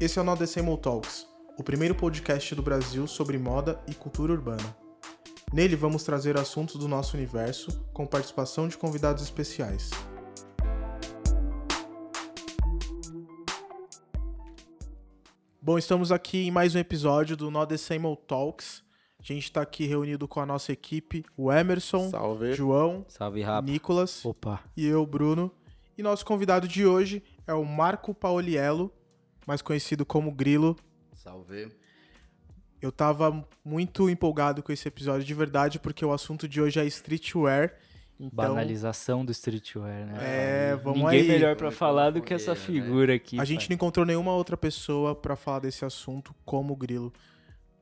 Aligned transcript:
Esse 0.00 0.18
é 0.18 0.22
o 0.22 0.24
No 0.24 0.34
Decibel 0.34 0.76
Talks, 0.76 1.24
o 1.56 1.62
primeiro 1.62 1.94
podcast 1.94 2.52
do 2.56 2.62
Brasil 2.62 3.06
sobre 3.06 3.38
moda 3.38 3.80
e 3.88 3.94
cultura 3.94 4.32
urbana. 4.32 4.76
Nele 5.52 5.76
vamos 5.76 6.02
trazer 6.02 6.36
assuntos 6.36 6.74
do 6.76 6.88
nosso 6.88 7.16
universo 7.16 7.80
com 7.92 8.04
participação 8.04 8.66
de 8.66 8.76
convidados 8.76 9.22
especiais. 9.22 9.90
Bom, 15.62 15.78
estamos 15.78 16.10
aqui 16.10 16.46
em 16.46 16.50
mais 16.50 16.74
um 16.74 16.78
episódio 16.80 17.36
do 17.36 17.48
No 17.48 17.64
Decibel 17.64 18.16
Talks. 18.16 18.82
A 19.18 19.22
gente 19.22 19.44
está 19.44 19.62
aqui 19.62 19.86
reunido 19.86 20.26
com 20.26 20.40
a 20.40 20.46
nossa 20.46 20.72
equipe, 20.72 21.24
o 21.36 21.52
Emerson, 21.52 22.10
Salve. 22.10 22.52
João, 22.52 23.06
Salve. 23.08 23.44
Nicolas 23.62 24.24
Opa. 24.24 24.60
e 24.76 24.84
eu, 24.84 25.06
Bruno. 25.06 25.52
E 25.96 26.02
nosso 26.02 26.26
convidado 26.26 26.66
de 26.66 26.84
hoje 26.84 27.22
é 27.46 27.54
o 27.54 27.64
Marco 27.64 28.12
Pauliello, 28.12 28.92
mais 29.46 29.62
conhecido 29.62 30.04
como 30.04 30.30
Grilo. 30.32 30.76
Salve. 31.14 31.68
Eu 32.80 32.92
tava 32.92 33.46
muito 33.64 34.10
empolgado 34.10 34.62
com 34.62 34.70
esse 34.72 34.86
episódio 34.86 35.24
de 35.24 35.34
verdade, 35.34 35.78
porque 35.78 36.04
o 36.04 36.12
assunto 36.12 36.46
de 36.46 36.60
hoje 36.60 36.78
é 36.80 36.84
streetwear. 36.86 37.74
Então, 38.20 38.30
Banalização 38.54 39.24
do 39.24 39.32
streetwear, 39.32 40.06
né? 40.06 40.18
É, 40.20 40.76
vamos 40.76 41.00
Ninguém 41.00 41.22
aí. 41.22 41.28
melhor 41.28 41.56
pra 41.56 41.66
Vamos 41.66 41.78
falar 41.78 42.10
do 42.10 42.22
que 42.22 42.32
essa 42.32 42.52
né? 42.52 42.56
figura 42.56 43.14
aqui. 43.14 43.40
a 43.40 43.44
gente 43.44 43.60
pai. 43.60 43.68
não 43.70 43.74
encontrou 43.74 44.06
nenhuma 44.06 44.32
outra 44.32 44.56
pessoa 44.56 45.14
pra 45.16 45.34
falar 45.34 45.60
desse 45.60 45.84
assunto 45.84 46.34
como 46.44 46.74
o 46.74 46.76
Grilo. 46.76 47.12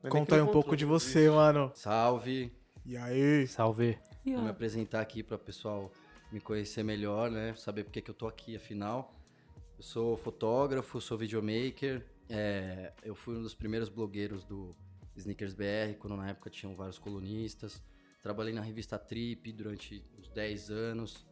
Conta 0.09 0.35
aí 0.35 0.41
um 0.41 0.47
pouco 0.47 0.75
de 0.75 0.85
você, 0.85 1.29
mano. 1.29 1.71
Salve. 1.75 2.51
E 2.85 2.97
aí? 2.97 3.45
Salve. 3.47 3.97
Vou 4.25 4.41
me 4.41 4.49
apresentar 4.49 5.01
aqui 5.01 5.21
para 5.21 5.35
o 5.35 5.39
pessoal 5.39 5.91
me 6.31 6.39
conhecer 6.41 6.83
melhor, 6.83 7.29
né? 7.29 7.53
Saber 7.55 7.83
porque 7.83 8.01
que 8.01 8.09
eu 8.09 8.15
tô 8.15 8.27
aqui, 8.27 8.55
afinal. 8.55 9.13
Sou 9.83 10.15
fotógrafo, 10.15 11.01
sou 11.01 11.17
videomaker. 11.17 12.05
é, 12.29 12.93
eu 13.03 13.13
fui 13.13 13.35
um 13.35 13.41
dos 13.41 13.53
primeiros 13.53 13.89
blogueiros 13.89 14.45
do 14.45 14.73
Sneakers 15.13 15.53
BR, 15.53 15.97
quando 15.99 16.15
na 16.15 16.29
época 16.29 16.49
tinham 16.49 16.73
vários 16.73 16.97
colunistas. 16.97 17.83
Trabalhei 18.21 18.53
na 18.53 18.61
revista 18.61 18.97
Trip 18.97 19.51
durante 19.51 20.01
uns 20.17 20.29
10 20.29 20.71
anos. 20.71 21.27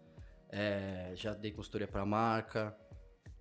é, 0.49 1.13
já 1.15 1.33
dei 1.33 1.51
consultoria 1.51 1.87
para 1.87 2.05
marca. 2.05 2.77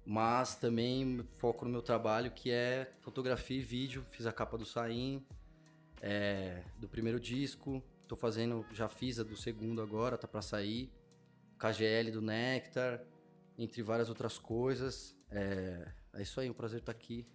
Mas 0.06 0.55
também 0.55 1.27
foco 1.39 1.64
no 1.64 1.72
meu 1.72 1.83
trabalho, 1.83 2.30
que 2.30 2.52
é 2.52 2.92
fotografia 3.00 3.58
e 3.58 3.64
vídeo. 3.64 4.05
Fiz 4.11 4.27
a 4.27 4.33
capa 4.33 4.56
do 4.56 4.64
Saim, 4.64 5.27
é, 6.00 6.62
do 6.78 6.89
primeiro 6.89 7.19
disco. 7.19 7.83
Tô 8.06 8.14
fazendo, 8.14 8.64
já 8.72 8.89
fiz 8.89 9.19
a 9.19 9.24
do 9.24 9.36
segundo 9.36 9.83
agora, 9.83 10.17
tá 10.17 10.28
pra 10.28 10.41
sair. 10.41 10.89
KGL 11.58 12.12
do 12.12 12.22
Nectar, 12.22 13.05
entre 13.61 13.83
várias 13.83 14.08
outras 14.08 14.39
coisas. 14.39 15.14
É, 15.30 15.86
é 16.14 16.22
isso 16.22 16.41
aí, 16.41 16.48
um 16.48 16.55
prazer 16.55 16.80
estar 16.80 16.92
aqui. 16.92 17.27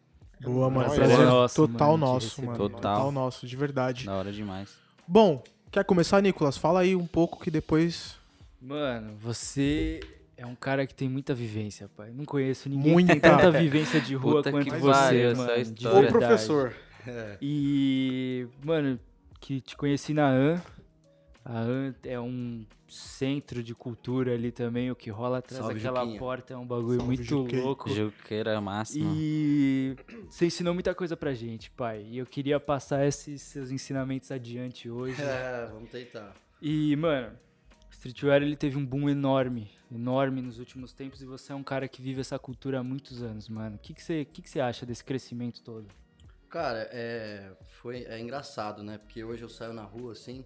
Boa, 0.42 0.70
mano. 0.70 0.86
Prazer 0.86 1.06
Prazer 1.06 1.26
é 1.26 1.30
nosso, 1.30 1.56
total 1.68 1.92
mano, 1.92 2.14
nosso, 2.14 2.44
mano. 2.44 2.58
Total. 2.58 2.80
Total 2.82 3.12
nosso, 3.12 3.48
de 3.48 3.56
verdade. 3.56 4.06
Da 4.06 4.16
hora 4.16 4.32
demais. 4.32 4.76
Bom, 5.08 5.44
quer 5.72 5.86
começar, 5.86 6.22
Nicolas? 6.22 6.58
Fala 6.58 6.82
aí 6.82 6.96
um 6.96 7.08
pouco 7.08 7.40
que 7.40 7.52
depois. 7.52 8.18
Mano, 8.60 9.16
você 9.22 10.00
é 10.36 10.46
um 10.46 10.56
cara 10.56 10.86
que 10.88 10.96
tem 10.96 11.08
muita 11.08 11.34
vivência, 11.34 11.88
pai. 11.96 12.12
Não 12.12 12.26
conheço 12.26 12.68
ninguém 12.68 12.92
Muita. 12.92 13.14
que 13.14 13.20
tem 13.20 13.32
tanta 13.32 13.52
vivência 13.52 14.02
de 14.02 14.16
rua 14.16 14.38
Puta 14.38 14.52
quanto 14.52 14.66
que 14.66 14.78
você, 14.78 15.34
mano. 15.34 15.52
Ô, 15.52 15.54
verdade. 15.54 16.08
professor. 16.08 16.76
E, 17.40 18.48
mano, 18.64 19.00
que 19.40 19.62
te 19.62 19.78
conheci 19.78 20.14
na 20.14 20.28
AN. 20.28 20.60
É 22.04 22.20
um 22.20 22.66
centro 22.88 23.62
de 23.62 23.76
cultura 23.76 24.34
ali 24.34 24.52
também. 24.52 24.90
O 24.90 24.96
que 24.96 25.12
rola 25.12 25.38
atrás 25.38 25.62
Salve, 25.62 25.76
daquela 25.76 26.02
Juquinha. 26.02 26.20
porta 26.20 26.54
é 26.56 26.58
um 26.58 26.66
bagulho 26.66 26.98
Salve, 26.98 27.06
muito 27.06 27.24
Juquinha. 27.24 27.64
louco. 27.64 27.90
Juqueira 27.90 28.60
máxima. 28.60 29.14
E 29.16 29.96
você 30.28 30.48
ensinou 30.48 30.74
muita 30.74 30.96
coisa 30.96 31.16
pra 31.16 31.34
gente, 31.36 31.70
pai. 31.70 32.04
E 32.10 32.18
eu 32.18 32.26
queria 32.26 32.60
passar 32.60 33.06
esses 33.06 33.44
seus 33.44 33.70
ensinamentos 33.70 34.32
adiante 34.32 34.90
hoje. 34.90 35.16
É, 35.26 35.68
vamos 35.72 35.90
tentar. 35.92 36.34
E, 36.62 36.96
mano, 36.96 37.38
streetwear 37.92 38.42
ele 38.42 38.56
teve 38.56 38.78
um 38.78 38.86
boom 38.86 39.10
enorme, 39.10 39.70
enorme 39.92 40.42
nos 40.42 40.58
últimos 40.58 40.94
tempos 40.94 41.22
e 41.22 41.26
você 41.26 41.52
é 41.52 41.56
um 41.56 41.64
cara 41.64 41.88
que 41.88 42.02
vive 42.02 42.22
essa 42.22 42.40
cultura 42.40 42.80
há 42.80 42.84
muitos 42.84 43.22
anos, 43.22 43.50
mano. 43.50 43.76
O 43.76 43.80
que 43.80 43.94
que 43.94 44.02
você 44.02 44.26
que 44.26 44.42
que 44.42 44.50
você 44.50 44.60
acha 44.60 44.86
desse 44.86 45.04
crescimento 45.04 45.62
todo? 45.62 45.88
Cara, 46.50 46.90
é, 46.92 47.52
foi, 47.82 48.04
é 48.06 48.20
engraçado, 48.20 48.82
né? 48.82 48.98
Porque 48.98 49.24
hoje 49.24 49.44
eu 49.44 49.50
saio 49.50 49.74
na 49.74 49.84
rua 49.84 50.14
assim 50.14 50.44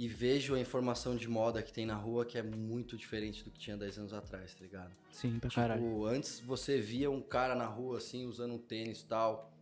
e 0.00 0.08
vejo 0.08 0.54
a 0.54 0.58
informação 0.58 1.14
de 1.14 1.28
moda 1.28 1.62
que 1.62 1.70
tem 1.70 1.84
na 1.84 1.94
rua 1.94 2.24
que 2.24 2.38
é 2.38 2.42
muito 2.42 2.96
diferente 2.96 3.44
do 3.44 3.50
que 3.50 3.58
tinha 3.58 3.76
10 3.76 3.98
anos 3.98 4.14
atrás, 4.14 4.54
tá 4.54 4.62
ligado? 4.62 4.90
Sim, 5.12 5.38
pra 5.38 5.50
caralho. 5.50 5.82
Tipo, 5.82 6.06
antes 6.06 6.40
você 6.40 6.80
via 6.80 7.10
um 7.10 7.20
cara 7.20 7.54
na 7.54 7.66
rua 7.66 7.98
assim, 7.98 8.24
usando 8.24 8.54
um 8.54 8.58
tênis 8.58 9.02
tal, 9.02 9.52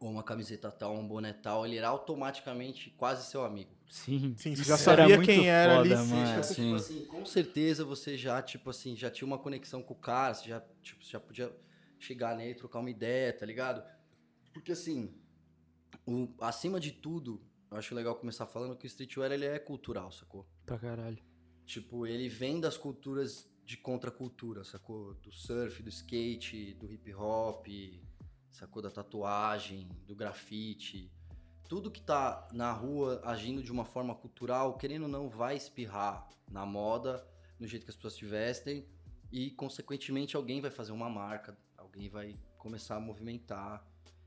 ou 0.00 0.10
uma 0.10 0.24
camiseta 0.24 0.72
tal, 0.72 0.96
um 0.96 1.06
boné 1.06 1.32
tal, 1.32 1.64
ele 1.64 1.76
era 1.76 1.86
automaticamente 1.86 2.90
quase 2.98 3.30
seu 3.30 3.44
amigo. 3.44 3.70
Sim, 3.88 4.34
Sim, 4.36 4.56
você 4.56 4.64
já 4.64 4.76
sabia 4.76 5.04
era 5.04 5.14
muito 5.14 5.26
quem 5.28 5.48
era 5.48 5.76
foda, 5.76 5.94
ali, 5.94 6.04
sim, 6.04 6.14
mano. 6.14 6.26
Já, 6.26 6.42
sim. 6.42 6.54
tipo 6.64 6.74
assim, 6.74 7.04
com 7.04 7.24
certeza 7.24 7.84
você 7.84 8.16
já, 8.16 8.42
tipo 8.42 8.70
assim, 8.70 8.96
já 8.96 9.08
tinha 9.08 9.24
uma 9.24 9.38
conexão 9.38 9.84
com 9.84 9.94
o 9.94 9.96
cara, 9.96 10.34
você 10.34 10.48
já, 10.48 10.60
tipo, 10.82 11.04
você 11.04 11.12
já 11.12 11.20
podia 11.20 11.56
chegar 11.96 12.34
nele, 12.34 12.56
trocar 12.56 12.80
uma 12.80 12.90
ideia, 12.90 13.32
tá 13.32 13.46
ligado? 13.46 13.84
Porque 14.52 14.72
assim, 14.72 15.14
o, 16.04 16.28
acima 16.40 16.80
de 16.80 16.90
tudo, 16.90 17.40
eu 17.70 17.76
acho 17.76 17.94
legal 17.94 18.16
começar 18.16 18.46
falando 18.46 18.76
que 18.76 18.84
o 18.84 18.88
streetwear 18.88 19.30
ele 19.30 19.44
é 19.44 19.58
cultural, 19.58 20.10
sacou? 20.10 20.44
Pra 20.66 20.78
caralho. 20.78 21.22
Tipo, 21.64 22.04
ele 22.04 22.28
vem 22.28 22.60
das 22.60 22.76
culturas 22.76 23.48
de 23.64 23.76
contracultura, 23.76 24.64
sacou? 24.64 25.14
Do 25.14 25.30
surf, 25.30 25.80
do 25.80 25.88
skate, 25.88 26.74
do 26.74 26.90
hip 26.90 27.14
hop, 27.14 27.68
sacou? 28.50 28.82
Da 28.82 28.90
tatuagem, 28.90 29.88
do 30.04 30.16
grafite. 30.16 31.12
Tudo 31.68 31.92
que 31.92 32.02
tá 32.02 32.48
na 32.52 32.72
rua 32.72 33.20
agindo 33.24 33.62
de 33.62 33.70
uma 33.70 33.84
forma 33.84 34.16
cultural, 34.16 34.76
querendo 34.76 35.02
ou 35.02 35.08
não, 35.08 35.28
vai 35.28 35.56
espirrar 35.56 36.28
na 36.50 36.66
moda, 36.66 37.24
no 37.60 37.68
jeito 37.68 37.84
que 37.84 37.90
as 37.90 37.96
pessoas 37.96 38.14
se 38.14 38.24
vestem. 38.24 38.84
E, 39.30 39.52
consequentemente, 39.52 40.34
alguém 40.34 40.60
vai 40.60 40.72
fazer 40.72 40.90
uma 40.90 41.08
marca, 41.08 41.56
alguém 41.76 42.08
vai 42.08 42.36
começar 42.58 42.96
a 42.96 43.00
movimentar 43.00 43.86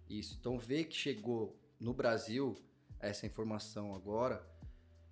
isso. 0.10 0.38
Então, 0.40 0.58
ver 0.58 0.86
que 0.86 0.96
chegou 0.96 1.60
no 1.78 1.94
Brasil 1.94 2.56
essa 3.08 3.26
informação 3.26 3.94
agora 3.94 4.46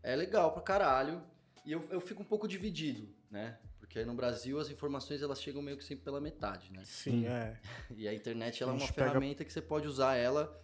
é 0.04 0.16
legal 0.16 0.52
pra 0.54 0.62
caralho. 0.62 1.22
E 1.66 1.72
eu, 1.72 1.88
eu 1.92 2.02
fico 2.02 2.22
um 2.22 2.26
pouco 2.26 2.48
dividido, 2.48 3.08
né? 3.30 3.60
Porque 3.80 4.04
no 4.06 4.14
Brasil 4.16 4.60
as 4.60 4.70
informações 4.70 5.22
elas 5.22 5.42
chegam 5.42 5.62
meio 5.62 5.78
que 5.78 5.84
sempre 5.84 6.04
pela 6.04 6.20
metade, 6.22 6.72
né? 6.72 6.82
Sim, 6.86 7.26
é. 7.28 7.60
E 7.96 8.08
a 8.08 8.14
internet 8.14 8.64
ela 8.64 8.72
A 8.72 8.76
é 8.76 8.78
uma 8.78 8.88
pega- 8.88 9.08
ferramenta 9.10 9.44
que 9.46 9.52
você 9.54 9.62
pode 9.62 9.88
usar 9.88 10.16
ela 10.16 10.60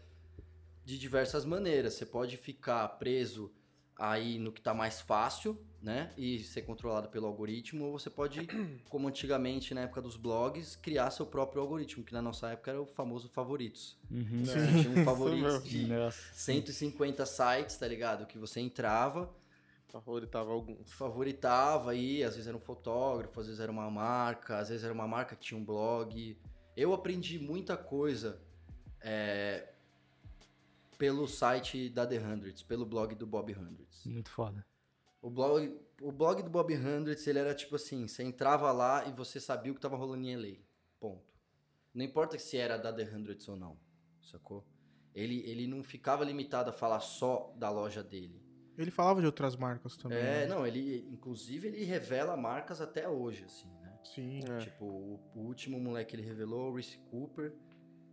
de 0.86 0.98
diversas 0.98 1.44
maneiras. 1.46 1.94
Você 1.96 2.06
pode 2.06 2.38
ficar 2.38 2.88
preso 2.98 3.54
aí 4.00 4.38
no 4.38 4.52
que 4.52 4.62
tá 4.62 4.74
mais 4.74 5.02
fácil, 5.02 5.60
né? 5.82 6.12
E 6.18 6.40
ser 6.40 6.62
controlado 6.64 7.10
pelo 7.10 7.26
algoritmo, 7.28 7.86
ou 7.86 7.98
você 8.00 8.10
pode, 8.10 8.48
como 8.90 9.08
antigamente 9.08 9.74
na 9.74 9.82
época 9.82 10.02
dos 10.02 10.18
blogs, 10.18 10.76
criar 10.76 11.10
seu 11.12 11.26
próprio 11.26 11.62
algoritmo, 11.62 12.04
que 12.04 12.14
na 12.14 12.22
nossa 12.22 12.50
época 12.50 12.72
era 12.72 12.82
o 12.82 12.86
famoso 12.86 13.30
favoritos. 13.30 13.98
Uhum. 14.12 14.46
Você 14.46 14.68
tinha 14.82 14.90
um 15.02 15.04
favoritos 15.06 15.64
de 15.64 15.88
Nossa. 15.88 16.20
150 16.34 17.26
sites, 17.26 17.78
tá 17.78 17.88
ligado? 17.88 18.26
Que 18.26 18.38
você 18.38 18.60
entrava, 18.60 19.34
Favoritava 19.90 20.52
alguns. 20.52 20.92
favoritava 20.92 21.92
aí, 21.92 22.22
às 22.22 22.34
vezes 22.34 22.48
era 22.48 22.58
um 22.58 22.60
fotógrafo, 22.62 23.40
às 23.40 23.48
vezes 23.48 23.62
era 23.62 23.72
uma 23.72 23.90
marca, 23.90 24.58
às 24.58 24.68
vezes 24.70 24.84
era 24.84 24.94
uma 24.94 25.08
marca 25.08 25.36
que 25.36 25.42
tinha 25.46 25.60
um 25.60 25.64
blog. 25.64 26.38
Eu 26.76 26.94
aprendi 26.94 27.40
muita 27.40 27.78
coisa 27.78 28.40
é, 29.02 29.70
pelo 30.98 31.28
site 31.28 31.90
da 31.90 32.06
The 32.06 32.18
Hundreds, 32.18 32.64
pelo 32.64 32.86
blog 32.86 33.16
do 33.16 33.28
Bob 33.28 33.54
Hundreds. 33.54 34.06
Muito 34.06 34.30
foda. 34.30 34.66
O 35.22 35.30
blog, 35.30 35.80
o 36.02 36.12
blog 36.12 36.42
do 36.42 36.50
Bob 36.50 36.74
Hundreds, 36.76 37.26
ele 37.28 37.40
era 37.40 37.54
tipo 37.54 37.76
assim, 37.76 38.08
você 38.08 38.24
entrava 38.24 38.72
lá 38.72 39.06
e 39.08 39.12
você 39.12 39.40
sabia 39.40 39.72
o 39.72 39.76
que 39.76 39.82
tava 39.82 39.96
rolando 39.96 40.26
em 40.26 40.36
LA. 40.36 40.58
Ponto. 41.00 41.34
Não 41.94 42.04
importa 42.04 42.38
se 42.38 42.58
era 42.58 42.78
da 42.78 42.94
The 42.94 43.04
Hundreds 43.04 43.48
ou 43.48 43.56
não, 43.56 43.78
sacou? 44.22 44.66
Ele, 45.14 45.42
ele 45.50 45.68
não 45.68 45.84
ficava 45.84 46.24
limitado 46.24 46.70
a 46.70 46.74
falar 46.74 47.00
só 47.00 47.54
da 47.58 47.70
loja 47.70 48.04
dele. 48.04 48.46
Ele 48.78 48.92
falava 48.92 49.20
de 49.20 49.26
outras 49.26 49.56
marcas 49.56 49.98
também. 49.98 50.20
É, 50.20 50.22
né? 50.22 50.46
não, 50.46 50.66
ele, 50.66 51.08
inclusive, 51.12 51.68
ele 51.68 51.84
revela 51.84 52.38
marcas 52.38 52.80
até 52.80 53.10
hoje, 53.10 53.44
assim, 53.46 53.72
né? 53.82 53.98
Sim. 54.04 54.42
Tipo, 54.60 54.86
o, 54.86 55.20
o 55.34 55.40
último 55.40 55.80
moleque 55.80 56.12
que 56.12 56.16
ele 56.16 56.28
revelou, 56.28 56.70
o 56.72 56.76
Reese 56.76 57.00
Cooper, 57.10 57.56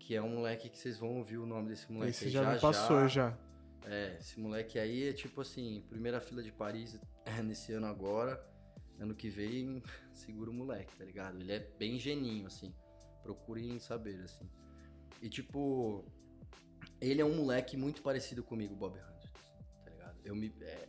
que 0.05 0.15
é 0.15 0.23
um 0.23 0.29
moleque 0.29 0.69
que 0.69 0.79
vocês 0.79 0.99
vão 0.99 1.17
ouvir 1.17 1.39
o 1.39 1.47
nome 1.47 1.71
desse 1.71 1.91
moleque 1.91 2.11
Esse 2.11 2.27
aí 2.27 2.31
já, 2.31 2.53
me 2.53 2.61
passou 2.61 3.09
já. 3.09 3.37
É, 3.87 4.19
esse 4.21 4.39
moleque 4.39 4.79
aí 4.79 5.09
é 5.09 5.13
tipo 5.15 5.41
assim, 5.41 5.83
primeira 5.89 6.21
fila 6.21 6.43
de 6.43 6.53
Paris 6.53 7.01
é, 7.25 7.43
nesse 7.43 7.73
ano 7.73 7.87
agora, 7.87 8.39
ano 8.99 9.15
que 9.15 9.31
vem, 9.31 9.83
segura 10.13 10.51
o 10.51 10.55
moleque, 10.55 10.95
tá 10.95 11.05
ligado? 11.05 11.41
Ele 11.41 11.53
é 11.53 11.59
bem 11.59 11.99
geninho, 11.99 12.47
assim, 12.47 12.75
procurem 13.23 13.79
saber, 13.79 14.21
assim. 14.23 14.47
E 15.23 15.29
tipo, 15.31 16.05
ele 17.01 17.23
é 17.23 17.25
um 17.25 17.35
moleque 17.35 17.75
muito 17.75 18.03
parecido 18.03 18.45
comigo, 18.45 18.77
Bob 18.77 18.99
Hundreds, 18.99 19.53
tá 19.85 19.91
ligado? 19.91 20.19
Eu 20.23 20.37
me, 20.37 20.53
é, 20.61 20.87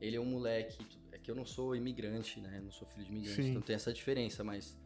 ele 0.00 0.16
é 0.16 0.20
um 0.20 0.26
moleque, 0.26 0.84
é 1.12 1.18
que 1.18 1.30
eu 1.30 1.36
não 1.36 1.46
sou 1.46 1.76
imigrante, 1.76 2.40
né? 2.40 2.58
Eu 2.58 2.64
não 2.64 2.72
sou 2.72 2.88
filho 2.88 3.04
de 3.04 3.12
imigrante, 3.12 3.42
Sim. 3.44 3.50
então 3.50 3.62
tem 3.62 3.76
essa 3.76 3.92
diferença, 3.92 4.42
mas 4.42 4.76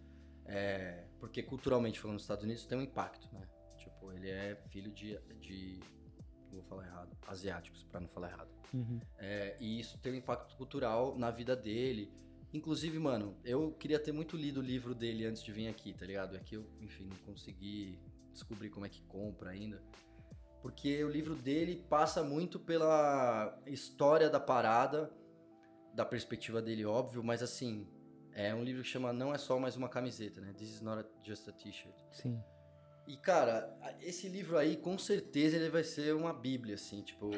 é, 0.44 1.04
porque 1.18 1.42
culturalmente 1.42 1.98
falando 1.98 2.14
nos 2.14 2.24
Estados 2.24 2.44
Unidos 2.44 2.66
tem 2.66 2.76
um 2.76 2.82
impacto, 2.82 3.26
né? 3.32 3.48
Sacou? 4.00 4.12
Ele 4.12 4.30
é 4.30 4.56
filho 4.70 4.90
de. 4.90 5.18
de 5.38 5.78
vou 6.50 6.62
falar 6.62 6.86
errado. 6.86 7.16
Asiáticos, 7.28 7.84
pra 7.84 8.00
não 8.00 8.08
falar 8.08 8.30
errado. 8.30 8.50
Uhum. 8.72 9.00
É, 9.18 9.56
e 9.60 9.78
isso 9.78 9.98
tem 9.98 10.12
um 10.12 10.16
impacto 10.16 10.56
cultural 10.56 11.16
na 11.16 11.30
vida 11.30 11.54
dele. 11.54 12.12
Inclusive, 12.52 12.98
mano, 12.98 13.36
eu 13.44 13.72
queria 13.72 14.00
ter 14.00 14.10
muito 14.10 14.36
lido 14.36 14.58
o 14.58 14.62
livro 14.62 14.94
dele 14.94 15.24
antes 15.26 15.42
de 15.42 15.52
vir 15.52 15.68
aqui, 15.68 15.92
tá 15.92 16.04
ligado? 16.04 16.36
É 16.36 16.40
que 16.40 16.56
eu, 16.56 16.66
enfim, 16.80 17.04
não 17.04 17.16
consegui 17.18 18.00
descobrir 18.32 18.70
como 18.70 18.86
é 18.86 18.88
que 18.88 19.02
compra 19.02 19.50
ainda. 19.50 19.80
Porque 20.60 21.02
o 21.04 21.08
livro 21.08 21.36
dele 21.36 21.84
passa 21.88 22.24
muito 22.24 22.58
pela 22.58 23.56
história 23.66 24.28
da 24.28 24.40
parada, 24.40 25.10
da 25.94 26.04
perspectiva 26.04 26.60
dele, 26.60 26.84
óbvio, 26.84 27.22
mas 27.22 27.42
assim, 27.42 27.86
é 28.32 28.54
um 28.54 28.62
livro 28.62 28.82
que 28.82 28.88
chama 28.88 29.12
Não 29.12 29.32
é 29.32 29.38
só 29.38 29.58
mais 29.58 29.76
uma 29.76 29.88
camiseta, 29.88 30.40
né? 30.40 30.52
This 30.52 30.68
is 30.68 30.80
not 30.80 31.08
just 31.22 31.48
a 31.48 31.52
t-shirt. 31.52 31.94
Sim. 32.10 32.42
E, 33.10 33.16
cara, 33.16 33.76
esse 34.00 34.28
livro 34.28 34.56
aí, 34.56 34.76
com 34.76 34.96
certeza, 34.96 35.56
ele 35.56 35.68
vai 35.68 35.82
ser 35.82 36.14
uma 36.14 36.32
bíblia, 36.32 36.76
assim, 36.76 37.02
tipo, 37.02 37.28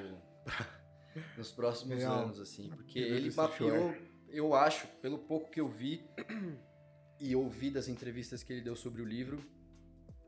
nos 1.35 1.51
próximos 1.51 1.97
Real. 1.97 2.25
anos, 2.25 2.39
assim. 2.39 2.69
Porque 2.69 2.99
ele 2.99 3.33
mapeou, 3.33 3.95
eu 4.29 4.55
acho, 4.55 4.87
pelo 5.01 5.21
pouco 5.21 5.51
que 5.51 5.63
eu 5.63 5.67
vi 5.67 6.07
e 7.19 7.35
ouvi 7.35 7.71
das 7.71 7.89
entrevistas 7.89 8.43
que 8.43 8.53
ele 8.53 8.61
deu 8.61 8.77
sobre 8.77 9.01
o 9.01 9.05
livro, 9.07 9.43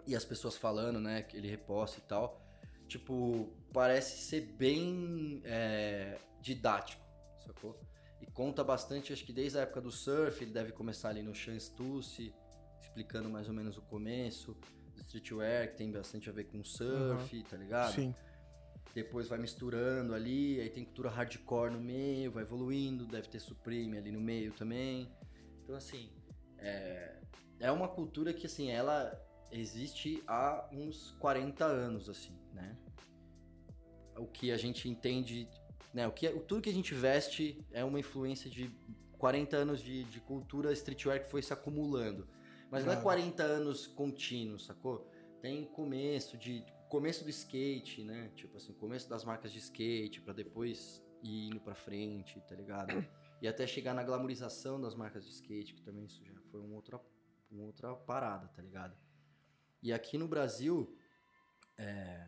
e 0.07 0.17
as 0.17 0.25
pessoas 0.25 0.57
falando, 0.57 0.99
né, 0.99 1.23
que 1.23 1.37
ele 1.37 1.49
reposta 1.49 1.99
e 1.99 2.05
tal, 2.05 2.43
tipo, 2.89 3.55
parece 3.71 4.23
ser 4.23 4.41
bem 4.41 5.43
é, 5.45 6.17
didático, 6.41 7.05
sacou? 7.45 7.79
E 8.19 8.25
conta 8.25 8.65
bastante, 8.65 9.13
acho 9.13 9.27
que 9.27 9.33
desde 9.33 9.59
a 9.59 9.61
época 9.61 9.83
do 9.83 9.91
surf, 9.91 10.43
ele 10.43 10.53
deve 10.53 10.73
começar 10.73 11.11
ali 11.11 11.23
no 11.23 11.35
Sean 11.35 11.61
Stussy, 11.61 12.35
explicando 12.81 13.29
mais 13.29 13.47
ou 13.47 13.53
menos 13.53 13.77
o 13.77 13.83
começo, 13.83 14.57
streetwear, 15.01 15.71
que 15.71 15.77
tem 15.77 15.91
bastante 15.91 16.29
a 16.29 16.33
ver 16.33 16.45
com 16.45 16.63
surf, 16.65 17.43
tá 17.45 17.57
ligado? 17.57 17.95
Sim. 17.95 18.15
Depois 18.95 19.29
vai 19.29 19.39
misturando 19.39 20.15
ali, 20.15 20.61
aí 20.61 20.71
tem 20.71 20.85
cultura 20.85 21.11
hardcore 21.11 21.73
no 21.73 21.81
meio, 21.81 22.31
vai 22.31 22.45
evoluindo, 22.45 23.05
deve 23.05 23.29
ter 23.29 23.41
Supreme 23.41 23.99
ali 23.99 24.13
no 24.13 24.21
meio 24.21 24.53
também. 24.53 25.11
Então, 25.65 25.75
assim, 25.75 26.11
é, 26.59 27.17
é 27.59 27.73
uma 27.73 27.89
cultura 27.89 28.33
que, 28.33 28.47
assim, 28.47 28.71
ela 28.71 29.21
existe 29.51 30.23
há 30.27 30.69
uns 30.73 31.11
40 31.19 31.65
anos, 31.65 32.09
assim, 32.09 32.39
né? 32.53 32.77
O 34.17 34.27
que 34.27 34.53
a 34.53 34.57
gente 34.57 34.89
entende, 34.89 35.49
né? 35.93 36.07
O 36.07 36.13
que, 36.13 36.29
tudo 36.41 36.63
que 36.63 36.71
a 36.71 36.73
gente 36.73 36.95
veste 36.95 37.59
é 37.73 37.85
uma 37.85 37.99
influência 37.99 38.49
de 38.49 38.71
40 39.19 39.57
anos 39.57 39.81
de, 39.81 40.05
de 40.05 40.21
cultura 40.21 40.73
streetwear 40.73 41.21
que 41.21 41.31
foi 41.31 41.43
se 41.43 41.53
acumulando. 41.53 42.29
Mas 42.75 42.85
não 42.85 42.93
é 42.93 42.97
Claro. 42.97 43.03
40 43.21 43.43
anos 43.45 43.87
contínuos, 43.87 44.67
sacou? 44.67 45.09
Tem 45.41 45.65
começo 45.65 46.37
de 46.37 46.65
começo 46.89 47.23
do 47.23 47.31
skate, 47.31 48.03
né? 48.03 48.31
Tipo 48.35 48.57
assim, 48.57 48.73
começo 48.73 49.09
das 49.09 49.25
marcas 49.25 49.53
de 49.53 49.59
skate 49.59 50.21
pra 50.21 50.33
depois 50.33 51.01
ir 51.23 51.47
indo 51.49 51.61
pra 51.61 51.75
frente, 51.75 52.41
tá 52.43 52.55
ligado? 52.55 52.89
E 53.43 53.49
até 53.49 53.67
chegar 53.67 53.93
na 53.93 54.03
glamorização 54.03 54.81
das 54.81 54.95
marcas 54.95 55.23
de 55.25 55.31
skate, 55.31 55.75
que 55.75 55.83
também 55.83 56.07
isso 56.07 56.25
já 56.25 56.33
foi 56.51 56.61
uma 56.61 56.77
outra, 56.77 56.99
uma 57.51 57.65
outra 57.65 57.95
parada, 57.95 58.49
tá 58.49 58.63
ligado? 58.63 58.97
E 59.83 59.93
aqui 59.93 60.17
no 60.17 60.27
Brasil, 60.27 60.97
é, 61.77 62.27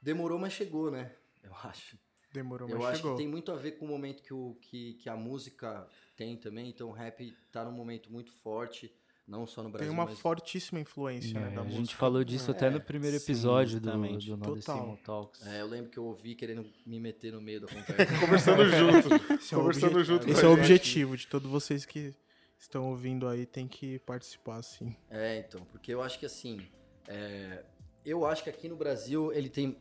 demorou, 0.00 0.38
mas 0.38 0.54
chegou, 0.54 0.90
né? 0.90 1.14
Eu 1.42 1.52
acho. 1.64 1.98
Demorou, 2.32 2.66
Eu 2.68 2.78
mas 2.78 2.86
acho 2.86 2.96
chegou. 2.98 3.12
que 3.16 3.18
tem 3.22 3.28
muito 3.28 3.52
a 3.52 3.56
ver 3.56 3.72
com 3.72 3.84
o 3.84 3.88
momento 3.88 4.22
que, 4.22 4.32
o, 4.32 4.54
que, 4.62 4.94
que 4.94 5.08
a 5.10 5.16
música 5.16 5.86
tem 6.16 6.34
também. 6.36 6.70
Então 6.70 6.88
o 6.88 6.92
rap 6.92 7.30
tá 7.52 7.62
num 7.64 7.72
momento 7.72 8.10
muito 8.10 8.30
forte, 8.32 8.94
não 9.28 9.46
só 9.46 9.62
no 9.62 9.68
Tem 9.68 9.72
Brasil, 9.78 9.92
uma 9.92 10.06
mas 10.06 10.18
fortíssima 10.18 10.80
influência, 10.80 11.38
né, 11.38 11.48
É, 11.48 11.54
da 11.54 11.60
a 11.60 11.64
música. 11.64 11.82
gente 11.82 11.94
falou 11.94 12.24
disso 12.24 12.50
até 12.50 12.70
no 12.70 12.80
primeiro 12.80 13.16
sim, 13.18 13.24
episódio 13.24 13.78
do, 13.78 13.88
exatamente. 13.88 14.30
do 14.34 14.96
Talks. 15.04 15.46
É, 15.46 15.60
eu 15.60 15.66
lembro 15.66 15.90
que 15.90 15.98
eu 15.98 16.04
ouvi 16.04 16.34
querendo 16.34 16.64
me 16.86 16.98
meter 16.98 17.32
no 17.34 17.40
meio 17.40 17.60
da 17.60 17.66
conversa. 17.68 18.18
Conversando 18.20 18.64
junto. 18.70 19.34
Esse 19.34 19.54
é 19.54 19.56
o 19.56 19.60
Conversando 19.60 19.92
obje- 19.98 20.04
junto 20.04 20.28
Esse 20.30 20.40
a 20.40 20.44
é 20.44 20.46
o 20.46 20.50
gente. 20.52 20.60
objetivo 20.60 21.16
de 21.16 21.26
todos 21.26 21.50
vocês 21.50 21.84
que 21.84 22.14
estão 22.58 22.88
ouvindo 22.88 23.28
aí, 23.28 23.44
tem 23.44 23.68
que 23.68 23.98
participar, 24.00 24.62
sim. 24.62 24.96
É, 25.10 25.38
então, 25.38 25.64
porque 25.66 25.92
eu 25.92 26.02
acho 26.02 26.18
que 26.18 26.24
assim, 26.26 26.66
é, 27.06 27.64
eu 28.04 28.24
acho 28.24 28.42
que 28.42 28.48
aqui 28.50 28.66
no 28.68 28.76
Brasil 28.76 29.30
ele 29.32 29.48
tem 29.50 29.76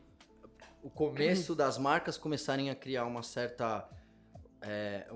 o 0.84 0.90
começo 0.90 1.56
das 1.56 1.78
marcas 1.78 2.18
começarem 2.18 2.70
a 2.70 2.76
criar 2.76 3.06
uma 3.06 3.24
certa 3.24 3.90
é, 4.62 5.10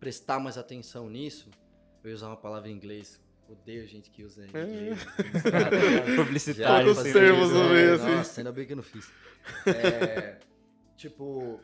prestar 0.00 0.38
mais 0.40 0.58
atenção 0.58 1.08
nisso. 1.08 1.50
Eu 2.02 2.10
ia 2.10 2.14
usar 2.16 2.28
uma 2.28 2.36
palavra 2.36 2.68
em 2.68 2.72
inglês. 2.74 3.20
Odeio 3.48 3.86
gente 3.86 4.10
que 4.10 4.24
usa 4.24 4.46
inglês. 4.46 4.98
Publicitário. 6.16 6.86
Todos 6.86 6.98
os 6.98 7.12
fazendo 7.12 7.12
termos 7.14 7.50
no 7.50 7.62
né? 7.64 7.72
meio, 7.72 7.94
assim. 7.94 8.06
Nossa, 8.06 8.40
ainda 8.40 8.52
bem 8.52 8.66
que 8.66 8.72
eu 8.72 8.76
não 8.76 8.82
fiz. 8.82 9.10
É, 9.66 10.38
tipo, 10.96 11.58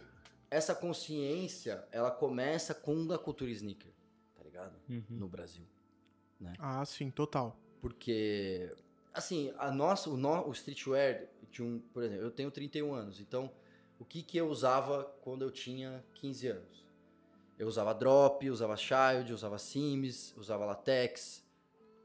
essa 0.51 0.75
consciência, 0.75 1.87
ela 1.93 2.11
começa 2.11 2.75
com 2.75 3.13
a 3.13 3.19
cultura 3.19 3.51
sneaker, 3.51 3.93
tá 4.35 4.43
ligado? 4.43 4.79
Uhum. 4.89 5.05
No 5.11 5.29
Brasil. 5.29 5.67
Ah, 6.59 6.85
sim, 6.85 7.11
total. 7.11 7.59
Porque, 7.81 8.75
assim, 9.13 9.53
a 9.59 9.71
nossa, 9.71 10.09
o, 10.09 10.17
no, 10.17 10.49
o 10.49 10.53
streetwear 10.53 11.27
de 11.51 11.63
um, 11.63 11.81
por 11.93 12.03
exemplo, 12.03 12.25
eu 12.25 12.31
tenho 12.31 12.51
31 12.51 12.95
anos, 12.95 13.21
então 13.21 13.51
o 13.99 14.05
que 14.05 14.23
que 14.23 14.37
eu 14.37 14.49
usava 14.49 15.05
quando 15.23 15.43
eu 15.43 15.51
tinha 15.51 16.05
15 16.15 16.49
anos? 16.49 16.85
Eu 17.59 17.69
usava 17.69 17.95
drop, 17.95 18.49
usava 18.51 18.77
child, 18.77 19.33
usava 19.33 19.59
sims, 19.59 20.35
usava 20.37 20.65
latex, 20.65 21.44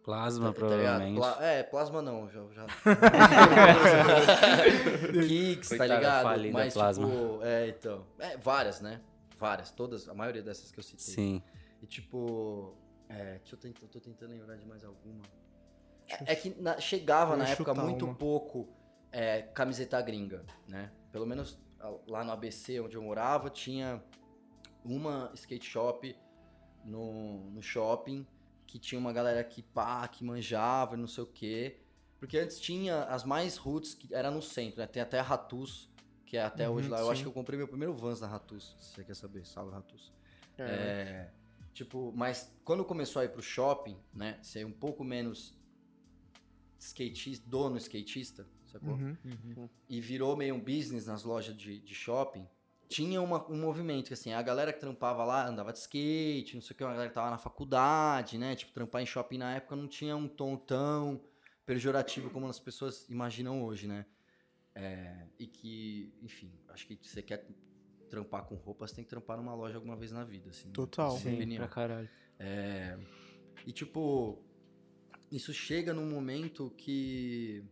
Plasma, 0.10 0.48
tá- 0.48 0.54
tá 0.54 0.60
provavelmente. 0.60 1.16
Pla- 1.18 1.38
é, 1.40 1.62
plasma 1.62 2.02
não, 2.02 2.28
já. 2.32 2.42
já... 2.52 2.66
Kicks, 5.28 5.70
tá 5.70 5.86
ligado? 5.86 6.24
falida 6.24 6.54
Mas, 6.58 6.74
Plasma. 6.74 7.08
tipo, 7.08 7.40
é, 7.44 7.68
então. 7.68 8.08
É, 8.18 8.36
várias, 8.38 8.82
né? 8.82 9.02
Várias, 9.38 9.70
todas, 9.70 10.10
a 10.10 10.16
maioria 10.16 10.42
dessas 10.42 10.72
que 10.72 10.80
eu 10.80 10.84
citei. 10.84 11.14
Sim. 11.14 11.44
E 11.80 11.86
tipo. 11.86 12.76
É, 13.08 13.38
deixa 13.38 13.54
eu, 13.54 13.60
tentar, 13.60 13.86
tô 13.88 14.00
tentando 14.00 14.32
lembrar 14.32 14.56
de 14.56 14.66
mais 14.66 14.84
alguma. 14.84 15.22
É, 16.08 16.34
é 16.34 16.36
que 16.36 16.60
na- 16.60 16.80
chegava 16.80 17.38
na 17.38 17.48
época 17.48 17.76
muito 17.76 18.06
uma. 18.06 18.16
pouco 18.16 18.68
é, 19.12 19.44
camiseta 19.44 20.02
gringa, 20.02 20.44
né? 20.68 20.92
Pelo 21.12 21.28
menos 21.28 21.60
lá 22.08 22.24
no 22.24 22.32
ABC, 22.32 22.80
onde 22.80 22.98
eu 22.98 23.04
morava, 23.04 23.48
tinha 23.52 24.04
uma 24.84 25.30
skate 25.36 25.70
shop 25.70 26.18
no, 26.84 27.52
no 27.52 27.62
shopping 27.62 28.26
que 28.70 28.78
tinha 28.78 29.00
uma 29.00 29.12
galera 29.12 29.44
que 29.44 29.64
pá, 29.64 30.08
que 30.08 30.24
manjava, 30.24 30.96
não 30.96 31.08
sei 31.08 31.24
o 31.24 31.28
quê. 31.28 31.78
Porque 32.20 32.38
antes 32.38 32.60
tinha 32.60 33.04
as 33.06 33.24
mais 33.24 33.58
roots 33.58 33.96
que 33.96 34.14
era 34.14 34.30
no 34.30 34.42
centro, 34.44 34.80
né? 34.80 34.86
Tem 34.86 35.02
até 35.02 35.20
a 35.20 35.24
Ratus, 35.24 35.90
que 36.24 36.38
é 36.38 36.44
até 36.44 36.70
Uhum, 36.70 36.76
hoje 36.76 36.88
lá. 36.90 37.00
Eu 37.00 37.06
sim. 37.06 37.12
acho 37.12 37.22
que 37.24 37.28
eu 37.28 37.34
comprei 37.34 37.58
meu 37.58 37.68
primeiro 37.68 37.94
Vans 37.96 38.22
na 38.22 38.28
Ratus, 38.28 38.78
se 38.80 38.94
você 38.94 39.04
quer 39.04 39.16
saber. 39.16 39.44
Salve, 39.48 39.72
Ratus. 39.72 40.14
É. 40.56 40.64
É, 40.64 41.32
tipo, 41.74 42.14
mas 42.16 42.54
quando 42.64 42.86
começou 42.86 43.22
a 43.22 43.26
ir 43.26 43.30
pro 43.30 43.42
shopping, 43.42 43.98
né? 44.14 44.38
Ser 44.44 44.66
um 44.66 44.72
pouco 44.72 45.04
menos 45.04 45.58
skatista, 46.78 47.50
dono 47.50 47.78
skatista, 47.78 48.46
sacou? 48.68 48.94
Uhum. 48.94 49.68
E 49.88 50.00
virou 50.00 50.38
meio 50.38 50.54
um 50.54 50.60
business 50.60 51.08
nas 51.08 51.24
lojas 51.24 51.58
de, 51.58 51.80
de 51.80 51.96
shopping. 51.96 52.48
Tinha 52.90 53.22
uma- 53.22 53.48
um 53.50 53.56
movimento 53.56 54.08
que, 54.08 54.14
assim, 54.16 54.34
a 54.34 54.42
galera 54.42 54.74
que 54.74 54.80
trampava 54.80 55.24
lá 55.24 55.48
andava 55.48 55.72
de 55.72 55.78
skate, 55.78 56.56
não 56.56 56.62
sei 56.62 56.74
o 56.74 56.78
que, 56.78 56.84
a 56.84 56.88
galera 56.88 57.08
que 57.08 57.14
tava 57.14 57.30
na 57.30 57.38
faculdade, 57.38 58.38
né? 58.38 58.56
Tipo, 58.56 58.74
trampar 58.74 59.02
em 59.02 59.06
shopping 59.06 59.38
na 59.38 59.56
época 59.56 59.76
não 59.76 59.88
tinha 59.88 60.16
um 60.18 60.28
tom 60.28 60.58
tão 60.58 61.22
pejorativo 61.68 62.32
como 62.32 62.48
as 62.48 62.60
pessoas 62.60 63.08
imaginam 63.08 63.64
hoje, 63.64 63.88
né? 63.88 64.08
É, 64.74 65.28
e 65.38 65.46
que, 65.46 66.12
enfim, 66.20 66.52
acho 66.70 66.88
que 66.88 66.98
você 67.02 67.22
quer 67.22 67.48
trampar 68.10 68.46
com 68.46 68.56
roupa, 68.56 68.88
você 68.88 68.96
tem 68.96 69.04
que 69.04 69.10
trampar 69.10 69.38
numa 69.38 69.54
loja 69.54 69.76
alguma 69.76 69.96
vez 69.96 70.12
na 70.12 70.24
vida, 70.24 70.50
assim. 70.50 70.72
Total. 70.72 71.14
na 71.14 71.30
minha 71.30 71.46
Sim, 71.46 71.56
pra 71.58 71.68
caralho. 71.68 72.10
É, 72.40 72.98
e 73.68 73.72
tipo, 73.72 74.42
isso 75.32 75.54
chega 75.54 75.94
num 75.94 76.10
momento 76.10 76.72
que 76.76 77.64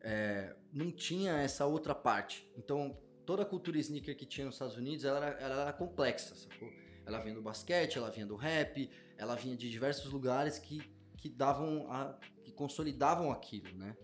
é, 0.00 0.56
não 0.72 0.90
tinha 0.90 1.32
essa 1.32 1.66
outra 1.66 1.94
parte. 1.94 2.50
Então, 2.56 2.96
toda 3.24 3.42
a 3.42 3.46
cultura 3.46 3.78
sneaker 3.78 4.16
que 4.16 4.26
tinha 4.26 4.46
nos 4.46 4.54
Estados 4.54 4.76
Unidos, 4.76 5.04
ela 5.04 5.24
era, 5.24 5.40
ela 5.40 5.62
era 5.62 5.72
complexa, 5.72 6.34
sacou? 6.34 6.70
Ela 7.04 7.18
vinha 7.20 7.34
do 7.34 7.42
basquete, 7.42 7.96
ela 7.98 8.10
vinha 8.10 8.26
do 8.26 8.36
rap, 8.36 8.90
ela 9.16 9.34
vinha 9.34 9.56
de 9.56 9.70
diversos 9.70 10.12
lugares 10.12 10.58
que, 10.58 10.80
que 11.16 11.28
davam 11.28 11.90
a, 11.90 12.18
que 12.44 12.52
consolidavam 12.52 13.30
aquilo, 13.30 13.72
né? 13.76 13.96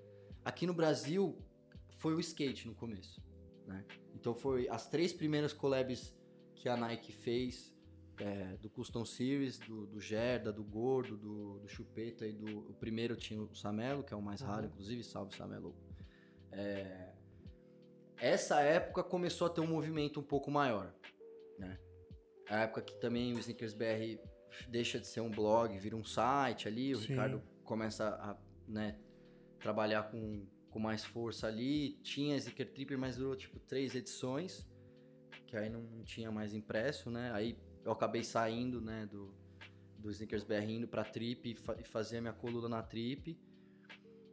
Aqui 0.44 0.66
no 0.66 0.74
Brasil 0.74 1.38
foi 1.98 2.14
o 2.14 2.20
skate 2.20 2.66
no 2.66 2.74
começo, 2.74 3.22
né? 3.66 3.84
Então 4.14 4.34
foi 4.34 4.68
as 4.68 4.88
três 4.88 5.12
primeiras 5.12 5.52
collabs 5.52 6.16
que 6.54 6.68
a 6.68 6.76
Nike 6.76 7.12
fez 7.12 7.76
é, 8.18 8.56
do 8.56 8.70
Custom 8.70 9.04
Series, 9.04 9.58
do, 9.58 9.86
do 9.86 10.00
Gerda, 10.00 10.52
do 10.52 10.64
Gordo, 10.64 11.16
do, 11.16 11.58
do 11.58 11.68
Chupeta 11.68 12.26
e 12.26 12.32
do. 12.32 12.60
O 12.70 12.74
primeiro 12.74 13.14
tinha 13.16 13.40
o 13.40 13.54
Samelo, 13.54 14.02
que 14.02 14.14
é 14.14 14.16
o 14.16 14.22
mais 14.22 14.40
raro, 14.40 14.66
inclusive, 14.66 15.02
salve 15.04 15.36
Samelo. 15.36 15.74
É, 16.50 17.05
essa 18.18 18.60
época 18.60 19.02
começou 19.02 19.46
a 19.46 19.50
ter 19.50 19.60
um 19.60 19.66
movimento 19.66 20.20
um 20.20 20.22
pouco 20.22 20.50
maior, 20.50 20.94
né? 21.58 21.78
A 22.48 22.62
época 22.62 22.82
que 22.82 22.94
também 23.00 23.34
o 23.34 23.38
Sneakers 23.38 23.74
BR 23.74 24.18
deixa 24.68 24.98
de 24.98 25.06
ser 25.06 25.20
um 25.20 25.30
blog, 25.30 25.76
vira 25.78 25.96
um 25.96 26.04
site 26.04 26.68
ali, 26.68 26.94
o 26.94 26.98
Sim. 26.98 27.08
Ricardo 27.08 27.42
começa 27.64 28.08
a 28.08 28.36
né, 28.66 28.98
trabalhar 29.58 30.04
com, 30.04 30.46
com 30.70 30.78
mais 30.78 31.04
força 31.04 31.46
ali. 31.46 31.98
Tinha 32.02 32.36
Sneaker 32.36 32.72
Tripper, 32.72 32.98
mas 32.98 33.16
durou 33.16 33.36
tipo 33.36 33.58
três 33.58 33.94
edições, 33.94 34.66
que 35.46 35.56
aí 35.56 35.68
não, 35.68 36.02
tinha 36.04 36.30
mais 36.30 36.54
impresso, 36.54 37.10
né? 37.10 37.30
Aí 37.32 37.58
eu 37.84 37.92
acabei 37.92 38.22
saindo, 38.22 38.80
né, 38.80 39.06
do, 39.06 39.34
do 39.98 40.10
Sneakers 40.10 40.44
BR 40.44 40.68
indo 40.68 40.88
pra 40.88 41.04
Trip 41.04 41.50
e, 41.50 41.54
fa 41.54 41.76
e 41.78 41.84
fazer 41.84 42.18
a 42.18 42.20
minha 42.20 42.32
coluna 42.32 42.68
na 42.68 42.82
Trip. 42.82 43.38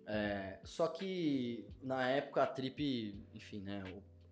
É, 0.05 0.59
só 0.63 0.87
que 0.87 1.65
na 1.81 2.09
época 2.09 2.43
a 2.43 2.47
Trip, 2.47 3.25
enfim, 3.33 3.61
né, 3.61 3.83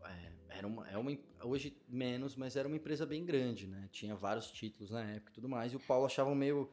é, 0.06 0.58
era 0.58 0.68
uma, 0.68 0.90
é 0.90 0.98
uma, 0.98 1.18
hoje 1.44 1.78
menos, 1.88 2.36
mas 2.36 2.56
era 2.56 2.68
uma 2.68 2.78
empresa 2.78 3.06
bem 3.06 3.26
grande, 3.26 3.68
né? 3.68 3.88
Tinha 3.92 4.16
vários 4.16 4.52
títulos 4.52 4.92
na 4.92 5.04
época 5.04 5.32
e 5.32 5.34
tudo 5.34 5.48
mais. 5.48 5.74
E 5.74 5.76
o 5.76 5.80
Paulo 5.80 6.06
achava 6.06 6.34
meio, 6.36 6.70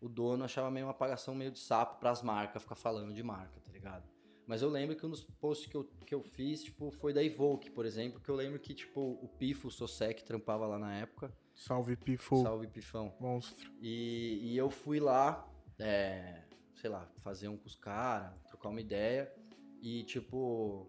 o 0.00 0.08
dono 0.08 0.44
achava 0.44 0.70
meio 0.70 0.86
uma 0.86 0.92
apagação 0.92 1.34
meio 1.34 1.50
de 1.50 1.58
sapo 1.58 1.98
pras 1.98 2.22
marcas, 2.22 2.62
ficar 2.62 2.74
falando 2.74 3.14
de 3.14 3.22
marca, 3.22 3.60
tá 3.60 3.72
ligado? 3.72 4.14
Mas 4.46 4.60
eu 4.60 4.68
lembro 4.68 4.94
que 4.94 5.06
um 5.06 5.10
dos 5.10 5.24
posts 5.24 5.66
que 5.66 5.76
eu, 5.76 5.84
que 6.06 6.14
eu 6.14 6.22
fiz, 6.22 6.64
tipo, 6.64 6.90
foi 6.90 7.12
da 7.14 7.24
Evoque, 7.24 7.70
por 7.70 7.86
exemplo, 7.86 8.20
que 8.20 8.28
eu 8.28 8.34
lembro 8.34 8.58
que, 8.58 8.74
tipo, 8.74 9.00
o 9.22 9.28
Pifo, 9.38 9.68
o 9.68 9.70
Sosek, 9.70 10.22
trampava 10.22 10.66
lá 10.66 10.78
na 10.78 10.94
época. 10.94 11.32
Salve, 11.54 11.96
Pifo. 11.96 12.42
Salve, 12.42 12.66
Pifão. 12.66 13.14
Monstro. 13.18 13.70
E, 13.80 14.40
e 14.42 14.56
eu 14.56 14.68
fui 14.68 15.00
lá, 15.00 15.48
é, 15.78 16.42
sei 16.84 16.90
lá, 16.90 17.08
fazer 17.20 17.48
um 17.48 17.56
com 17.56 17.66
os 17.66 17.74
caras, 17.74 18.30
trocar 18.46 18.68
uma 18.68 18.78
ideia. 18.78 19.32
E, 19.80 20.04
tipo, 20.04 20.86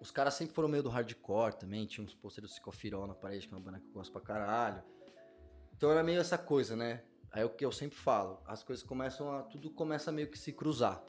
os 0.00 0.10
caras 0.10 0.34
sempre 0.34 0.52
foram 0.52 0.68
meio 0.68 0.82
do 0.82 0.88
hardcore 0.88 1.56
também. 1.56 1.86
Tinha 1.86 2.04
uns 2.04 2.12
pôsteres 2.12 2.50
do 2.50 2.54
Psicofirol 2.54 3.06
na 3.06 3.14
parede, 3.14 3.46
que 3.46 3.54
é 3.54 3.56
uma 3.56 3.62
banda 3.62 3.78
que 3.78 3.86
eu 3.86 3.92
gosto 3.92 4.10
pra 4.10 4.20
caralho. 4.20 4.82
Então 5.76 5.92
era 5.92 6.02
meio 6.02 6.20
essa 6.20 6.36
coisa, 6.36 6.74
né? 6.74 7.04
Aí 7.30 7.44
o 7.44 7.50
que 7.50 7.64
eu 7.64 7.70
sempre 7.70 7.96
falo, 7.96 8.42
as 8.44 8.64
coisas 8.64 8.84
começam 8.84 9.32
a. 9.32 9.44
Tudo 9.44 9.70
começa 9.70 10.10
a 10.10 10.12
meio 10.12 10.28
que 10.28 10.36
se 10.36 10.52
cruzar, 10.52 11.00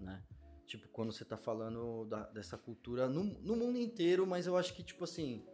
né? 0.00 0.22
Tipo, 0.64 0.88
quando 0.88 1.12
você 1.12 1.22
tá 1.22 1.36
falando 1.36 2.06
da- 2.06 2.30
dessa 2.30 2.56
cultura 2.56 3.06
no, 3.06 3.22
no 3.22 3.54
mundo 3.54 3.76
inteiro, 3.78 4.26
mas 4.26 4.46
eu 4.46 4.56
acho 4.56 4.72
que, 4.72 4.82
tipo 4.82 5.04
assim, 5.04 5.44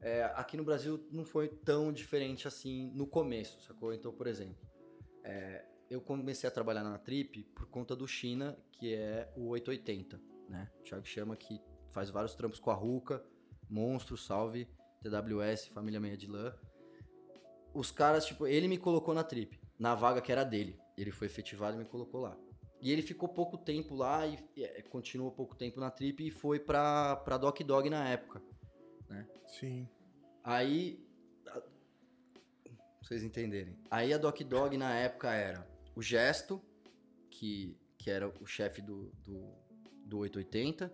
é, 0.00 0.22
aqui 0.36 0.56
no 0.56 0.62
Brasil 0.62 1.04
não 1.10 1.24
foi 1.24 1.48
tão 1.48 1.92
diferente 1.92 2.46
assim 2.46 2.92
no 2.94 3.08
começo, 3.08 3.60
sacou? 3.62 3.92
Então, 3.92 4.12
por 4.12 4.28
exemplo, 4.28 4.64
é, 5.24 5.64
eu 5.90 6.00
comecei 6.00 6.46
a 6.48 6.50
trabalhar 6.50 6.82
na 6.82 6.98
Trip 6.98 7.42
por 7.54 7.66
conta 7.66 7.96
do 7.96 8.06
China, 8.06 8.56
que 8.72 8.94
é 8.94 9.32
o 9.36 9.48
880, 9.48 10.20
né? 10.48 10.70
O 10.80 10.82
Thiago 10.82 11.06
chama 11.06 11.36
que 11.36 11.60
faz 11.90 12.10
vários 12.10 12.34
trampos 12.34 12.60
com 12.60 12.70
a 12.70 12.74
Ruka, 12.74 13.24
Monstro, 13.68 14.16
Salve, 14.16 14.68
TWS, 15.00 15.68
Família 15.68 16.00
Meia 16.00 16.16
de 16.16 16.26
Lã. 16.26 16.54
Os 17.72 17.90
caras, 17.90 18.26
tipo, 18.26 18.46
ele 18.46 18.68
me 18.68 18.76
colocou 18.76 19.14
na 19.14 19.24
Trip, 19.24 19.58
na 19.78 19.94
vaga 19.94 20.20
que 20.20 20.30
era 20.30 20.44
dele. 20.44 20.78
Ele 20.96 21.10
foi 21.10 21.26
efetivado 21.26 21.76
e 21.76 21.78
me 21.78 21.84
colocou 21.84 22.20
lá. 22.20 22.36
E 22.80 22.92
ele 22.92 23.02
ficou 23.02 23.28
pouco 23.28 23.56
tempo 23.56 23.94
lá 23.94 24.26
e 24.26 24.38
é, 24.62 24.82
continuou 24.82 25.32
pouco 25.32 25.56
tempo 25.56 25.80
na 25.80 25.90
Trip 25.90 26.26
e 26.26 26.30
foi 26.30 26.60
pra, 26.60 27.16
pra 27.16 27.38
Doc 27.38 27.60
Dog 27.60 27.88
na 27.88 28.08
época. 28.08 28.42
Sim. 29.46 29.88
Aí. 30.44 31.04
vocês 33.02 33.22
entenderem. 33.22 33.76
Aí 33.90 34.12
a 34.12 34.18
Doc 34.18 34.38
Dog 34.42 34.76
na 34.76 34.94
época 34.94 35.32
era 35.32 35.77
o 35.98 36.02
Gesto, 36.02 36.62
que, 37.28 37.76
que 37.98 38.08
era 38.08 38.28
o 38.28 38.46
chefe 38.46 38.80
do, 38.80 39.10
do, 39.24 39.52
do 40.04 40.18
880. 40.18 40.92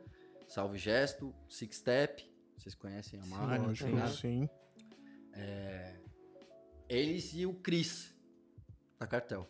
Salve 0.49 0.79
Gesto, 0.79 1.35
Six 1.47 1.77
Step. 1.77 2.35
Vocês 2.57 2.75
conhecem 2.75 3.21
a 3.21 3.27
marca? 3.27 3.59
tá 3.59 3.63
Lógico, 3.67 4.09
sim. 4.09 4.49
Eles 6.89 7.35
e 7.35 7.45
o 7.45 7.53
Chris, 7.53 8.15
da 8.99 9.07
Cartel. 9.07 9.47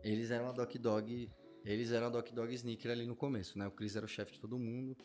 Eles 0.00 0.30
eram 0.30 0.48
a 0.48 0.52
Doc 0.52 0.72
Dog. 0.76 1.28
Eles 1.64 1.90
eram 1.90 2.06
a 2.06 2.10
Doc 2.10 2.30
Dog 2.30 2.54
Sneaker 2.54 2.92
ali 2.92 3.04
no 3.04 3.16
começo, 3.16 3.58
né? 3.58 3.66
O 3.66 3.72
Chris 3.72 3.96
era 3.96 4.06
o 4.06 4.08
chefe 4.08 4.34
de 4.34 4.40
todo 4.40 4.56
mundo. 4.60 4.96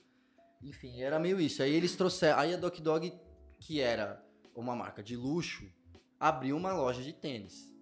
Enfim, 0.62 1.02
era 1.02 1.18
meio 1.18 1.42
isso. 1.42 1.64
Aí 1.64 1.74
eles 1.74 1.96
trouxeram. 1.96 2.38
Aí 2.38 2.54
a 2.54 2.58
Doc 2.58 2.78
Dog, 2.78 3.12
que 3.60 3.80
era 3.80 4.24
uma 4.54 4.76
marca 4.76 5.02
de 5.02 5.16
luxo, 5.16 5.68
abriu 6.20 6.56
uma 6.56 6.74
loja 6.74 7.02
de 7.02 7.12
tênis. 7.12 7.76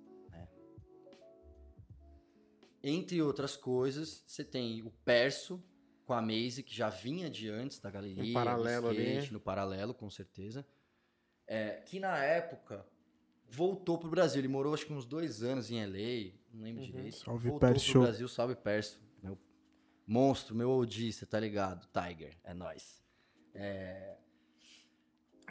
Entre 2.88 3.20
outras 3.20 3.56
coisas, 3.58 4.24
você 4.27 4.44
tem 4.44 4.84
o 4.84 4.92
Perso 5.04 5.63
com 6.06 6.13
a 6.13 6.22
Maze, 6.22 6.62
que 6.62 6.75
já 6.75 6.88
vinha 6.88 7.30
de 7.32 7.50
antes 7.50 7.80
da 7.80 7.89
galeria. 7.89 8.24
Um 8.24 8.32
paralelo 8.34 8.84
do 8.84 8.89
ali. 8.89 9.13
skate, 9.15 9.34
No 9.34 9.39
paralelo, 9.39 9.92
com 9.94 10.08
certeza. 10.08 10.63
É, 11.48 11.82
que 11.82 12.00
na 12.00 12.15
época 12.24 12.86
voltou 13.50 13.98
pro 13.98 14.08
Brasil. 14.10 14.39
Ele 14.39 14.48
morou 14.48 14.74
acho 14.74 14.86
que 14.86 14.94
uns 14.94 15.06
dois 15.06 15.42
anos 15.42 15.72
em 15.72 15.84
LA, 15.84 16.34
não 16.54 16.62
lembro 16.62 16.82
Uhum. 16.84 16.88
direito. 16.92 17.15
Salve, 17.18 17.50
voltou 17.50 17.68
Pércio. 17.70 17.92
pro 17.94 18.01
Brasil, 18.04 18.27
salve 18.27 18.56
Perso. 18.56 19.01
Meu 19.24 19.36
monstro, 20.06 20.54
meu 20.56 20.70
OG, 20.70 21.12
você 21.12 21.25
tá 21.25 21.39
ligado? 21.39 21.88
Tiger, 21.92 22.38
é 22.44 22.54
nóis. 22.54 23.04
É, 23.56 24.15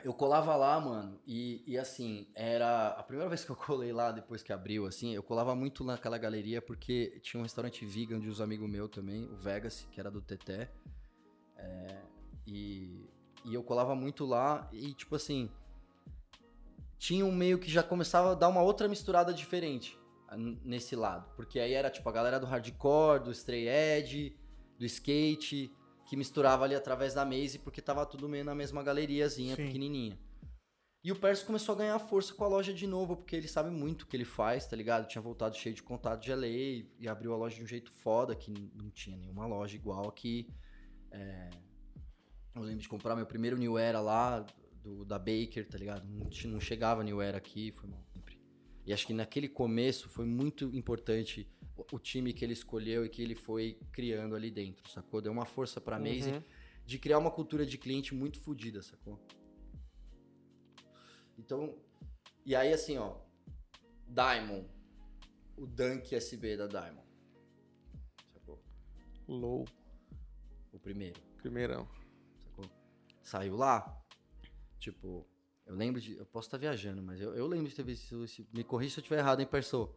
Eu 0.05 0.13
colava 0.13 0.55
lá, 0.55 0.79
mano, 0.79 1.19
e, 1.27 1.65
e 1.67 1.79
assim, 1.79 2.29
era 2.35 2.89
a 2.89 3.03
primeira 3.03 3.27
vez 3.27 3.43
que 3.43 3.51
eu 3.51 3.57
colei 3.57 3.91
lá, 3.91 4.13
depois 4.13 4.43
que 4.43 4.53
abriu, 4.53 4.85
assim, 4.85 5.15
eu 5.15 5.23
colava 5.23 5.55
muito 5.55 5.83
naquela 5.83 6.19
galeria 6.19 6.61
porque 6.61 7.19
tinha 7.23 7.41
um 7.41 7.43
restaurante 7.43 7.87
vegan 7.87 8.21
de 8.21 8.29
uns 8.29 8.39
amigos 8.39 8.69
meus 8.69 8.91
também, 8.91 9.25
o 9.33 9.37
Vegas, 9.37 9.89
que 9.91 9.99
era 9.99 10.11
do 10.11 10.21
Teté. 10.21 10.71
É, 11.57 12.03
e, 12.47 13.09
e 13.47 13.55
eu 13.55 13.63
colava 13.63 13.95
muito 13.95 14.27
lá 14.27 14.69
e, 14.71 14.93
tipo 14.93 15.17
assim, 15.17 15.51
tinha 16.99 17.25
um 17.25 17.33
meio 17.33 17.59
que 17.59 17.71
já 17.71 17.83
começava 17.83 18.33
a 18.33 18.35
dar 18.35 18.49
uma 18.49 18.61
outra 18.61 18.87
misturada 18.87 19.33
diferente 19.33 19.99
nesse 20.63 20.95
lado. 20.95 21.31
Porque 21.35 21.59
aí 21.59 21.73
era, 21.73 21.89
tipo, 21.89 22.07
a 22.07 22.13
galera 22.13 22.39
do 22.39 22.45
hardcore, 22.45 23.25
do 23.25 23.31
stray 23.31 23.69
edge, 23.69 24.37
do 24.79 24.85
skate, 24.85 25.75
que 26.15 26.17
misturava 26.17 26.65
ali 26.65 26.77
através 26.77 27.13
da 27.13 27.25
Maze, 27.25 27.59
porque 27.59 27.83
tava 27.83 28.07
tudo 28.07 28.29
meio 28.29 28.45
na 28.45 28.55
mesma 28.55 28.85
galeriazinha 28.85 29.57
Sim. 29.57 29.67
pequenininha. 29.67 30.17
E 31.03 31.11
o 31.11 31.17
Perso 31.17 31.45
começou 31.45 31.75
a 31.75 31.79
ganhar 31.79 31.99
força 31.99 32.33
com 32.33 32.45
a 32.45 32.49
loja 32.49 32.73
de 32.73 32.87
novo, 32.87 33.17
porque 33.17 33.35
ele 33.35 33.49
sabe 33.49 33.69
muito 33.69 34.03
o 34.03 34.07
que 34.07 34.17
ele 34.17 34.25
faz, 34.25 34.65
tá 34.65 34.77
ligado? 34.77 35.09
Tinha 35.09 35.21
voltado 35.21 35.57
cheio 35.57 35.75
de 35.75 35.83
contato 35.83 36.23
de 36.23 36.33
LA 36.33 36.47
e, 36.47 37.09
abriu 37.09 37.35
a 37.35 37.37
loja 37.37 37.57
de 37.57 37.65
um 37.65 37.67
jeito 37.67 37.91
foda, 37.91 38.35
que 38.35 38.53
não 38.81 38.91
tinha 38.91 39.17
nenhuma 39.17 39.45
loja 39.45 39.75
igual 39.75 40.09
aqui. 40.09 40.49
É, 41.11 41.51
Eu 42.55 42.63
lembro 42.63 42.81
de 42.81 42.89
comprar 42.89 43.17
meu 43.17 43.27
primeiro 43.27 43.59
New 43.59 43.77
Era 43.77 44.01
lá, 44.01 44.47
do, 44.83 45.05
da 45.05 45.19
Baker, 45.19 45.69
tá 45.69 45.77
ligado? 45.77 46.07
Não, 46.07 46.31
não 46.53 46.61
chegava 46.61 47.03
New 47.03 47.21
Era 47.21 47.39
aqui, 47.39 47.73
foi 47.73 47.91
mal 47.91 48.03
sempre. 48.15 48.39
E 48.87 48.93
acho 48.93 49.05
que 49.05 49.13
naquele 49.13 49.49
começo 49.49 50.09
foi 50.09 50.25
muito 50.25 50.75
importante 50.77 51.51
o, 51.77 51.99
time 51.99 52.33
que 52.33 52.45
ele 52.45 52.53
escolheu 52.53 53.05
e 53.05 53.09
que 53.09 53.23
ele 53.23 53.35
foi 53.35 53.79
criando 53.93 54.35
ali 54.35 54.51
dentro, 54.51 54.89
sacou? 54.91 55.21
Deu 55.21 55.33
uma 55.33 55.45
força 55.47 55.81
pra 55.81 55.99
Maze 55.99 56.31
Uhum. 56.31 56.43
de 56.87 56.99
criar 56.99 57.19
uma 57.19 57.31
cultura 57.31 57.65
de 57.67 57.77
cliente 57.79 58.15
muito 58.15 58.39
fodida, 58.41 58.83
sacou? 58.83 59.19
Então, 61.39 61.77
e 62.45 62.55
aí 62.55 62.73
assim, 62.73 62.97
ó, 62.99 63.17
Diamond, 64.07 64.69
o 65.57 65.67
Dunk 65.67 66.15
SB 66.15 66.57
da 66.57 66.67
Diamond, 66.67 67.07
sacou? 68.33 68.63
Low. 69.27 69.65
O 70.73 70.79
primeiro, 70.79 71.21
Primeirão. 71.39 71.89
sacou? 72.39 72.65
Saiu 73.23 73.57
lá, 73.57 74.01
tipo, 74.79 75.27
eu 75.67 75.75
lembro 75.75 76.01
de, 76.01 76.17
eu 76.17 76.27
posso 76.27 76.47
estar 76.49 76.59
viajando, 76.59 77.03
mas 77.03 77.21
eu, 77.21 77.35
eu 77.35 77.47
lembro 77.47 77.69
de 77.69 77.75
ter 77.75 77.85
visto, 77.85 78.25
esse- 78.25 78.47
me 78.53 78.63
corrija 78.65 78.95
se 78.95 79.01
eu 79.01 79.03
estiver 79.03 79.19
errado, 79.21 79.41
hein, 79.41 79.47
Perso? 79.47 79.95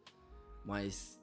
Mas 0.65 1.19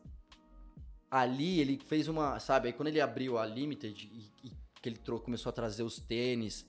ali 1.14 1.60
ele 1.60 1.78
fez 1.78 2.08
uma, 2.08 2.40
sabe, 2.40 2.66
aí 2.68 2.72
quando 2.72 2.88
ele 2.88 3.00
abriu 3.00 3.38
a 3.38 3.46
Limited 3.46 4.10
e, 4.12 4.48
e 4.48 4.52
que 4.82 4.88
ele 4.88 4.98
começou 5.22 5.48
a 5.50 5.52
trazer 5.52 5.84
os 5.84 6.00
tênis 6.00 6.66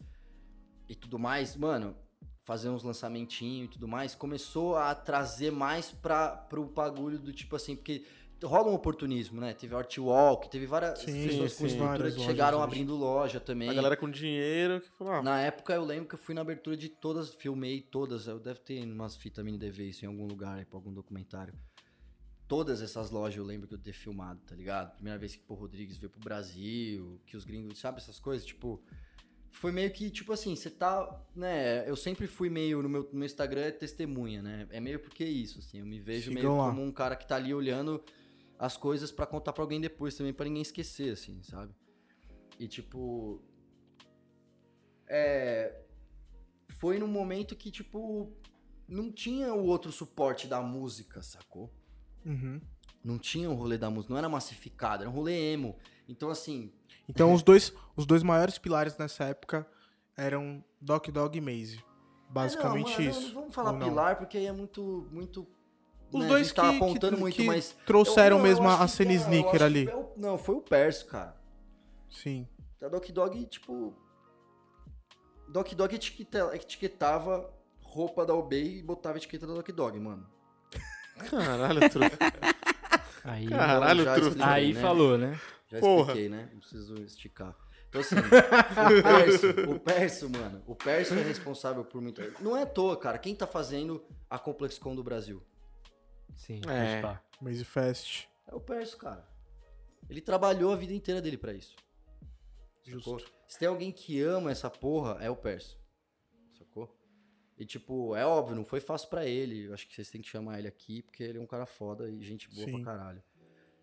e 0.87 0.93
tudo 0.93 1.17
mais, 1.17 1.55
mano, 1.55 1.95
fazer 2.43 2.69
uns 2.69 2.83
lançamentinhos 2.83 3.69
e 3.69 3.71
tudo 3.71 3.87
mais, 3.87 4.13
começou 4.13 4.77
a 4.77 4.93
trazer 4.93 5.51
mais 5.51 5.89
pra, 5.89 6.29
pro 6.29 6.63
bagulho 6.63 7.17
do 7.17 7.33
tipo 7.33 7.55
assim, 7.55 7.75
porque 7.75 8.05
rola 8.43 8.69
um 8.69 8.75
oportunismo, 8.75 9.41
né? 9.41 9.55
Teve 9.55 9.73
Artwalk, 9.73 10.47
teve 10.47 10.67
várias 10.67 10.99
Sim, 10.99 11.27
pessoas 11.27 11.53
sim, 11.53 11.57
com 11.57 11.65
estrutura 11.65 12.11
que 12.11 12.17
lojas 12.17 12.23
chegaram 12.23 12.57
hoje. 12.59 12.67
abrindo 12.67 12.95
loja 12.95 13.39
também. 13.39 13.67
A 13.69 13.73
galera 13.73 13.97
com 13.97 14.07
dinheiro 14.11 14.79
que 14.79 14.89
falou, 14.91 15.13
ah, 15.13 15.23
Na 15.23 15.41
época 15.41 15.73
eu 15.73 15.83
lembro 15.83 16.07
que 16.07 16.13
eu 16.13 16.19
fui 16.19 16.35
na 16.35 16.41
abertura 16.41 16.77
de 16.77 16.87
todas, 16.87 17.33
filmei 17.33 17.81
todas, 17.81 18.27
eu 18.27 18.39
deve 18.39 18.59
ter 18.59 18.83
umas 18.83 19.15
fitas 19.15 19.43
mini 19.43 19.57
DV 19.57 19.89
isso 19.89 20.05
em 20.05 20.07
algum 20.07 20.27
lugar, 20.27 20.59
aí, 20.59 20.65
pra 20.65 20.77
algum 20.77 20.93
documentário. 20.93 21.53
Todas 22.47 22.81
essas 22.81 23.09
lojas 23.09 23.37
eu 23.37 23.43
lembro 23.43 23.67
que 23.67 23.73
eu 23.73 23.77
ter 23.79 23.93
filmado, 23.93 24.39
tá 24.45 24.55
ligado? 24.55 24.93
Primeira 24.95 25.17
vez 25.17 25.35
que 25.35 25.43
o 25.47 25.53
Rodrigues 25.55 25.97
veio 25.97 26.11
pro 26.11 26.19
Brasil, 26.19 27.19
que 27.25 27.35
os 27.35 27.43
gringos, 27.43 27.79
sabe 27.79 27.97
essas 27.97 28.19
coisas? 28.19 28.45
Tipo, 28.45 28.81
foi 29.49 29.71
meio 29.71 29.89
que, 29.91 30.11
tipo 30.11 30.31
assim, 30.31 30.55
você 30.55 30.69
tá, 30.69 31.19
né, 31.35 31.89
eu 31.89 31.95
sempre 31.95 32.27
fui 32.27 32.49
meio, 32.49 32.83
no 32.83 32.89
meu, 32.89 33.03
no 33.03 33.19
meu 33.19 33.25
Instagram 33.25 33.61
é 33.61 33.71
testemunha, 33.71 34.41
né? 34.41 34.67
É 34.69 34.79
meio 34.79 34.99
porque 34.99 35.23
isso, 35.23 35.59
assim, 35.59 35.79
eu 35.79 35.85
me 35.85 35.99
vejo 35.99 36.29
Sigam 36.29 36.43
meio 36.43 36.57
lá. 36.57 36.69
como 36.69 36.83
um 36.83 36.91
cara 36.91 37.15
que 37.15 37.25
tá 37.25 37.35
ali 37.37 37.53
olhando 37.53 38.03
as 38.59 38.77
coisas 38.77 39.11
pra 39.11 39.25
contar 39.25 39.53
pra 39.53 39.63
alguém 39.63 39.81
depois 39.81 40.15
também, 40.15 40.33
pra 40.33 40.45
ninguém 40.45 40.61
esquecer, 40.61 41.13
assim, 41.13 41.41
sabe? 41.41 41.73
E 42.59 42.67
tipo, 42.67 43.41
é, 45.07 45.81
foi 46.67 46.99
num 46.99 47.07
momento 47.07 47.55
que, 47.55 47.71
tipo, 47.71 48.31
não 48.87 49.11
tinha 49.11 49.53
o 49.53 49.65
outro 49.65 49.91
suporte 49.91 50.47
da 50.47 50.61
música, 50.61 51.21
sacou? 51.21 51.73
Uhum. 52.25 52.59
Não 53.03 53.19
tinha 53.19 53.49
o 53.49 53.53
rolê 53.53 53.77
da 53.77 53.89
música, 53.89 54.11
não 54.13 54.17
era 54.17 54.27
massificado, 54.29 55.03
era 55.03 55.09
um 55.09 55.13
rolê 55.13 55.53
emo. 55.53 55.75
Então, 56.09 56.29
assim, 56.29 56.71
Então 57.07 57.33
os 57.33 57.43
dois, 57.43 57.71
os 57.95 58.05
dois 58.05 58.23
maiores 58.23 58.57
pilares 58.57 58.97
nessa 58.97 59.25
época 59.25 59.67
eram 60.17 60.63
Doc 60.81 61.07
Dog 61.09 61.37
e 61.37 61.41
Maze. 61.41 61.83
Basicamente 62.29 62.93
É, 62.93 62.97
não, 62.97 63.05
mano, 63.05 63.09
isso. 63.11 63.27
Não 63.27 63.33
vamos 63.41 63.55
falar 63.55 63.77
pilar, 63.79 64.17
porque 64.17 64.37
aí 64.37 64.47
é 64.47 64.51
muito. 64.51 65.07
muito 65.11 65.47
Os 66.11 66.21
né, 66.21 66.27
dois 66.27 66.49
que, 66.49 66.55
tá 66.55 66.69
que- 66.69 66.75
apontando 66.77 67.17
muito, 67.17 67.35
que 67.35 67.43
mas. 67.45 67.75
trouxeram 67.85 68.37
eu- 68.37 68.41
não, 68.43 68.49
mesmo 68.49 68.67
a 68.67 68.79
que 68.85 68.87
cena 68.91 69.11
é- 69.11 69.15
sneaker 69.15 69.61
ali. 69.63 69.85
que 69.85 69.91
é 69.91 69.95
o- 69.95 70.11
não, 70.17 70.37
foi 70.37 70.55
o 70.55 70.61
Perso, 70.61 71.05
cara. 71.07 71.35
Sim. 72.09 72.47
A 72.81 72.87
Doc 72.87 73.07
Dog, 73.09 73.45
tipo. 73.45 73.93
Doc 75.47 75.71
Dog 75.73 75.93
etiqueta- 75.95 76.55
etiquetava 76.55 77.53
roupa 77.81 78.25
da 78.25 78.33
Obey 78.33 78.79
e 78.79 78.81
botava 78.81 79.15
a 79.15 79.17
etiqueta 79.17 79.45
da 79.47 79.53
Doc 79.53 79.69
Dog, 79.69 79.99
mano. 79.99 80.27
Caralho, 81.29 81.89
truta. 81.89 82.17
Aí, 83.23 83.47
Caralho, 83.47 84.03
Já 84.03 84.13
truta. 84.13 84.27
expliquei, 84.29 84.53
aí 84.53 84.73
né? 84.73 84.81
falou, 84.81 85.17
né? 85.17 85.39
Já 85.67 85.79
Porra. 85.79 86.01
expliquei, 86.13 86.29
né? 86.29 86.49
Não 86.53 86.59
preciso 86.59 86.93
esticar. 87.03 87.55
Então, 87.89 88.01
assim, 88.01 88.15
o 88.17 89.01
Perso, 89.03 89.71
o 89.71 89.79
Perso, 89.79 90.29
mano, 90.29 90.63
o 90.67 90.75
Perso 90.75 91.13
é 91.15 91.21
responsável 91.23 91.83
por 91.83 92.01
muita. 92.01 92.31
Não 92.39 92.55
é 92.55 92.61
à 92.63 92.65
toa, 92.67 92.95
cara. 92.97 93.17
Quem 93.17 93.33
tá 93.35 93.47
fazendo 93.47 94.03
a 94.29 94.37
ComplexCon 94.37 94.93
do 94.95 95.03
Brasil? 95.03 95.41
Sim, 96.35 96.61
É. 96.67 97.01
Maze 97.41 97.63
Fest. 97.65 98.25
É 98.47 98.53
o 98.53 98.59
Perso, 98.59 98.97
cara. 98.97 99.25
Ele 100.07 100.21
trabalhou 100.21 100.71
a 100.71 100.75
vida 100.75 100.93
inteira 100.93 101.19
dele 101.21 101.37
pra 101.37 101.53
isso. 101.53 101.75
Sacou? 102.83 103.19
Se 103.47 103.57
tem 103.57 103.67
alguém 103.67 103.91
que 103.91 104.21
ama 104.21 104.51
essa 104.51 104.69
porra, 104.69 105.17
é 105.19 105.29
o 105.31 105.35
Perso. 105.35 105.79
E, 107.57 107.65
tipo, 107.65 108.15
é 108.15 108.25
óbvio, 108.25 108.55
não 108.55 108.65
foi 108.65 108.79
fácil 108.79 109.09
pra 109.09 109.25
ele. 109.25 109.65
Eu 109.65 109.73
acho 109.73 109.87
que 109.87 109.95
vocês 109.95 110.09
têm 110.09 110.21
que 110.21 110.27
chamar 110.27 110.59
ele 110.59 110.67
aqui, 110.67 111.01
porque 111.01 111.23
ele 111.23 111.37
é 111.37 111.41
um 111.41 111.47
cara 111.47 111.65
foda 111.65 112.09
e 112.09 112.21
gente 112.21 112.49
boa 112.53 112.65
Sim. 112.65 112.83
pra 112.83 112.93
caralho. 112.93 113.23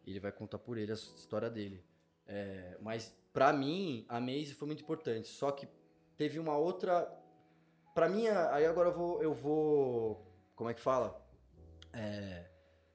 E 0.04 0.10
ele 0.10 0.20
vai 0.20 0.32
contar 0.32 0.58
por 0.58 0.76
ele 0.76 0.92
a 0.92 0.94
história 0.94 1.48
dele. 1.48 1.82
É, 2.26 2.76
mas, 2.80 3.16
pra 3.32 3.52
mim, 3.52 4.04
a 4.08 4.20
Maze 4.20 4.54
foi 4.54 4.66
muito 4.66 4.82
importante. 4.82 5.28
Só 5.28 5.50
que 5.50 5.66
teve 6.16 6.38
uma 6.38 6.56
outra. 6.56 7.10
Pra 7.94 8.08
mim, 8.08 8.26
aí 8.26 8.66
agora 8.66 8.90
eu 8.90 8.94
vou. 8.94 9.22
Eu 9.22 9.34
vou 9.34 10.32
como 10.54 10.70
é 10.70 10.74
que 10.74 10.80
fala? 10.80 11.20
É, 11.92 12.48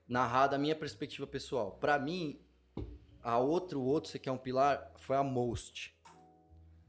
narrar 0.08 0.48
da 0.48 0.58
minha 0.58 0.76
perspectiva 0.76 1.28
pessoal. 1.28 1.72
Pra 1.74 2.00
mim, 2.00 2.40
a 3.22 3.40
outro, 3.40 3.82
o 3.82 3.84
outro, 3.84 4.10
você 4.10 4.18
quer 4.18 4.32
um 4.32 4.38
pilar, 4.38 4.94
foi 4.96 5.18
a 5.18 5.24
Most. 5.24 5.97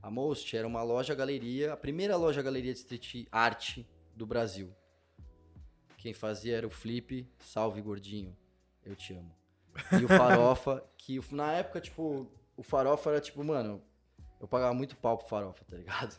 A 0.02 0.10
Most 0.10 0.56
era 0.56 0.66
uma 0.66 0.82
loja 0.82 1.14
galeria, 1.14 1.72
a 1.72 1.76
primeira 1.76 2.16
loja 2.16 2.40
galeria 2.40 2.72
de 2.72 2.78
street 2.78 3.26
art 3.32 3.80
do 4.14 4.26
Brasil. 4.26 4.74
Quem 5.96 6.14
fazia 6.14 6.56
era 6.56 6.66
o 6.66 6.70
Flip, 6.70 7.28
salve 7.40 7.82
gordinho, 7.82 8.36
eu 8.84 8.94
te 8.94 9.12
amo. 9.14 9.34
E 10.00 10.04
o 10.04 10.08
Farofa, 10.08 10.84
que 10.96 11.20
na 11.32 11.52
época, 11.52 11.80
tipo, 11.80 12.30
o 12.56 12.62
Farofa 12.62 13.10
era 13.10 13.20
tipo, 13.20 13.42
mano, 13.42 13.82
eu 14.40 14.46
pagava 14.46 14.72
muito 14.72 14.96
pau 14.96 15.18
pro 15.18 15.26
Farofa, 15.26 15.64
tá 15.64 15.76
ligado? 15.76 16.16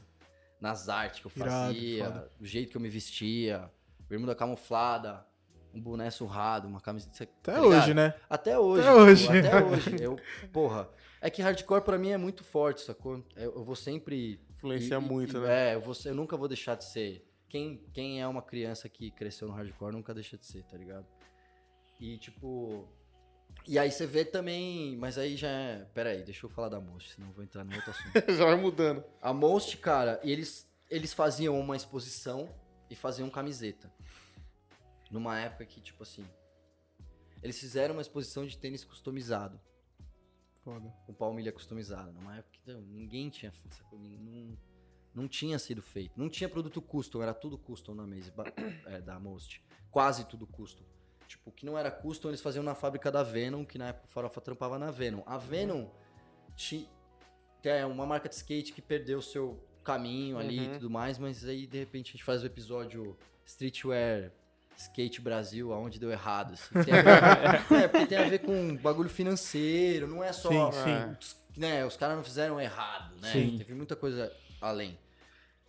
Nas 0.60 0.90
artes 0.90 1.22
que 1.22 1.28
eu 1.28 1.32
Irado, 1.36 1.50
fazia, 1.74 2.06
foda. 2.06 2.32
o 2.40 2.46
jeito 2.46 2.72
que 2.72 2.78
eu 2.78 2.82
me 2.82 2.90
vestia, 2.90 3.72
bermuda 4.10 4.36
camuflada, 4.36 5.26
um 5.74 5.82
boné 5.82 6.10
surrado, 6.10 6.68
uma 6.68 6.82
camiseta. 6.82 7.24
Até 7.24 7.54
tá 7.54 7.62
hoje, 7.62 7.94
né? 7.94 8.14
Até 8.30 8.58
hoje. 8.60 8.82
Até 8.88 8.94
hoje. 8.94 9.28
pô, 9.28 9.34
Até 9.34 9.64
hoje. 9.66 9.96
Eu, 10.04 10.20
porra. 10.52 10.90
É 11.22 11.30
que 11.30 11.42
hardcore 11.42 11.82
pra 11.84 11.98
mim 11.98 12.10
é 12.12 12.18
muito 12.18 12.44
forte, 12.44 12.82
sacou? 12.82 13.24
Eu, 13.36 13.56
eu 13.56 13.64
vou 13.64 13.76
sempre. 13.76 14.40
Influencia 14.52 14.96
e- 14.96 15.00
muito, 15.00 15.38
e- 15.38 15.40
né? 15.42 15.72
É, 15.72 15.76
eu, 15.76 15.82
vou, 15.82 15.94
eu 16.06 16.16
nunca 16.16 16.36
vou 16.38 16.48
deixar 16.48 16.76
de 16.76 16.86
ser. 16.86 17.26
Quem, 17.50 17.84
quem 17.94 18.22
é 18.22 18.28
uma 18.28 18.42
criança 18.42 18.88
que 18.88 19.10
cresceu 19.12 19.48
no 19.48 19.54
hardcore 19.54 19.92
nunca 19.94 20.14
deixa 20.14 20.38
de 20.38 20.46
ser, 20.46 20.64
tá 20.64 20.78
ligado? 20.78 21.06
E 22.00 22.18
tipo. 22.18 22.88
E 23.68 23.78
aí 23.78 23.92
você 23.92 24.06
vê 24.06 24.24
também. 24.24 24.96
Mas 24.98 25.18
aí 25.18 25.36
já 25.36 25.50
é. 25.50 25.86
Pera 25.94 26.12
aí, 26.12 26.24
deixa 26.24 26.46
eu 26.46 26.50
falar 26.50 26.70
da 26.70 26.80
Most, 26.80 27.14
senão 27.14 27.28
eu 27.28 27.34
vou 27.34 27.44
entrar 27.44 27.64
no 27.64 27.76
outro 27.76 27.92
assunto. 27.92 28.14
Já 28.34 28.46
vai 28.46 28.56
mudando. 28.56 29.04
A 29.22 29.34
Most, 29.34 29.76
cara, 29.78 30.20
eles, 30.24 30.72
eles 30.90 31.14
faziam 31.14 31.60
uma 31.60 31.76
exposição 31.76 32.48
e 32.90 32.96
faziam 32.96 33.30
camiseta. 33.30 33.92
Numa 35.10 35.40
época 35.40 35.66
que, 35.66 35.80
tipo 35.82 36.04
assim. 36.04 36.26
Eles 37.42 37.58
fizeram 37.60 37.96
uma 37.96 38.02
exposição 38.02 38.46
de 38.46 38.58
tênis 38.58 38.84
customizado, 38.84 39.60
Foda. 40.64 40.90
com 41.06 41.14
palmilha 41.14 41.52
customizada. 41.54 42.12
Numa 42.12 42.38
época 42.38 42.60
que 42.62 42.72
não, 42.72 42.82
ninguém 42.82 43.30
tinha? 43.30 43.54
Não, 43.94 44.58
não 45.16 45.28
tinha 45.28 45.58
sido 45.58 45.82
feito. 45.82 46.12
Não 46.20 46.30
tinha 46.30 46.50
produto 46.50 46.82
custom, 46.82 47.22
era 47.24 47.34
tudo 47.34 47.58
custom 47.58 47.96
na 47.96 48.06
mesa 48.06 48.34
é, 48.88 49.00
da 49.00 49.18
Most. 49.20 49.64
Quase 49.90 50.26
tudo 50.26 50.46
custom. 50.46 50.84
Tipo, 51.28 51.50
o 51.50 51.54
que 51.54 51.66
não 51.66 51.78
era 51.78 51.90
custom, 51.90 52.28
eles 52.28 52.42
faziam 52.42 52.64
na 52.64 52.76
fábrica 52.76 53.10
da 53.12 53.24
Venom, 53.24 53.64
que 53.64 53.78
na 53.78 53.90
época 53.90 54.08
o 54.08 54.10
Farofa 54.12 54.42
trampava 54.42 54.78
na 54.78 54.92
Venom. 54.92 55.24
A 55.26 55.38
Venom 55.38 55.88
ti- 56.56 56.90
é 57.64 57.86
uma 57.86 58.06
marca 58.06 58.28
de 58.28 58.36
skate 58.36 58.74
que 58.74 58.82
perdeu 58.82 59.20
o 59.20 59.22
seu 59.22 59.64
caminho 59.84 60.38
ali 60.38 60.58
e 60.58 60.68
Uhum. 60.68 60.74
tudo 60.74 60.90
mais, 60.90 61.18
mas 61.18 61.46
aí 61.46 61.66
de 61.66 61.78
repente 61.80 62.10
a 62.10 62.12
gente 62.14 62.24
faz 62.24 62.44
o 62.44 62.46
episódio 62.46 63.18
Streetwear 63.46 64.32
Skate 64.80 65.20
Brasil, 65.20 65.74
aonde 65.74 66.00
deu 66.00 66.10
errado. 66.10 66.54
assim. 66.54 66.74
Tem 66.84 66.94
ver- 66.94 67.84
é, 67.84 67.88
porque 67.88 68.06
tem 68.08 68.18
a 68.18 68.30
ver 68.30 68.40
com 68.40 68.76
bagulho 68.78 69.10
financeiro, 69.10 70.08
não 70.08 70.24
é 70.24 70.32
só. 70.32 70.72
Sim, 70.72 70.78
sim. 70.84 71.16
Os, 71.20 71.38
né, 71.58 71.86
os 71.86 71.98
caras 71.98 72.16
não 72.16 72.24
fizeram 72.24 72.60
errado, 72.62 73.16
né? 73.22 73.32
Sim. 73.32 73.58
Teve 73.58 73.74
muita 73.74 73.96
coisa 73.96 74.32
além. 74.62 74.98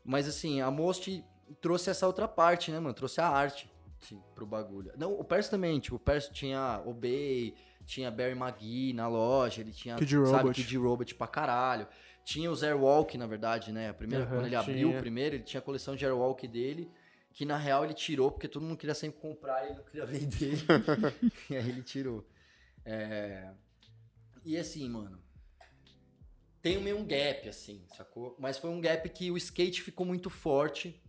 Mas 0.05 0.29
assim, 0.29 0.61
a 0.61 0.70
Most 0.70 1.25
trouxe 1.61 1.90
essa 1.90 2.07
outra 2.07 2.29
parte, 2.29 2.70
né, 2.70 2.79
mano? 2.79 2.94
Trouxe 2.94 3.20
a 3.20 3.27
arte 3.29 3.68
sim, 4.01 4.23
pro 4.35 4.46
bagulho. 4.46 4.92
Não, 4.96 5.12
o 5.12 5.25
Perso 5.25 5.51
também, 5.51 5.79
tipo, 5.81 5.96
o 5.96 5.99
Perso 5.99 6.33
tinha 6.33 6.81
Obey, 6.87 7.55
tinha 7.85 8.11
Barry 8.12 8.38
McGee 8.38 8.92
na 8.92 9.09
loja, 9.09 9.61
ele 9.61 9.73
tinha, 9.73 9.96
Kid 9.96 10.11
sabe, 10.27 10.31
Robot. 10.44 10.55
Kid 10.62 10.77
Robot 10.79 11.14
pra 11.16 11.27
caralho. 11.27 11.87
Tinha 12.25 12.51
os 12.51 12.62
Airwalk, 12.62 13.18
na 13.18 13.27
verdade, 13.27 13.73
né? 13.73 13.88
A 13.88 13.94
primeira, 13.94 14.25
Aham, 14.25 14.35
quando 14.37 14.46
ele 14.46 14.55
abriu 14.55 14.88
tinha. 14.88 14.99
o 14.99 15.01
primeiro, 15.01 15.35
ele 15.37 15.42
tinha 15.42 15.59
a 15.59 15.62
coleção 15.62 15.96
de 15.96 16.05
Airwalk 16.07 16.46
dele, 16.46 16.88
que 17.32 17.44
na 17.44 17.56
real 17.56 17.84
ele 17.84 17.94
tirou, 17.94 18.30
porque 18.30 18.48
todo 18.48 18.62
mundo 18.62 18.76
queria 18.76 18.94
sempre 18.94 19.20
comprar 19.20 19.64
e 19.64 19.68
ele 19.68 19.76
não 19.76 19.84
queria 19.84 20.06
vender. 20.06 20.58
e 21.48 21.56
aí 21.56 21.68
ele 21.68 21.82
tirou. 21.82 22.26
É... 22.84 23.52
E 24.44 24.56
assim, 24.56 24.88
mano, 24.88 25.22
tem 26.62 26.80
meio 26.82 26.98
um 26.98 27.06
gap, 27.06 27.48
assim, 27.48 27.84
sacou? 27.96 28.36
Mas 28.38 28.58
foi 28.58 28.70
um 28.70 28.80
gap 28.80 29.08
que 29.08 29.30
o 29.30 29.36
skate 29.36 29.82
ficou 29.82 30.04
muito 30.04 30.28
forte, 30.28 31.00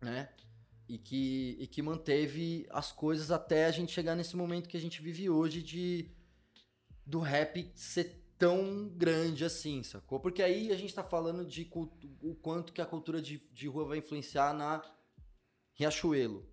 né? 0.00 0.30
E 0.88 0.96
que, 0.96 1.56
e 1.60 1.66
que 1.66 1.82
manteve 1.82 2.66
as 2.70 2.90
coisas 2.90 3.30
até 3.30 3.66
a 3.66 3.70
gente 3.70 3.92
chegar 3.92 4.14
nesse 4.14 4.36
momento 4.36 4.68
que 4.68 4.76
a 4.76 4.80
gente 4.80 5.02
vive 5.02 5.28
hoje 5.28 5.62
de 5.62 6.10
do 7.04 7.20
rap 7.20 7.70
ser 7.74 8.22
tão 8.38 8.88
grande 8.88 9.44
assim, 9.44 9.82
sacou? 9.82 10.20
Porque 10.20 10.42
aí 10.42 10.72
a 10.72 10.76
gente 10.76 10.94
tá 10.94 11.02
falando 11.02 11.44
de 11.44 11.68
o 12.22 12.34
quanto 12.34 12.72
que 12.72 12.80
a 12.80 12.86
cultura 12.86 13.20
de, 13.20 13.38
de 13.52 13.66
rua 13.66 13.84
vai 13.84 13.98
influenciar 13.98 14.54
na 14.54 14.82
Riachuelo, 15.78 16.44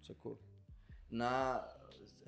sacou? 0.00 0.40
Na, 1.10 1.68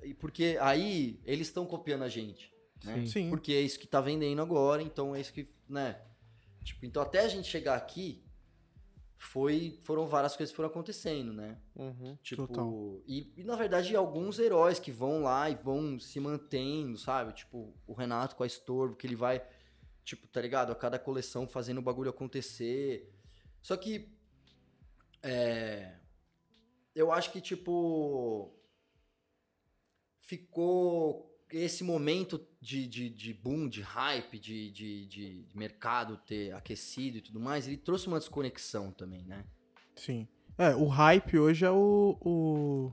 e 0.03 0.13
porque 0.13 0.57
aí 0.61 1.19
eles 1.25 1.47
estão 1.47 1.65
copiando 1.65 2.03
a 2.03 2.09
gente, 2.09 2.53
né? 2.83 2.97
Sim. 2.99 3.07
Sim. 3.07 3.29
Porque 3.29 3.51
é 3.51 3.61
isso 3.61 3.79
que 3.79 3.87
tá 3.87 3.99
vendendo 3.99 4.41
agora, 4.41 4.83
então 4.83 5.15
é 5.15 5.19
isso 5.19 5.33
que, 5.33 5.49
né? 5.67 5.99
Tipo, 6.63 6.85
então 6.85 7.01
até 7.01 7.21
a 7.21 7.27
gente 7.27 7.47
chegar 7.47 7.75
aqui, 7.75 8.23
foi, 9.17 9.79
foram 9.81 10.05
várias 10.05 10.35
coisas 10.35 10.51
que 10.51 10.55
foram 10.55 10.69
acontecendo, 10.69 11.33
né? 11.33 11.57
Uhum. 11.75 12.15
Tipo, 12.21 13.03
e, 13.07 13.33
e, 13.35 13.43
na 13.43 13.55
verdade 13.55 13.95
alguns 13.95 14.37
heróis 14.37 14.79
que 14.79 14.91
vão 14.91 15.23
lá 15.23 15.49
e 15.49 15.55
vão 15.55 15.99
se 15.99 16.19
mantendo, 16.19 16.97
sabe? 16.97 17.33
Tipo, 17.33 17.73
o 17.87 17.93
Renato 17.93 18.35
com 18.35 18.43
a 18.43 18.47
Estorvo, 18.47 18.95
que 18.95 19.07
ele 19.07 19.15
vai, 19.15 19.43
tipo, 20.03 20.27
tá 20.27 20.39
ligado? 20.41 20.71
A 20.71 20.75
cada 20.75 20.99
coleção 20.99 21.47
fazendo 21.47 21.79
o 21.79 21.81
bagulho 21.81 22.09
acontecer. 22.09 23.11
Só 23.63 23.75
que, 23.75 24.15
é, 25.23 25.95
eu 26.95 27.11
acho 27.11 27.31
que, 27.31 27.41
tipo, 27.41 28.51
ficou 30.21 31.31
esse 31.51 31.83
momento 31.83 32.45
de, 32.59 32.87
de, 32.87 33.09
de 33.09 33.33
boom, 33.33 33.67
de 33.67 33.81
hype, 33.81 34.39
de, 34.39 34.71
de, 34.71 35.05
de 35.05 35.47
mercado 35.53 36.17
ter 36.25 36.53
aquecido 36.53 37.17
e 37.17 37.21
tudo 37.21 37.39
mais, 37.39 37.67
ele 37.67 37.77
trouxe 37.77 38.07
uma 38.07 38.17
desconexão 38.17 38.91
também, 38.91 39.23
né? 39.25 39.45
Sim. 39.95 40.27
É, 40.57 40.73
o 40.75 40.87
hype 40.87 41.37
hoje 41.37 41.65
é 41.65 41.71
o. 41.71 42.17
o... 42.21 42.91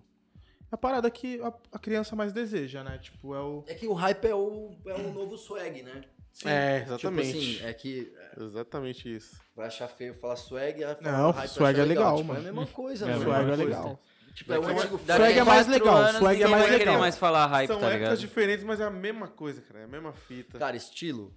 É 0.70 0.74
a 0.74 0.78
parada 0.78 1.10
que 1.10 1.40
a, 1.40 1.52
a 1.72 1.78
criança 1.78 2.16
mais 2.16 2.32
deseja, 2.32 2.82
né? 2.82 2.98
Tipo, 2.98 3.34
é 3.34 3.40
o. 3.40 3.64
É 3.66 3.74
que 3.74 3.86
o 3.86 3.92
hype 3.92 4.24
é 4.24 4.34
o, 4.34 4.76
é 4.86 4.94
o 4.94 5.12
novo 5.12 5.36
swag, 5.36 5.82
né? 5.82 6.04
É, 6.44 6.80
Tipo 6.80 6.92
exatamente. 6.92 7.28
assim, 7.38 7.60
é 7.66 7.72
que 7.74 8.12
exatamente 8.40 9.14
isso. 9.16 9.36
vai 9.54 9.66
achar 9.66 9.86
feio 9.88 10.14
falar 10.14 10.36
swag, 10.36 10.84
vai 10.84 10.94
falar 10.96 11.18
Não, 11.34 11.46
swag 11.48 11.78
é 11.80 11.84
legal, 11.84 12.16
Tipo, 12.16 12.28
mano. 12.28 12.38
É 12.38 12.42
a 12.42 12.52
mesma 12.52 12.66
coisa, 12.66 13.04
É 13.06 13.08
mano. 13.10 13.22
Swag 13.24 13.50
é 13.50 13.56
legal. 13.56 14.00
Tipo, 14.34 14.52
é 14.54 14.58
o 14.58 14.64
antigo 14.66 14.98
Swag 14.98 15.38
é 15.38 15.44
mais 15.44 15.66
legal, 15.68 16.12
swag 16.14 16.42
é 16.42 16.46
mais 16.46 16.70
legal. 16.70 16.98
mais 16.98 17.16
falar 17.18 17.46
hype, 17.48 17.68
São 17.68 17.78
tá 17.78 17.86
épocas 17.88 18.00
ligado? 18.00 18.18
diferentes, 18.18 18.64
mas 18.64 18.80
é 18.80 18.84
a 18.84 18.90
mesma 18.90 19.28
coisa, 19.28 19.60
cara. 19.60 19.80
É 19.80 19.84
a 19.84 19.88
mesma 19.88 20.12
fita. 20.14 20.58
Cara, 20.58 20.74
estilo 20.74 21.30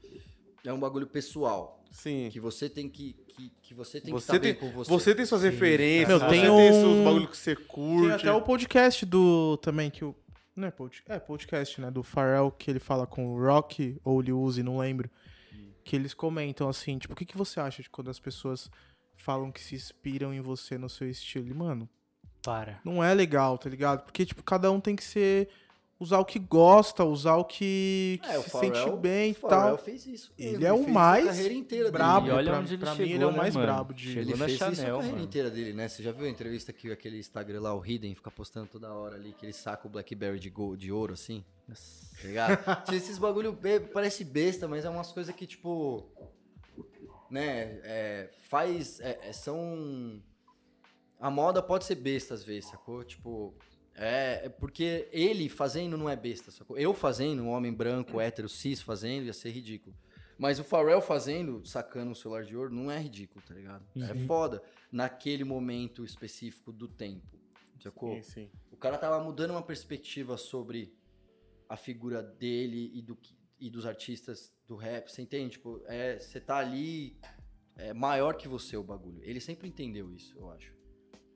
é 0.63 0.71
um 0.71 0.79
bagulho 0.79 1.05
pessoal. 1.05 1.83
Sim. 1.91 2.29
Que 2.31 2.39
você 2.39 2.69
tem 2.69 2.87
que. 2.89 3.13
Que, 3.35 3.51
que 3.61 3.73
você 3.73 3.99
tem 3.99 4.13
Você 4.13 4.31
que 4.31 4.39
tem- 4.39 4.55
com 4.55 4.71
você. 4.71 4.89
Você 4.89 5.13
tem 5.13 5.25
suas 5.25 5.43
referências, 5.43 6.07
Meu, 6.07 6.19
você 6.19 6.27
tem 6.29 6.41
tem 6.43 6.49
um- 6.49 6.71
seus 6.71 7.03
bagulho 7.05 7.27
que 7.27 7.35
você 7.37 7.53
Tem 7.55 7.65
curte. 7.65 8.13
até 8.13 8.31
o 8.31 8.41
podcast 8.41 9.05
do. 9.05 9.57
Também 9.57 9.89
que 9.91 10.05
o. 10.05 10.15
Não 10.55 10.67
é 10.69 10.71
podcast? 10.71 11.11
É 11.11 11.19
podcast, 11.19 11.81
né? 11.81 11.91
Do 11.91 12.01
Pharrell, 12.01 12.49
que 12.49 12.71
ele 12.71 12.79
fala 12.79 13.05
com 13.05 13.27
o 13.27 13.45
Rock 13.45 13.99
ou 14.03 14.21
o 14.21 14.39
Uzi, 14.41 14.63
não 14.63 14.77
lembro. 14.77 15.09
que 15.83 15.95
eles 15.95 16.13
comentam 16.13 16.67
assim, 16.69 16.97
tipo, 16.97 17.13
o 17.13 17.15
que, 17.15 17.25
que 17.25 17.37
você 17.37 17.59
acha 17.59 17.83
de 17.83 17.89
quando 17.89 18.09
as 18.09 18.19
pessoas 18.19 18.71
falam 19.15 19.51
que 19.51 19.61
se 19.61 19.75
inspiram 19.75 20.33
em 20.33 20.41
você 20.41 20.77
no 20.77 20.89
seu 20.89 21.09
estilo? 21.09 21.47
E, 21.49 21.53
mano, 21.53 21.87
Para. 22.41 22.79
não 22.83 23.03
é 23.03 23.13
legal, 23.13 23.57
tá 23.57 23.69
ligado? 23.69 24.03
Porque, 24.03 24.25
tipo, 24.25 24.41
cada 24.43 24.71
um 24.71 24.79
tem 24.79 24.95
que 24.95 25.03
ser. 25.03 25.49
Usar 25.97 26.19
o 26.19 26.25
que 26.25 26.37
gosta, 26.39 27.05
usar 27.05 27.35
o 27.37 27.45
que, 27.45 28.19
que 28.21 28.29
É, 28.29 28.41
se 28.41 28.49
Pharrell- 28.49 28.73
sente 28.85 28.97
bem 28.97 29.31
e 29.31 29.35
tal. 29.35 29.77
fez 29.77 30.05
isso. 30.05 30.33
Ele 30.37 30.65
é 30.65 30.73
o 30.73 30.85
mais 30.89 31.39
brabo. 31.89 32.27
E 32.27 32.31
olha 32.31 32.51
pra- 32.51 32.59
onde 32.59 32.73
ele 32.73 32.81
pra 32.81 32.91
mim, 32.91 32.97
chegou, 32.97 33.13
ele 33.13 33.23
é 33.23 33.27
o 33.27 33.31
né, 33.31 33.37
mais 33.37 33.55
mano? 33.55 33.65
brabo 33.65 33.93
de- 33.93 34.07
Chegou 34.09 34.21
Ele 34.23 34.31
na 34.31 34.45
fez 34.45 34.55
isso 34.55 34.63
a 34.65 34.73
Chanel, 34.75 34.95
carreira 34.97 35.13
mano. 35.15 35.25
inteira 35.25 35.49
dele, 35.49 35.71
né? 35.71 35.87
Você 35.87 36.03
já 36.03 36.11
viu 36.11 36.25
a 36.25 36.29
entrevista 36.29 36.73
que 36.73 36.91
aquele 36.91 37.17
Instagram 37.17 37.61
lá, 37.61 37.73
o 37.73 37.85
Hidden, 37.85 38.13
fica 38.13 38.29
postando 38.29 38.67
toda 38.67 38.91
hora 38.93 39.15
ali, 39.15 39.31
que 39.39 39.45
ele 39.45 39.53
saca 39.53 39.87
o 39.87 39.89
Blackberry 39.89 40.37
de, 40.37 40.49
gol, 40.49 40.75
de 40.75 40.91
ouro, 40.91 41.13
assim? 41.13 41.45
Tá 42.21 42.27
ligado? 42.27 42.57
Esses 42.93 43.17
bagulho, 43.17 43.57
parece 43.93 44.25
besta, 44.25 44.67
mas 44.67 44.83
é 44.83 44.89
umas 44.89 45.13
coisas 45.13 45.33
que, 45.33 45.47
tipo... 45.47 46.03
Né? 47.31 47.79
É, 47.83 48.29
faz... 48.49 48.99
é- 48.99 49.17
é- 49.29 49.33
são... 49.33 50.21
A 51.21 51.29
moda 51.31 51.63
pode 51.63 51.85
ser 51.85 51.95
besta 51.95 52.33
às 52.33 52.43
vezes, 52.43 52.69
sacou? 52.69 53.01
Tipo... 53.05 53.53
É, 53.95 54.41
é 54.45 54.49
porque 54.49 55.07
ele 55.11 55.47
fazendo 55.47 55.97
não 55.97 56.09
é 56.09 56.15
besta, 56.15 56.51
sacou? 56.51 56.77
Eu 56.77 56.93
fazendo, 56.93 57.43
um 57.43 57.49
homem 57.49 57.73
branco, 57.73 58.19
hétero, 58.19 58.49
cis 58.49 58.81
fazendo, 58.81 59.25
ia 59.25 59.33
ser 59.33 59.51
ridículo. 59.51 59.95
Mas 60.37 60.59
o 60.59 60.63
Pharrell 60.65 61.01
fazendo, 61.01 61.65
sacando 61.65 62.11
o 62.11 62.15
celular 62.15 62.43
de 62.43 62.55
ouro, 62.57 62.73
não 62.73 62.91
é 62.91 62.99
ridículo, 62.99 63.43
tá 63.47 63.53
ligado? 63.53 63.85
É 63.95 64.13
foda 64.25 64.61
naquele 64.91 65.45
momento 65.45 66.03
específico 66.03 66.73
do 66.73 66.89
tempo, 66.89 67.39
sacou? 67.81 68.15
Sim, 68.15 68.23
sim. 68.23 68.51
O 68.69 68.75
cara 68.75 68.97
tava 68.97 69.23
mudando 69.23 69.51
uma 69.51 69.61
perspectiva 69.61 70.35
sobre 70.35 70.93
a 71.69 71.77
figura 71.77 72.21
dele 72.21 72.91
e, 72.93 73.01
do, 73.01 73.17
e 73.57 73.69
dos 73.69 73.85
artistas 73.85 74.53
do 74.67 74.75
rap, 74.75 75.09
você 75.09 75.21
entende? 75.21 75.51
Tipo, 75.51 75.81
é, 75.85 76.19
você 76.19 76.41
tá 76.41 76.57
ali, 76.57 77.17
é 77.77 77.93
maior 77.93 78.35
que 78.35 78.47
você 78.47 78.75
o 78.75 78.83
bagulho. 78.83 79.21
Ele 79.23 79.39
sempre 79.39 79.69
entendeu 79.69 80.11
isso, 80.13 80.37
eu 80.37 80.51
acho. 80.51 80.74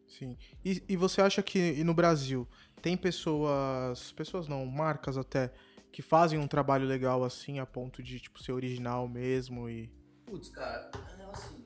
Sim. 0.10 0.36
E, 0.66 0.84
e 0.90 0.98
você 0.98 1.22
acha 1.22 1.42
que 1.42 1.58
e 1.74 1.84
no 1.84 1.94
Brasil 1.94 2.48
tem 2.82 2.98
pessoas. 2.98 4.12
Pessoas 4.12 4.48
não, 4.48 4.66
marcas 4.66 5.18
até, 5.18 5.54
que 5.92 6.02
fazem 6.02 6.40
um 6.40 6.48
trabalho 6.48 6.86
legal 6.88 7.24
assim, 7.24 7.60
a 7.60 7.66
ponto 7.66 8.02
de, 8.02 8.20
tipo, 8.20 8.42
ser 8.42 8.52
original 8.52 9.08
mesmo 9.08 9.70
e. 9.70 9.90
Putz, 10.26 10.50
cara, 10.50 10.92
é 11.20 11.24
assim. 11.26 11.66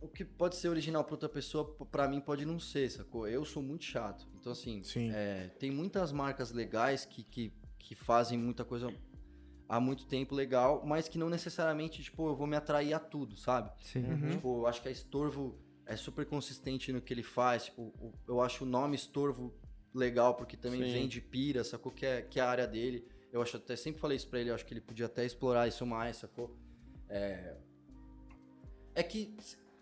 O 0.00 0.08
que 0.08 0.24
pode 0.24 0.56
ser 0.56 0.68
original 0.68 1.04
pra 1.04 1.14
outra 1.14 1.28
pessoa, 1.28 1.74
p- 1.74 1.84
pra 1.84 2.08
mim 2.08 2.20
pode 2.20 2.44
não 2.46 2.58
ser, 2.58 2.90
sacou? 2.90 3.28
Eu 3.28 3.44
sou 3.44 3.62
muito 3.62 3.84
chato. 3.84 4.26
Então, 4.34 4.52
assim, 4.52 4.82
Sim. 4.82 5.10
é, 5.12 5.48
tem 5.58 5.70
muitas 5.70 6.10
marcas 6.10 6.52
legais 6.52 7.04
que, 7.04 7.22
que, 7.22 7.52
que 7.78 7.94
fazem 7.94 8.38
muita 8.38 8.64
coisa 8.64 8.88
há 9.68 9.78
muito 9.78 10.06
tempo 10.06 10.34
legal, 10.34 10.82
mas 10.86 11.06
que 11.06 11.18
não 11.18 11.28
necessariamente, 11.28 12.02
tipo, 12.02 12.26
eu 12.26 12.34
vou 12.34 12.46
me 12.46 12.56
atrair 12.56 12.94
a 12.94 12.98
tudo, 12.98 13.36
sabe? 13.36 13.70
Sim. 13.82 14.04
Uhum. 14.04 14.30
Tipo, 14.30 14.58
eu 14.62 14.66
acho 14.66 14.80
que 14.80 14.88
a 14.88 14.90
Estorvo 14.90 15.58
é 15.92 15.96
super 15.96 16.24
consistente 16.24 16.92
no 16.92 17.00
que 17.00 17.12
ele 17.12 17.22
faz. 17.22 17.64
Tipo, 17.64 17.92
eu 18.28 18.40
acho 18.40 18.64
o 18.64 18.66
nome 18.66 18.94
Estorvo 18.94 19.52
legal, 19.94 20.34
porque 20.36 20.56
também 20.56 20.82
Sim. 20.84 20.92
vem 20.92 21.08
de 21.08 21.20
pira, 21.20 21.64
sacou? 21.64 21.90
Que 21.90 22.06
é, 22.06 22.22
que 22.22 22.38
é 22.38 22.42
a 22.42 22.48
área 22.48 22.66
dele. 22.66 23.04
Eu 23.32 23.42
acho 23.42 23.56
até 23.56 23.74
sempre 23.76 24.00
falei 24.00 24.16
isso 24.16 24.28
pra 24.28 24.40
ele, 24.40 24.50
eu 24.50 24.54
acho 24.54 24.64
que 24.64 24.72
ele 24.72 24.80
podia 24.80 25.06
até 25.06 25.24
explorar 25.24 25.66
isso 25.68 25.84
mais, 25.84 26.16
sacou? 26.16 26.56
É, 27.08 27.56
é 28.94 29.02
que 29.02 29.34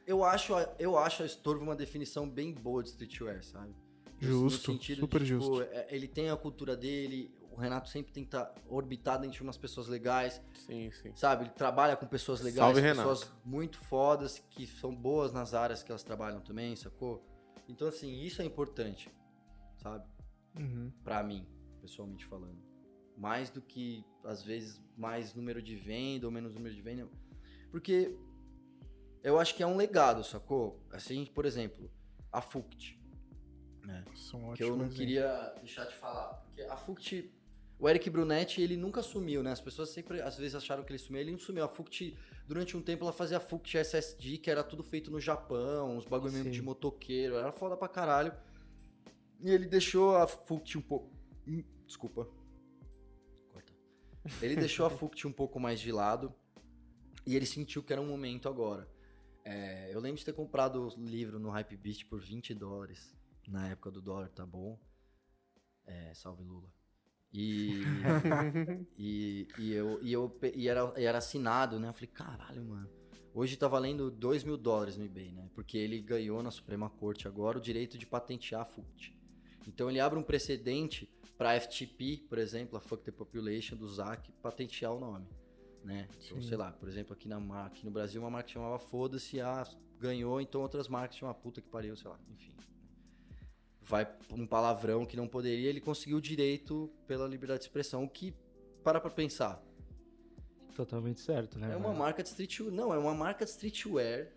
eu 0.07 0.25
acho, 0.25 0.55
a- 0.55 0.75
eu 0.79 0.97
acho 0.99 1.23
a 1.23 1.27
Estorvo 1.27 1.63
uma 1.63 1.77
definição 1.77 2.29
bem 2.29 2.53
boa 2.55 2.83
de 2.83 2.89
streetwear, 2.91 3.43
sabe? 3.45 3.75
No- 4.21 4.29
no 4.45 4.51
Justo, 4.51 4.73
sentido 4.73 5.01
super 5.01 5.21
de, 5.23 5.27
tipo, 5.27 5.41
justo. 5.41 5.63
é- 5.63 5.87
ele 5.91 6.09
tem 6.09 6.31
a 6.31 6.37
cultura 6.37 6.77
dele, 6.77 7.31
o 7.59 7.61
Renato 7.61 7.89
sempre 7.89 8.13
tem 8.13 8.23
que 8.23 8.29
estar 8.29 8.55
orbitado 8.69 9.27
entre 9.27 9.43
umas 9.43 9.57
pessoas 9.57 9.89
legais. 9.89 10.41
Sim, 10.55 10.93
sim. 10.93 11.13
Sabe, 11.17 11.43
ele 11.43 11.51
trabalha 11.51 11.97
com 11.97 12.07
pessoas 12.07 12.41
legais, 12.41 12.61
Salve, 12.67 12.81
Renato. 12.81 13.09
pessoas 13.09 13.33
muito 13.45 13.79
fodas, 13.79 14.39
que 14.49 14.65
são 14.65 14.95
boas 14.95 15.33
nas 15.33 15.55
áreas 15.55 15.83
que 15.83 15.91
elas 15.91 16.05
trabalham 16.05 16.41
também, 16.41 16.77
sacou? 16.77 17.21
Então, 17.69 17.89
assim, 17.89 18.23
isso 18.23 18.41
é 18.41 18.45
importante, 18.45 19.11
sabe? 19.77 20.09
Uhum. 20.57 20.93
Pra 21.03 21.21
mim, 21.25 21.49
pessoalmente 21.81 22.25
falando. 22.27 22.63
Mais 23.17 23.51
do 23.51 23.61
que, 23.61 24.05
às 24.23 24.41
vezes, 24.41 24.81
mais 24.97 25.35
número 25.35 25.61
de 25.61 25.75
venda 25.75 26.27
ou 26.27 26.33
menos 26.33 26.55
número 26.55 26.73
de 26.73 26.81
venda. 26.81 27.09
Porque 27.73 28.17
eu 29.21 29.37
acho 29.37 29.57
que 29.57 29.65
é 29.65 29.67
um 29.67 29.77
legado, 29.77 30.23
sacou? 30.23 30.81
Assim, 30.93 31.27
por 31.27 31.45
exemplo, 31.45 31.91
a 32.33 32.41
Fuct, 32.41 32.97
né? 33.85 34.05
São 34.15 34.53
que 34.53 34.63
eu 34.63 34.77
não 34.77 34.89
queria 34.89 35.53
deixar 35.59 35.87
de 35.87 35.97
falar. 35.97 36.35
Porque 36.35 36.63
a 36.63 36.77
Fuct, 36.77 37.33
o 37.79 37.89
Eric 37.89 38.11
Brunetti, 38.11 38.61
ele 38.61 38.77
nunca 38.77 39.03
sumiu, 39.03 39.41
né? 39.41 39.53
As 39.53 39.61
pessoas 39.61 39.91
sempre, 39.91 40.21
às 40.21 40.37
vezes, 40.37 40.57
acharam 40.57 40.83
que 40.83 40.91
ele 40.91 40.99
sumiu. 40.99 41.21
Ele 41.21 41.31
não 41.31 41.39
sumiu. 41.39 41.65
A 41.65 41.69
Fuct, 41.69 42.17
durante 42.47 42.77
um 42.77 42.83
tempo, 42.83 43.05
ela 43.05 43.13
fazia 43.13 43.39
Fuct 43.39 43.79
SSD, 43.79 44.39
que 44.39 44.51
era 44.51 44.65
tudo 44.65 44.83
feito 44.83 45.13
no 45.13 45.21
Japão, 45.21 45.97
uns 45.97 46.05
bagulho 46.05 46.33
mesmo 46.33 46.51
de 46.51 46.61
motoqueiro. 46.61 47.37
Era 47.37 47.53
foda 47.53 47.77
pra 47.77 47.87
caralho. 47.87 48.33
E 49.41 49.49
ele 49.51 49.67
deixou 49.67 50.17
a 50.17 50.27
Fuct 50.27 50.77
um 50.77 50.81
pouco... 50.81 51.17
Desculpa. 51.87 52.29
Corta. 53.53 53.73
Ele 54.43 54.57
deixou 54.57 54.85
a 54.85 54.91
Fuct 54.91 55.25
um 55.29 55.33
pouco 55.33 55.61
mais 55.61 55.79
de 55.79 55.93
lado. 55.93 56.35
E 57.25 57.37
ele 57.37 57.47
sentiu 57.47 57.81
que 57.83 57.93
era 57.93 58.03
um 58.03 58.09
momento 58.09 58.49
agora. 58.49 58.91
É, 59.45 59.95
eu 59.95 60.01
lembro 60.01 60.19
de 60.19 60.25
ter 60.25 60.33
comprado 60.33 60.89
o 60.89 61.01
livro 61.01 61.39
no 61.39 61.51
Hypebeast 61.51 62.07
por 62.07 62.21
20 62.21 62.55
dólares. 62.55 63.17
Na 63.47 63.69
época 63.69 63.93
do 63.93 64.03
dólar, 64.03 64.31
tá 64.31 64.45
bom? 64.45 64.77
É, 65.87 66.13
salve 66.13 66.43
Lula. 66.43 66.78
E, 67.33 67.83
e, 68.99 69.49
e, 69.59 69.73
eu, 69.73 69.99
e, 70.03 70.13
eu, 70.13 70.39
e, 70.55 70.69
era, 70.69 70.93
e 70.97 71.05
era 71.05 71.19
assinado, 71.19 71.79
né? 71.79 71.89
Eu 71.89 71.93
falei, 71.93 72.09
caralho, 72.09 72.65
mano. 72.65 72.89
Hoje 73.35 73.57
tá 73.57 73.69
valendo 73.69 74.11
2 74.11 74.43
mil 74.43 74.57
dólares 74.57 74.97
no 74.97 75.05
eBay, 75.05 75.31
né? 75.33 75.49
Porque 75.55 75.77
ele 75.77 76.01
ganhou 76.01 76.43
na 76.43 76.51
Suprema 76.51 76.91
Corte 76.91 77.29
agora 77.29 77.59
o 77.59 77.61
direito 77.61 77.97
de 77.97 78.07
patentear 78.07 78.63
a 78.63 78.65
FUCT. 78.65 79.15
Então 79.67 79.89
ele 79.89 80.01
abre 80.01 80.19
um 80.19 80.23
precedente 80.23 81.09
pra 81.37 81.59
FTP, 81.61 82.25
por 82.29 82.39
exemplo, 82.39 82.77
a 82.77 82.81
Fuck 82.81 83.05
the 83.05 83.13
Population 83.13 83.77
do 83.77 83.87
ZAC, 83.87 84.33
patentear 84.43 84.93
o 84.93 84.99
nome. 84.99 85.29
Né? 85.85 86.09
Então, 86.25 86.43
sei 86.43 86.57
lá, 86.57 86.73
por 86.73 86.89
exemplo, 86.89 87.13
aqui, 87.13 87.29
na, 87.29 87.39
aqui 87.65 87.85
no 87.85 87.91
Brasil 87.91 88.21
uma 88.21 88.31
marca 88.31 88.49
chamava 88.49 88.79
Foda-se, 88.79 89.41
ah, 89.41 89.65
ganhou, 90.01 90.41
então 90.41 90.61
outras 90.61 90.89
marcas 90.89 91.17
chamam 91.17 91.35
puta 91.35 91.61
que 91.61 91.69
pariu, 91.69 91.97
sei 91.97 92.11
lá, 92.11 92.19
enfim. 92.31 92.53
Vai 93.89 94.07
um 94.31 94.47
palavrão 94.47 95.07
que 95.07 95.17
não 95.17 95.27
poderia, 95.27 95.69
ele 95.69 95.81
conseguiu 95.81 96.19
o 96.19 96.21
direito 96.21 96.93
pela 97.07 97.27
liberdade 97.27 97.61
de 97.61 97.67
expressão, 97.67 98.05
o 98.05 98.09
que, 98.09 98.35
para 98.85 99.01
pra 99.01 99.11
pensar, 99.11 99.65
Totalmente 100.79 101.19
certo, 101.21 101.59
né? 101.59 101.73
é 101.73 101.77
uma 101.77 101.93
marca 101.93 102.23
de 102.23 102.29
streetwear. 102.29 102.73
Não, 102.73 102.95
é 102.95 102.99
uma 102.99 103.13
marca 103.13 103.45
de 103.45 103.51
streetwear 103.51 104.31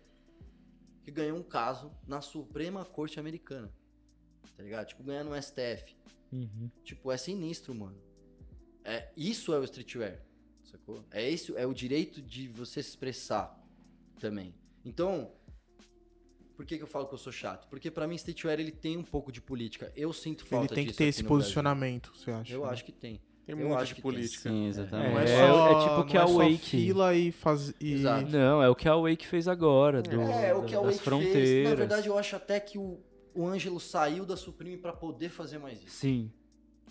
que 1.04 1.10
ganhou 1.12 1.38
um 1.38 1.42
caso 1.42 1.92
na 2.04 2.20
Suprema 2.20 2.84
Corte 2.84 3.20
Americana. 3.20 3.72
Tá 4.56 4.62
ligado? 4.64 4.88
Tipo, 4.88 5.04
ganhando 5.04 5.30
um 5.30 5.40
STF. 5.40 5.96
Uhum. 6.32 6.68
Tipo, 6.82 7.12
é 7.12 7.16
sinistro, 7.16 7.72
mano. 7.72 7.96
É, 8.84 9.12
isso 9.16 9.54
é 9.54 9.58
o 9.60 9.62
streetwear. 9.62 10.20
Sacou? 10.64 11.04
É 11.12 11.30
isso, 11.30 11.56
é 11.56 11.64
o 11.64 11.72
direito 11.72 12.20
de 12.20 12.48
você 12.48 12.82
se 12.82 12.88
expressar 12.88 13.56
também. 14.18 14.52
Então, 14.84 15.30
por 16.62 16.66
que, 16.68 16.76
que 16.76 16.82
eu 16.84 16.86
falo 16.86 17.06
que 17.08 17.14
eu 17.14 17.18
sou 17.18 17.32
chato? 17.32 17.66
Porque 17.68 17.90
pra 17.90 18.06
mim 18.06 18.14
streetwear 18.14 18.60
ele 18.60 18.70
tem 18.70 18.96
um 18.96 19.02
pouco 19.02 19.32
de 19.32 19.40
política. 19.40 19.92
Eu 19.96 20.12
sinto 20.12 20.42
Ele 20.44 20.48
falta 20.50 20.74
tem 20.76 20.84
que 20.84 20.90
disso 20.90 20.98
ter 20.98 21.04
esse 21.06 21.22
no 21.22 21.28
Brasil. 21.28 21.42
posicionamento, 21.42 22.12
você 22.14 22.30
acha? 22.30 22.52
Eu 22.54 22.62
né? 22.64 22.68
acho 22.70 22.84
que 22.84 22.92
tem. 22.92 23.20
Tem 23.44 23.54
Eu 23.54 23.66
muito 23.66 23.74
acho 23.80 23.94
de 23.96 24.00
política. 24.00 24.48
Sim, 24.48 24.60
Não 24.62 24.68
exatamente. 24.68 25.18
é, 25.18 25.34
É, 25.34 25.48
só, 25.48 25.66
é 25.70 25.82
tipo 25.88 26.00
o 26.00 26.06
que 26.06 26.16
a 26.16 26.20
é 26.22 26.26
Wake- 26.26 26.58
fila 26.58 27.14
e 27.16 27.32
faz 27.32 27.74
e 27.80 27.92
Exato. 27.94 28.30
Não, 28.30 28.62
é 28.62 28.68
o 28.68 28.74
que 28.76 28.88
a 28.88 28.94
Wake 28.94 29.26
fez 29.26 29.48
agora, 29.48 30.00
do, 30.00 30.20
É, 30.20 30.54
o 30.54 30.62
que 30.64 30.76
a 30.76 30.80
das 30.80 30.86
Wake 30.94 31.04
fronteiras. 31.04 31.34
fez. 31.48 31.68
Na 31.68 31.74
verdade, 31.74 32.06
eu 32.06 32.16
acho 32.16 32.36
até 32.36 32.60
que 32.60 32.78
o, 32.78 33.00
o 33.34 33.44
Ângelo 33.44 33.80
saiu 33.80 34.24
da 34.24 34.36
Supreme 34.36 34.76
pra 34.76 34.92
poder 34.92 35.30
fazer 35.30 35.58
mais 35.58 35.82
isso. 35.82 35.96
Sim. 35.96 36.30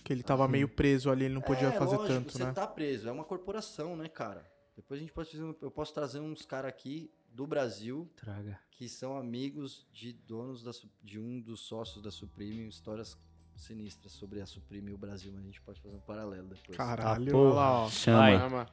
que 0.03 0.11
ele 0.11 0.23
tava 0.23 0.45
meio 0.49 0.67
preso 0.67 1.09
ali, 1.09 1.25
ele 1.25 1.33
não 1.35 1.41
podia 1.41 1.69
é, 1.69 1.71
fazer 1.71 1.95
lógico, 1.95 2.13
tanto, 2.15 2.33
você 2.33 2.43
né? 2.43 2.51
tá 2.51 2.67
preso. 2.67 3.07
É 3.07 3.11
uma 3.13 3.23
corporação, 3.23 3.95
né, 3.95 4.09
cara? 4.09 4.43
Depois 4.75 4.99
a 4.99 5.01
gente 5.01 5.13
pode 5.13 5.29
fazer. 5.31 5.43
um- 5.43 5.55
Eu 5.61 5.71
posso 5.71 5.93
trazer 5.93 6.19
uns 6.19 6.43
caras 6.45 6.67
aqui 6.69 7.09
do 7.33 7.47
Brasil 7.47 8.09
Traga. 8.15 8.59
que 8.71 8.87
são 8.89 9.17
amigos 9.17 9.85
de 9.93 10.13
donos 10.13 10.61
da, 10.63 10.71
de 11.03 11.19
um 11.19 11.39
dos 11.39 11.61
sócios 11.61 12.01
da 12.03 12.11
Supreme, 12.11 12.67
histórias 12.67 13.17
sinistras 13.55 14.11
sobre 14.13 14.41
a 14.41 14.45
Supreme 14.45 14.91
e 14.91 14.93
o 14.93 14.97
Brasil, 14.97 15.31
mas 15.33 15.43
a 15.43 15.45
gente 15.45 15.61
pode 15.61 15.79
fazer 15.81 15.95
um 15.95 15.99
paralelo 15.99 16.47
depois. 16.47 16.75
Caralho, 16.77 17.35
Ah, 17.35 17.39
olha 17.41 17.53
lá, 17.53 17.71
ó. 17.85 17.89
Chama. 17.89 18.39
Chama. 18.39 18.69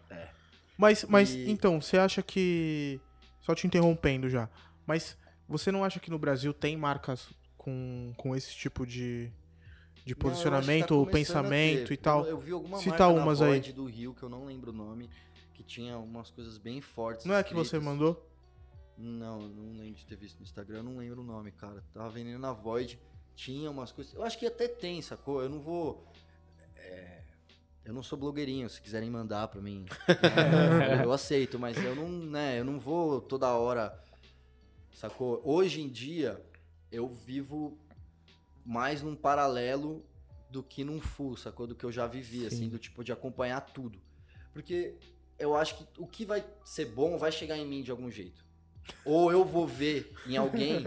Mas, 0.76 1.04
mas 1.04 1.34
E- 1.34 1.50
então, 1.50 1.80
você 1.80 1.98
acha 1.98 2.22
que. 2.22 3.00
Só 3.40 3.54
te 3.54 3.66
interrompendo 3.66 4.28
já. 4.28 4.48
Mas 4.86 5.16
você 5.48 5.72
não 5.72 5.84
acha 5.84 5.98
que 6.00 6.10
no 6.10 6.18
Brasil 6.18 6.52
tem 6.54 6.76
marcas 6.76 7.28
com, 7.56 8.12
com 8.16 8.34
esse 8.36 8.54
tipo 8.54 8.86
de, 8.86 9.30
de 10.04 10.14
que 10.14 10.20
posicionamento 10.20 10.88
tá 10.88 10.94
ou 10.94 11.06
pensamento 11.06 11.92
e 11.92 11.96
tal? 11.96 12.20
Eu, 12.24 12.30
eu 12.30 12.38
vi 12.38 12.52
alguma 12.52 12.78
Cita 12.78 12.90
marca 13.06 13.08
umas 13.22 13.40
na 13.40 13.46
aí. 13.46 13.72
Do 13.72 13.84
Rio, 13.86 14.14
que 14.14 14.22
eu 14.22 14.28
não 14.28 14.44
lembro 14.44 14.70
o 14.70 14.74
nome, 14.74 15.10
que 15.54 15.62
tinha 15.62 15.98
umas 15.98 16.30
coisas 16.30 16.58
bem 16.58 16.80
fortes. 16.80 17.24
Não 17.26 17.34
é 17.34 17.42
que 17.42 17.52
você 17.54 17.76
escritas. 17.76 17.84
mandou? 17.84 18.26
Não, 18.98 19.42
não 19.48 19.78
lembro 19.78 19.94
de 19.94 20.04
ter 20.06 20.16
visto 20.16 20.38
no 20.38 20.42
Instagram, 20.42 20.82
não 20.82 20.98
lembro 20.98 21.20
o 21.20 21.24
nome, 21.24 21.52
cara. 21.52 21.84
Tava 21.94 22.10
vendendo 22.10 22.40
na 22.40 22.52
Void, 22.52 22.98
tinha 23.36 23.70
umas 23.70 23.92
coisas. 23.92 24.12
Eu 24.12 24.24
acho 24.24 24.36
que 24.36 24.44
até 24.44 24.66
tem, 24.66 25.00
sacou? 25.00 25.40
Eu 25.40 25.48
não 25.48 25.60
vou. 25.60 26.04
é, 26.76 27.22
Eu 27.84 27.94
não 27.94 28.02
sou 28.02 28.18
blogueirinho, 28.18 28.68
se 28.68 28.82
quiserem 28.82 29.08
mandar 29.08 29.46
pra 29.48 29.60
mim, 29.62 29.86
né, 30.08 31.04
eu 31.04 31.12
aceito, 31.12 31.58
mas 31.58 31.76
eu 31.82 31.94
não, 31.94 32.08
né, 32.08 32.58
eu 32.58 32.64
não 32.64 32.78
vou 32.80 33.20
toda 33.20 33.46
hora, 33.54 33.98
sacou? 34.92 35.40
Hoje 35.44 35.80
em 35.80 35.88
dia, 35.88 36.44
eu 36.90 37.08
vivo 37.08 37.78
mais 38.66 39.00
num 39.00 39.14
paralelo 39.14 40.04
do 40.50 40.62
que 40.62 40.82
num 40.82 41.00
full, 41.00 41.36
sacou? 41.36 41.66
Do 41.68 41.74
que 41.76 41.84
eu 41.84 41.92
já 41.92 42.06
vivi, 42.06 42.44
assim, 42.46 42.68
do 42.68 42.78
tipo 42.78 43.04
de 43.04 43.12
acompanhar 43.12 43.60
tudo. 43.60 44.00
Porque 44.52 44.96
eu 45.38 45.54
acho 45.56 45.76
que 45.76 45.86
o 46.02 46.06
que 46.06 46.24
vai 46.24 46.44
ser 46.64 46.86
bom 46.86 47.16
vai 47.16 47.30
chegar 47.30 47.56
em 47.56 47.66
mim 47.66 47.82
de 47.82 47.90
algum 47.92 48.10
jeito. 48.10 48.44
Ou 49.04 49.30
eu 49.32 49.44
vou 49.44 49.66
ver 49.66 50.12
em 50.26 50.36
alguém, 50.36 50.86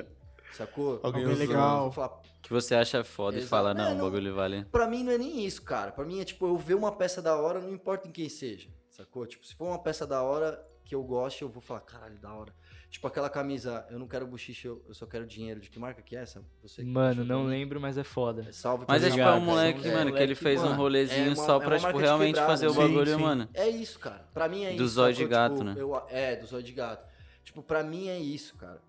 sacou? 0.53 0.99
Alguém 1.03 1.23
Alguém 1.23 1.37
legal. 1.37 1.81
Vou 1.83 1.91
falar, 1.91 2.21
Que 2.41 2.49
você 2.51 2.75
acha 2.75 3.03
foda 3.03 3.37
e 3.37 3.39
Exato. 3.39 3.49
fala, 3.49 3.71
É, 3.71 3.73
não, 3.73 3.91
o 3.91 3.95
não- 3.97 4.05
bagulho 4.05 4.35
vale. 4.35 4.65
Pra 4.65 4.87
mim 4.87 5.03
não 5.03 5.11
é 5.13 5.17
nem 5.17 5.45
isso, 5.45 5.61
cara. 5.61 5.91
Pra 5.91 6.03
mim 6.03 6.19
é 6.19 6.25
tipo, 6.25 6.45
eu 6.47 6.57
ver 6.57 6.75
uma 6.75 6.91
peça 6.91 7.21
da 7.21 7.35
hora, 7.35 7.59
não 7.61 7.71
importa 7.73 8.07
em 8.07 8.11
quem 8.11 8.27
seja, 8.29 8.67
sacou? 8.89 9.25
Tipo, 9.25 9.45
se 9.45 9.55
for 9.55 9.65
uma 9.67 9.79
peça 9.79 10.05
da 10.05 10.21
hora 10.21 10.61
que 10.83 10.93
eu 10.93 11.01
goste, 11.03 11.43
eu 11.43 11.49
vou 11.49 11.61
falar, 11.61 11.81
caralho, 11.81 12.17
da 12.19 12.33
hora. 12.33 12.53
Tipo 12.89 13.07
aquela 13.07 13.29
camisa, 13.29 13.85
eu 13.89 13.97
não 13.97 14.05
quero 14.05 14.27
buchiche, 14.27 14.67
eu, 14.67 14.83
eu 14.85 14.93
só 14.93 15.05
quero 15.05 15.25
dinheiro. 15.25 15.61
De 15.61 15.69
que 15.69 15.79
marca 15.79 16.01
que 16.01 16.13
é 16.13 16.19
essa? 16.23 16.43
Você 16.61 16.81
que 16.83 16.89
Mano, 16.89 17.23
não 17.23 17.45
lembro, 17.45 17.79
mas 17.79 17.97
é 17.97 18.03
foda. 18.03 18.51
Salve 18.51 18.83
Mas 18.85 19.01
é 19.05 19.09
tipo, 19.09 19.21
é 19.21 19.31
um 19.31 19.39
moleque, 19.39 19.87
é, 19.87 19.93
mano, 19.93 20.11
que 20.11 20.21
ele 20.21 20.35
fez 20.35 20.59
um 20.59 20.65
mano, 20.65 20.75
rolezinho 20.75 21.27
é 21.27 21.29
uma- 21.29 21.35
só 21.37 21.55
é 21.55 21.59
pra, 21.65 21.77
uma 21.77 21.87
tipo, 21.87 21.97
realmente 21.99 22.33
quebrada, 22.35 22.51
fazer 22.51 22.67
o 22.67 22.73
sim, 22.73 22.79
bagulho, 22.79 23.15
sim. 23.15 23.21
mano. 23.21 23.47
É 23.53 23.69
isso, 23.69 23.97
cara. 23.97 24.27
Pra 24.33 24.49
mim 24.49 24.65
é 24.65 24.73
Do 24.73 24.83
isso. 24.83 24.95
zóio 24.95 25.15
sacou? 25.15 25.25
de 25.27 25.31
gato, 25.31 25.53
Tipo, 25.53 25.63
né? 25.63 25.75
eu- 25.77 26.03
é, 26.09 26.35
do 26.35 26.45
zóio 26.47 26.63
de 26.63 26.73
gato. 26.73 27.10
Tipo, 27.43 27.61
pra 27.63 27.83
mim 27.83 28.07
é 28.07 28.19
isso, 28.19 28.55
cara. 28.55 28.81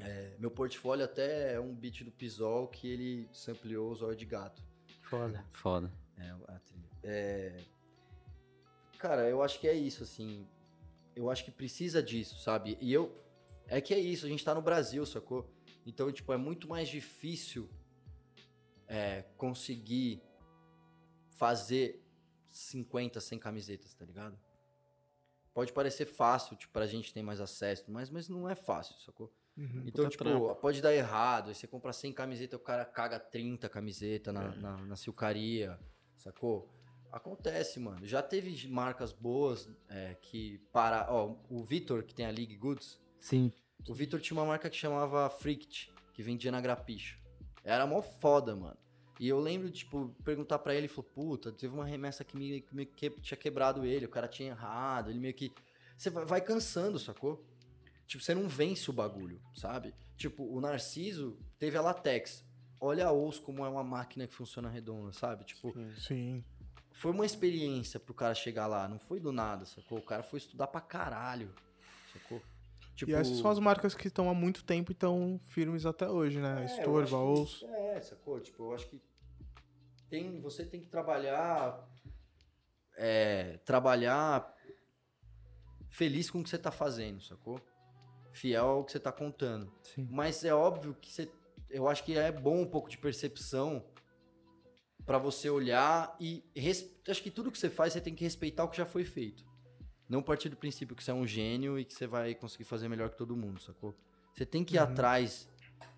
É, 0.00 0.34
meu 0.38 0.50
portfólio 0.50 1.04
até 1.04 1.54
é 1.54 1.60
um 1.60 1.74
beat 1.74 2.02
do 2.02 2.10
Pisol 2.10 2.68
que 2.68 2.88
ele 2.88 3.28
sampleou 3.32 3.90
o 3.90 3.94
zóio 3.94 4.16
de 4.16 4.24
gato. 4.24 4.62
Foda. 5.02 5.44
Foda. 5.52 5.92
É, 6.16 6.30
a 6.30 6.58
trilha. 6.58 6.88
É, 7.02 7.64
Cara, 9.00 9.26
eu 9.30 9.42
acho 9.42 9.58
que 9.58 9.66
é 9.66 9.72
isso, 9.72 10.02
assim. 10.02 10.46
Eu 11.16 11.30
acho 11.30 11.42
que 11.42 11.50
precisa 11.50 12.02
disso, 12.02 12.38
sabe? 12.38 12.76
E 12.82 12.92
eu. 12.92 13.18
É 13.66 13.80
que 13.80 13.94
é 13.94 13.98
isso, 13.98 14.26
a 14.26 14.28
gente 14.28 14.44
tá 14.44 14.54
no 14.54 14.60
Brasil, 14.60 15.06
sacou? 15.06 15.50
Então, 15.86 16.12
tipo, 16.12 16.30
é 16.34 16.36
muito 16.36 16.68
mais 16.68 16.86
difícil 16.86 17.70
é, 18.86 19.22
conseguir 19.38 20.22
fazer 21.30 22.04
50, 22.50 23.20
100 23.20 23.38
camisetas, 23.38 23.94
tá 23.94 24.04
ligado? 24.04 24.38
Pode 25.52 25.72
parecer 25.72 26.06
fácil, 26.06 26.56
tipo, 26.56 26.72
pra 26.72 26.86
gente 26.86 27.12
ter 27.12 27.22
mais 27.22 27.40
acesso, 27.40 27.84
mas, 27.88 28.08
mas 28.10 28.28
não 28.28 28.48
é 28.48 28.54
fácil, 28.54 28.94
sacou? 29.00 29.32
Uhum. 29.56 29.82
Então, 29.86 30.08
tipo, 30.08 30.24
trampo. 30.24 30.54
pode 30.56 30.80
dar 30.80 30.94
errado. 30.94 31.48
Aí 31.48 31.54
você 31.54 31.66
compra 31.66 31.92
100 31.92 32.12
camisetas, 32.12 32.58
o 32.58 32.62
cara 32.62 32.84
caga 32.84 33.18
30 33.18 33.68
camisetas 33.68 34.32
na, 34.32 34.54
na, 34.56 34.76
na 34.78 34.96
silcaria, 34.96 35.78
sacou? 36.16 36.72
Acontece, 37.12 37.80
mano. 37.80 38.06
Já 38.06 38.22
teve 38.22 38.68
marcas 38.68 39.12
boas 39.12 39.68
é, 39.88 40.14
que 40.14 40.58
para. 40.72 41.12
Ó, 41.12 41.36
o 41.48 41.64
Vitor, 41.64 42.04
que 42.04 42.14
tem 42.14 42.24
a 42.24 42.30
League 42.30 42.56
Goods, 42.56 43.00
Sim. 43.18 43.52
o 43.88 43.92
Vitor 43.92 44.20
tinha 44.20 44.38
uma 44.38 44.46
marca 44.46 44.70
que 44.70 44.76
chamava 44.76 45.28
Frict, 45.28 45.92
que 46.14 46.22
vendia 46.22 46.52
na 46.52 46.60
Grapicho. 46.60 47.18
Era 47.64 47.86
mó 47.86 48.00
foda, 48.00 48.54
mano. 48.54 48.78
E 49.20 49.28
eu 49.28 49.38
lembro, 49.38 49.70
tipo, 49.70 50.08
perguntar 50.24 50.58
pra 50.60 50.72
ele, 50.72 50.86
ele 50.86 50.88
falou, 50.88 51.10
puta, 51.14 51.52
teve 51.52 51.74
uma 51.74 51.84
remessa 51.84 52.24
que 52.24 52.34
me, 52.38 52.62
que 52.62 52.74
me 52.74 52.86
que- 52.86 53.10
tinha 53.20 53.36
quebrado 53.36 53.84
ele, 53.84 54.06
o 54.06 54.08
cara 54.08 54.26
tinha 54.26 54.48
errado, 54.48 55.10
ele 55.10 55.18
meio 55.18 55.34
que... 55.34 55.52
Você 55.94 56.08
vai, 56.08 56.24
vai 56.24 56.40
cansando, 56.40 56.98
sacou? 56.98 57.44
Tipo, 58.06 58.24
você 58.24 58.34
não 58.34 58.48
vence 58.48 58.88
o 58.88 58.94
bagulho, 58.94 59.38
sabe? 59.54 59.94
Tipo, 60.16 60.42
o 60.44 60.58
Narciso 60.58 61.36
teve 61.58 61.76
a 61.76 61.82
Latex. 61.82 62.42
Olha 62.80 63.08
a 63.08 63.12
Ous 63.12 63.38
como 63.38 63.62
é 63.62 63.68
uma 63.68 63.84
máquina 63.84 64.26
que 64.26 64.32
funciona 64.34 64.70
redonda, 64.70 65.12
sabe? 65.12 65.44
Tipo, 65.44 65.70
Sim. 65.98 66.42
foi 66.92 67.10
uma 67.12 67.26
experiência 67.26 68.00
pro 68.00 68.14
cara 68.14 68.34
chegar 68.34 68.66
lá, 68.66 68.88
não 68.88 68.98
foi 68.98 69.20
do 69.20 69.32
nada, 69.32 69.66
sacou? 69.66 69.98
O 69.98 70.02
cara 70.02 70.22
foi 70.22 70.38
estudar 70.38 70.66
pra 70.68 70.80
caralho, 70.80 71.52
sacou? 72.10 72.40
Tipo, 72.96 73.10
E 73.10 73.14
essas 73.14 73.36
são 73.36 73.50
as 73.50 73.58
marcas 73.58 73.94
que 73.94 74.08
estão 74.08 74.30
há 74.30 74.34
muito 74.34 74.64
tempo 74.64 74.92
e 74.92 74.94
estão 74.94 75.38
firmes 75.44 75.84
até 75.84 76.08
hoje, 76.08 76.38
né? 76.40 76.62
É, 76.62 76.64
Estorva, 76.64 77.18
Ous. 77.18 77.62
É, 77.64 78.00
sacou? 78.00 78.40
Tipo, 78.40 78.64
eu 78.64 78.74
acho 78.74 78.88
que 78.88 79.00
tem, 80.10 80.40
você 80.40 80.64
tem 80.64 80.80
que 80.80 80.88
trabalhar. 80.88 81.88
É, 82.96 83.58
trabalhar 83.64 84.54
feliz 85.88 86.30
com 86.30 86.40
o 86.40 86.44
que 86.44 86.50
você 86.50 86.58
tá 86.58 86.70
fazendo, 86.70 87.20
sacou? 87.22 87.60
Fiel 88.32 88.66
ao 88.66 88.84
que 88.84 88.92
você 88.92 89.00
tá 89.00 89.10
contando. 89.12 89.72
Sim. 89.82 90.06
Mas 90.10 90.44
é 90.44 90.54
óbvio 90.54 90.94
que 90.94 91.10
você. 91.10 91.30
Eu 91.68 91.88
acho 91.88 92.04
que 92.04 92.16
é 92.18 92.30
bom 92.32 92.60
um 92.62 92.66
pouco 92.66 92.88
de 92.90 92.98
percepção 92.98 93.84
pra 95.06 95.18
você 95.18 95.48
olhar 95.48 96.14
e. 96.20 96.44
res- 96.54 96.88
Acho 97.08 97.22
que 97.22 97.30
tudo 97.30 97.50
que 97.50 97.58
você 97.58 97.70
faz 97.70 97.92
você 97.92 98.00
tem 98.00 98.14
que 98.14 98.24
respeitar 98.24 98.64
o 98.64 98.68
que 98.68 98.76
já 98.76 98.86
foi 98.86 99.04
feito. 99.04 99.44
Não 100.08 100.22
partir 100.22 100.48
do 100.48 100.56
princípio 100.56 100.94
que 100.96 101.02
você 101.04 101.10
é 101.12 101.14
um 101.14 101.26
gênio 101.26 101.78
e 101.78 101.84
que 101.84 101.94
você 101.94 102.06
vai 102.06 102.34
conseguir 102.34 102.64
fazer 102.64 102.88
melhor 102.88 103.10
que 103.10 103.16
todo 103.16 103.36
mundo, 103.36 103.60
sacou? 103.60 103.94
Você 104.34 104.44
tem 104.44 104.64
que 104.64 104.74
ir 104.74 104.78
atrás 104.78 105.48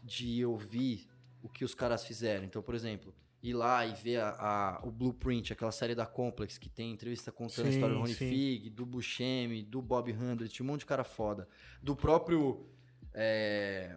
de 0.02 0.44
ouvir 0.44 1.08
o 1.42 1.48
que 1.48 1.64
os 1.64 1.74
caras 1.74 2.04
fizeram. 2.04 2.44
Então, 2.44 2.62
por 2.62 2.74
exemplo, 2.74 3.14
ir 3.42 3.54
lá 3.54 3.84
e 3.86 3.92
ver 3.94 4.20
a, 4.20 4.30
a- 4.30 4.80
o 4.84 4.90
Blueprint, 4.90 5.52
aquela 5.52 5.72
série 5.72 5.94
da 5.94 6.06
Complex 6.06 6.58
que 6.58 6.68
tem 6.68 6.92
entrevista 6.92 7.32
contando 7.32 7.66
a 7.66 7.70
Sim, 7.70 7.74
história 7.74 7.94
do 7.96 8.06
sim. 8.06 8.14
Fig, 8.28 8.70
do 8.70 8.86
Buscemi, 8.86 9.62
do 9.62 9.82
Bob 9.82 10.12
Hundred, 10.12 10.62
um 10.62 10.66
monte 10.66 10.80
de 10.80 10.86
cara 10.86 11.04
foda. 11.04 11.48
Do 11.82 11.96
próprio 11.96 12.68
é, 13.12 13.96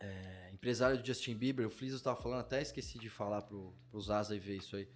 é, 0.00 0.50
empresário 0.52 0.98
do 1.00 1.06
Justin 1.06 1.34
Bieber, 1.36 1.66
o 1.66 1.70
Flizzo 1.70 1.96
estava 1.96 2.20
falando, 2.20 2.40
até 2.40 2.60
esqueci 2.60 2.98
de 2.98 3.08
falar 3.08 3.42
pro, 3.42 3.72
pro 3.90 4.00
Zaza 4.00 4.34
e 4.34 4.38
ver 4.38 4.56
isso 4.56 4.76
aí. 4.76 4.88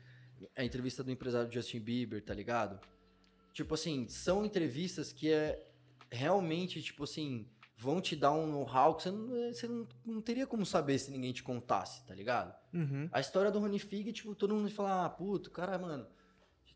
A 0.56 0.64
entrevista 0.64 1.02
do 1.02 1.10
empresário 1.10 1.48
do 1.48 1.54
Justin 1.54 1.80
Bieber, 1.80 2.22
tá 2.22 2.34
ligado? 2.34 2.78
Tipo 3.52 3.74
assim, 3.74 4.06
são 4.08 4.44
entrevistas 4.44 5.12
que 5.12 5.30
é 5.30 5.64
realmente, 6.10 6.82
tipo 6.82 7.04
assim, 7.04 7.48
vão 7.76 8.00
te 8.00 8.16
dar 8.16 8.32
um 8.32 8.46
know-how 8.46 8.94
que 8.94 9.02
você, 9.02 9.10
não, 9.10 9.52
você 9.52 9.68
não, 9.68 9.86
não 10.04 10.20
teria 10.20 10.46
como 10.46 10.64
saber 10.64 10.98
se 10.98 11.10
ninguém 11.10 11.32
te 11.32 11.42
contasse, 11.42 12.04
tá 12.06 12.14
ligado? 12.14 12.54
Uhum. 12.72 13.08
A 13.12 13.20
história 13.20 13.50
do 13.50 13.58
Rony 13.58 13.78
Fig, 13.78 14.12
tipo, 14.12 14.34
todo 14.34 14.54
mundo 14.54 14.70
fala, 14.70 15.04
ah, 15.04 15.10
puto, 15.10 15.50
cara, 15.50 15.78
mano, 15.78 16.06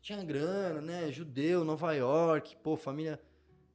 tinha 0.01 0.23
grana, 0.23 0.81
né? 0.81 1.11
Judeu, 1.11 1.63
Nova 1.63 1.93
York, 1.93 2.57
pô, 2.57 2.75
família. 2.75 3.21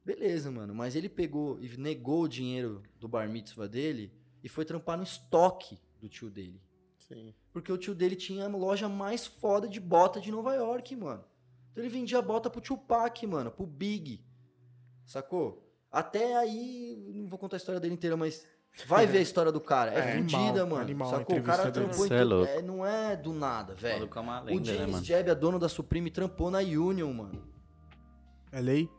Beleza, 0.03 0.51
mano. 0.51 0.75
Mas 0.75 0.95
ele 0.95 1.09
pegou 1.09 1.59
e 1.61 1.77
negou 1.77 2.23
o 2.23 2.27
dinheiro 2.27 2.83
do 2.99 3.07
bar 3.07 3.29
mitzvah 3.29 3.67
dele 3.67 4.11
e 4.43 4.49
foi 4.49 4.65
trampar 4.65 4.97
no 4.97 5.03
estoque 5.03 5.79
do 5.99 6.09
tio 6.09 6.29
dele. 6.29 6.61
Sim. 6.97 7.33
Porque 7.51 7.71
o 7.71 7.77
tio 7.77 7.95
dele 7.95 8.15
tinha 8.15 8.45
a 8.45 8.49
loja 8.49 8.89
mais 8.89 9.25
foda 9.25 9.67
de 9.67 9.79
bota 9.79 10.19
de 10.19 10.31
Nova 10.31 10.53
York, 10.53 10.95
mano. 10.95 11.23
Então 11.71 11.83
ele 11.83 11.91
vendia 11.91 12.21
bota 12.21 12.49
pro 12.49 12.61
Tupac, 12.61 13.25
mano, 13.25 13.49
pro 13.49 13.65
Big. 13.65 14.21
Sacou? 15.05 15.66
Até 15.97 16.35
aí, 16.37 17.11
não 17.15 17.27
vou 17.27 17.39
contar 17.39 17.55
a 17.55 17.57
história 17.57 17.79
dele 17.81 17.93
inteira, 17.95 18.15
mas 18.15 18.45
vai 18.85 19.07
ver 19.07 19.17
a 19.17 19.21
história 19.21 19.51
do 19.51 19.59
cara. 19.59 19.91
É, 19.93 19.97
É, 19.97 20.13
animal, 20.13 20.53
mano. 20.67 20.75
animal 20.77 21.09
Sacou? 21.09 21.37
O 21.37 21.43
cara 21.43 21.71
dele. 21.71 21.87
trampou 21.87 22.05
em 22.05 22.09
é 22.13 22.19
tudo- 22.19 22.45
é, 22.45 22.61
não 22.61 22.85
é 22.85 23.15
do 23.15 23.33
nada, 23.33 23.73
O 23.73 23.75
velho. 23.77 24.05
é 24.05 24.53
O 24.53 24.59
né, 24.59 24.63
James 24.65 24.91
mano? 24.91 25.03
Jebb, 25.03 25.31
a 25.31 25.33
dona 25.33 25.57
da 25.57 25.67
Supreme, 25.67 26.11
trampou 26.11 26.51
na 26.51 26.59
Union, 26.59 27.11
mano. 27.13 27.43
É 28.51 28.61
lei? 28.61 28.89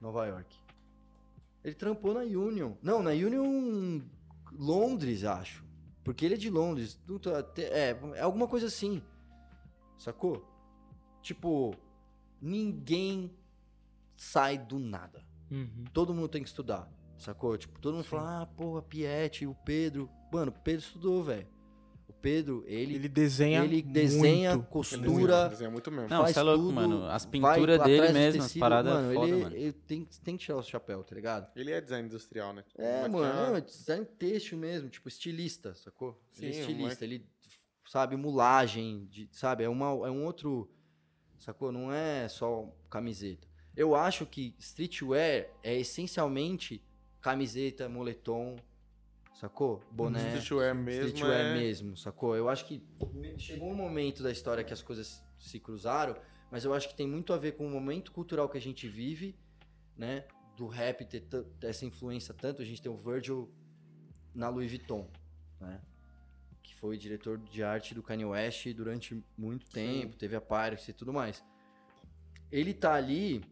Nova 0.00 0.26
York. 0.26 0.56
Ele 1.64 1.74
trampou 1.74 2.14
na 2.14 2.20
Union. 2.20 2.74
Não, 2.80 3.02
na 3.02 3.10
Union 3.10 4.00
Londres, 4.52 5.24
acho. 5.24 5.64
Porque 6.04 6.24
ele 6.24 6.34
é 6.34 6.38
de 6.38 6.48
Londres. 6.48 6.98
É, 7.58 7.96
é 8.14 8.22
alguma 8.22 8.46
coisa 8.46 8.66
assim. 8.68 9.02
Sacou? 9.98 10.46
Tipo, 11.20 11.74
ninguém 12.40 13.36
sai 14.16 14.56
do 14.56 14.78
nada. 14.78 15.26
Uhum. 15.50 15.84
Todo 15.92 16.12
mundo 16.14 16.28
tem 16.28 16.42
que 16.42 16.48
estudar. 16.48 16.88
Sacou? 17.18 17.56
Tipo, 17.56 17.80
todo 17.80 17.94
mundo 17.94 18.04
fala, 18.04 18.42
ah, 18.42 18.46
porra, 18.46 18.82
Piette, 18.82 19.46
o 19.46 19.54
Pedro. 19.54 20.08
Mano, 20.32 20.52
o 20.52 20.60
Pedro 20.62 20.80
estudou, 20.80 21.22
velho. 21.24 21.46
O 22.08 22.12
Pedro, 22.12 22.64
ele, 22.66 22.94
Ele 22.94 23.08
desenha 23.08 23.62
ele 23.64 23.82
desenha, 23.82 24.52
muito. 24.52 24.62
Ele 24.64 24.72
costura, 24.72 25.02
desenha, 25.02 25.48
desenha 25.48 25.70
muito 25.70 25.90
mesmo. 25.90 26.08
Não, 26.08 26.22
faz 26.22 26.32
você 26.34 26.40
é 26.40 26.42
louco, 26.42 26.62
tudo, 26.62 26.72
mano. 26.74 27.04
As 27.06 27.26
pinturas 27.26 27.82
dele 27.82 28.12
mesmo, 28.12 28.42
as 28.42 28.54
paradas 28.56 28.94
mano, 28.94 29.10
é 29.10 29.14
foda, 29.14 29.28
ele, 29.28 29.42
mano. 29.42 29.56
ele 29.56 29.72
tem, 29.72 30.04
tem 30.24 30.36
que 30.36 30.44
tirar 30.44 30.56
o 30.58 30.62
chapéu, 30.62 31.04
tá 31.04 31.14
ligado? 31.14 31.52
Ele 31.54 31.70
é 31.70 31.80
design 31.80 32.06
industrial, 32.08 32.54
né? 32.54 32.64
É, 32.78 33.02
Mas 33.02 33.10
mano, 33.12 33.34
não, 33.50 33.56
é 33.56 33.60
design 33.60 34.06
têxtil 34.18 34.56
mesmo, 34.56 34.88
tipo, 34.88 35.06
estilista, 35.06 35.74
sacou? 35.74 36.18
Ele 36.38 36.52
Sim, 36.52 36.58
é 36.58 36.60
o 36.60 36.60
estilista, 36.62 37.04
moleque- 37.04 37.04
ele 37.04 37.26
sabe 37.86 38.16
mulagem, 38.16 39.06
de, 39.10 39.28
sabe? 39.32 39.64
É, 39.64 39.68
uma, 39.68 39.86
é 40.06 40.10
um 40.10 40.24
outro, 40.24 40.70
sacou? 41.38 41.70
Não 41.70 41.92
é 41.92 42.26
só 42.28 42.74
camiseta. 42.88 43.46
Eu 43.78 43.94
acho 43.94 44.26
que 44.26 44.56
streetwear 44.58 45.46
é 45.62 45.78
essencialmente 45.78 46.82
camiseta, 47.20 47.88
moletom, 47.88 48.56
sacou? 49.32 49.80
Boné. 49.92 50.18
Streetwear 50.18 50.74
mesmo 50.74 51.06
Streetwear 51.06 51.40
é... 51.40 51.54
mesmo, 51.54 51.96
sacou? 51.96 52.34
Eu 52.34 52.48
acho 52.48 52.66
que 52.66 52.82
chegou 53.36 53.70
um 53.70 53.76
momento 53.76 54.20
da 54.20 54.32
história 54.32 54.64
que 54.64 54.72
as 54.72 54.82
coisas 54.82 55.22
se 55.38 55.60
cruzaram, 55.60 56.16
mas 56.50 56.64
eu 56.64 56.74
acho 56.74 56.88
que 56.88 56.96
tem 56.96 57.06
muito 57.06 57.32
a 57.32 57.36
ver 57.36 57.52
com 57.52 57.64
o 57.64 57.70
momento 57.70 58.10
cultural 58.10 58.48
que 58.48 58.58
a 58.58 58.60
gente 58.60 58.88
vive, 58.88 59.36
né? 59.96 60.24
Do 60.56 60.66
rap 60.66 61.04
ter 61.04 61.24
essa 61.62 61.86
influência 61.86 62.34
tanto. 62.34 62.60
A 62.60 62.64
gente 62.64 62.82
tem 62.82 62.90
o 62.90 62.96
Virgil 62.96 63.48
na 64.34 64.48
Louis 64.48 64.68
Vuitton, 64.68 65.08
né? 65.60 65.80
que 66.64 66.74
foi 66.74 66.98
diretor 66.98 67.38
de 67.38 67.62
arte 67.62 67.94
do 67.94 68.02
Kanye 68.02 68.24
West 68.24 68.66
durante 68.74 69.22
muito 69.36 69.70
tempo, 69.70 70.16
teve 70.16 70.34
a 70.34 70.40
Pirates 70.40 70.88
e 70.88 70.92
tudo 70.92 71.12
mais. 71.12 71.44
Ele 72.50 72.74
tá 72.74 72.94
ali 72.94 73.44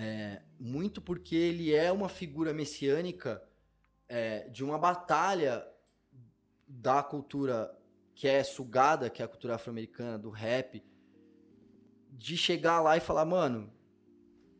é, 0.00 0.42
muito 0.60 1.00
porque 1.00 1.34
ele 1.34 1.74
é 1.74 1.90
uma 1.90 2.08
figura 2.08 2.54
messiânica 2.54 3.42
é, 4.08 4.48
de 4.48 4.62
uma 4.62 4.78
batalha 4.78 5.66
da 6.68 7.02
cultura 7.02 7.76
que 8.14 8.28
é 8.28 8.44
sugada, 8.44 9.10
que 9.10 9.22
é 9.22 9.24
a 9.24 9.28
cultura 9.28 9.56
afro-americana, 9.56 10.16
do 10.16 10.30
rap, 10.30 10.84
de 12.12 12.36
chegar 12.36 12.80
lá 12.80 12.96
e 12.96 13.00
falar, 13.00 13.24
mano, 13.24 13.72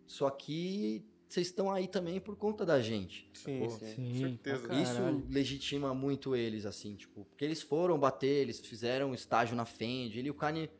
isso 0.09 0.27
aqui 0.27 1.07
vocês 1.29 1.49
estão 1.49 1.71
aí 1.71 1.87
também 1.87 2.19
por 2.19 2.35
conta 2.37 2.65
da 2.65 2.81
gente. 2.81 3.31
Sim, 3.35 3.69
sim, 3.69 3.87
Sim, 3.87 4.11
com 4.11 4.19
certeza. 4.19 4.75
Isso 4.75 5.25
legitima 5.29 5.95
muito 5.95 6.35
eles, 6.35 6.65
assim, 6.65 6.97
tipo, 6.97 7.27
porque 7.27 7.45
eles 7.45 7.61
foram 7.63 7.99
bater, 7.99 8.41
eles 8.41 8.59
fizeram 8.59 9.11
um 9.11 9.15
estágio 9.15 9.55
na 9.55 9.67
Fendi, 9.67 10.19
ele 10.19 10.29
e 10.29 10.31
o 10.31 10.35
Kanye 10.35 10.71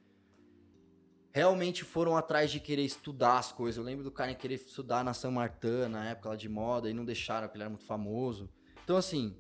realmente 1.39 1.85
foram 1.85 2.17
atrás 2.17 2.51
de 2.51 2.59
querer 2.59 2.83
estudar 2.83 3.39
as 3.39 3.53
coisas. 3.53 3.79
Eu 3.79 3.85
lembro 3.85 4.03
do 4.03 4.11
Kanye 4.11 4.35
querer 4.35 4.57
estudar 4.57 5.05
na 5.05 5.15
San 5.15 5.31
Martin, 5.31 5.87
na 5.89 6.11
época 6.11 6.31
lá 6.31 6.37
de 6.37 6.49
moda, 6.49 6.91
e 6.91 6.93
não 6.93 7.05
deixaram, 7.05 7.47
porque 7.47 7.59
ele 7.59 7.63
era 7.63 7.71
muito 7.71 7.85
famoso. 7.85 8.51
Então, 8.83 8.97
assim, 8.97 9.37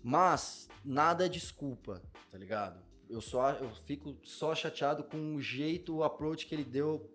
mas 0.00 0.68
nada 0.84 1.26
é 1.26 1.28
desculpa, 1.28 2.00
tá 2.30 2.38
ligado? 2.38 2.80
Eu 3.10 3.20
só 3.20 3.50
eu 3.50 3.68
fico 3.84 4.16
só 4.22 4.54
chateado 4.54 5.02
com 5.02 5.34
o 5.34 5.40
jeito, 5.40 5.96
o 5.96 6.04
approach 6.04 6.46
que 6.46 6.54
ele 6.54 6.64
deu 6.64 7.12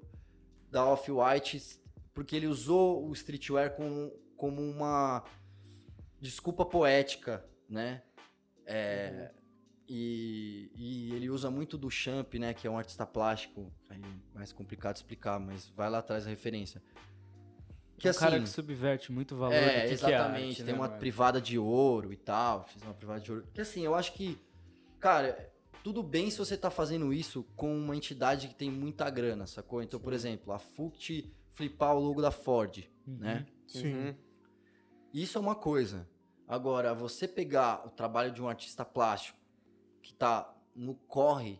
da 0.69 0.85
Off-White, 0.85 1.79
porque 2.13 2.35
ele 2.35 2.47
usou 2.47 3.07
o 3.07 3.13
streetwear 3.13 3.73
como, 3.73 4.11
como 4.35 4.61
uma 4.61 5.23
desculpa 6.19 6.65
poética, 6.65 7.45
né? 7.69 8.03
É, 8.65 9.31
e, 9.87 10.71
e 10.75 11.13
ele 11.15 11.29
usa 11.29 11.49
muito 11.51 11.77
do 11.77 11.89
Champ, 11.89 12.33
né? 12.35 12.53
Que 12.53 12.67
é 12.67 12.71
um 12.71 12.77
artista 12.77 13.05
plástico. 13.05 13.71
Aí 13.89 14.01
é 14.01 14.37
mais 14.37 14.51
complicado 14.53 14.95
explicar, 14.95 15.39
mas 15.39 15.67
vai 15.75 15.89
lá 15.89 15.99
atrás 15.99 16.25
a 16.25 16.29
referência. 16.29 16.81
Que 17.97 18.07
um 18.07 18.11
assim, 18.11 18.19
cara 18.19 18.39
que 18.39 18.49
subverte 18.49 19.11
muito 19.11 19.35
o 19.35 19.37
valor 19.37 19.53
do 19.53 19.57
é, 19.57 19.81
que 19.81 19.87
que 19.87 19.93
exatamente. 19.93 20.45
arte, 20.47 20.55
tem 20.57 20.65
né, 20.65 20.73
uma 20.73 20.87
mano? 20.87 20.99
privada 20.99 21.39
de 21.39 21.57
ouro 21.57 22.11
e 22.11 22.17
tal. 22.17 22.65
Fiz 22.65 22.81
uma 22.81 22.93
privada 22.93 23.19
de 23.21 23.31
ouro. 23.31 23.47
Que 23.53 23.61
assim, 23.61 23.81
eu 23.81 23.95
acho 23.95 24.13
que, 24.13 24.39
cara, 24.99 25.51
tudo 25.83 26.01
bem 26.01 26.29
se 26.29 26.37
você 26.37 26.57
tá 26.57 26.69
fazendo 26.69 27.13
isso 27.13 27.43
com 27.55 27.75
uma 27.77 27.95
entidade 27.95 28.47
que 28.47 28.55
tem 28.55 28.71
muita 28.71 29.09
grana, 29.09 29.45
sacou? 29.45 29.81
Então, 29.83 29.99
por 29.99 30.13
exemplo, 30.13 30.53
a 30.53 30.59
Fuct 30.59 31.31
flipar 31.49 31.95
o 31.95 31.99
logo 31.99 32.21
da 32.21 32.31
Ford, 32.31 32.89
Uhum. 33.05 33.17
né? 33.19 33.45
Sim. 33.67 33.93
Uhum. 33.93 34.15
Isso 35.13 35.37
é 35.37 35.41
uma 35.41 35.55
coisa. 35.55 36.07
Agora, 36.47 36.93
você 36.93 37.27
pegar 37.27 37.85
o 37.85 37.89
trabalho 37.89 38.31
de 38.31 38.41
um 38.41 38.47
artista 38.47 38.83
plástico 38.83 39.42
que 40.03 40.13
tá 40.13 40.53
no 40.75 40.93
corre, 40.93 41.59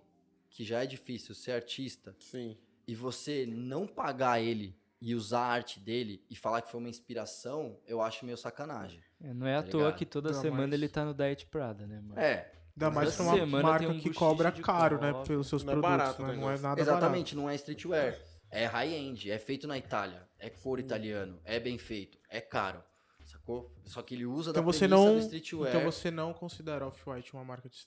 que 0.50 0.64
já 0.64 0.84
é 0.84 0.86
difícil 0.86 1.34
ser 1.34 1.54
artista, 1.54 2.16
Sim. 2.20 2.56
e 2.88 2.94
você 2.94 3.46
não 3.48 3.88
pagar 3.88 4.40
ele 4.42 4.78
e 5.02 5.16
usar 5.16 5.40
a 5.40 5.48
arte 5.48 5.80
dele 5.80 6.24
e 6.30 6.36
falar 6.36 6.62
que 6.62 6.70
foi 6.70 6.80
uma 6.80 6.90
inspiração, 6.90 7.80
eu 7.88 8.02
acho 8.02 8.26
meio 8.26 8.38
sacanagem. 8.38 9.02
É, 9.22 9.34
não 9.34 9.48
é 9.48 9.56
à 9.56 9.64
Tá 9.64 9.70
toa 9.72 9.84
ligado? 9.86 9.98
que 9.98 10.06
toda 10.06 10.32
Não, 10.32 10.42
semana 10.42 10.68
mas- 10.68 10.74
ele 10.74 10.88
tá 10.90 11.04
no 11.06 11.14
Diet 11.14 11.46
Prada, 11.48 11.88
né, 11.88 12.00
mano? 12.02 12.20
É, 12.20 12.52
Ainda 12.76 12.90
mais 12.92 13.16
pra 13.16 13.24
uma 13.26 13.34
semana 13.36 13.64
marca 13.64 13.88
tem 13.88 13.96
um 13.98 14.00
que 14.00 14.14
cobra 14.14 14.52
caro, 14.52 15.00
né? 15.00 15.14
Pelos 15.28 15.48
seus 15.48 15.64
Não 15.64 15.74
é 15.74 15.76
produtos, 15.76 15.98
barato 15.98 16.24
o 16.24 16.28
né? 16.28 16.36
Não 16.36 16.50
é 16.52 16.58
nada 16.58 16.82
exatamente, 16.82 17.36
não 17.36 17.50
é 17.50 17.56
streetwear. 17.56 18.20
É 18.50 18.66
high-end, 18.66 19.30
é 19.32 19.38
feito 19.40 19.68
na 19.68 19.78
Itália, 19.78 20.28
é 20.40 20.50
cor 20.50 20.80
italiano, 20.80 21.40
é 21.44 21.60
bem 21.60 21.78
feito, 21.78 22.18
é 22.30 22.40
caro, 22.42 22.84
sacou? 23.26 23.72
Só 23.86 24.02
que 24.02 24.14
ele 24.16 24.26
usa 24.26 24.52
Então 24.52 24.64
da 24.64 24.66
você 24.72 24.88
não- 24.88 25.00
do 25.06 25.12
barato. 25.12 25.26
streetwear. 25.26 25.70
Então 25.76 25.92
você 25.92 26.10
não 26.12 26.34
considera 26.34 26.88
Off-White 26.88 27.34
uma 27.34 27.44
marca 27.44 27.68
de, 27.70 27.78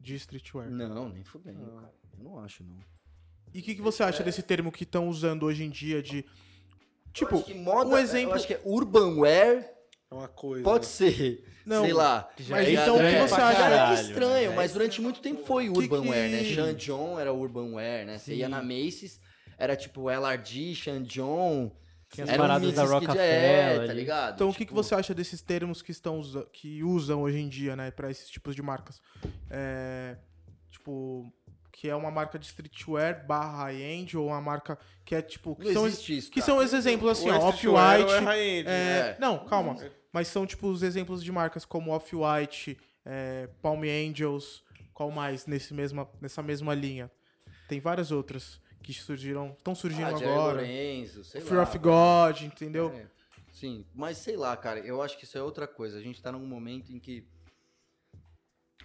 de 0.00 0.14
streetwear. 0.16 0.70
Não, 0.70 1.08
nem 1.08 1.24
fudendo, 1.24 1.64
cara. 1.72 1.92
Eu 2.18 2.24
não 2.24 2.38
acho, 2.38 2.62
não. 2.64 2.78
E 3.52 3.60
o 3.60 3.62
que, 3.62 3.74
que 3.74 3.82
você 3.82 4.02
acha 4.02 4.22
desse 4.22 4.42
termo 4.42 4.70
que 4.72 4.82
estão 4.84 5.08
usando 5.08 5.44
hoje 5.44 5.64
em 5.64 5.70
dia 5.70 6.02
de. 6.02 6.24
Tipo, 7.12 7.42
que 7.42 7.54
moda, 7.54 7.90
um 7.90 7.96
exemplo- 7.98 8.32
eu 8.32 8.34
acho 8.34 8.46
que 8.46 8.54
é 8.54 8.60
urban 8.64 9.16
wear 9.20 9.64
É 10.10 10.14
uma 10.14 10.26
coisa. 10.26 10.64
pode 10.64 10.84
né? 10.84 10.90
ser, 10.90 11.44
Não, 11.64 11.84
sei 11.84 11.92
lá. 11.92 12.28
Já 12.36 12.56
Mas 12.56 12.68
é 12.68 12.72
então 12.72 12.96
o 12.96 12.98
que 12.98 13.04
você 13.04 13.34
acha- 13.34 13.36
Já 13.36 13.50
é 13.52 13.54
caralho, 13.56 14.00
estranho, 14.08 14.50
né? 14.50 14.56
mas 14.56 14.72
durante 14.72 15.00
muito 15.00 15.20
tempo 15.20 15.44
foi 15.46 15.64
Que 15.70 15.78
urban 15.78 16.02
que- 16.02 16.08
wear, 16.08 16.28
né? 16.28 16.42
Sean 16.44 16.74
John 16.74 17.18
era 17.20 17.32
urban 17.32 17.72
wear, 17.74 18.04
né? 18.04 18.18
Você 18.18 18.32
Sim. 18.32 18.38
ia 18.38 18.48
na 18.48 18.60
Macy's, 18.62 19.20
era 19.56 19.76
tipo 19.76 20.10
LRG, 20.10 20.74
Sean 20.74 21.02
John. 21.04 21.70
Tinha 22.14 22.24
as 22.24 22.30
era 22.30 22.42
um 22.42 22.44
paradas 22.46 22.66
mix 22.66 22.76
da 22.76 22.84
Rockefeller 22.84 23.22
é, 23.82 23.86
tá 23.86 23.92
ligado? 23.92 24.34
Então, 24.34 24.48
o 24.48 24.52
que, 24.52 24.58
que 24.58 24.64
Tipo, 24.66 24.74
você 24.82 24.94
acha 24.94 25.14
desses 25.14 25.40
termos 25.42 25.82
que 25.82 25.90
estão 25.90 26.20
que 26.52 26.82
usam 26.82 27.22
hoje 27.22 27.38
em 27.38 27.48
dia, 27.48 27.74
né, 27.76 27.90
para 27.90 28.10
esses 28.10 28.28
tipos 28.30 28.54
de 28.54 28.62
marcas? 28.62 29.00
É, 29.50 30.16
tipo, 30.70 31.32
que 31.72 31.88
é 31.88 31.94
uma 31.96 32.10
marca 32.10 32.38
de 32.38 32.46
streetwear 32.46 33.26
barra 33.26 33.64
high-end 33.64 34.16
ou 34.16 34.28
uma 34.28 34.40
marca 34.40 34.78
que 35.04 35.14
é 35.14 35.20
tipo 35.20 35.56
que 35.56 35.66
Não 35.66 35.72
são 35.72 35.86
existe 35.86 36.16
isso, 36.16 36.30
que 36.30 36.40
cara. 36.40 36.52
são 36.52 36.62
esses 36.62 36.74
exemplos 36.74 37.10
assim, 37.10 37.28
Ou 37.30 37.34
ó, 37.34 37.38
é 37.38 37.40
é 37.40 37.44
Off-White. 37.48 38.24
high-end, 38.24 38.68
é, 38.68 38.72
É. 38.72 39.16
Não, 39.20 39.44
calma. 39.44 39.76
Mas 40.12 40.28
são 40.28 40.46
tipo 40.46 40.68
os 40.68 40.82
exemplos 40.82 41.22
de 41.22 41.32
marcas 41.32 41.64
como 41.64 41.90
Off-White, 41.90 42.78
é, 43.04 43.48
Palm 43.60 43.82
Angels, 43.82 44.62
qual 44.92 45.10
mais 45.10 45.46
nesse 45.46 45.74
mesma, 45.74 46.08
nessa 46.20 46.42
mesma 46.42 46.72
linha? 46.74 47.10
Tem 47.68 47.80
várias 47.80 48.12
outras 48.12 48.60
que 48.84 48.92
surgiram, 48.92 49.54
estão 49.56 49.74
surgindo 49.74 50.04
ah, 50.04 50.08
agora. 50.16 50.60
Lorenzo, 50.60 51.24
sei 51.24 51.40
Fear 51.40 51.56
lá, 51.56 51.62
of. 51.62 51.78
God, 51.78 52.42
entendeu? 52.42 52.90
É, 52.90 53.08
sim, 53.50 53.86
mas 53.94 54.18
sei 54.18 54.36
lá, 54.36 54.54
cara, 54.56 54.78
eu 54.80 55.00
acho 55.00 55.16
que 55.16 55.24
isso 55.24 55.38
é 55.38 55.42
outra 55.42 55.66
coisa. 55.66 55.96
A 55.96 56.02
gente 56.02 56.20
tá 56.20 56.30
num 56.30 56.46
momento 56.46 56.92
em 56.92 56.98
que 56.98 57.26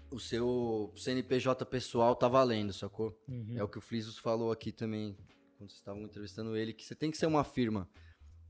o 0.10 0.18
seu 0.20 0.94
CNPJ 0.96 1.66
pessoal 1.66 2.16
tá 2.16 2.30
valendo, 2.30 2.72
sacou? 2.72 3.22
Uhum. 3.28 3.58
É 3.58 3.64
o 3.64 3.68
que 3.68 3.78
o 3.78 3.82
Flisos 3.82 4.18
falou 4.18 4.54
aqui 4.54 4.72
também, 4.72 5.18
quando 5.58 5.70
vocês 5.70 5.80
estavam 5.80 6.02
entrevistando 6.04 6.56
ele, 6.56 6.74
que 6.74 6.86
você 6.86 6.96
tem 6.96 7.12
que 7.12 7.18
ser 7.18 7.26
uma 7.26 7.44
firma, 7.44 7.88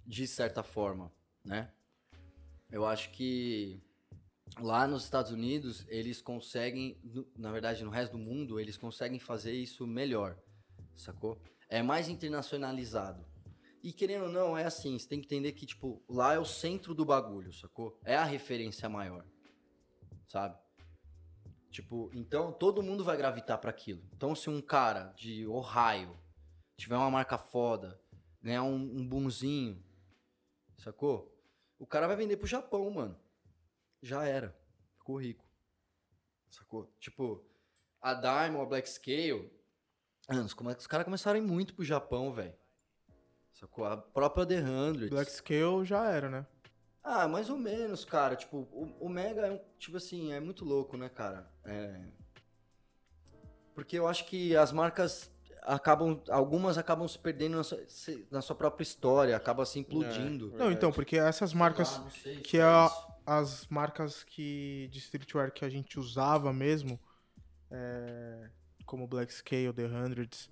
de 0.05 0.27
certa 0.27 0.61
forma, 0.61 1.11
né? 1.43 1.71
Eu 2.71 2.85
acho 2.85 3.09
que 3.09 3.81
lá 4.59 4.87
nos 4.87 5.03
Estados 5.03 5.31
Unidos, 5.31 5.83
eles 5.89 6.21
conseguem, 6.21 6.95
na 7.35 7.51
verdade, 7.51 7.83
no 7.83 7.89
resto 7.89 8.11
do 8.11 8.19
mundo, 8.19 8.59
eles 8.59 8.77
conseguem 8.77 9.19
fazer 9.19 9.53
isso 9.53 9.87
melhor, 9.87 10.37
sacou? 10.99 11.41
É 11.69 11.81
mais 11.81 12.09
internacionalizado. 12.09 13.25
E 13.81 13.93
querendo 13.93 14.25
ou 14.25 14.31
não, 14.31 14.57
é 14.57 14.65
assim, 14.65 14.97
você 14.97 15.07
tem 15.07 15.19
que 15.19 15.25
entender 15.25 15.53
que, 15.53 15.65
tipo, 15.65 16.03
lá 16.09 16.33
é 16.33 16.39
o 16.39 16.45
centro 16.45 16.93
do 16.93 17.05
bagulho, 17.05 17.53
sacou? 17.53 17.97
É 18.03 18.15
a 18.15 18.25
referência 18.25 18.89
maior, 18.89 19.25
sabe? 20.27 20.57
Tipo, 21.71 22.09
então 22.13 22.51
todo 22.51 22.83
mundo 22.83 23.03
vai 23.03 23.15
gravitar 23.15 23.57
pra 23.57 23.69
aquilo. 23.69 24.03
Então 24.13 24.35
se 24.35 24.49
um 24.49 24.61
cara 24.61 25.13
de 25.15 25.47
Ohio 25.47 26.19
tiver 26.75 26.95
uma 26.97 27.11
marca 27.11 27.37
foda, 27.37 28.01
ganhar 28.41 28.63
um, 28.63 28.75
um 28.75 29.07
boomzinho, 29.07 29.81
sacou? 30.77 31.33
O 31.77 31.85
cara 31.85 32.07
vai 32.07 32.15
vender 32.15 32.37
pro 32.37 32.47
Japão, 32.47 32.89
mano. 32.89 33.17
Já 34.01 34.25
era. 34.25 34.57
Ficou 34.97 35.21
rico. 35.21 35.45
Sacou? 36.49 36.91
Tipo, 36.99 37.45
a 38.01 38.13
Diamond, 38.13 38.63
a 38.63 38.65
Black 38.65 38.89
Scale, 38.89 39.49
anos, 40.29 40.53
como 40.53 40.69
é 40.69 40.75
que 40.75 40.81
os 40.81 40.87
caras 40.87 41.05
começaram 41.05 41.39
a 41.39 41.43
ir 41.43 41.45
muito 41.45 41.73
pro 41.73 41.83
Japão, 41.83 42.31
velho. 42.33 42.53
Sacou? 43.53 43.85
A 43.85 43.97
própria 43.97 44.45
The 44.45 44.59
Hundreds. 44.61 45.09
Black 45.09 45.31
Scale 45.31 45.83
já 45.85 46.09
era, 46.09 46.29
né? 46.29 46.45
Ah, 47.03 47.27
mais 47.27 47.49
ou 47.49 47.57
menos, 47.57 48.05
cara. 48.05 48.35
Tipo, 48.35 48.59
o, 48.71 48.95
o 48.99 49.09
Mega 49.09 49.41
é 49.47 49.51
um, 49.51 49.59
tipo 49.77 49.97
assim, 49.97 50.31
é 50.31 50.39
muito 50.39 50.63
louco, 50.63 50.95
né, 50.95 51.09
cara? 51.09 51.49
É... 51.65 51.99
Porque 53.73 53.97
eu 53.97 54.07
acho 54.07 54.25
que 54.25 54.55
as 54.55 54.71
marcas 54.71 55.31
acabam, 55.63 56.21
algumas 56.29 56.77
acabam 56.77 57.07
se 57.07 57.17
perdendo 57.17 57.57
na 57.57 57.63
sua, 57.63 57.79
na 58.29 58.41
sua 58.41 58.55
própria 58.55 58.83
história, 58.83 59.35
acaba 59.35 59.65
se 59.65 59.79
implodindo. 59.79 60.53
Não, 60.57 60.71
então, 60.71 60.91
porque 60.91 61.17
essas 61.17 61.53
marcas 61.53 61.95
Ah, 61.97 62.01
não 62.01 62.09
sei 62.11 62.41
que 62.41 62.51
se 62.51 62.57
é 62.57 62.63
a- 62.63 62.91
as 63.25 63.67
marcas 63.67 64.23
que 64.23 64.89
de 64.91 64.99
streetwear 64.99 65.51
que 65.51 65.63
a 65.63 65.69
gente 65.69 65.99
usava 65.99 66.51
mesmo, 66.51 66.99
é, 67.71 68.49
como 68.89 69.05
Black 69.07 69.31
Scale, 69.31 69.71
The 69.71 69.85
Hundreds 69.85 70.49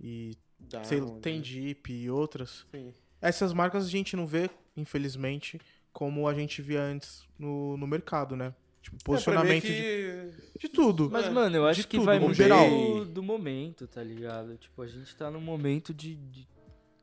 e 0.00 0.32
Dá, 0.58 0.82
sei, 0.82 1.00
tem 1.20 1.42
Jeep 1.44 1.92
e 1.92 2.08
outras. 2.10 2.64
Sim. 2.72 2.94
Essas 3.20 3.52
marcas 3.52 3.84
a 3.84 3.88
gente 3.90 4.16
não 4.16 4.26
vê, 4.26 4.48
infelizmente, 4.76 5.60
como 5.92 6.26
a 6.26 6.32
gente 6.34 6.62
via 6.62 6.80
antes 6.82 7.26
no, 7.38 7.76
no 7.76 7.86
mercado, 7.86 8.34
né? 8.36 8.54
Tipo, 8.80 8.96
É, 8.96 9.04
posicionamento 9.04 9.62
de, 9.66 9.68
que... 9.72 10.58
de 10.60 10.68
tudo. 10.68 11.10
Mas, 11.10 11.26
É, 11.26 11.30
mano, 11.30 11.54
eu 11.56 11.66
acho 11.66 11.82
de 11.82 11.86
que 11.86 11.96
tudo, 11.96 12.06
vai 12.06 12.18
no 12.18 12.24
muito 12.26 12.36
geral. 12.36 12.68
do, 12.68 13.04
do 13.04 13.22
momento, 13.22 13.86
tá 13.86 14.02
ligado? 14.02 14.56
Tipo, 14.56 14.82
a 14.82 14.86
gente 14.86 15.14
tá 15.16 15.30
num 15.30 15.40
momento 15.40 15.92
de, 15.94 16.16
de, 16.16 16.46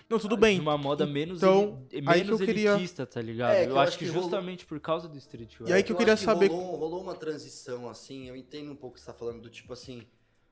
Não, 0.09 0.19
tudo 0.19 0.35
de 0.35 0.41
bem. 0.41 0.59
uma 0.59 0.77
moda 0.77 1.05
menos, 1.07 1.37
Então, 1.39 1.83
aí 1.91 2.01
menos 2.01 2.37
que 2.37 2.43
eu 2.43 2.45
queria- 2.47 2.71
elitista, 2.71 3.05
tá 3.05 3.21
ligado? 3.21 3.53
É, 3.53 3.63
que 3.65 3.69
eu, 3.71 3.75
eu 3.75 3.79
acho 3.79 3.89
acho 3.89 3.97
que, 3.99 4.05
rolou- 4.05 4.23
justamente 4.23 4.65
por 4.65 4.79
causa 4.79 5.07
do 5.07 5.17
streetwear. 5.17 5.69
E 5.69 5.73
aí 5.73 5.83
que 5.83 5.91
eu 5.91 5.95
queria 5.95 6.13
acho 6.13 6.23
saber- 6.23 6.49
Rolou, 6.49 6.75
rolou 6.75 7.01
uma 7.01 7.15
transição, 7.15 7.87
assim, 7.89 8.27
eu 8.27 8.35
entendo 8.35 8.71
um 8.71 8.75
pouco 8.75 8.93
o 8.95 8.99
que 8.99 9.01
você 9.01 9.07
tá 9.07 9.13
falando, 9.13 9.41
do 9.41 9.49
tipo 9.49 9.71
assim... 9.73 10.03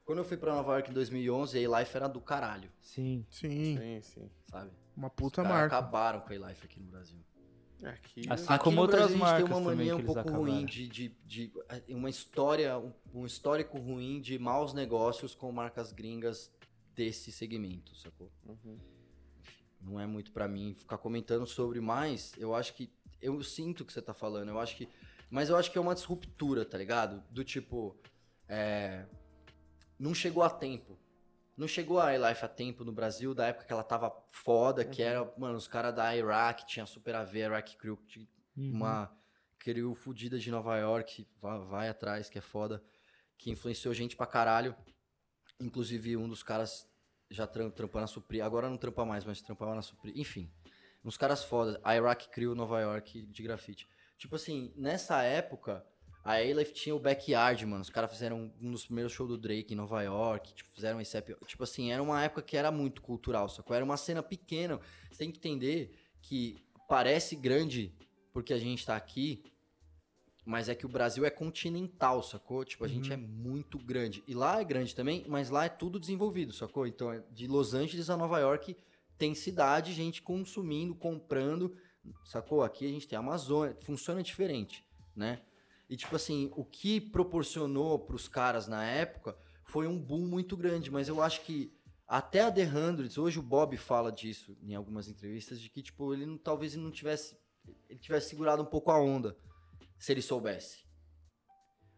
Quando 0.09 0.17
eu 0.17 0.25
fui 0.25 0.37
pra 0.37 0.55
Nova 0.55 0.71
York 0.73 0.89
em 0.89 0.93
2011, 0.95 1.63
a 1.63 1.77
A-Life 1.77 1.95
era 1.95 2.07
do 2.07 2.19
caralho, 2.19 2.67
Sim. 2.81 3.23
Sim, 3.29 3.77
Sim, 3.77 4.01
sim. 4.01 4.31
sabe? 4.49 4.71
uma 4.97 5.07
puta 5.07 5.43
marca. 5.43 5.77
acabaram 5.77 6.19
com 6.21 6.33
a 6.33 6.35
A-Life 6.35 6.65
aqui 6.65 6.79
no 6.79 6.87
Brasil. 6.87 7.19
Aqui, 7.83 8.23
Assim 8.27 8.51
Aqui 8.51 8.63
como 8.63 8.77
no 8.77 8.81
outras 8.81 9.01
Brasil, 9.11 9.23
a 9.23 9.27
gente 9.27 9.35
tem 9.37 9.43
marcas 9.45 9.57
uma 9.59 9.75
mania 9.75 9.95
um 9.95 10.01
pouco 10.03 10.19
acabaram. 10.19 10.41
ruim 10.45 10.65
de, 10.65 10.87
de, 10.87 11.09
de- 11.27 11.53
eh, 11.69 11.83
uma 11.89 12.09
história, 12.09 12.75
um, 12.79 12.91
um 13.13 13.23
histórico 13.23 13.77
ruim 13.77 14.19
de 14.19 14.39
maus 14.39 14.73
negócios 14.73 15.35
com 15.35 15.51
marcas 15.51 15.91
gringas 15.91 16.51
desse 16.95 17.31
segmento, 17.31 17.95
sacou? 17.95 18.31
Uhum. 18.47 18.79
Não 19.79 19.99
é 19.99 20.07
muito 20.07 20.31
pra 20.31 20.47
mim 20.47 20.73
ficar 20.73 20.97
comentando 20.97 21.45
sobre, 21.45 21.79
mas 21.81 22.33
eu 22.35 22.55
acho 22.55 22.73
que 22.73 22.91
eu 23.21 23.43
sinto 23.43 23.81
o 23.81 23.85
que 23.85 23.93
você 23.93 24.01
tá 24.01 24.15
falando, 24.15 24.49
eu 24.49 24.59
acho 24.59 24.75
que 24.75 24.89
mas 25.29 25.49
eu 25.49 25.55
acho 25.55 25.71
que 25.71 25.77
é 25.77 25.81
uma 25.81 25.93
disruptura, 25.93 26.65
tá 26.65 26.79
ligado? 26.79 27.23
Do 27.29 27.43
tipo, 27.43 27.95
é, 28.47 29.05
não 29.99 30.13
chegou 30.13 30.41
a 30.43 30.49
tempo. 30.49 30.97
Não 31.57 31.67
chegou 31.67 31.99
a 31.99 32.15
iLife 32.15 32.45
a 32.45 32.47
tempo 32.47 32.85
no 32.85 32.91
Brasil, 32.93 33.33
da 33.35 33.47
época 33.47 33.65
que 33.65 33.73
ela 33.73 33.83
tava 33.83 34.15
foda, 34.29 34.85
que 34.85 35.01
era, 35.01 35.29
mano, 35.37 35.57
os 35.57 35.67
caras 35.67 35.93
da 35.93 36.15
Iraq, 36.15 36.65
tinha 36.65 36.85
Super 36.85 37.15
AV, 37.15 37.35
Iraq 37.37 37.75
Crew, 37.75 37.99
Uhum. 38.57 38.71
uma 38.71 39.11
crew 39.57 39.93
fudida 39.93 40.39
de 40.39 40.49
Nova 40.49 40.77
York, 40.77 41.27
vai, 41.41 41.59
vai 41.59 41.89
atrás, 41.89 42.29
que 42.29 42.37
é 42.37 42.41
foda, 42.41 42.81
que 43.37 43.51
influenciou 43.51 43.93
gente 43.93 44.15
pra 44.15 44.25
caralho. 44.25 44.73
Inclusive, 45.59 46.15
um 46.15 46.27
dos 46.29 46.41
caras 46.43 46.87
já 47.29 47.45
tram, 47.45 47.69
trampou 47.69 47.99
na 47.99 48.07
Supri, 48.07 48.41
agora 48.41 48.69
não 48.69 48.77
trampa 48.77 49.05
mais, 49.05 49.25
mas 49.25 49.41
trampava 49.41 49.75
na 49.75 49.81
Supri. 49.81 50.13
Enfim, 50.15 50.49
uns 51.03 51.17
caras 51.17 51.43
foda, 51.43 51.79
a 51.83 51.95
Iraq 51.95 52.29
Crew 52.29 52.55
Nova 52.55 52.79
York 52.79 53.25
de 53.27 53.43
grafite. 53.43 53.87
Tipo 54.17 54.35
assim, 54.35 54.73
nessa 54.75 55.21
época, 55.23 55.85
a 56.23 56.33
Aleph 56.33 56.71
tinha 56.71 56.95
o 56.95 56.99
Backyard, 56.99 57.65
mano. 57.65 57.81
Os 57.81 57.89
caras 57.89 58.11
fizeram 58.11 58.51
um 58.61 58.71
dos 58.71 58.85
primeiros 58.85 59.13
shows 59.13 59.29
do 59.29 59.37
Drake 59.37 59.73
em 59.73 59.77
Nova 59.77 60.01
York, 60.01 60.53
tipo, 60.53 60.69
fizeram 60.71 60.99
esse. 60.99 61.19
Tipo 61.47 61.63
assim, 61.63 61.91
era 61.91 62.03
uma 62.03 62.23
época 62.23 62.41
que 62.41 62.57
era 62.57 62.71
muito 62.71 63.01
cultural, 63.01 63.47
sacou? 63.49 63.75
Era 63.75 63.85
uma 63.85 63.97
cena 63.97 64.21
pequena. 64.21 64.79
Você 65.09 65.19
tem 65.19 65.31
que 65.31 65.37
entender 65.37 65.95
que 66.21 66.63
parece 66.87 67.35
grande 67.35 67.95
porque 68.33 68.53
a 68.53 68.59
gente 68.59 68.85
tá 68.85 68.95
aqui, 68.95 69.43
mas 70.45 70.69
é 70.69 70.75
que 70.75 70.85
o 70.85 70.89
Brasil 70.89 71.25
é 71.25 71.29
continental, 71.29 72.21
sacou? 72.23 72.63
Tipo, 72.65 72.85
a 72.85 72.87
gente 72.87 73.11
é 73.11 73.17
muito 73.17 73.77
grande. 73.77 74.23
E 74.27 74.33
lá 74.33 74.59
é 74.59 74.63
grande 74.63 74.95
também, 74.95 75.25
mas 75.27 75.49
lá 75.49 75.65
é 75.65 75.69
tudo 75.69 75.99
desenvolvido, 75.99 76.53
sacou? 76.53 76.87
Então, 76.87 77.23
de 77.31 77.47
Los 77.47 77.73
Angeles 77.73 78.09
a 78.09 78.17
Nova 78.17 78.39
York 78.39 78.75
tem 79.17 79.35
cidade, 79.35 79.93
gente 79.93 80.21
consumindo, 80.21 80.95
comprando, 80.95 81.75
sacou? 82.23 82.63
Aqui 82.63 82.85
a 82.85 82.89
gente 82.89 83.07
tem 83.07 83.17
a 83.17 83.19
Amazônia, 83.19 83.75
funciona 83.81 84.23
diferente, 84.23 84.83
né? 85.15 85.41
E 85.89 85.97
tipo 85.97 86.15
assim, 86.15 86.51
o 86.55 86.63
que 86.63 87.01
proporcionou 87.01 87.97
pros 87.97 88.27
caras 88.27 88.67
na 88.67 88.85
época 88.85 89.35
foi 89.65 89.87
um 89.87 89.97
boom 89.97 90.27
muito 90.27 90.55
grande, 90.55 90.91
mas 90.91 91.07
eu 91.07 91.21
acho 91.21 91.41
que 91.41 91.73
até 92.07 92.41
a 92.41 92.51
The 92.51 92.65
Hundreds, 92.65 93.17
hoje 93.17 93.39
o 93.39 93.43
Bob 93.43 93.75
fala 93.77 94.11
disso 94.11 94.57
em 94.61 94.75
algumas 94.75 95.07
entrevistas, 95.07 95.59
de 95.59 95.69
que 95.69 95.81
tipo, 95.81 96.13
ele 96.13 96.25
não, 96.25 96.37
talvez 96.37 96.73
ele 96.73 96.83
não 96.83 96.91
tivesse 96.91 97.37
ele 97.89 97.99
tivesse 97.99 98.29
segurado 98.29 98.61
um 98.61 98.65
pouco 98.65 98.91
a 98.91 98.99
onda 98.99 99.37
se 99.97 100.11
ele 100.11 100.21
soubesse. 100.21 100.85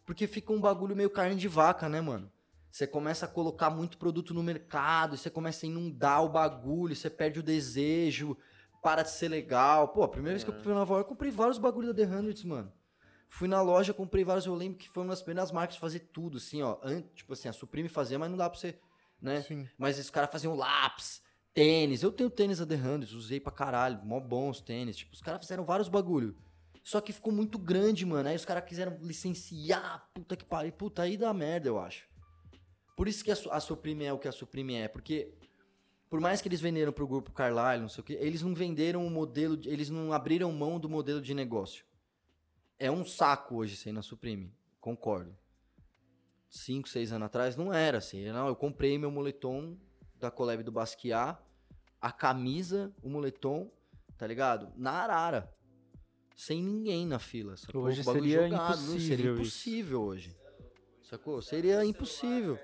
Porque 0.06 0.28
fica 0.28 0.52
um 0.52 0.60
bagulho 0.60 0.96
meio 0.96 1.10
carne 1.10 1.36
de 1.36 1.48
vaca, 1.48 1.88
né, 1.88 2.02
mano? 2.02 2.32
Você 2.70 2.88
começa 2.88 3.26
a 3.26 3.30
colocar 3.30 3.70
muito 3.70 3.98
produto 3.98 4.34
no 4.34 4.42
mercado, 4.42 5.18
você 5.18 5.30
começa 5.30 5.66
a 5.66 5.70
inundar 5.70 6.24
o 6.24 6.30
bagulho, 6.30 6.96
você 6.96 7.10
perde 7.10 7.40
o 7.40 7.44
desejo, 7.44 8.38
para 8.82 9.04
de 9.04 9.12
ser 9.12 9.28
legal. 9.28 9.90
Pô, 9.90 10.04
a 10.04 10.10
primeira 10.10 10.36
vez 10.36 10.44
que 10.44 10.50
eu 10.50 10.54
fui 10.56 10.64
pra 10.64 10.74
Nova 10.74 10.94
York, 10.96 11.06
eu 11.06 11.10
comprei 11.10 11.32
vários 11.32 11.58
bagulhos 11.58 11.94
da 11.94 12.06
The 12.06 12.16
Hundreds, 12.16 12.44
mano. 12.44 12.72
Fui 13.34 13.48
na 13.48 13.62
loja, 13.62 13.94
comprei 13.94 14.26
vários, 14.26 14.46
eu 14.46 14.54
lembro 14.54 14.78
que 14.78 14.90
foi 14.90 15.04
uma 15.04 15.12
das 15.12 15.22
primeiras 15.22 15.54
marcas 15.54 15.76
de 15.76 15.80
fazer 15.80 16.00
tudo, 16.12 16.38
assim, 16.38 16.62
ó. 16.62 16.78
Tipo 17.16 17.32
assim, 17.32 17.48
a 17.48 17.54
Supreme 17.54 17.88
fazia, 17.88 18.20
mas 18.20 18.30
não 18.30 18.38
dá 18.38 18.50
pra 18.50 18.60
você, 18.60 18.78
né? 19.22 19.42
Sim. 19.42 19.70
Mas 19.78 19.98
esses 19.98 20.12
caras 20.12 20.30
faziam 20.30 20.54
lápis, 20.54 21.22
tênis. 21.54 22.04
Eu 22.04 22.12
tenho 22.12 22.30
tênis 22.30 22.58
da 22.60 22.66
The 22.66 22.76
usei 23.16 23.40
pra 23.40 23.52
caralho, 23.52 24.04
mó 24.04 24.20
bons 24.20 24.60
tênis. 24.60 24.98
Tipo, 24.98 25.14
os 25.14 25.22
caras 25.22 25.40
fizeram 25.42 25.64
vários 25.64 25.88
bagulho. 25.88 26.36
Só 26.84 27.00
que 27.00 27.14
ficou 27.14 27.32
muito 27.32 27.58
grande, 27.58 28.06
mano. 28.06 28.28
Aí 28.28 28.36
os 28.36 28.44
caras 28.44 28.66
quiseram 28.66 28.98
licenciar, 29.02 30.10
puta 30.14 30.36
que 30.36 30.44
pariu. 30.44 30.74
Puta, 30.74 31.04
aí 31.04 31.16
dá 31.16 31.34
merda, 31.34 31.70
eu 31.70 31.80
acho. 31.80 32.06
Por 32.98 33.08
isso 33.08 33.24
que 33.24 33.32
a, 33.32 33.36
a 33.52 33.60
Supreme 33.62 34.04
é 34.04 34.12
o 34.12 34.20
que 34.20 34.28
a 34.28 34.32
Supreme 34.34 34.76
é, 34.76 34.88
porque 34.90 35.34
por 36.10 36.20
mais 36.20 36.42
que 36.42 36.50
eles 36.50 36.60
venderam 36.60 36.92
pro 36.92 37.08
grupo 37.08 37.32
Carlyle, 37.32 37.82
não 37.82 37.88
sei 37.88 38.02
o 38.02 38.04
que, 38.04 38.14
eles 38.14 38.42
não 38.42 38.54
venderam 38.54 39.08
o 39.08 39.10
modelo, 39.10 39.56
de- 39.56 39.70
eles 39.70 39.90
não 39.90 40.12
abriram 40.12 40.52
mão 40.52 40.78
do 40.78 40.90
modelo 40.90 41.22
de 41.22 41.34
negócio. 41.34 41.86
É 42.82 42.90
um 42.90 43.06
saco 43.06 43.58
hoje 43.58 43.76
ser 43.78 43.92
na 43.92 44.02
Supreme, 44.02 44.52
concordo. 44.80 45.38
Cinco, 46.50 46.90
seis 46.90 47.12
anos 47.12 47.28
atrás 47.28 47.56
não 47.56 47.72
era 47.72 48.00
assim. 48.00 48.26
Não, 48.32 48.48
eu 48.48 48.56
comprei 48.56 48.98
meu 48.98 49.12
moletom 49.12 49.78
da 50.16 50.32
collab 50.32 50.64
do 50.64 50.72
Basquiat, 50.72 51.40
a 52.02 52.12
camisa, 52.12 52.92
o 53.04 53.08
moletom, 53.08 53.72
tá 54.18 54.26
ligado? 54.26 54.74
Na 54.76 54.94
Arara. 54.94 55.54
Sem 56.36 56.64
ninguém 56.64 57.06
na 57.06 57.20
fila. 57.20 57.56
Sacou? 57.56 57.84
Hoje 57.84 58.04
seria 58.04 58.50
jogado, 58.50 58.82
não, 58.82 59.00
seria 59.00 59.14
impossível 59.14 59.34
isso. 59.34 59.42
impossível 59.42 60.02
hoje. 60.02 60.38
Sacou? 61.04 61.40
Seria 61.40 61.86
impossível. 61.86 62.58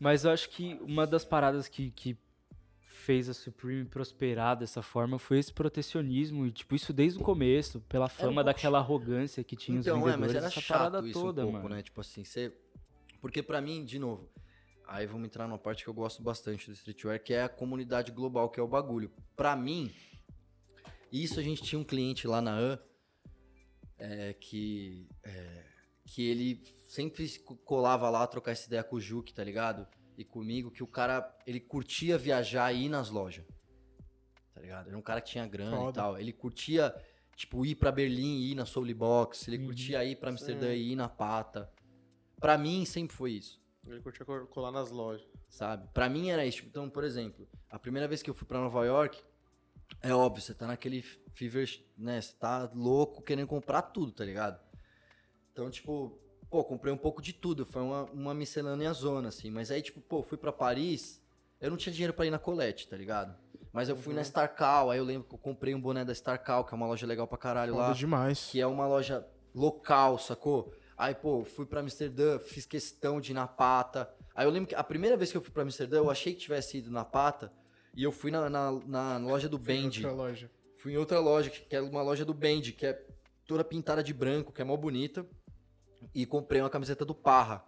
Mas 0.00 0.24
eu 0.24 0.32
acho 0.32 0.50
que 0.50 0.74
uma 0.82 1.06
das 1.06 1.24
paradas 1.24 1.68
que, 1.68 1.92
que 1.92 2.18
fez 3.08 3.26
a 3.26 3.32
Supreme 3.32 3.86
prosperar 3.86 4.54
dessa 4.54 4.82
forma 4.82 5.18
foi 5.18 5.38
esse 5.38 5.50
protecionismo. 5.50 6.46
E, 6.46 6.52
tipo, 6.52 6.74
isso 6.74 6.92
desde 6.92 7.18
o 7.18 7.22
começo, 7.22 7.80
pela 7.88 8.06
fama 8.06 8.44
daquela 8.44 8.76
arrogância 8.80 9.42
que 9.42 9.56
tinha 9.56 9.78
Então, 9.80 9.96
os 9.96 10.02
é, 10.02 10.10
vendedores, 10.10 10.34
mas 10.34 10.36
era 10.36 10.46
essa 10.48 10.60
chato 10.60 10.76
parada 10.78 11.08
isso 11.08 11.18
toda, 11.18 11.40
um 11.40 11.44
pouco, 11.52 11.62
mano. 11.62 11.74
né? 11.76 11.82
Tipo 11.82 12.02
assim, 12.02 12.22
você... 12.22 12.52
Porque 13.18 13.42
pra 13.42 13.62
mim, 13.62 13.82
de 13.82 13.98
novo, 13.98 14.28
aí 14.86 15.06
vamos 15.06 15.24
entrar 15.24 15.48
numa 15.48 15.56
parte 15.58 15.84
que 15.84 15.88
eu 15.88 15.94
gosto 15.94 16.22
bastante 16.22 16.66
do 16.66 16.74
streetwear, 16.74 17.18
que 17.18 17.32
é 17.32 17.44
a 17.44 17.48
comunidade 17.48 18.12
global, 18.12 18.50
que 18.50 18.60
é 18.60 18.62
o 18.62 18.68
bagulho. 18.68 19.10
Pra 19.34 19.56
mim, 19.56 19.90
isso 21.10 21.40
a 21.40 21.42
gente 21.42 21.62
tinha 21.62 21.78
um 21.78 21.84
cliente 21.84 22.28
lá 22.28 22.42
na 22.42 22.52
AN, 22.58 22.78
é, 23.98 24.34
que, 24.34 25.08
é, 25.24 25.64
que 26.04 26.28
ele 26.28 26.62
sempre 26.90 27.26
se 27.26 27.40
co- 27.40 27.56
colava 27.56 28.10
lá 28.10 28.26
trocar 28.26 28.50
essa 28.52 28.66
ideia 28.66 28.84
com 28.84 28.96
o 28.96 29.00
Juque, 29.00 29.32
tá 29.32 29.42
ligado? 29.42 29.86
E 30.18 30.24
comigo, 30.24 30.70
que 30.70 30.82
o 30.82 30.86
cara, 30.86 31.32
ele 31.46 31.60
curtia 31.60 32.18
viajar 32.18 32.72
e 32.72 32.86
ir 32.86 32.88
nas 32.88 33.08
lojas. 33.08 33.46
Tá 34.52 34.60
ligado? 34.60 34.88
Era 34.88 34.98
um 34.98 35.02
cara 35.02 35.20
que 35.20 35.30
tinha 35.30 35.46
grana 35.46 35.76
e 35.76 35.80
Foda. 35.80 35.92
tal. 35.92 36.18
Ele 36.18 36.32
curtia, 36.32 36.92
tipo, 37.36 37.64
ir 37.64 37.76
pra 37.76 37.92
Berlim 37.92 38.38
e 38.40 38.50
ir 38.50 38.54
na 38.56 38.66
Soul 38.66 38.92
Box. 38.94 39.46
Ele 39.48 39.58
Uhum. 39.58 39.66
curtia 39.66 40.04
ir 40.04 40.16
pra 40.16 40.30
Amsterdã 40.30 40.74
e 40.74 40.90
ir 40.92 40.96
na 40.96 41.08
Pata. 41.08 41.70
Pra 42.40 42.58
mim, 42.58 42.84
sempre 42.84 43.16
foi 43.16 43.32
isso 43.32 43.60
Ele 43.86 44.00
curtia 44.02 44.26
colar 44.26 44.72
nas 44.72 44.90
lojas. 44.90 45.24
sabe? 45.48 45.88
Pra 45.94 46.08
mim 46.08 46.30
era 46.30 46.44
isso. 46.44 46.64
Então, 46.66 46.90
por 46.90 47.04
exemplo, 47.04 47.48
a 47.70 47.78
primeira 47.78 48.08
vez 48.08 48.20
que 48.20 48.28
eu 48.28 48.34
fui 48.34 48.46
pra 48.46 48.58
Nova 48.58 48.84
York, 48.84 49.22
é 50.02 50.12
óbvio, 50.12 50.42
você 50.42 50.52
tá 50.52 50.66
naquele 50.66 51.00
fever, 51.32 51.68
né? 51.96 52.20
Você 52.20 52.34
tá 52.36 52.68
louco 52.74 53.22
querendo 53.22 53.46
comprar 53.46 53.82
tudo, 53.82 54.10
tá 54.12 54.24
ligado? 54.24 54.60
Então, 55.52 55.70
tipo, 55.70 56.18
pô, 56.50 56.64
comprei 56.64 56.92
um 56.92 56.96
pouco 56.96 57.20
de 57.22 57.32
tudo. 57.32 57.64
Foi 57.64 57.82
uma, 57.82 58.04
uma 58.04 58.34
miscelânea 58.34 58.92
zona, 58.92 59.28
assim. 59.28 59.50
Mas 59.50 59.70
aí, 59.70 59.82
tipo, 59.82 60.00
pô, 60.00 60.22
fui 60.22 60.38
pra 60.38 60.52
Paris, 60.52 61.22
eu 61.60 61.70
não 61.70 61.76
tinha 61.76 61.92
dinheiro 61.92 62.12
pra 62.12 62.26
ir 62.26 62.30
na 62.30 62.38
Colette, 62.38 62.88
tá 62.88 62.96
ligado? 62.96 63.36
Mas 63.72 63.88
eu 63.88 63.96
fui 63.96 64.14
na 64.14 64.22
Starcal, 64.22 64.90
aí 64.90 64.98
eu 64.98 65.04
lembro 65.04 65.28
que 65.28 65.34
eu 65.34 65.38
comprei 65.38 65.74
um 65.74 65.80
boné 65.80 66.04
da 66.04 66.12
Starcal, 66.12 66.64
que 66.64 66.72
é 66.72 66.76
uma 66.76 66.86
loja 66.86 67.06
legal 67.06 67.28
pra 67.28 67.36
caralho 67.36 67.74
Foda 67.74 67.88
lá 67.88 67.92
demais. 67.92 68.48
que 68.50 68.60
é 68.60 68.66
uma 68.66 68.86
loja 68.86 69.26
local, 69.54 70.18
sacou? 70.18 70.72
Aí, 70.96 71.14
pô, 71.14 71.44
fui 71.44 71.66
pra 71.66 71.80
Amsterdã, 71.80 72.38
fiz 72.38 72.66
questão 72.66 73.20
de 73.20 73.30
ir 73.30 73.34
na 73.34 73.46
Pata. 73.46 74.12
Aí 74.34 74.46
eu 74.46 74.50
lembro 74.50 74.68
que 74.68 74.74
a 74.74 74.82
primeira 74.82 75.16
vez 75.16 75.30
que 75.30 75.36
eu 75.36 75.42
fui 75.42 75.52
pra 75.52 75.62
Amsterdã, 75.62 75.98
eu 75.98 76.10
achei 76.10 76.32
que 76.34 76.40
tivesse 76.40 76.78
ido 76.78 76.90
na 76.90 77.04
Pata, 77.04 77.52
e 77.94 78.02
eu 78.02 78.10
fui 78.10 78.30
na, 78.30 78.48
na, 78.48 78.72
na 78.86 79.18
loja 79.18 79.48
do 79.48 79.58
Bend. 79.58 80.04
Outra 80.04 80.22
loja. 80.22 80.50
Fui 80.76 80.92
em 80.92 80.96
outra 80.96 81.18
loja, 81.20 81.50
que 81.50 81.60
que 81.60 81.76
é 81.76 81.80
uma 81.80 82.02
loja 82.02 82.24
do 82.24 82.32
Bend, 82.32 82.72
que 82.72 82.86
é 82.86 83.04
toda 83.46 83.64
pintada 83.64 84.02
de 84.02 84.14
branco, 84.14 84.52
que 84.52 84.62
é 84.62 84.64
mó 84.64 84.76
bonita. 84.76 85.26
E 86.14 86.24
comprei 86.26 86.60
uma 86.60 86.70
camiseta 86.70 87.04
do 87.04 87.14
Parra, 87.14 87.58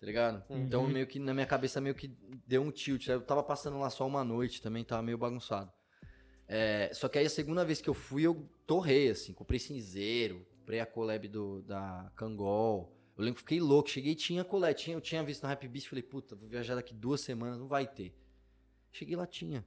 tá 0.00 0.06
ligado? 0.06 0.44
Então, 0.50 0.86
meio 0.86 1.06
que 1.06 1.18
na 1.18 1.32
minha 1.32 1.46
cabeça, 1.46 1.80
meio 1.80 1.94
que 1.94 2.08
deu 2.46 2.62
um 2.62 2.70
tilt. 2.70 3.06
Eu 3.08 3.20
tava 3.20 3.42
passando 3.42 3.78
lá 3.78 3.90
só 3.90 4.06
uma 4.06 4.24
noite 4.24 4.60
também, 4.60 4.84
tava 4.84 5.02
meio 5.02 5.18
bagunçado. 5.18 5.72
É, 6.46 6.90
só 6.92 7.08
que 7.08 7.18
aí 7.18 7.26
a 7.26 7.30
segunda 7.30 7.64
vez 7.64 7.80
que 7.80 7.88
eu 7.88 7.94
fui, 7.94 8.22
eu 8.22 8.48
torrei, 8.66 9.10
assim. 9.10 9.32
Comprei 9.32 9.58
cinzeiro, 9.58 10.46
comprei 10.58 10.80
a 10.80 10.86
collab 10.86 11.26
do, 11.28 11.62
da 11.62 12.10
Kangol. 12.16 12.92
Eu 13.16 13.24
lembro 13.24 13.36
que 13.36 13.42
fiquei 13.42 13.60
louco. 13.60 13.88
Cheguei 13.88 14.12
e 14.12 14.16
tinha 14.16 14.44
collab. 14.44 14.74
Tinha, 14.74 14.96
eu 14.96 15.00
tinha 15.00 15.22
visto 15.22 15.42
na 15.42 15.52
Happy 15.52 15.68
Beast, 15.68 15.88
falei, 15.88 16.02
puta, 16.02 16.36
vou 16.36 16.48
viajar 16.48 16.74
daqui 16.74 16.92
duas 16.92 17.20
semanas, 17.20 17.58
não 17.58 17.66
vai 17.66 17.86
ter. 17.86 18.14
Cheguei 18.92 19.16
lá, 19.16 19.26
tinha. 19.26 19.64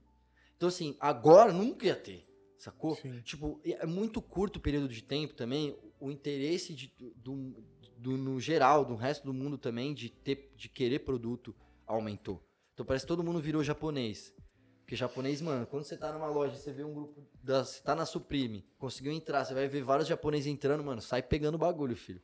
Então, 0.56 0.68
assim, 0.68 0.96
agora 0.98 1.52
nunca 1.52 1.86
ia 1.86 1.94
ter, 1.94 2.26
sacou? 2.56 2.96
Sim. 2.96 3.20
Tipo, 3.22 3.60
é 3.64 3.86
muito 3.86 4.20
curto 4.20 4.56
o 4.56 4.60
período 4.60 4.88
de 4.88 5.02
tempo 5.02 5.34
também, 5.34 5.78
o 6.00 6.10
interesse 6.10 6.74
de, 6.74 6.92
do, 7.16 7.54
do- 7.96 8.16
no 8.16 8.40
geral, 8.40 8.84
do 8.84 8.94
resto 8.94 9.24
do 9.24 9.34
mundo 9.34 9.58
também, 9.58 9.92
de, 9.94 10.08
ter, 10.08 10.52
de 10.56 10.68
querer 10.68 11.00
produto 11.00 11.54
aumentou. 11.86 12.42
Então 12.74 12.86
parece 12.86 13.04
que 13.04 13.08
todo 13.08 13.24
mundo 13.24 13.40
virou 13.40 13.62
japonês. 13.64 14.32
Porque 14.80 14.96
japonês, 14.96 15.42
mano, 15.42 15.66
quando 15.66 15.84
você 15.84 15.96
tá 15.96 16.12
numa 16.12 16.28
loja, 16.28 16.56
você 16.56 16.72
vê 16.72 16.82
um 16.84 16.94
grupo, 16.94 17.26
da, 17.42 17.62
você 17.64 17.82
tá 17.82 17.94
na 17.94 18.06
Supreme, 18.06 18.64
conseguiu 18.78 19.12
entrar, 19.12 19.44
você 19.44 19.52
vai 19.52 19.68
ver 19.68 19.82
vários 19.82 20.08
japoneses 20.08 20.46
entrando, 20.46 20.82
mano, 20.82 21.02
sai 21.02 21.22
pegando 21.22 21.58
bagulho, 21.58 21.94
filho. 21.96 22.22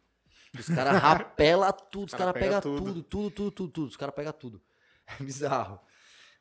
Os 0.59 0.67
caras 0.67 0.97
rapela 1.03 1.73
tudo, 1.73 2.07
os 2.07 2.13
Cara 2.15 2.33
caras 2.33 2.41
pega 2.41 2.63
pegam 2.63 2.77
tudo. 2.79 3.03
tudo, 3.03 3.03
tudo, 3.03 3.31
tudo, 3.31 3.51
tudo, 3.51 3.73
tudo, 3.73 3.87
os 3.89 3.97
caras 3.97 4.15
pegam 4.15 4.33
tudo. 4.33 4.63
É 5.21 5.23
bizarro. 5.23 5.79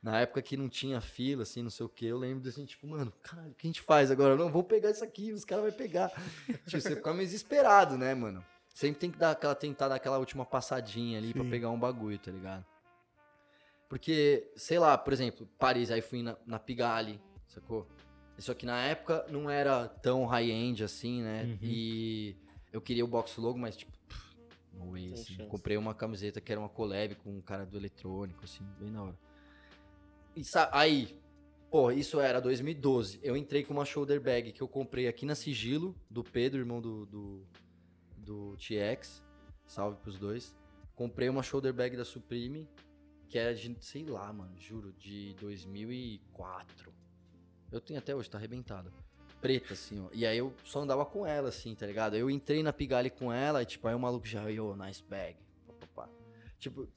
Na 0.03 0.19
época 0.19 0.41
que 0.41 0.57
não 0.57 0.67
tinha 0.67 0.99
fila, 0.99 1.43
assim, 1.43 1.63
não 1.63 1.69
sei 1.69 1.85
o 1.85 1.89
quê, 1.89 2.07
eu 2.07 2.17
lembro 2.17 2.49
assim, 2.49 2.65
tipo, 2.65 2.85
mano, 2.85 3.11
caralho, 3.23 3.51
o 3.51 3.55
que 3.55 3.65
a 3.65 3.69
gente 3.69 3.81
faz 3.81 4.11
agora? 4.11 4.35
Não, 4.35 4.51
vou 4.51 4.61
pegar 4.61 4.91
isso 4.91 5.01
aqui, 5.01 5.31
os 5.31 5.45
caras 5.45 5.63
vão 5.63 5.73
pegar. 5.73 6.09
tipo, 6.67 6.81
você 6.81 6.97
fica 6.97 7.13
meio 7.13 7.25
desesperado, 7.25 7.97
né, 7.97 8.13
mano? 8.13 8.43
Sempre 8.73 8.99
tem 8.99 9.09
que 9.09 9.17
dar 9.17 9.31
aquela, 9.31 9.55
tentar 9.55 9.87
dar 9.87 9.95
aquela 9.95 10.17
última 10.17 10.45
passadinha 10.45 11.19
ali 11.19 11.31
pra 11.33 11.43
Sim. 11.43 11.49
pegar 11.49 11.69
um 11.69 11.79
bagulho, 11.79 12.19
tá 12.19 12.31
ligado? 12.31 12.65
Porque, 13.87 14.51
sei 14.57 14.77
lá, 14.77 14.97
por 14.97 15.13
exemplo, 15.13 15.47
Paris, 15.57 15.89
aí 15.89 16.01
fui 16.01 16.21
na, 16.21 16.35
na 16.45 16.59
Pigalle, 16.59 17.21
sacou? 17.47 17.87
Isso 18.37 18.51
aqui 18.51 18.65
na 18.65 18.83
época 18.83 19.25
não 19.29 19.49
era 19.49 19.87
tão 19.87 20.25
high-end 20.25 20.83
assim, 20.83 21.21
né? 21.21 21.43
Uhum. 21.43 21.57
E 21.61 22.35
eu 22.73 22.81
queria 22.81 23.05
o 23.05 23.07
box 23.07 23.39
logo, 23.39 23.57
mas 23.57 23.77
tipo, 23.77 23.91
pff, 24.09 24.35
no 24.73 24.91
way, 24.91 25.13
assim. 25.13 25.37
Comprei 25.47 25.77
uma 25.77 25.93
camiseta 25.93 26.41
que 26.41 26.51
era 26.51 26.59
uma 26.59 26.67
collab 26.67 27.15
com 27.15 27.37
um 27.37 27.41
cara 27.41 27.65
do 27.65 27.77
eletrônico, 27.77 28.43
assim, 28.43 28.65
bem 28.79 28.89
na 28.89 29.03
hora. 29.03 29.22
Sa- 30.41 30.69
aí, 30.71 31.19
pô, 31.69 31.91
isso 31.91 32.19
era 32.19 32.39
2012. 32.39 33.19
Eu 33.21 33.35
entrei 33.35 33.63
com 33.63 33.73
uma 33.73 33.85
shoulder 33.85 34.21
bag 34.21 34.51
que 34.51 34.61
eu 34.61 34.67
comprei 34.67 35.07
aqui 35.07 35.25
na 35.25 35.35
Sigilo, 35.35 35.95
do 36.09 36.23
Pedro, 36.23 36.59
irmão 36.59 36.81
do, 36.81 37.05
do, 37.05 37.47
do 38.17 38.57
TX. 38.57 39.21
Salve 39.67 39.97
pros 39.97 40.17
dois. 40.17 40.55
Comprei 40.95 41.29
uma 41.29 41.43
shoulder 41.43 41.73
bag 41.73 41.97
da 41.97 42.05
Supreme, 42.05 42.69
que 43.27 43.37
era 43.37 43.53
de, 43.53 43.75
sei 43.81 44.05
lá, 44.05 44.31
mano, 44.31 44.55
juro, 44.57 44.93
de 44.93 45.33
2004. 45.39 46.93
Eu 47.71 47.81
tenho 47.81 47.99
até 47.99 48.15
hoje, 48.15 48.29
tá 48.29 48.37
arrebentada. 48.37 48.91
Preta, 49.41 49.73
assim, 49.73 49.99
ó. 49.99 50.07
E 50.13 50.25
aí 50.25 50.37
eu 50.37 50.53
só 50.63 50.81
andava 50.81 51.05
com 51.05 51.25
ela, 51.25 51.49
assim, 51.49 51.73
tá 51.75 51.85
ligado? 51.85 52.15
Eu 52.15 52.29
entrei 52.29 52.61
na 52.63 52.71
Pigalle 52.71 53.09
com 53.09 53.33
ela, 53.33 53.61
e 53.61 53.65
tipo, 53.65 53.87
aí 53.87 53.95
o 53.95 53.99
maluco 53.99 54.25
já, 54.25 54.47
yo, 54.47 54.75
nice 54.75 55.03
bag. 55.03 55.35
Tipo, 56.59 56.87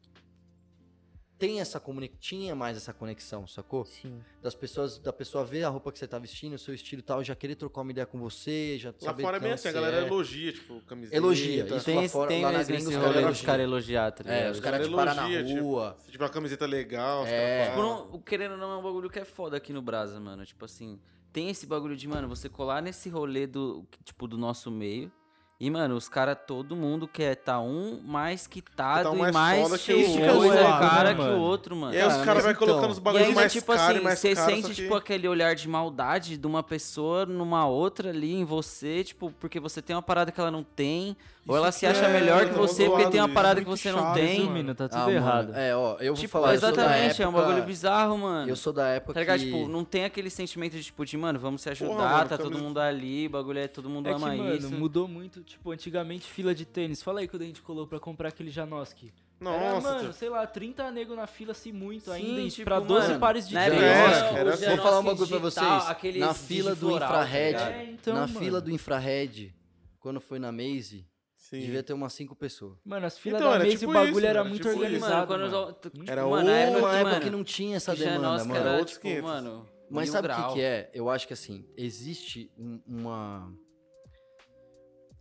tem 1.38 1.60
essa 1.60 1.78
comunicação, 1.78 2.20
tinha 2.20 2.54
mais 2.54 2.76
essa 2.76 2.92
conexão, 2.94 3.46
sacou? 3.46 3.84
Sim. 3.84 4.20
Das 4.42 4.54
pessoas, 4.54 4.98
da 4.98 5.12
pessoa 5.12 5.44
ver 5.44 5.64
a 5.64 5.68
roupa 5.68 5.92
que 5.92 5.98
você 5.98 6.06
tá 6.06 6.18
vestindo, 6.18 6.54
o 6.54 6.58
seu 6.58 6.72
estilo 6.74 7.00
e 7.00 7.02
tal, 7.02 7.22
já 7.22 7.34
querer 7.36 7.56
trocar 7.56 7.82
uma 7.82 7.90
ideia 7.90 8.06
com 8.06 8.18
você, 8.18 8.78
já 8.78 8.88
Lá 8.90 8.94
saber 8.98 9.22
fora 9.22 9.36
é 9.36 9.40
assim, 9.40 9.48
a 9.52 9.56
você 9.56 9.72
galera 9.72 9.96
é. 9.98 10.06
elogia, 10.06 10.52
tipo, 10.52 10.80
camiseta. 10.82 11.16
Elogia, 11.16 11.64
isso. 11.66 11.84
Tem, 11.84 11.94
lá 11.96 12.04
esse- 12.04 12.12
fora- 12.12 12.28
tem 12.28 12.42
lá 12.42 12.52
na 12.52 12.62
gringa 12.62 12.88
os 12.88 12.94
rolê 12.96 13.12
caras 13.14 13.26
dos 13.28 13.42
caras 13.42 13.64
elogiar, 13.64 14.12
tá 14.12 14.22
ligado? 14.24 14.38
É, 14.38 14.50
os 14.50 14.60
caras 14.60 14.86
te 14.86 14.94
param 14.94 15.14
na 15.14 15.22
elogia, 15.30 15.44
tipo, 15.44 15.60
rua. 15.62 15.96
Se 16.00 16.10
tiver 16.10 16.24
uma 16.24 16.30
camiseta 16.30 16.64
legal, 16.66 17.22
os 17.24 17.28
É. 17.28 17.58
caras 17.66 17.74
Por 17.74 17.84
falam. 17.84 18.10
um, 18.10 18.14
o 18.14 18.20
querendo 18.22 18.52
ou 18.52 18.58
não 18.58 18.70
é 18.72 18.76
um 18.78 18.82
bagulho 18.82 19.10
que 19.10 19.18
é 19.18 19.24
foda 19.24 19.56
aqui 19.56 19.72
no 19.72 19.82
Brasa, 19.82 20.18
mano. 20.18 20.44
Tipo 20.46 20.64
assim, 20.64 20.98
tem 21.32 21.50
esse 21.50 21.66
bagulho 21.66 21.96
de, 21.96 22.08
mano, 22.08 22.28
você 22.28 22.48
colar 22.48 22.80
nesse 22.80 23.10
rolê 23.10 23.46
do, 23.46 23.86
tipo, 24.04 24.26
do 24.26 24.38
nosso 24.38 24.70
meio. 24.70 25.12
E, 25.58 25.70
mano, 25.70 25.96
os 25.96 26.06
caras, 26.06 26.36
todo 26.46 26.76
mundo 26.76 27.08
quer 27.08 27.34
tá 27.34 27.58
um 27.60 27.98
mais 28.04 28.46
quitado 28.46 29.04
Tá 29.04 29.10
um 29.10 29.16
e 29.16 29.18
mais 29.20 29.32
mais 29.32 29.62
foda 29.62 29.78
que 29.78 29.84
cheio 29.84 30.06
de 30.06 30.18
coisa 30.18 30.54
né, 30.54 30.62
cara 30.78 31.14
que 31.14 31.20
mano? 31.22 31.38
o 31.38 31.40
outro, 31.40 31.74
mano. 31.74 31.94
E 31.94 31.96
aí 31.98 32.06
os 32.06 32.12
Cara, 32.12 32.24
caras 32.26 32.44
mas 32.44 32.52
vão 32.58 32.66
colocando 32.66 32.78
então- 32.78 32.90
os 32.92 32.98
E 32.98 33.00
bagulhos 33.00 33.34
mais 33.34 33.52
tipo 33.54 33.66
caros 33.72 33.82
assim, 33.88 33.98
e 33.98 34.02
mais 34.04 34.18
você 34.18 34.34
caros. 34.34 34.54
sente, 34.54 34.68
que- 34.68 34.74
tipo, 34.74 34.94
aquele 34.94 35.26
olhar 35.26 35.54
de 35.54 35.66
maldade 35.66 36.36
de 36.36 36.46
uma 36.46 36.62
pessoa 36.62 37.24
numa 37.24 37.66
outra 37.66 38.10
ali 38.10 38.34
em 38.34 38.44
você, 38.44 39.02
tipo, 39.02 39.32
porque 39.40 39.58
você 39.58 39.80
tem 39.80 39.96
uma 39.96 40.02
parada 40.02 40.30
que 40.30 40.38
ela 40.38 40.50
não 40.50 40.62
tem, 40.62 41.16
ou 41.48 41.54
Isso 41.54 41.62
ela 41.62 41.72
se 41.72 41.86
acha 41.86 42.04
é 42.04 42.12
melhor 42.12 42.44
que 42.48 42.52
você 42.54 42.84
porque 42.90 43.06
tem 43.08 43.20
uma 43.20 43.28
parada 43.28 43.60
isso 43.60 43.70
que 43.70 43.76
você 43.78 43.92
não 43.92 44.12
tem. 44.12 44.40
Resumindo, 44.40 44.74
tá 44.74 44.88
tudo 44.88 44.98
Ah, 44.98 45.04
mano, 45.04 45.16
errado. 45.16 45.54
É, 45.54 45.74
ó, 45.76 45.96
eu 46.00 46.12
vou 46.12 46.20
Tipo, 46.20 46.32
falar, 46.32 46.52
exatamente, 46.54 47.22
é 47.22 47.26
um 47.26 47.30
época- 47.30 47.46
bagulho 47.46 47.64
bizarro, 47.64 48.18
mano. 48.18 48.50
Eu 48.50 48.56
sou 48.56 48.72
da 48.74 48.88
época 48.88 49.14
Tá 49.14 49.20
ligado? 49.20 49.38
que... 49.38 49.44
Tipo, 49.46 49.68
não 49.68 49.84
tem 49.84 50.04
aquele 50.04 50.28
sentimento 50.28 50.72
de, 50.76 50.82
tipo, 50.84 51.02
de, 51.06 51.16
mano, 51.16 51.38
vamos 51.38 51.62
se 51.62 51.70
ajudar, 51.70 51.94
mano, 51.96 52.28
tá 52.28 52.36
todo 52.36 52.58
mundo 52.58 52.78
ali, 52.78 53.26
o 53.26 53.30
bagulho 53.30 53.60
é 53.60 53.68
todo 53.68 53.88
mundo 53.88 54.06
É 54.08 54.10
que, 54.10 54.16
ama 54.16 54.34
mano, 54.34 54.54
isso. 54.54 54.70
mudou 54.70 55.08
muito, 55.08 55.40
tipo, 55.46 55.70
antigamente 55.70 56.26
fila 56.28 56.54
de 56.54 56.64
tênis. 56.64 57.02
Fala 57.02 57.20
aí 57.20 57.28
quando 57.28 57.42
a 57.42 57.46
gente 57.46 57.62
colou 57.62 57.86
pra 57.86 57.98
comprar 58.00 58.28
aquele 58.28 58.50
Janoski. 58.50 59.12
Era, 59.38 59.74
Nossa, 59.74 59.92
mano, 59.92 60.08
tu- 60.08 60.12
sei 60.14 60.30
lá, 60.30 60.46
30 60.46 60.90
nego 60.90 61.14
na 61.14 61.26
fila, 61.26 61.52
assim, 61.52 61.70
muito 61.70 62.04
Sim, 62.06 62.12
ainda. 62.38 62.50
tipo, 62.50 62.64
pra 62.64 62.80
12 62.80 63.08
mano, 63.08 63.20
pares 63.20 63.46
de 63.46 63.54
tênis. 63.54 63.68
época 63.68 63.84
É, 63.84 63.88
era 63.90 64.38
era 64.40 64.54
assim. 64.54 64.66
Vou 64.66 64.76
falar 64.78 65.00
um 65.00 65.04
bagulho 65.04 65.28
pra 65.28 65.38
vocês. 65.38 66.16
Na 66.16 66.32
fila 66.34 66.74
do 66.74 66.98
tá 66.98 67.04
infrared? 67.06 67.58
É, 67.62 67.84
então, 67.92 68.14
na 68.14 68.26
mano. 68.26 68.38
fila 68.38 68.60
do 68.62 68.70
infrared, 68.70 69.54
quando 70.00 70.20
foi 70.22 70.38
na 70.38 70.50
Maze, 70.50 71.06
Sim. 71.36 71.60
devia 71.60 71.82
ter 71.82 71.92
umas 71.92 72.14
cinco 72.14 72.34
pessoas. 72.34 72.78
Mano, 72.82 73.04
as 73.06 73.18
filas 73.18 73.40
Então, 73.40 73.50
da 73.50 73.56
era 73.56 73.64
mesa 73.64 73.76
e 73.76 73.78
tipo 73.78 73.90
o 73.90 73.94
bagulho 73.94 74.10
isso, 74.16 74.20
era 74.20 74.28
era 74.40 74.44
muito 74.48 74.56
tipo 74.62 74.68
isso. 74.70 74.78
organizado. 74.78 75.14
Mano, 75.14 75.26
quando 75.26 75.52
mano. 75.52 75.76
os- 76.02 76.08
Era 76.08 76.26
mano, 76.26 76.46
na 76.48 76.56
época 76.56 76.78
uma 76.78 76.94
época 76.96 77.10
mano, 77.10 77.24
que 77.24 77.30
não 77.30 77.44
tinha 77.44 77.76
essa 77.76 77.94
demanda, 77.94 78.14
Janoski 78.22 78.48
mano. 78.48 78.60
era, 78.60 78.78
Outros 78.78 78.92
tipo, 78.96 79.02
500. 79.02 79.22
mano, 79.22 79.68
Mas 79.90 80.08
sabe 80.10 80.28
o 80.28 80.34
que, 80.48 80.54
que 80.54 80.60
é? 80.62 80.90
Eu 80.94 81.10
acho 81.10 81.26
que 81.26 81.32
assim, 81.34 81.64
existe 81.76 82.50
um- 82.58 82.80
uma. 82.86 83.52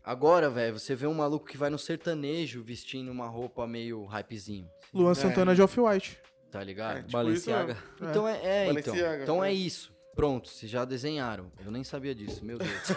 Agora, 0.05 0.49
velho, 0.51 0.77
você 0.77 0.93
vê 0.93 1.07
um 1.07 1.13
maluco 1.15 1.47
que 1.47 1.57
vai 1.57 1.69
no 1.69 1.79
sertanejo 1.79 2.61
vestindo 2.61 3.09
uma 3.11 3.27
roupa 3.27 3.65
meio 3.65 4.05
hypezinho, 4.05 4.69
Luan 4.93 5.11
É. 5.11 5.15
Santana 5.15 5.55
de 5.55 5.61
Off-White. 5.63 6.19
tá 6.51 6.63
ligado? 6.63 6.97
É, 6.97 7.01
tipo 7.01 7.11
Balenciaga. 7.11 7.73
isso 7.73 7.81
mesmo. 7.99 8.09
Então 8.11 8.27
é, 8.27 8.39
é, 8.45 8.63
então. 8.69 8.73
Balenciaga, 8.75 9.23
Então 9.23 9.43
é 9.43 9.49
é. 9.49 9.53
isso. 9.53 9.93
Pronto, 10.15 10.47
vocês 10.47 10.71
já 10.71 10.85
desenharam. 10.85 11.51
Eu 11.65 11.69
nem 11.71 11.83
sabia 11.83 12.15
disso, 12.15 12.45
meu 12.45 12.57
Deus. 12.57 12.71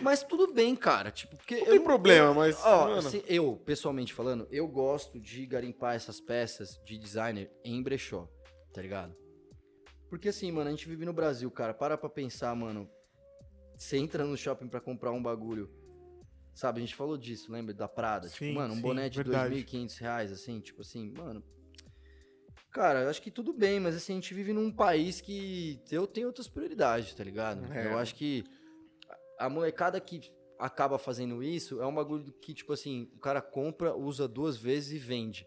mas 0.00 0.22
tudo 0.22 0.52
bem, 0.52 0.76
cara. 0.76 1.10
Tipo, 1.10 1.36
porque 1.36 1.56
Não 1.56 1.66
tem 1.66 1.82
problema, 1.82 2.32
mas. 2.34 2.60
Ó, 2.64 2.98
assim, 2.98 3.22
eu, 3.26 3.60
pessoalmente 3.64 4.12
falando, 4.12 4.46
eu 4.50 4.66
gosto 4.68 5.18
de 5.18 5.44
garimpar 5.46 5.96
essas 5.96 6.20
peças 6.20 6.80
de 6.84 6.98
designer 6.98 7.50
em 7.64 7.82
brechó, 7.82 8.28
tá 8.72 8.80
ligado? 8.80 9.14
Porque 10.08 10.28
assim, 10.28 10.52
mano, 10.52 10.68
a 10.68 10.70
gente 10.70 10.86
vive 10.86 11.04
no 11.04 11.12
Brasil, 11.12 11.50
cara. 11.50 11.72
Para 11.74 11.96
pra 11.96 12.08
pensar, 12.08 12.54
mano. 12.54 12.88
Você 13.82 13.96
entra 13.98 14.24
no 14.24 14.36
shopping 14.36 14.68
pra 14.68 14.80
comprar 14.80 15.10
um 15.10 15.20
bagulho. 15.20 15.68
Sabe, 16.54 16.78
a 16.78 16.80
gente 16.80 16.94
falou 16.94 17.16
disso, 17.16 17.50
lembra? 17.50 17.74
Da 17.74 17.88
Prada. 17.88 18.28
Sim, 18.28 18.48
tipo, 18.48 18.54
mano, 18.54 18.74
um 18.74 18.76
sim, 18.76 18.82
boné 18.82 19.08
de 19.08 19.16
verdade. 19.16 19.54
2.500 19.56 19.98
reais, 19.98 20.32
assim, 20.32 20.60
tipo 20.60 20.82
assim, 20.82 21.10
mano. 21.10 21.42
Cara, 22.70 23.02
eu 23.02 23.10
acho 23.10 23.20
que 23.20 23.30
tudo 23.30 23.52
bem, 23.52 23.80
mas 23.80 23.96
assim, 23.96 24.12
a 24.12 24.14
gente 24.16 24.32
vive 24.32 24.52
num 24.52 24.70
país 24.70 25.20
que 25.20 25.82
eu 25.90 26.06
tenho 26.06 26.28
outras 26.28 26.48
prioridades, 26.48 27.12
tá 27.14 27.24
ligado? 27.24 27.70
É. 27.72 27.86
Eu 27.86 27.98
acho 27.98 28.14
que 28.14 28.44
a 29.38 29.48
molecada 29.50 30.00
que 30.00 30.32
acaba 30.58 30.96
fazendo 30.96 31.42
isso 31.42 31.82
é 31.82 31.86
um 31.86 31.94
bagulho 31.94 32.32
que, 32.40 32.54
tipo 32.54 32.72
assim, 32.72 33.10
o 33.14 33.18
cara 33.18 33.42
compra, 33.42 33.96
usa 33.96 34.28
duas 34.28 34.56
vezes 34.56 34.92
e 34.92 34.98
vende. 34.98 35.46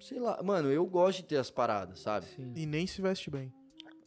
Sei 0.00 0.20
lá, 0.20 0.40
mano, 0.42 0.70
eu 0.70 0.86
gosto 0.86 1.18
de 1.22 1.24
ter 1.24 1.36
as 1.36 1.50
paradas, 1.50 2.00
sabe? 2.00 2.26
Sim. 2.26 2.52
E 2.54 2.64
nem 2.64 2.86
se 2.86 3.02
veste 3.02 3.28
bem. 3.28 3.52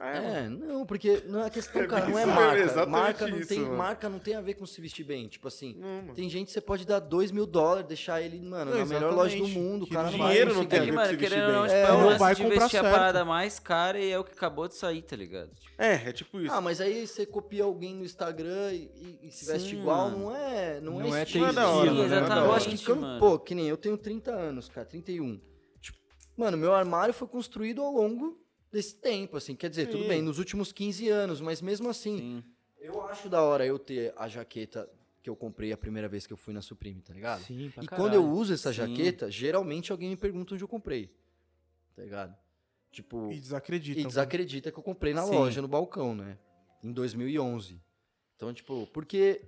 É. 0.01 0.17
É, 0.45 0.49
não, 0.49 0.85
porque 0.85 1.23
não 1.27 1.43
é 1.45 1.49
questão, 1.49 1.81
É 1.83 1.87
cara, 1.87 2.07
não 2.07 2.17
é 2.17 2.25
marca. 2.25 2.57
exatamente 2.59 2.89
Marca 2.91 3.27
não, 3.27 3.37
isso, 3.39 3.49
tem, 3.49 3.59
mano. 3.59 3.77
marca 3.77 4.09
não 4.09 4.17
tem 4.19 4.35
a 4.35 4.41
ver 4.41 4.53
com 4.53 4.65
se 4.65 4.79
vestir 4.79 5.03
bem. 5.03 5.27
Tipo 5.27 5.47
assim, 5.49 5.75
Não, 5.77 6.13
tem 6.13 6.29
gente 6.29 6.47
que 6.47 6.53
você 6.53 6.61
pode 6.61 6.85
dar 6.85 6.99
dois 6.99 7.31
mil 7.31 7.45
dólares, 7.45 7.85
deixar 7.87 8.21
ele, 8.21 8.39
mano, 8.39 8.71
Não, 8.71 8.77
na 8.79 8.85
melhor 8.85 9.13
loja 9.13 9.35
do 9.37 9.43
exatamente. 9.43 9.59
mundo. 9.59 9.83
O 9.83 9.87
Que 9.87 9.93
cara 9.93 10.09
não 10.11 10.17
dinheiro 10.17 10.53
vai 10.53 10.63
não 10.63 10.69
tem 10.69 10.79
a 10.79 10.81
É 10.83 10.85
ver 10.85 10.91
que, 10.91 10.97
com 10.97 11.05
se 11.05 11.15
vestir 11.17 11.37
não, 11.39 11.61
bem. 11.61 11.69
tipo, 11.69 11.73
É, 11.75 11.91
um 11.93 12.01
não 12.11 12.17
vai 12.17 12.35
de 12.35 12.43
comprar 12.43 12.59
vestir 12.61 12.77
a 12.77 12.81
certo. 12.81 12.93
parada 12.93 13.25
mais 13.25 13.59
cara 13.59 13.99
e 13.99 14.09
é 14.11 14.17
o 14.19 14.23
que 14.23 14.31
acabou 14.31 14.67
de 14.67 14.75
sair, 14.75 15.01
tá 15.01 15.15
ligado? 15.15 15.49
Tipo, 15.55 15.73
É, 15.77 15.93
é 16.09 16.11
tipo 16.13 16.39
isso. 16.39 16.53
Ah, 16.53 16.61
mas 16.61 16.79
aí 16.79 17.05
você 17.05 17.25
copia 17.25 17.63
alguém 17.65 17.93
no 17.95 18.05
Instagram 18.05 18.71
e, 18.73 18.89
e- 18.95 19.19
e 19.27 19.31
se 19.31 19.45
veste 19.45 19.69
Sim, 19.71 19.81
igual, 19.81 20.11
mano. 20.11 20.17
não 20.23 20.35
é, 20.35 20.79
não, 20.81 20.93
Não 20.99 21.15
é 21.15 21.19
é 21.19 21.23
estilo. 21.23 21.45
ter 21.47 21.51
Não 21.53 21.61
é 21.61 21.65
da 21.65 21.69
hora, 21.71 21.89
Sim, 21.89 21.97
mano, 21.97 22.09
não 22.09 22.17
é 22.17 22.21
da 22.29 22.35
hora. 22.37 22.45
Eu 22.45 22.53
acho 22.53 22.69
que 22.69 23.19
pô, 23.19 23.37
que 23.39 23.53
nem 23.53 23.67
eu 23.67 23.75
tenho 23.77 23.97
30 23.97 24.31
anos, 24.31 24.69
cara, 24.69 24.85
31. 24.87 25.41
Tipo, 25.81 25.97
mano, 26.37 26.55
meu 26.57 26.73
armário 26.73 27.13
foi 27.13 27.27
construído 27.27 27.81
ao 27.81 27.91
longo 27.91 28.37
desse 28.71 28.95
tempo, 28.95 29.37
assim. 29.37 29.55
Quer 29.55 29.69
dizer, 29.69 29.87
tudo 29.87 30.03
Sim. 30.03 30.07
bem, 30.07 30.21
nos 30.21 30.39
últimos 30.39 30.71
15 30.71 31.09
anos, 31.09 31.41
mas 31.41 31.61
mesmo 31.61 31.89
assim, 31.89 32.17
Sim. 32.17 32.43
eu 32.79 33.01
acho 33.07 33.29
da 33.29 33.41
hora 33.41 33.65
eu 33.65 33.77
ter 33.79 34.13
a 34.17 34.27
jaqueta 34.27 34.89
que 35.21 35.29
eu 35.29 35.35
comprei 35.35 35.71
a 35.73 35.77
primeira 35.77 36.07
vez 36.07 36.25
que 36.25 36.33
eu 36.33 36.37
fui 36.37 36.53
na 36.53 36.61
Supreme, 36.61 37.01
tá 37.01 37.13
ligado? 37.13 37.43
Sim, 37.43 37.69
pra 37.73 37.83
E 37.83 37.87
caralho. 37.87 38.09
quando 38.11 38.13
eu 38.23 38.31
uso 38.31 38.53
essa 38.53 38.71
Sim. 38.71 38.77
jaqueta, 38.77 39.29
geralmente 39.29 39.91
alguém 39.91 40.09
me 40.09 40.15
pergunta 40.17 40.53
onde 40.53 40.63
eu 40.63 40.67
comprei. 40.67 41.13
Tá 41.95 42.03
ligado? 42.03 42.35
Tipo, 42.91 43.29
E 43.31 43.39
desacreditam. 43.39 44.01
e 44.01 44.05
desacredita 44.05 44.71
que 44.71 44.79
eu 44.79 44.83
comprei 44.83 45.13
na 45.13 45.23
Sim. 45.23 45.31
loja, 45.31 45.61
no 45.61 45.67
balcão, 45.67 46.15
né? 46.15 46.37
Em 46.83 46.91
2011. 46.91 47.81
Então, 48.35 48.53
tipo, 48.53 48.87
porque 48.93 49.41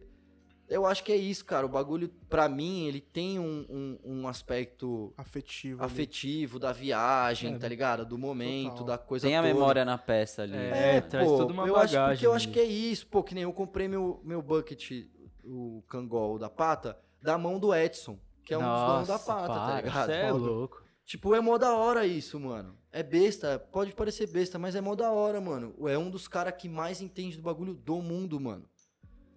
eu 0.72 0.86
acho 0.86 1.04
que 1.04 1.12
é 1.12 1.16
isso, 1.16 1.46
cara. 1.46 1.66
O 1.66 1.70
bagulho, 1.70 2.10
pra 2.30 2.48
mim, 2.50 2.86
ele 2.88 3.00
tem 3.02 3.38
um, 3.40 3.66
um, 3.70 4.00
um 4.04 4.28
aspecto 4.28 5.14
Afetivo. 5.18 5.84
ali. 5.84 5.92
afetivo 5.92 6.58
da 6.58 6.72
viagem, 6.72 7.54
É, 7.54 7.58
tá 7.60 7.68
ligado? 7.68 8.06
Do 8.06 8.18
momento, 8.18 8.70
total. 8.72 8.86
da 8.86 8.98
coisa 8.98 9.28
Tem 9.28 9.36
a 9.38 9.42
toda. 9.42 9.54
memória 9.54 9.86
na 9.86 9.98
peça 9.98 10.44
ali. 10.44 10.56
É. 10.56 11.02
traz 11.02 11.28
toda 11.28 11.54
uma 11.54 11.68
eu 11.68 11.76
acho, 11.76 11.94
bagagem 11.94 12.16
porque 12.16 12.26
eu 12.28 12.34
acho 12.34 12.50
que 12.50 12.60
é 12.60 12.64
isso. 12.66 13.06
Pô, 13.08 13.22
que 13.22 13.36
nem 13.36 13.44
eu 13.44 13.54
comprei 13.54 13.88
meu, 13.88 14.20
meu 14.24 14.42
bucket, 14.42 15.06
o 15.44 15.84
cangol 15.88 16.40
da 16.40 16.50
pata, 16.50 16.98
da 17.22 17.38
mão 17.38 17.60
do 17.60 17.74
Edson, 17.76 18.18
que 18.44 18.54
é 18.54 18.58
um 18.58 18.62
dos 18.62 18.82
donos 18.88 19.08
da 19.08 19.14
Nossa, 19.14 19.34
pata, 19.34 19.48
tá 19.48 19.66
para, 19.68 19.82
ligado? 19.82 20.06
Cê 20.08 20.14
é 20.14 20.32
louco. 20.32 20.84
Tipo, 21.04 21.36
é 21.36 21.42
mó 21.42 21.58
da 21.58 21.76
hora 21.76 22.06
isso, 22.06 22.40
mano. 22.40 22.78
É 22.92 23.04
besta, 23.04 23.60
pode 23.60 23.94
parecer 23.94 24.28
besta, 24.28 24.58
mas 24.58 24.76
é 24.76 24.82
mó 24.82 24.96
da 24.96 25.12
hora, 25.12 25.42
mano. 25.42 25.74
É 25.90 25.98
um 25.98 26.10
dos 26.10 26.28
caras 26.28 26.54
que 26.58 26.70
mais 26.70 27.02
entende 27.02 27.36
do 27.38 27.44
bagulho 27.44 27.74
do 27.74 28.02
mundo, 28.02 28.40
mano. 28.40 28.66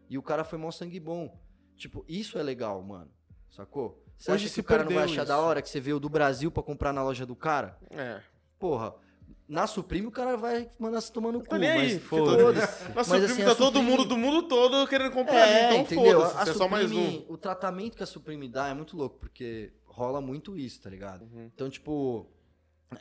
E 0.09 0.18
o 0.18 0.22
cara 0.22 0.44
foi 0.44 0.59
mó 0.59 0.70
sangue 0.70 1.00
bom. 1.00 1.38
Tipo, 1.76 2.05
isso 2.09 2.38
é 2.38 2.42
legal, 2.42 2.82
mano. 2.82 3.11
Sacou? 3.50 4.02
Você 4.16 4.30
Hoje 4.32 4.44
acha 4.46 4.55
se 4.55 4.55
que 4.55 4.61
o 4.61 4.64
cara 4.64 4.84
não 4.84 4.92
vai 4.92 5.05
achar 5.05 5.22
isso. 5.22 5.26
da 5.26 5.38
hora 5.38 5.61
que 5.62 5.68
você 5.68 5.80
veio 5.80 5.98
do 5.98 6.09
Brasil 6.09 6.50
pra 6.50 6.62
comprar 6.62 6.92
na 6.92 7.02
loja 7.02 7.26
do 7.26 7.34
cara? 7.34 7.76
É. 7.90 8.20
Porra, 8.59 8.94
na 9.48 9.66
Supreme 9.66 10.07
o 10.07 10.11
cara 10.11 10.36
vai 10.36 10.70
mandar 10.78 11.00
se 11.00 11.12
tomar 11.12 11.32
no 11.32 11.40
cu, 11.40 11.46
Tá 11.48 11.57
aí. 11.57 11.62
mas 11.62 11.92
porque 12.02 12.09
foda-se. 12.09 12.92
Na 12.94 13.05
Supreme 13.05 13.24
assim, 13.26 13.44
tá 13.44 13.55
todo 13.55 13.66
Supreme- 13.78 13.90
mundo 13.90 14.05
do 14.05 14.16
mundo 14.16 14.42
todo 14.48 14.86
querendo 14.88 15.11
comprar 15.12 15.42
ali, 15.42 15.52
É, 15.52 15.68
então 15.70 15.80
entendeu? 15.82 16.20
foda-se. 16.22 16.38
A 16.48 16.52
É 16.52 16.55
só 16.55 16.68
mais 16.68 16.90
um. 16.92 16.94
Supreme, 17.05 17.26
o 17.28 17.36
tratamento 17.36 17.96
que 17.96 18.02
a 18.02 18.07
Supreme 18.07 18.48
dá 18.48 18.68
é 18.68 18.74
muito 18.74 18.96
louco, 18.96 19.18
porque 19.18 19.72
rola 19.84 20.20
muito 20.20 20.57
isso, 20.57 20.80
tá 20.80 20.88
ligado? 20.88 21.22
Uhum. 21.24 21.50
Então, 21.55 21.68
tipo, 21.68 22.26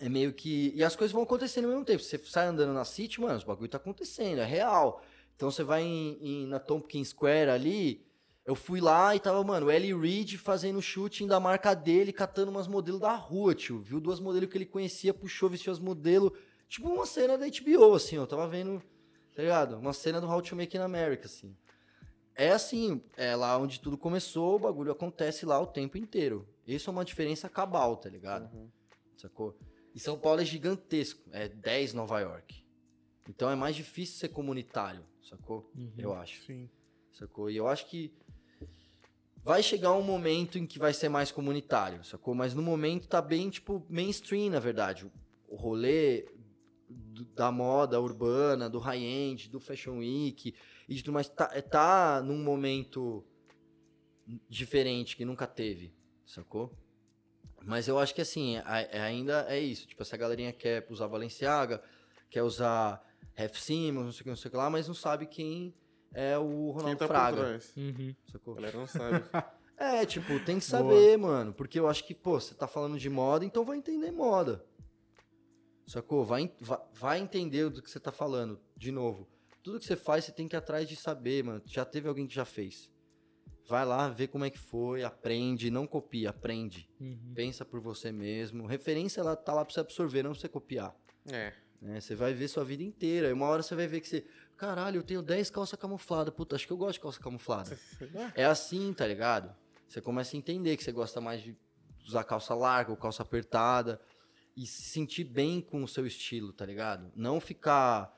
é 0.02 0.10
meio 0.10 0.34
que. 0.34 0.74
E 0.76 0.84
as 0.84 0.96
coisas 0.96 1.14
vão 1.14 1.24
acontecendo 1.24 1.66
ao 1.66 1.72
mesmo 1.72 1.86
tempo. 1.86 2.02
Você 2.04 2.18
sai 2.18 2.48
andando 2.48 2.74
na 2.74 2.84
City, 2.86 3.22
mano, 3.22 3.36
os 3.36 3.44
bagulho 3.44 3.70
tá 3.70 3.78
acontecendo, 3.78 4.40
é 4.40 4.46
real. 4.46 5.02
Então 5.44 5.52
você 5.52 5.62
vai 5.62 5.84
em, 5.84 6.18
em- 6.22 6.48
na 6.48 6.58
Tompkins 6.58 7.10
Square 7.10 7.50
ali. 7.52 8.02
Eu 8.46 8.56
fui 8.56 8.80
lá 8.80 9.14
e 9.14 9.20
tava, 9.20 9.44
mano, 9.44 9.66
o 9.66 9.72
Ellie 9.72 9.94
Reed 9.94 10.38
fazendo 10.38 10.82
shooting 10.82 11.28
da 11.28 11.38
marca 11.38 11.74
dele, 11.74 12.14
catando 12.14 12.50
umas 12.50 12.66
modelos 12.66 13.02
da 13.02 13.14
rua, 13.14 13.54
tio. 13.54 13.82
Viu 13.82 14.00
duas 14.00 14.22
modelos 14.22 14.50
que 14.50 14.58
ele 14.58 14.66
conhecia, 14.66 15.14
puxou, 15.14 15.50
vestiu 15.50 15.74
as 15.74 15.80
modelos. 15.80 16.32
Tipo 16.70 16.88
uma 16.88 17.06
cena 17.06 17.38
da 17.38 17.46
HBO, 17.46 17.94
assim, 17.94 18.18
ó. 18.18 18.26
Tava 18.26 18.48
vendo, 18.48 18.82
tá 19.36 19.42
ligado? 19.42 19.76
Uma 19.78 19.92
cena 19.92 20.22
do 20.22 20.28
How 20.30 20.42
to 20.42 20.56
Make 20.56 20.78
in 20.78 20.80
America, 20.80 21.26
assim. 21.26 21.54
É 22.36 22.52
assim, 22.52 23.04
é 23.18 23.36
lá 23.36 23.58
onde 23.58 23.82
tudo 23.82 23.98
começou, 23.98 24.56
o 24.56 24.60
bagulho 24.60 24.94
acontece 24.94 25.46
lá 25.46 25.60
o 25.60 25.68
tempo 25.68 25.98
inteiro. 25.98 26.48
Isso 26.66 26.90
é 26.90 26.94
uma 26.94 27.04
diferença 27.04 27.50
cabal, 27.50 27.98
tá 27.98 28.08
ligado? 28.10 28.50
Sacou? 29.18 29.58
E 29.94 30.00
São 30.00 30.18
Paulo 30.18 30.40
é 30.40 30.46
gigantesco, 30.46 31.22
é 31.34 31.50
10 31.50 31.94
Nova 31.94 32.22
York. 32.22 32.66
Então 33.28 33.50
é 33.50 33.56
mais 33.56 33.76
difícil 33.76 34.18
ser 34.20 34.30
comunitário, 34.30 35.04
sacou? 35.24 35.72
Eu 35.98 36.14
acho. 36.14 36.44
Sim. 36.44 36.70
Sacou? 37.12 37.50
E 37.50 37.58
eu 37.58 37.68
acho 37.68 37.86
que 37.88 38.14
vai 39.44 39.62
chegar 39.62 39.94
um 39.94 40.02
momento 40.02 40.58
em 40.58 40.66
que 40.66 40.80
vai 40.80 40.94
ser 40.94 41.10
mais 41.10 41.32
comunitário, 41.32 42.04
sacou? 42.04 42.34
Mas 42.34 42.54
no 42.54 42.62
momento 42.62 43.08
tá 43.08 43.22
bem, 43.22 43.50
tipo, 43.50 43.86
mainstream, 43.90 44.50
na 44.52 44.60
verdade. 44.60 45.10
O, 45.48 45.56
rolê 45.56 46.26
do- 46.90 47.26
da 47.26 47.52
moda 47.52 48.00
urbana, 48.00 48.70
do 48.70 48.80
high-end, 48.80 49.50
do 49.50 49.60
Fashion 49.60 49.98
Week 50.00 50.54
e 50.88 50.96
de 50.96 51.04
tudo 51.04 51.14
mais, 51.14 51.28
tá, 51.30 51.50
é- 51.54 51.62
tá 51.62 52.22
num 52.24 52.42
momento 52.44 53.24
diferente 54.50 55.16
que 55.18 55.26
nunca 55.26 55.46
teve, 55.46 55.94
sacou? 56.26 56.72
Mas 57.66 57.88
eu 57.88 57.98
acho 58.00 58.14
que 58.16 58.22
assim, 58.22 58.58
a- 58.66 58.82
é- 58.82 59.00
ainda 59.02 59.46
é 59.50 59.60
isso. 59.60 59.88
Tipo, 59.88 60.02
essa 60.02 60.18
galerinha 60.18 60.52
quer 60.52 60.86
usar 60.90 61.08
Balenciaga, 61.08 61.82
quer 62.30 62.44
usar 62.44 63.02
Ref 63.34 63.58
Simmons, 63.60 64.06
não 64.06 64.12
sei 64.12 64.22
o 64.22 64.24
que, 64.24 64.30
não 64.30 64.36
sei 64.36 64.50
o 64.50 64.52
que 64.52 64.58
lá, 64.58 64.70
mas 64.70 64.88
não 64.88 64.96
sabe 64.96 65.26
quem 65.26 65.74
é 66.14 66.38
o 66.38 66.48
Quem 66.48 66.72
Ronaldo 66.72 66.98
tá 67.00 67.08
por 67.08 67.14
Fraga. 67.14 67.38
trás? 67.38 67.74
Uhum. 67.76 68.16
A 68.28 68.32
Sacou? 68.32 68.56
galera 68.56 68.78
não 68.78 68.88
sabe. 68.88 69.24
É, 69.76 70.06
tipo, 70.06 70.40
tem 70.46 70.60
que 70.60 70.66
saber, 70.66 71.18
mano. 71.18 71.52
Porque 71.52 71.80
eu 71.80 71.90
acho 71.90 72.06
que, 72.06 72.14
pô, 72.14 72.40
você 72.40 72.54
tá 72.54 72.68
falando 72.68 72.98
de 72.98 73.10
moda, 73.10 73.44
então 73.44 73.66
vai 73.66 73.76
entender 73.76 74.12
moda. 74.12 74.64
Sacou? 75.86 76.24
Vai, 76.24 76.54
vai, 76.62 76.80
vai 76.94 77.20
entender 77.20 77.70
do 77.70 77.82
que 77.82 77.90
você 77.90 78.00
tá 78.00 78.12
falando. 78.12 78.60
De 78.78 78.92
novo, 78.92 79.28
tudo 79.64 79.80
que 79.80 79.86
você 79.86 79.96
faz, 79.96 80.26
você 80.26 80.32
tem 80.32 80.48
que 80.48 80.56
ir 80.56 80.58
atrás 80.58 80.88
de 80.88 80.96
saber, 80.96 81.44
mano. 81.44 81.62
Já 81.66 81.84
teve 81.84 82.08
alguém 82.08 82.28
que 82.28 82.34
já 82.36 82.46
fez. 82.46 82.90
Vai 83.68 83.84
lá, 83.84 84.10
vê 84.10 84.28
como 84.28 84.46
é 84.46 84.50
que 84.50 84.60
foi, 84.60 85.04
aprende, 85.04 85.72
não 85.72 85.88
copia, 85.88 86.30
aprende. 86.30 86.88
Uhum. 87.02 87.34
Pensa 87.34 87.66
por 87.66 87.82
você 87.82 88.12
mesmo. 88.12 88.68
Referência, 88.68 89.22
ela 89.22 89.36
tá 89.36 89.54
lá 89.54 89.66
pra 89.66 89.74
você 89.74 89.80
absorver, 89.80 90.22
não 90.24 90.32
pra 90.32 90.40
você 90.40 90.48
copiar. 90.48 90.96
É. 91.32 91.52
né? 91.84 92.00
Você 92.02 92.16
vai 92.16 92.34
ver 92.34 92.48
sua 92.48 92.64
vida 92.64 92.82
inteira. 92.84 93.30
E 93.30 93.34
uma 93.34 93.48
hora 93.48 93.62
você 93.62 93.76
vai 93.76 93.88
ver 93.88 94.00
que 94.02 94.08
você... 94.08 94.26
Caralho, 94.58 95.00
eu 95.00 95.04
tenho 95.04 95.22
10 95.22 95.50
calças 95.50 95.78
camufladas. 95.80 96.34
Puta, 96.34 96.56
acho 96.56 96.66
que 96.66 96.74
eu 96.74 96.78
gosto 96.78 96.94
de 96.94 97.00
calça 97.02 97.20
camuflada. 97.20 97.78
É 98.36 98.46
assim, 98.46 98.94
tá 98.94 99.06
ligado? 99.06 99.54
Você 99.88 100.00
começa 100.02 100.36
a 100.36 100.38
entender 100.38 100.78
que 100.78 100.84
você 100.84 100.92
gosta 100.92 101.20
mais 101.22 101.42
de 101.42 101.56
usar 102.08 102.24
calça 102.24 102.54
larga 102.56 102.92
ou 102.92 102.98
calça 102.98 103.22
apertada 103.24 104.00
e 104.56 104.66
se 104.66 104.84
sentir 104.84 105.24
bem 105.24 105.62
com 105.62 105.84
o 105.84 105.88
seu 105.88 106.06
estilo, 106.06 106.54
tá 106.54 106.66
ligado? 106.66 107.12
Não 107.16 107.40
ficar 107.40 108.12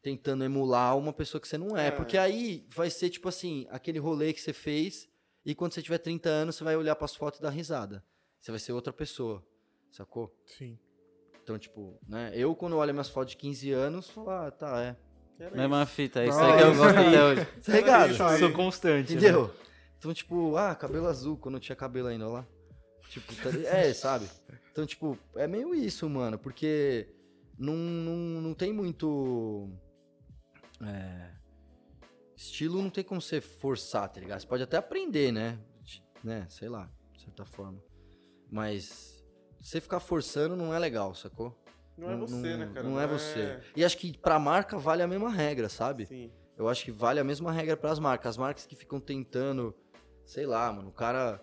tentando 0.00 0.42
emular 0.44 0.96
uma 0.96 1.12
pessoa 1.12 1.40
que 1.40 1.46
você 1.46 1.56
não 1.58 1.76
é, 1.76 1.88
É. 1.88 1.90
porque 1.90 2.18
aí 2.18 2.66
vai 2.70 2.90
ser 2.90 3.08
tipo 3.10 3.28
assim, 3.28 3.66
aquele 3.70 3.98
rolê 4.00 4.32
que 4.32 4.40
você 4.40 4.52
fez 4.52 5.08
e 5.44 5.54
quando 5.54 5.72
você 5.74 5.82
tiver 5.82 5.98
30 5.98 6.28
anos 6.28 6.56
você 6.56 6.64
vai 6.64 6.76
olhar 6.76 6.96
pras 6.96 7.14
fotos 7.14 7.38
e 7.38 7.42
dar 7.42 7.50
risada. 7.50 8.04
Você 8.40 8.50
vai 8.50 8.58
ser 8.58 8.72
outra 8.72 8.92
pessoa, 8.92 9.44
sacou? 9.90 10.34
Sim. 10.44 10.76
Então, 11.42 11.58
tipo, 11.58 11.98
né? 12.08 12.30
Eu 12.34 12.54
quando 12.54 12.76
olho 12.76 12.92
minhas 12.92 13.08
fotos 13.08 13.32
de 13.32 13.36
15 13.36 13.72
anos, 13.72 14.08
falo, 14.10 14.30
ah, 14.30 14.50
tá, 14.50 14.80
é. 14.80 14.96
Era 15.38 15.56
Mesma 15.56 15.84
fita, 15.86 16.22
é 16.22 16.28
isso 16.28 16.38
aí 16.38 16.56
que 16.56 16.62
eu 16.62 16.70
isso 16.72 16.80
gosto 16.80 16.98
até 16.98 17.24
hoje. 17.24 17.48
Tá 17.66 17.72
ligado? 17.72 18.10
Isso. 18.12 18.38
Sou 18.38 18.52
constante. 18.52 19.12
né? 19.14 19.18
Entendeu? 19.20 19.54
Então, 19.98 20.14
tipo, 20.14 20.56
ah, 20.56 20.74
cabelo 20.74 21.06
azul, 21.08 21.36
quando 21.36 21.56
eu 21.56 21.60
tinha 21.60 21.74
cabelo 21.74 22.08
ainda, 22.08 22.26
olha 22.26 22.34
lá. 22.34 22.46
Tipo, 23.08 23.34
tá- 23.36 23.50
é, 23.68 23.92
sabe? 23.92 24.26
Então, 24.70 24.86
tipo, 24.86 25.18
é 25.34 25.46
meio 25.46 25.74
isso, 25.74 26.08
mano, 26.08 26.38
porque 26.38 27.08
não, 27.58 27.74
não, 27.74 28.16
não 28.40 28.54
tem 28.54 28.72
muito. 28.72 29.68
É, 30.80 31.30
estilo 32.36 32.80
não 32.80 32.90
tem 32.90 33.04
como 33.04 33.20
você 33.20 33.40
forçar, 33.40 34.08
tá 34.08 34.20
ligado? 34.20 34.40
Você 34.40 34.46
pode 34.46 34.62
até 34.62 34.76
aprender, 34.76 35.32
né? 35.32 35.58
Né? 36.22 36.46
Sei 36.48 36.68
lá, 36.68 36.88
de 37.14 37.22
certa 37.22 37.44
forma. 37.44 37.82
Mas 38.50 39.11
você 39.62 39.80
ficar 39.80 40.00
forçando 40.00 40.56
não 40.56 40.74
é 40.74 40.78
legal, 40.78 41.14
sacou? 41.14 41.56
Não 41.96 42.10
é 42.10 42.16
você, 42.16 42.56
né, 42.56 42.70
cara? 42.72 42.88
Não 42.88 43.00
é 43.00 43.06
você. 43.06 43.60
E 43.76 43.84
acho 43.84 43.96
que 43.96 44.16
pra 44.18 44.38
marca 44.38 44.76
vale 44.78 45.02
a 45.02 45.06
mesma 45.06 45.30
regra, 45.30 45.68
sabe? 45.68 46.06
Sim. 46.06 46.30
Eu 46.56 46.68
acho 46.68 46.84
que 46.84 46.90
vale 46.90 47.20
a 47.20 47.24
mesma 47.24 47.52
regra 47.52 47.76
para 47.76 47.90
as 47.92 47.98
marcas. 47.98 48.30
As 48.30 48.36
marcas 48.36 48.66
que 48.66 48.74
ficam 48.74 48.98
tentando, 49.00 49.74
sei 50.24 50.46
lá, 50.46 50.72
mano, 50.72 50.88
o 50.88 50.92
cara 50.92 51.40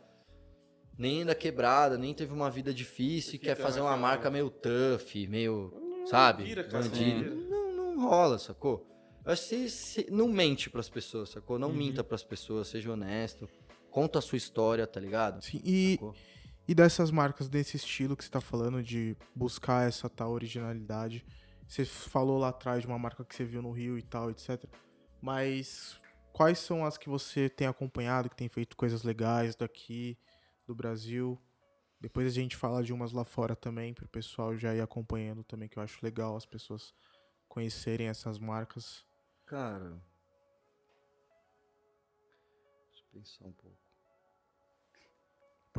nem 0.98 1.20
ainda 1.20 1.34
quebrada, 1.34 1.98
nem 1.98 2.14
teve 2.14 2.34
uma 2.34 2.50
vida 2.52 2.74
difícil 2.74 3.36
e 3.36 3.40
quer 3.40 3.56
fazer 3.56 3.80
uma 3.80 3.96
marca 3.96 4.30
meio 4.30 4.50
tough, 4.50 5.16
meio, 5.30 5.72
Não 6.00 6.08
sabe? 6.08 6.44
vira, 6.44 6.64
cara, 6.64 6.84
bandido. 6.84 7.36
não. 7.36 7.50
Não, 7.72 7.96
não 7.96 8.10
rola, 8.10 8.38
sacou? 8.38 8.86
Eu 9.26 9.32
acho 9.32 9.44
que 9.44 9.50
você, 9.50 9.70
você 9.70 10.08
não 10.12 10.28
mente 10.28 10.70
pras 10.70 10.90
pessoas, 10.90 11.30
sacou? 11.30 11.56
Uhum. 11.56 11.62
Não 11.62 11.72
minta 11.72 12.04
pras 12.04 12.24
pessoas, 12.24 12.68
seja 12.68 12.92
honesto. 12.92 13.48
Conta 13.90 14.20
a 14.20 14.22
sua 14.22 14.38
história, 14.38 14.86
tá 14.86 15.00
ligado? 15.00 15.44
Sim, 15.44 15.62
e, 15.64 15.94
Sacou? 15.94 16.16
E 16.70 16.76
dessas 16.76 17.10
marcas 17.10 17.50
desse 17.50 17.78
estilo 17.78 18.16
que 18.16 18.24
você 18.24 18.30
tá 18.30 18.40
falando, 18.40 18.84
de 18.84 19.18
buscar 19.36 19.88
essa 19.88 20.08
tal 20.08 20.30
originalidade. 20.30 21.26
Você 21.68 21.84
falou 21.84 22.38
lá 22.38 22.50
atrás 22.50 22.82
de 22.82 22.88
uma 22.88 23.00
marca 23.00 23.26
que 23.26 23.36
você 23.36 23.44
viu 23.44 23.60
no 23.60 23.72
Rio 23.72 23.98
e 23.98 24.04
tal, 24.04 24.30
etc. 24.30 24.64
Mas 25.20 26.00
quais 26.32 26.60
são 26.60 26.86
as 26.86 26.96
que 26.96 27.10
você 27.10 27.50
tem 27.50 27.66
acompanhado, 27.66 28.30
que 28.30 28.36
tem 28.36 28.48
feito 28.48 28.78
coisas 28.78 29.02
legais 29.02 29.56
daqui, 29.56 30.16
do 30.68 30.76
Brasil? 30.76 31.42
Depois 32.00 32.28
a 32.28 32.30
gente 32.30 32.56
fala 32.56 32.84
de 32.84 32.94
umas 32.94 33.14
lá 33.14 33.26
fora 33.26 33.56
também, 33.56 33.92
pro 33.92 34.08
pessoal 34.08 34.56
já 34.56 34.76
ir 34.76 34.82
acompanhando 34.82 35.44
também, 35.44 35.68
que 35.68 35.80
eu 35.80 35.82
acho 35.82 35.98
legal 36.06 36.36
as 36.36 36.46
pessoas 36.46 36.94
conhecerem 37.48 38.10
essas 38.10 38.38
marcas. 38.38 39.04
Cara. 39.48 40.00
Deixa 42.92 43.04
eu 43.06 43.20
pensar 43.20 43.48
um 43.48 43.54
pouco. 43.54 43.89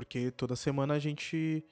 Porque 0.01 0.31
toda 0.31 0.57
semana 0.57 0.95
a 0.95 0.99
gente 0.99 1.63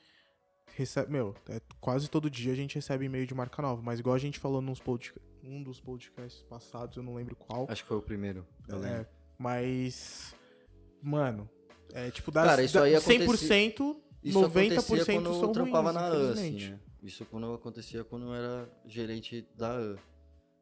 recebe. 0.76 1.11
Meu, 1.11 1.35
é, 1.49 1.61
quase 1.81 2.09
todo 2.11 2.29
dia 2.31 2.53
a 2.53 2.57
gente 2.57 2.74
recebe 2.74 3.07
e-mail 3.07 3.26
de 3.26 3.35
marca 3.35 3.62
nova. 3.62 3.81
Mas 3.83 3.99
igual 4.01 4.14
a 4.14 4.18
gente 4.18 4.39
falou 4.39 4.61
nos 4.61 4.81
podca- 4.81 5.20
um 5.43 5.62
dos 5.62 5.81
podcasts 5.81 6.43
passados, 6.43 6.97
eu 6.99 7.03
não 7.03 7.14
lembro 7.14 7.35
qual. 7.35 7.66
Acho 7.70 7.83
que 7.83 7.89
foi 7.89 7.97
o 7.97 8.03
primeiro. 8.03 8.47
É, 8.85 9.07
mas. 9.39 10.35
Mano, 11.03 11.49
é 11.95 12.11
tipo, 12.11 12.31
das, 12.31 12.47
Cara, 12.47 12.62
isso 12.62 12.74
da- 12.74 12.85
aí 12.85 12.95
100%, 13.01 13.97
Isso 14.22 14.39
90% 14.41 14.72
acontecia 14.72 15.05
quando 15.14 15.33
são 15.35 15.43
eu 15.45 15.53
trampava 15.53 15.91
ruins, 15.93 15.95
na 15.95 16.09
AN, 16.09 16.33
assim, 16.33 16.70
né? 16.70 16.81
Isso 17.03 17.24
quando 17.26 17.55
acontecia 17.55 18.05
quando 18.05 18.26
eu 18.26 18.35
era 18.35 18.68
gerente 18.85 19.49
da 19.57 19.70
AN, 19.72 19.97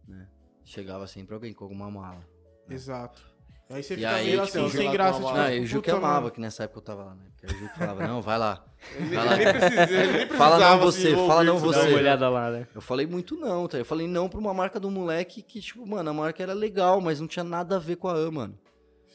né? 0.06 0.28
Chegava 0.62 1.06
sempre 1.06 1.34
alguém 1.34 1.52
com 1.54 1.64
alguma 1.64 1.90
mala. 1.90 2.24
Exato. 2.68 3.26
Aí 3.68 3.82
você 3.82 3.94
E 3.94 3.96
fica 3.96 4.10
aí, 4.14 4.26
meio 4.26 4.44
tipo, 4.46 4.58
assim, 4.58 4.68
sei 4.70 4.80
sem 4.82 4.92
graça. 4.92 5.18
a 5.18 5.22
Tipo, 5.22 5.34
Não, 5.36 5.50
e 5.52 5.60
o 5.60 5.66
Ju 5.66 5.82
que 5.82 5.90
puta, 5.90 5.96
amava, 6.06 6.30
que 6.30 6.40
nessa 6.40 6.64
época 6.64 6.78
eu 6.78 6.84
tava 6.84 7.04
lá, 7.04 7.14
né? 7.16 7.24
Porque 7.36 7.46
o 7.52 7.58
Ju 7.58 7.68
que 7.68 7.78
falava, 7.78 8.06
não, 8.06 8.22
vai 8.22 8.38
lá. 8.38 8.64
Ele, 8.94 9.14
Vai 9.16 9.26
lá. 9.26 9.34
ele 9.34 9.44
nem 9.44 9.52
precisa, 9.52 9.82
ele 9.82 10.12
nem 10.12 10.26
precisava 10.28 10.36
Fala 10.36 10.58
não 10.76 10.78
você, 10.80 11.10
envolver 11.10 11.28
fala 11.28 11.44
não 11.44 11.54
Dá 11.54 11.60
você. 11.60 11.88
uma 11.88 11.96
olhada 11.98 12.28
lá, 12.28 12.50
né? 12.52 12.68
Eu 12.72 12.80
falei 12.80 13.06
muito 13.06 13.36
não, 13.36 13.66
tá? 13.66 13.76
Eu 13.78 13.84
falei 13.84 14.06
não 14.06 14.28
pra 14.28 14.38
uma 14.38 14.54
marca 14.54 14.78
do 14.78 14.88
moleque 14.90 15.42
que, 15.42 15.60
tipo, 15.60 15.84
mano, 15.84 16.08
a 16.10 16.14
marca 16.14 16.42
era 16.42 16.52
legal, 16.52 17.00
mas 17.00 17.18
não 17.20 17.26
tinha 17.26 17.42
nada 17.44 17.74
a 17.76 17.78
ver 17.80 17.96
com 17.96 18.06
a 18.08 18.12
AN, 18.14 18.30
mano. 18.30 18.58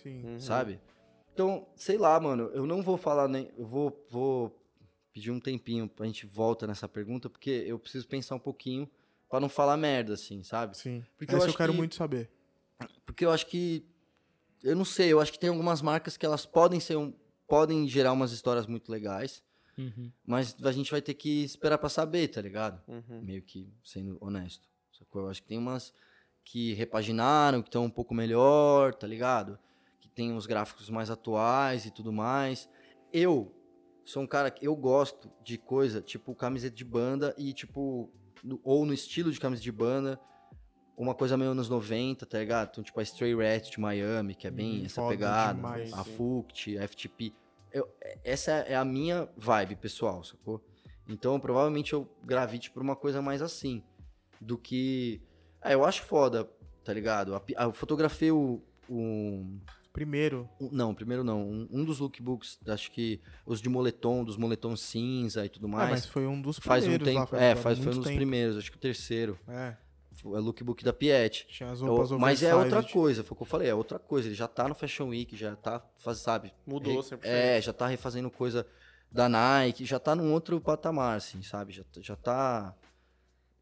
Sim. 0.03 0.21
Uhum. 0.25 0.39
sabe? 0.39 0.79
Então, 1.33 1.65
sei 1.77 1.97
lá, 1.97 2.19
mano, 2.19 2.49
eu 2.53 2.65
não 2.65 2.81
vou 2.81 2.97
falar 2.97 3.29
nem. 3.29 3.49
Eu 3.57 3.65
vou, 3.65 4.05
vou 4.09 4.57
pedir 5.13 5.31
um 5.31 5.39
tempinho 5.39 5.87
pra 5.87 6.05
gente 6.05 6.25
volta 6.25 6.67
nessa 6.67 6.89
pergunta, 6.89 7.29
porque 7.29 7.63
eu 7.65 7.79
preciso 7.79 8.05
pensar 8.05 8.35
um 8.35 8.39
pouquinho 8.39 8.89
pra 9.29 9.39
não 9.39 9.47
falar 9.47 9.77
merda, 9.77 10.13
assim, 10.15 10.43
sabe? 10.43 10.75
Sim. 10.77 11.05
Porque 11.17 11.33
eu 11.33 11.37
Essa 11.37 11.45
eu, 11.45 11.49
acho 11.49 11.57
quero 11.57 11.71
que- 11.71 11.77
muito 11.77 11.95
saber. 11.95 12.29
Porque 13.05 13.23
eu 13.23 13.31
acho 13.31 13.45
que. 13.45 13.85
Eu 14.63 14.75
não 14.75 14.85
sei, 14.85 15.11
eu 15.11 15.19
acho 15.19 15.31
que 15.31 15.39
tem 15.39 15.49
algumas 15.49 15.81
marcas 15.81 16.17
que 16.17 16.25
elas 16.25 16.45
podem 16.45 16.79
ser 16.79 16.95
um. 16.97 17.13
podem 17.47 17.87
gerar 17.87 18.13
umas 18.13 18.31
histórias 18.31 18.65
muito 18.65 18.89
legais, 18.91 19.43
Uhum. 19.77 20.09
mas 20.25 20.55
a 20.63 20.71
gente 20.71 20.89
vai 20.91 21.01
ter 21.01 21.13
que 21.15 21.43
esperar 21.43 21.77
pra 21.77 21.89
saber, 21.89 22.27
tá 22.29 22.41
ligado? 22.41 22.81
Uhum. 22.87 23.21
meio 23.21 23.41
que 23.41 23.67
sendo 23.83 24.17
honesto. 24.21 24.67
Sacou? 24.97 25.23
Eu 25.23 25.29
acho 25.29 25.41
que 25.41 25.47
tem 25.49 25.57
umas 25.57 25.93
que 26.45 26.73
repaginaram, 26.73 27.61
que 27.61 27.67
estão 27.67 27.83
um 27.85 27.89
pouco 27.89 28.13
melhor, 28.13 28.93
tá 28.95 29.05
ligado? 29.05 29.59
Que 29.99 30.07
tem 30.09 30.31
uns 30.31 30.45
gráficos 30.45 30.89
mais 30.89 31.09
atuais 31.09 31.85
e 31.85 31.91
tudo 31.91 32.11
mais. 32.13 32.69
Eu 33.11 33.53
sou 34.05 34.23
um 34.23 34.27
cara 34.27 34.49
que 34.49 34.65
eu 34.65 34.75
gosto 34.75 35.29
de 35.43 35.57
coisa 35.57 36.01
tipo 36.01 36.33
camiseta 36.33 36.75
de 36.75 36.85
banda 36.85 37.35
e 37.37 37.53
tipo 37.53 38.09
no- 38.43 38.59
ou 38.63 38.85
no 38.85 38.93
estilo 38.93 39.31
de 39.31 39.39
camiseta 39.39 39.63
de 39.63 39.71
banda, 39.71 40.19
uma 41.03 41.15
coisa 41.15 41.37
meio 41.37 41.51
anos 41.51 41.67
90, 41.69 42.25
tá 42.25 42.39
ligado? 42.39 42.69
Então, 42.71 42.83
tipo 42.83 42.99
a 42.99 43.03
Stray 43.03 43.33
Rat 43.35 43.69
de 43.71 43.79
Miami, 43.79 44.35
que 44.35 44.47
é 44.47 44.51
bem 44.51 44.81
Hum, 44.81 44.85
essa 44.85 45.07
pegada, 45.07 45.55
demais, 45.55 45.93
a. 45.93 46.03
Fuct, 46.03 46.77
a 46.77 46.83
FTP. 46.87 47.33
Eu- 47.71 47.87
essa 48.23 48.51
é 48.51 48.75
a 48.75 48.83
minha 48.85 49.27
vibe 49.37 49.75
pessoal, 49.77 50.23
sacou? 50.23 50.63
Então, 51.07 51.39
provavelmente 51.39 51.93
eu 51.93 52.07
gravite 52.23 52.69
por 52.71 52.81
uma 52.81 52.95
coisa 52.95 53.21
mais 53.21 53.41
assim. 53.41 53.83
Do 54.39 54.57
que. 54.57 55.21
É, 55.63 55.73
eu 55.73 55.85
acho 55.85 56.03
foda, 56.03 56.49
tá 56.83 56.93
ligado? 56.93 57.39
Eu 57.57 57.73
fotografei 57.73 58.31
o. 58.31 58.61
o- 58.89 59.59
Primeiro, 59.93 60.49
um- 60.59 60.69
não, 60.71 60.95
primeiro 60.95 61.21
não. 61.21 61.41
Um, 61.43 61.67
um 61.69 61.83
dos 61.83 61.99
lookbooks, 61.99 62.57
acho 62.65 62.89
que 62.91 63.19
os 63.45 63.61
de 63.61 63.67
moletom, 63.67 64.23
dos 64.23 64.37
moletom 64.37 64.73
cinza 64.77 65.45
e 65.45 65.49
tudo 65.49 65.65
ah, 65.67 65.69
mais. 65.69 65.89
mas 65.89 66.05
foi 66.05 66.25
um 66.25 66.41
dos 66.41 66.59
faz 66.59 66.85
um 66.85 66.91
primeiros 66.97 67.13
lá, 67.13 67.25
tempo. 67.25 67.35
é, 67.35 67.55
faz, 67.55 67.77
foi 67.77 67.91
um 67.91 67.95
dos 67.95 68.05
tempo. 68.05 68.15
primeiros, 68.15 68.57
acho 68.57 68.71
que 68.71 68.77
o 68.77 68.79
terceiro. 68.79 69.37
É, 69.49 69.75
lookbook 70.23 70.83
da 70.83 70.93
Piet. 70.93 71.45
tinha 71.47 71.69
as 71.71 71.79
Eu- 71.81 71.87
roupas 71.87 72.11
mas 72.11 72.43
é 72.43 72.53
outra 72.55 72.83
coisa, 72.83 73.23
foi 73.23 73.33
o 73.33 73.37
que 73.37 73.43
eu 73.43 73.47
falei, 73.47 73.69
é 73.69 73.73
outra 73.75 73.97
coisa. 73.99 74.27
Ele 74.27 74.35
já 74.35 74.47
tá 74.47 74.67
no 74.67 74.75
Fashion 74.75 75.07
Week, 75.09 75.35
já 75.35 75.55
tá, 75.55 75.81
faz, 75.97 76.17
sabe? 76.19 76.53
Mudou 76.65 76.97
re- 77.01 77.03
100%. 77.03 77.19
É, 77.25 77.61
já 77.61 77.73
tá 77.73 77.87
refazendo 77.87 78.29
coisa 78.29 78.65
da 79.11 79.27
Nike, 79.27 79.85
já 79.85 79.99
tá 79.99 80.15
num 80.15 80.31
outro 80.33 80.59
patamar, 80.61 81.17
assim, 81.17 81.41
sabe? 81.41 81.73
Já, 81.73 81.83
já 81.99 82.15
tá. 82.15 82.73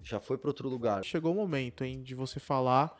Já 0.01 0.19
foi 0.19 0.37
pra 0.37 0.49
outro 0.49 0.69
lugar. 0.69 1.03
Chegou 1.03 1.33
o 1.33 1.35
momento, 1.35 1.83
hein, 1.83 2.01
de 2.01 2.15
você 2.15 2.39
falar 2.39 2.95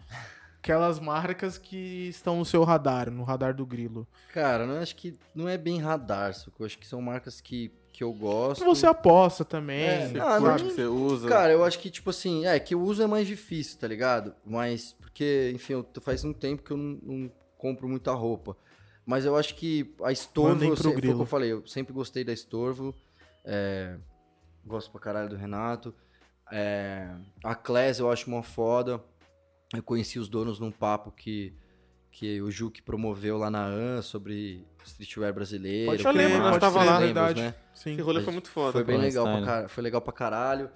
aquelas 0.62 1.00
marcas 1.00 1.58
que 1.58 2.10
estão 2.10 2.38
no 2.38 2.44
seu 2.46 2.64
radar, 2.66 3.10
no 3.10 3.24
radar 3.24 3.54
do 3.56 3.66
grilo. 3.66 4.06
Cara, 4.34 4.66
eu 4.66 4.80
acho 4.80 4.96
que 4.96 5.18
não 5.34 5.48
é 5.48 5.58
bem 5.58 5.80
radar, 5.80 6.34
sacou? 6.34 6.56
Eu 6.60 6.66
acho 6.66 6.78
que 6.78 6.86
são 6.86 7.02
marcas 7.02 7.40
que, 7.40 7.72
que 8.00 8.04
eu 8.06 8.14
gosto. 8.14 8.64
Você 8.64 8.88
aposta 8.88 9.44
também. 9.44 9.78
É, 9.86 10.08
Você 10.08 10.20
Ah, 10.22 10.38
curte 10.38 10.64
que 10.64 10.70
você 10.72 10.86
usa. 10.86 11.28
Cara, 11.28 11.52
eu 11.52 11.66
acho 11.66 11.78
que, 11.80 11.90
tipo 11.90 12.10
assim, 12.12 12.46
é 12.46 12.58
que 12.58 12.74
o 12.74 12.80
uso 12.82 13.04
é 13.04 13.08
mais 13.08 13.28
difícil, 13.28 13.78
tá 13.78 13.90
ligado? 13.90 14.34
Mas, 14.46 14.94
porque, 14.94 15.52
enfim, 15.54 15.74
eu, 15.74 15.86
faz 16.00 16.24
um 16.24 16.32
tempo 16.32 16.64
que 16.64 16.72
eu 16.72 16.78
não, 16.78 16.98
não 17.04 17.32
compro 17.58 17.90
muita 17.90 18.14
roupa. 18.14 18.56
Mas 19.06 19.26
eu 19.26 19.36
acho 19.36 19.54
que 19.56 19.94
a 20.02 20.14
Estorvo, 20.14 20.64
eu 20.64 20.68
pro 20.70 20.78
se- 20.78 20.84
foi 20.84 20.94
o 20.94 21.02
que 21.02 21.10
eu 21.10 21.26
falei, 21.26 21.52
eu 21.52 21.68
sempre 21.68 21.92
gostei 21.92 22.24
da 22.24 22.32
Estorvo. 22.32 22.96
é, 23.44 23.98
gosto 24.66 24.90
pra 24.92 25.02
caralho 25.02 25.28
do 25.28 25.36
Renato. 25.36 25.94
É, 26.50 27.06
a 27.44 27.54
Class 27.54 28.00
eu 28.00 28.10
acho 28.10 28.30
uma 28.30 28.44
foda. 28.44 29.04
Eu 29.76 29.84
conheci 29.84 30.20
os 30.20 30.30
donos 30.30 30.58
num 30.58 30.72
papo 30.72 31.12
que, 31.12 31.54
que 32.20 32.42
o 32.42 32.52
Juque 32.52 32.82
promoveu 32.82 33.38
lá 33.38 33.50
na 33.50 33.66
AN 33.66 34.02
sobre 34.02 34.68
streetwear 34.86 35.34
brasileiro. 35.34 35.90
Pode 35.90 36.04
eu 36.04 36.14
nós 36.40 36.48
acho 36.50 36.60
tava 36.60 36.84
lá, 36.84 36.98
lembram, 37.00 37.24
verdade. 37.24 37.42
né? 37.42 37.56
Sim. 37.74 37.94
Esse 37.94 38.02
rolê 38.02 38.22
foi 38.22 38.34
muito 38.34 38.50
foda. 38.50 38.74
Foi 38.74 38.84
bem 38.84 38.98
legal 38.98 39.24
pra, 39.24 39.46
car... 39.46 39.70
foi 39.70 39.82
legal 39.82 40.02
pra 40.02 40.12
caralho. 40.12 40.70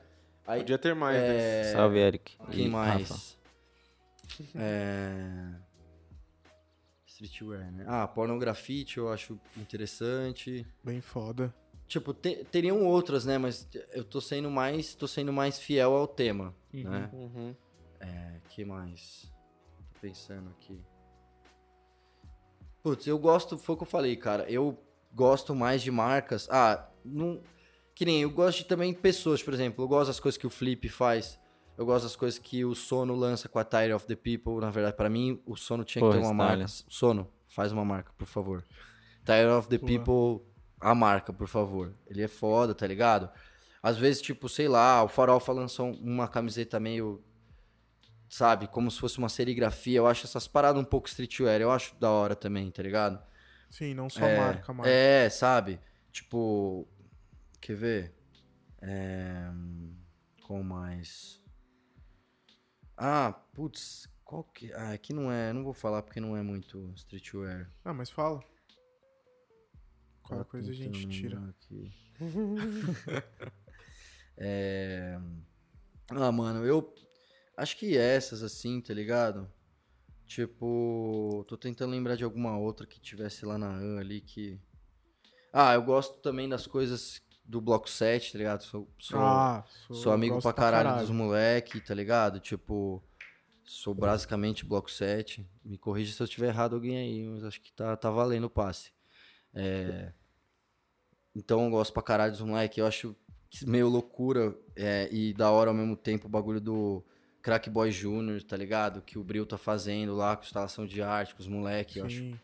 Aí, 0.48 0.62
Podia 0.62 0.78
ter 0.78 0.96
mais 0.96 1.18
desse. 1.18 1.70
é, 1.70 1.74
Salve, 1.74 1.98
Eric. 2.00 2.38
quem 2.50 2.68
E 2.68 2.70
mais? 2.70 3.10
Rafa. 3.10 3.22
É... 4.56 5.50
Streetwear, 7.06 7.70
né? 7.74 7.84
Ah, 7.90 8.08
pornografite 8.08 8.98
eu 8.98 9.12
acho 9.12 9.38
interessante. 9.58 10.66
Bem 10.82 11.02
foda. 11.02 11.54
Tipo, 11.90 12.14
te- 12.14 12.46
teriam 12.46 12.86
outras, 12.86 13.26
né? 13.26 13.38
Mas 13.38 13.68
eu 13.92 14.06
tô 14.06 14.22
sendo 14.22 14.50
mais, 14.50 14.96
tô 14.96 15.10
sendo 15.10 15.34
mais 15.34 15.60
fiel 15.60 15.94
ao 15.94 16.08
tema, 16.08 16.56
né? 16.72 17.10
Uhum. 17.12 17.54
É, 18.00 18.40
que 18.48 18.64
mais? 18.64 19.30
Tô 19.94 20.00
pensando 20.00 20.50
aqui. 20.52 20.80
Putz, 22.84 23.08
eu 23.08 23.18
gosto, 23.18 23.58
foi 23.58 23.76
o 23.76 23.78
que 23.78 23.84
eu 23.84 23.88
falei, 23.88 24.16
cara. 24.18 24.44
Eu 24.52 24.78
gosto 25.14 25.56
mais 25.56 25.82
de 25.82 25.90
marcas. 25.90 26.50
Ah, 26.52 26.90
não. 27.04 27.42
Que 27.96 28.04
nem 28.04 28.22
eu 28.22 28.30
gosto 28.30 28.58
de 28.60 28.66
também 28.66 28.94
pessoas, 28.94 29.42
por 29.42 29.54
exemplo. 29.54 29.84
Eu 29.84 29.88
gosto 29.88 30.08
das 30.08 30.20
coisas 30.20 30.38
que 30.38 30.46
o 30.46 30.50
Flip 30.50 30.90
faz. 30.90 31.40
Eu 31.78 31.86
gosto 31.86 32.04
das 32.04 32.16
coisas 32.16 32.38
que 32.38 32.66
o 32.66 32.76
Sono 32.76 33.16
lança 33.16 33.48
com 33.48 33.58
a 33.58 33.64
Tire 33.64 33.94
of 33.94 34.06
the 34.06 34.16
People. 34.16 34.60
Na 34.60 34.70
verdade, 34.70 34.98
pra 34.98 35.10
mim, 35.10 35.42
o 35.46 35.56
Sono 35.56 35.86
tinha 35.86 36.02
Pô, 36.02 36.10
que 36.10 36.18
ter 36.18 36.24
uma 36.24 36.34
marca. 36.34 36.66
Sono, 36.68 37.32
faz 37.48 37.72
uma 37.72 37.86
marca, 37.86 38.12
por 38.18 38.28
favor. 38.28 38.64
Tire 39.26 39.48
of 39.48 39.70
the 39.70 39.78
Boa. 39.78 39.88
People, 39.88 40.46
a 40.82 40.94
marca, 40.94 41.32
por 41.32 41.48
favor. 41.48 41.94
Ele 42.06 42.22
é 42.22 42.28
foda, 42.28 42.76
tá 42.76 42.86
ligado? 42.86 43.30
Às 43.82 43.98
vezes, 43.98 44.22
tipo, 44.22 44.50
sei 44.50 44.68
lá, 44.68 45.04
o 45.04 45.08
Farofa 45.08 45.54
lançou 45.54 45.92
uma 45.94 46.28
camiseta 46.28 46.80
meio 46.80 47.24
sabe? 48.34 48.68
Como 48.68 48.90
se 48.90 49.00
fosse 49.00 49.20
uma 49.20 49.30
serigrafia. 49.30 50.00
Eu 50.00 50.08
acho 50.08 50.26
essas 50.26 50.48
paradas 50.48 50.82
um 50.82 50.86
pouco 50.86 51.08
streetwear. 51.08 51.62
Eu 51.62 51.72
acho 51.72 51.96
da 52.00 52.10
hora 52.10 52.36
também, 52.36 52.70
tá 52.72 52.82
ligado? 52.82 53.24
Sim, 53.70 53.94
não 53.94 54.10
só 54.10 54.26
é, 54.26 54.38
marca, 54.38 54.74
marca. 54.74 54.90
É, 54.90 55.30
sabe? 55.30 55.80
Tipo. 56.12 56.88
Quer 57.62 57.76
ver? 57.76 58.16
É. 58.82 59.50
Qual 60.46 60.64
mais? 60.64 61.40
Ah, 62.98 63.34
putz. 63.54 64.10
Qual 64.24 64.44
que. 64.44 64.74
Ah, 64.74 64.94
aqui 64.94 65.14
não 65.14 65.32
é. 65.32 65.54
Não 65.54 65.64
vou 65.64 65.74
falar 65.74 66.02
porque 66.02 66.20
não 66.20 66.36
é 66.36 66.42
muito 66.42 66.92
streetwear. 66.96 67.70
Ah, 67.86 67.94
mas 67.94 68.10
fala. 68.10 68.44
Qualquer 70.24 70.44
Tô 70.44 70.50
coisa 70.50 70.72
a 70.72 70.74
gente 70.74 71.08
tira. 71.08 71.38
aqui. 71.50 71.92
é... 74.38 75.20
Ah, 76.10 76.32
mano, 76.32 76.66
eu 76.66 76.82
acho 77.58 77.78
que 77.78 77.98
essas 77.98 78.44
assim, 78.44 78.82
tá 78.82 78.94
ligado? 78.94 79.50
Tipo, 80.26 81.46
tô 81.48 81.58
tentando 81.58 81.92
lembrar 81.92 82.16
de 82.16 82.24
alguma 82.24 82.58
outra 82.58 82.88
que 82.88 83.00
tivesse 83.00 83.46
lá 83.46 83.58
na 83.58 83.68
AN 83.68 84.00
ali 84.00 84.22
que. 84.22 84.60
Ah, 85.52 85.74
eu 85.74 85.84
gosto 85.84 86.20
também 86.22 86.50
das 86.50 86.66
coisas 86.66 87.22
do 87.46 87.62
Bloco 87.62 87.90
7, 87.90 88.32
tá 88.32 88.38
ligado? 88.38 88.64
Sou, 88.64 88.90
sou, 88.98 89.20
ah, 89.20 89.64
sou 89.92 90.12
amigo 90.12 90.36
gosto 90.36 90.46
pra 90.46 90.54
caralho, 90.54 91.02
dos 91.02 91.12
moleque, 91.12 91.80
tá 91.82 91.94
ligado? 91.94 92.40
Tipo, 92.40 93.04
sou 93.64 93.94
basicamente 93.94 94.66
Bloco 94.66 94.90
7. 94.90 95.48
Me 95.64 95.78
corrija 95.78 96.14
se 96.16 96.22
eu 96.22 96.26
estiver 96.26 96.48
errado 96.48 96.76
alguém 96.76 96.98
aí, 96.98 97.24
mas 97.28 97.44
acho 97.44 97.62
que 97.62 97.72
tá, 97.72 97.96
tá 97.96 98.10
valendo 98.10 98.46
o 98.46 98.50
passe. 98.50 98.92
É, 99.54 100.12
Então 101.36 101.66
eu 101.66 101.70
gosto 101.70 101.94
pra 101.94 102.02
caralho 102.02 102.32
dos 102.32 102.42
moleque. 102.42 102.80
Eu 102.80 102.88
acho 102.88 103.16
meio 103.68 103.88
loucura 103.88 104.58
é, 104.76 105.08
e 105.12 105.34
da 105.34 105.52
hora 105.52 105.70
ao 105.70 105.76
mesmo 105.76 105.96
tempo 105.96 106.26
o 106.28 106.30
bagulho 106.30 106.60
do 106.60 107.06
Crack 107.44 107.70
Boy 107.70 107.92
Jr., 107.92 108.42
tá 108.48 108.56
ligado? 108.56 109.02
Que 109.02 109.20
o 109.20 109.24
Bril 109.24 109.46
tá 109.46 109.58
fazendo 109.58 110.16
lá 110.16 110.36
com 110.38 110.44
instalação 110.44 110.86
de 110.86 111.02
arte, 111.02 111.36
com 111.36 111.42
os 111.42 111.48
moleque. 111.48 112.00
Eu 112.00 112.06
acho. 112.06 112.40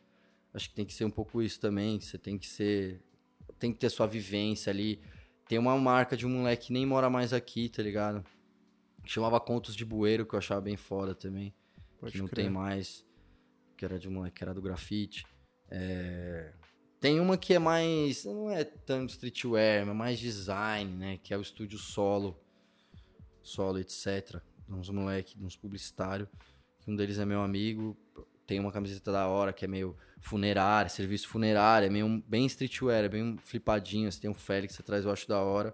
Acho 0.53 0.69
que 0.69 0.75
tem 0.75 0.85
que 0.85 0.93
ser 0.93 1.05
um 1.05 1.09
pouco 1.09 1.41
isso 1.41 1.57
também. 1.59 1.99
Você 2.01 2.17
tem 2.17 2.37
que 2.37 2.45
ser. 2.45 3.01
Tem 3.57 3.71
que 3.71 3.79
ter 3.79 3.89
sua 3.89 4.05
vivência 4.05 4.69
ali. 4.69 5.01
Tem 5.47 5.57
uma 5.57 5.75
marca 5.77 6.17
de 6.17 6.27
um 6.27 6.29
moleque 6.29 6.67
que 6.67 6.73
nem 6.73 6.85
mora 6.85 7.09
mais 7.09 7.31
aqui, 7.31 7.69
tá 7.69 7.81
ligado? 7.81 8.25
Que 9.01 9.09
chamava 9.09 9.39
Contos 9.39 9.73
de 9.73 9.85
Bueiro, 9.85 10.25
que 10.25 10.35
eu 10.35 10.39
achava 10.39 10.59
bem 10.59 10.75
foda 10.75 11.15
também. 11.15 11.53
Pode 11.97 12.11
que 12.11 12.17
não 12.19 12.27
crer. 12.27 12.45
tem 12.45 12.53
mais. 12.53 13.05
Que 13.77 13.85
era 13.85 13.97
de 13.97 14.09
um 14.09 14.11
moleque 14.11 14.35
que 14.35 14.43
era 14.43 14.53
do 14.53 14.61
grafite. 14.61 15.25
É, 15.71 16.51
Tem 16.99 17.21
uma 17.21 17.37
que 17.37 17.53
é 17.53 17.59
mais. 17.59 18.25
Não 18.25 18.51
é 18.51 18.65
tanto 18.65 19.11
streetwear, 19.11 19.85
mas 19.85 19.95
mais 19.95 20.19
design, 20.19 20.93
né? 20.93 21.19
Que 21.23 21.33
é 21.33 21.37
o 21.37 21.41
estúdio 21.41 21.79
solo. 21.79 22.37
Solo, 23.41 23.79
etc. 23.79 24.41
Uns 24.69 24.89
moleque, 24.89 25.35
uns 25.41 25.55
publicitários. 25.55 26.29
Um 26.87 26.95
deles 26.95 27.19
é 27.19 27.25
meu 27.25 27.41
amigo. 27.41 27.97
Tem 28.45 28.59
uma 28.59 28.71
camiseta 28.71 29.11
da 29.11 29.27
hora 29.27 29.53
que 29.53 29.65
é 29.65 29.67
meio 29.67 29.95
funerária, 30.19 30.89
serviço 30.89 31.27
funerário, 31.27 31.85
é 31.85 31.89
meio 31.89 32.23
bem 32.27 32.45
streetwear, 32.45 33.03
é 33.03 33.09
bem 33.09 33.37
flipadinho. 33.37 34.11
Você 34.11 34.19
tem 34.19 34.29
um 34.29 34.33
Félix 34.33 34.79
atrás, 34.79 35.05
eu 35.05 35.11
acho 35.11 35.27
da 35.27 35.39
hora. 35.39 35.73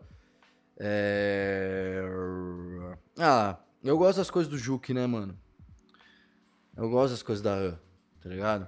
É... 0.77 2.01
Ah, 3.17 3.57
eu 3.83 3.97
gosto 3.97 4.17
das 4.17 4.29
coisas 4.29 4.51
do 4.51 4.57
Juke, 4.57 4.93
né, 4.93 5.07
mano? 5.07 5.37
Eu 6.75 6.89
gosto 6.89 7.11
das 7.11 7.23
coisas 7.23 7.41
da 7.41 7.53
AN, 7.53 7.77
tá 8.21 8.29
ligado? 8.29 8.67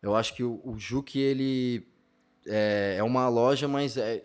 Eu 0.00 0.16
acho 0.16 0.34
que 0.34 0.42
o, 0.42 0.60
o 0.64 0.78
Juque, 0.78 1.18
ele 1.18 1.86
é, 2.46 2.96
é 2.98 3.02
uma 3.02 3.28
loja, 3.28 3.68
mas 3.68 3.96
é, 3.96 4.24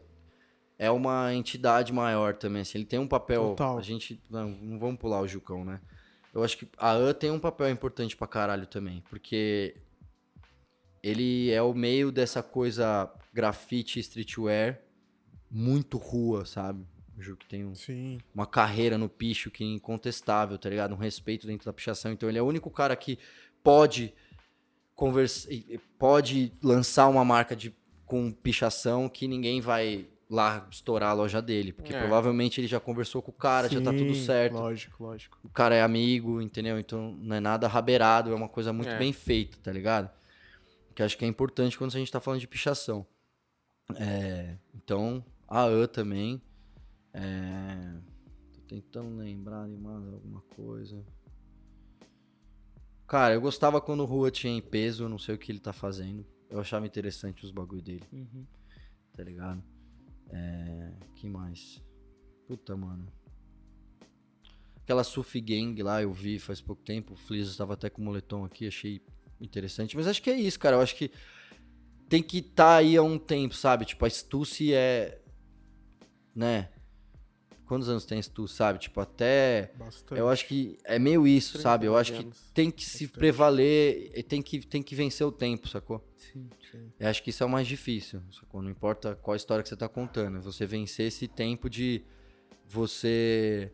é 0.84 0.92
uma 0.92 1.34
entidade 1.34 1.94
maior 1.94 2.36
também, 2.36 2.62
assim. 2.62 2.78
Ele 2.78 2.86
tem 2.86 3.00
um 3.00 3.08
papel... 3.08 3.50
Total. 3.50 3.78
A 3.78 3.82
gente... 3.82 4.22
Não, 4.30 4.50
não 4.50 4.78
vamos 4.78 5.00
pular 5.00 5.22
o 5.22 5.28
Jucão, 5.28 5.64
né? 5.64 5.80
Eu 6.34 6.44
acho 6.44 6.58
que 6.58 6.68
a 6.78 6.92
AN 6.92 7.14
tem 7.14 7.32
um 7.32 7.40
papel 7.40 7.70
importante 7.70 8.18
pra 8.18 8.28
caralho 8.28 8.66
também, 8.66 9.02
porque 9.10 9.78
ele 11.02 11.52
é 11.52 11.62
o 11.62 11.74
meio 11.74 12.12
dessa 12.12 12.42
coisa 12.44 13.10
grafite 13.32 14.00
streetwear 14.00 14.82
muito 15.50 15.98
rua, 15.98 16.46
sabe? 16.46 16.86
O 17.18 17.22
Juque 17.22 17.46
tem 17.46 17.64
um, 17.64 17.74
uma 18.34 18.48
carreira 18.48 18.98
no 18.98 19.08
picho 19.08 19.52
que 19.52 19.64
é 19.64 19.68
incontestável, 19.68 20.58
tá 20.58 20.68
ligado? 20.70 20.96
Um 20.96 20.98
respeito 20.98 21.46
dentro 21.46 21.66
da 21.66 21.74
pichação. 21.74 22.12
Então 22.12 22.28
ele 22.28 22.40
é 22.40 22.42
o 22.42 22.48
único 22.48 22.72
cara 22.72 22.96
que 22.96 23.20
pode 23.64 24.14
conversa, 24.96 25.48
e 25.54 25.80
pode 26.00 26.52
lançar 26.62 27.08
uma 27.08 27.24
marca 27.24 27.56
de 27.56 27.74
com 28.06 28.32
pichação 28.32 29.08
que 29.08 29.28
ninguém 29.28 29.62
vai 29.62 30.08
lá 30.34 30.68
estourar 30.72 31.12
a 31.12 31.14
loja 31.14 31.42
dele, 31.42 31.72
porque 31.72 31.94
É. 31.94 32.00
provavelmente 32.00 32.60
ele 32.60 32.68
já 32.68 32.80
conversou 32.80 33.22
com 33.22 33.30
o 33.32 33.34
cara, 33.34 33.70
já 33.70 33.80
tá 33.80 33.92
tudo 33.92 34.16
Sim, 34.16 34.26
certo. 34.26 34.54
Lógico, 34.56 35.04
lógico. 35.04 35.38
O 35.44 35.50
cara 35.50 35.76
é 35.76 35.82
amigo, 35.84 36.42
entendeu? 36.42 36.80
Então 36.80 37.14
não 37.22 37.36
é 37.36 37.40
nada 37.40 37.68
rabeirado, 37.68 38.32
é 38.32 38.36
uma 38.36 38.50
coisa 38.50 38.74
muito 38.74 38.90
É. 38.90 38.98
bem 38.98 39.14
feita, 39.14 39.58
tá 39.62 39.72
ligado? 39.72 40.10
Que 40.96 41.04
acho 41.04 41.18
que 41.18 41.24
é 41.26 41.28
importante 41.28 41.78
quando 41.78 41.96
a 41.96 42.00
gente 42.00 42.12
tá 42.12 42.20
falando 42.20 42.40
de 42.40 42.48
pichação. 42.48 43.06
É, 43.96 44.58
então, 44.74 45.24
a 45.48 45.64
AN 45.66 45.88
também. 45.88 46.42
É, 47.14 47.94
tô 48.54 48.62
tentando 48.62 49.16
lembrar 49.18 49.68
de 49.68 49.76
mais 49.78 50.04
alguma 50.08 50.42
coisa. 50.56 51.04
Cara, 53.08 53.34
eu 53.36 53.42
gostava 53.42 53.80
quando 53.80 54.00
o 54.00 54.06
Rua 54.06 54.32
tinha 54.32 54.52
em 54.52 54.62
peso, 54.62 55.04
eu 55.04 55.10
não 55.10 55.20
sei 55.20 55.36
o 55.36 55.38
que 55.38 55.52
ele 55.52 55.60
tá 55.60 55.72
fazendo. 55.74 56.26
Eu 56.50 56.60
achava 56.60 56.86
interessante 56.88 57.44
os 57.46 57.52
bagulho 57.52 57.82
dele, 57.82 58.04
Uhum. 58.12 58.46
tá 59.16 59.24
ligado? 59.24 59.64
É, 60.34 60.92
que 61.16 61.28
mais? 61.28 61.82
Puta, 62.48 62.76
mano. 62.76 63.08
Aquela 64.78 65.04
Sufi 65.04 65.40
Gang 65.40 65.82
lá, 65.82 66.02
eu 66.02 66.12
vi 66.12 66.40
faz 66.40 66.60
pouco 66.60 66.84
tempo. 66.84 67.14
O 67.14 67.16
Fliz 67.16 67.48
estava 67.48 67.74
até 67.74 67.90
com 67.90 68.02
o 68.02 68.06
moletom 68.06 68.44
aqui, 68.44 68.68
achei 68.68 69.02
interessante. 69.40 69.96
Mas 69.96 70.08
acho 70.08 70.22
que 70.22 70.30
é 70.30 70.36
isso, 70.36 70.60
cara. 70.60 70.76
Eu 70.76 70.82
acho 70.82 70.96
que 70.96 71.12
tem 72.10 72.22
que 72.22 72.40
estar 72.40 72.66
tá 72.66 72.76
aí 72.78 72.98
há 72.98 73.04
um 73.04 73.18
tempo, 73.18 73.56
sabe? 73.56 73.86
Tipo, 73.86 74.06
a 74.06 74.10
Stussy 74.10 74.74
é. 74.74 75.22
Né? 76.36 76.70
Quantos 77.66 77.88
anos 77.90 78.06
tem 78.06 78.22
Stussy, 78.22 78.56
sabe? 78.56 78.78
Tipo, 78.80 79.00
até. 79.00 79.72
Bastante. 79.78 80.20
Eu 80.20 80.30
acho 80.30 80.46
que 80.48 80.78
é 80.84 81.00
meio 81.00 81.26
isso, 81.26 81.58
sabe? 81.60 81.86
Eu 81.86 81.96
acho 81.98 82.14
que 82.14 82.28
tem 82.54 82.70
que 82.70 82.84
se 82.86 83.06
Bastante. 83.06 83.18
prevaler 83.20 84.12
e 84.16 84.22
tem 84.22 84.42
que, 84.42 84.60
tem 84.66 84.84
que 84.84 84.94
vencer 84.96 85.26
o 85.26 85.32
tempo, 85.32 85.68
sacou? 85.68 86.06
Sim. 86.18 86.50
Eu 87.00 87.08
acho 87.08 87.24
que 87.24 87.30
isso 87.30 87.42
é 87.42 87.46
o 87.46 87.50
mais 87.50 87.66
difícil, 87.68 88.22
sacou? 88.32 88.62
Não 88.62 88.70
importa 88.70 89.16
qual 89.16 89.36
história 89.36 89.64
que 89.64 89.70
você 89.70 89.76
tá 89.78 89.88
contando, 89.88 90.38
é 90.38 90.42
você 90.42 90.66
vencer 90.66 91.08
esse 91.08 91.28
tempo 91.28 91.70
de 91.70 92.04
você 92.68 93.72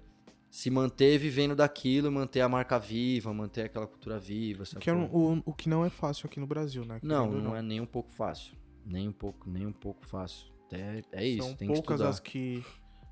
se 0.49 0.69
manter 0.69 1.17
vivendo 1.17 1.55
daquilo, 1.55 2.11
manter 2.11 2.41
a 2.41 2.49
marca 2.49 2.79
viva, 2.79 3.33
manter 3.33 3.65
aquela 3.65 3.85
cultura 3.87 4.19
viva, 4.19 4.65
sacou? 4.65 4.81
Que 4.81 4.89
é 4.89 4.93
um- 4.93 5.05
o, 5.13 5.41
o 5.45 5.53
que 5.53 5.69
não 5.69 5.85
é 5.85 5.89
fácil 5.89 6.25
aqui 6.27 6.39
no 6.39 6.47
Brasil, 6.47 6.83
né? 6.85 6.99
Não, 7.03 7.29
ou 7.29 7.41
não 7.41 7.55
é 7.55 7.61
nem 7.61 7.79
um 7.79 7.85
pouco 7.85 8.11
fácil. 8.11 8.55
Nem 8.85 9.07
um 9.07 9.11
pouco, 9.11 9.49
nem 9.49 9.65
um 9.67 9.71
pouco 9.71 10.05
fácil. 10.05 10.47
É, 10.71 11.01
é 11.11 11.27
isso, 11.27 11.47
São 11.47 11.55
tem 11.55 11.67
que 11.67 11.73
poucas 11.75 11.95
estudar. 11.95 12.09
as 12.09 12.19
que, 12.19 12.63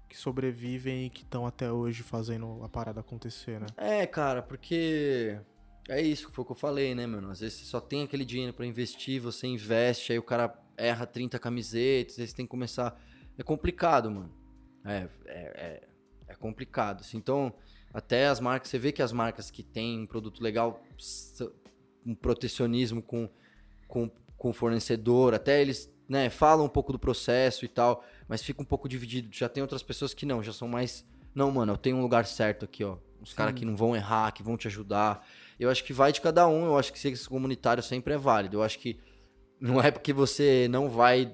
que 0.08 0.18
sobrevivem 0.18 1.06
e 1.06 1.10
que 1.10 1.24
estão 1.24 1.46
até 1.46 1.72
hoje 1.72 2.04
fazendo 2.04 2.64
a 2.64 2.70
parada 2.70 3.00
acontecer, 3.00 3.60
né? 3.60 3.68
É, 3.78 4.06
cara, 4.08 4.42
porque 4.42 5.40
é 5.90 6.02
isso 6.02 6.28
que 6.28 6.34
foi 6.34 6.44
o 6.44 6.46
que 6.46 6.52
eu 6.52 6.56
falei, 6.56 6.94
né, 6.94 7.06
mano? 7.06 7.30
Às 7.30 7.40
vezes 7.40 7.60
você 7.60 7.66
só 7.66 7.80
tem 7.80 8.04
aquele 8.04 8.26
dinheiro 8.26 8.54
pra 8.54 8.66
investir, 8.66 9.22
você 9.22 9.48
investe, 9.48 10.12
aí 10.12 10.20
o 10.20 10.24
cara 10.24 10.54
erra 10.76 11.06
30 11.06 11.40
camisetas, 11.40 12.20
aí 12.20 12.28
você 12.28 12.36
tem 12.36 12.46
que 12.46 12.52
começar. 12.52 13.00
É 13.38 13.44
complicado, 13.44 14.12
mano. 14.12 14.34
É, 14.86 15.08
é, 15.26 15.42
é, 15.56 15.88
é 16.28 16.36
complicado. 16.36 17.02
assim. 17.02 17.18
Então, 17.18 17.54
até 17.94 18.28
as 18.28 18.40
marcas, 18.40 18.70
você 18.70 18.78
vê 18.78 18.92
que 18.92 19.02
as 19.02 19.12
marcas 19.12 19.50
que 19.50 19.64
têm 19.64 20.02
um 20.02 20.06
produto 20.06 20.42
legal, 20.42 20.84
um 22.06 22.14
protecionismo 22.14 23.02
com, 23.02 23.30
com, 23.88 24.10
com 24.38 24.54
fornecedor, 24.54 25.34
até 25.34 25.62
eles 25.62 25.92
né, 26.08 26.30
falam 26.30 26.66
um 26.66 26.70
pouco 26.70 26.92
do 26.92 27.00
processo 27.00 27.66
e 27.66 27.68
tal, 27.68 28.04
mas 28.28 28.42
fica 28.44 28.62
um 28.62 28.66
pouco 28.66 28.88
dividido. 28.88 29.30
Já 29.32 29.50
tem 29.50 29.62
outras 29.62 29.84
pessoas 29.84 30.14
que 30.14 30.26
não, 30.26 30.42
já 30.44 30.54
são 30.54 30.68
mais. 30.68 31.06
Não, 31.36 31.52
mano, 31.52 31.74
eu 31.74 31.78
tenho 31.78 31.98
um 31.98 32.02
lugar 32.02 32.26
certo 32.26 32.66
aqui, 32.66 32.84
ó. 32.84 32.98
Os 33.22 33.34
caras 33.34 33.54
que 33.56 33.66
não 33.66 33.76
vão 33.76 33.96
errar, 33.96 34.32
que 34.32 34.44
vão 34.44 34.56
te 34.56 34.68
ajudar. 34.68 35.28
Eu 35.60 35.70
acho 35.70 35.84
que 35.84 35.92
vai 35.92 36.12
de 36.12 36.22
cada 36.22 36.48
um, 36.48 36.66
eu 36.66 36.78
acho 36.78 36.94
que 36.94 37.00
ser 37.00 37.18
comunitário 37.28 37.82
sempre 37.84 38.14
é 38.14 38.18
válido. 38.18 38.58
Eu 38.58 38.64
acho 38.64 38.78
que 38.80 39.00
não 39.60 39.82
é 39.82 39.90
porque 39.92 40.14
você 40.14 40.68
não 40.70 40.88
vai 40.88 41.32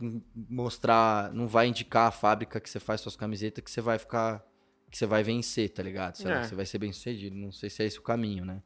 mostrar, 0.50 1.32
não 1.34 1.46
vai 1.48 1.68
indicar 1.68 2.08
a 2.08 2.12
fábrica 2.12 2.60
que 2.60 2.70
você 2.70 2.80
faz 2.80 3.02
suas 3.02 3.16
camisetas 3.16 3.64
que 3.64 3.70
você 3.70 3.82
vai 3.82 4.00
ficar. 4.00 4.44
que 4.90 4.98
você 4.98 5.06
vai 5.08 5.24
vencer, 5.24 5.70
tá 5.70 5.82
ligado? 5.82 6.16
Você, 6.16 6.30
É. 6.30 6.44
você 6.44 6.54
vai 6.56 6.66
ser 6.68 6.78
bem 6.78 6.94
sucedido. 6.94 7.36
Não 7.36 7.52
sei 7.52 7.68
se 7.70 7.82
é 7.82 7.86
esse 7.88 7.98
o 7.98 8.04
caminho, 8.04 8.46
né? 8.46 8.62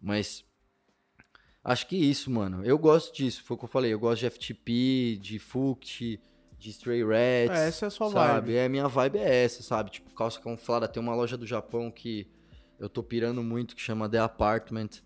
Mas. 0.00 0.44
Acho 1.62 1.86
que 1.86 1.96
isso, 1.96 2.30
mano. 2.30 2.64
Eu 2.64 2.78
gosto 2.78 3.14
disso, 3.14 3.42
foi 3.44 3.54
o 3.54 3.58
que 3.58 3.64
eu 3.64 3.68
falei. 3.68 3.92
Eu 3.92 3.98
gosto 3.98 4.20
de 4.20 4.30
FTP, 4.30 5.18
de 5.20 5.38
Fuct, 5.38 6.20
de 6.58 6.70
Stray 6.70 7.02
Rats. 7.02 7.58
É, 7.58 7.68
essa 7.68 7.86
é 7.86 7.88
a 7.88 7.90
sua 7.90 8.10
sabe? 8.10 8.46
vibe. 8.46 8.56
É, 8.56 8.68
minha 8.68 8.88
vibe 8.88 9.18
é 9.18 9.44
essa, 9.44 9.62
sabe? 9.62 9.90
Tipo, 9.90 10.14
calça 10.14 10.40
camuflada. 10.40 10.88
Tem 10.88 11.02
uma 11.02 11.14
loja 11.14 11.36
do 11.36 11.46
Japão 11.46 11.90
que 11.90 12.26
eu 12.78 12.88
tô 12.88 13.02
pirando 13.02 13.42
muito, 13.42 13.76
que 13.76 13.82
chama 13.82 14.08
The 14.08 14.18
Apartment. 14.18 15.02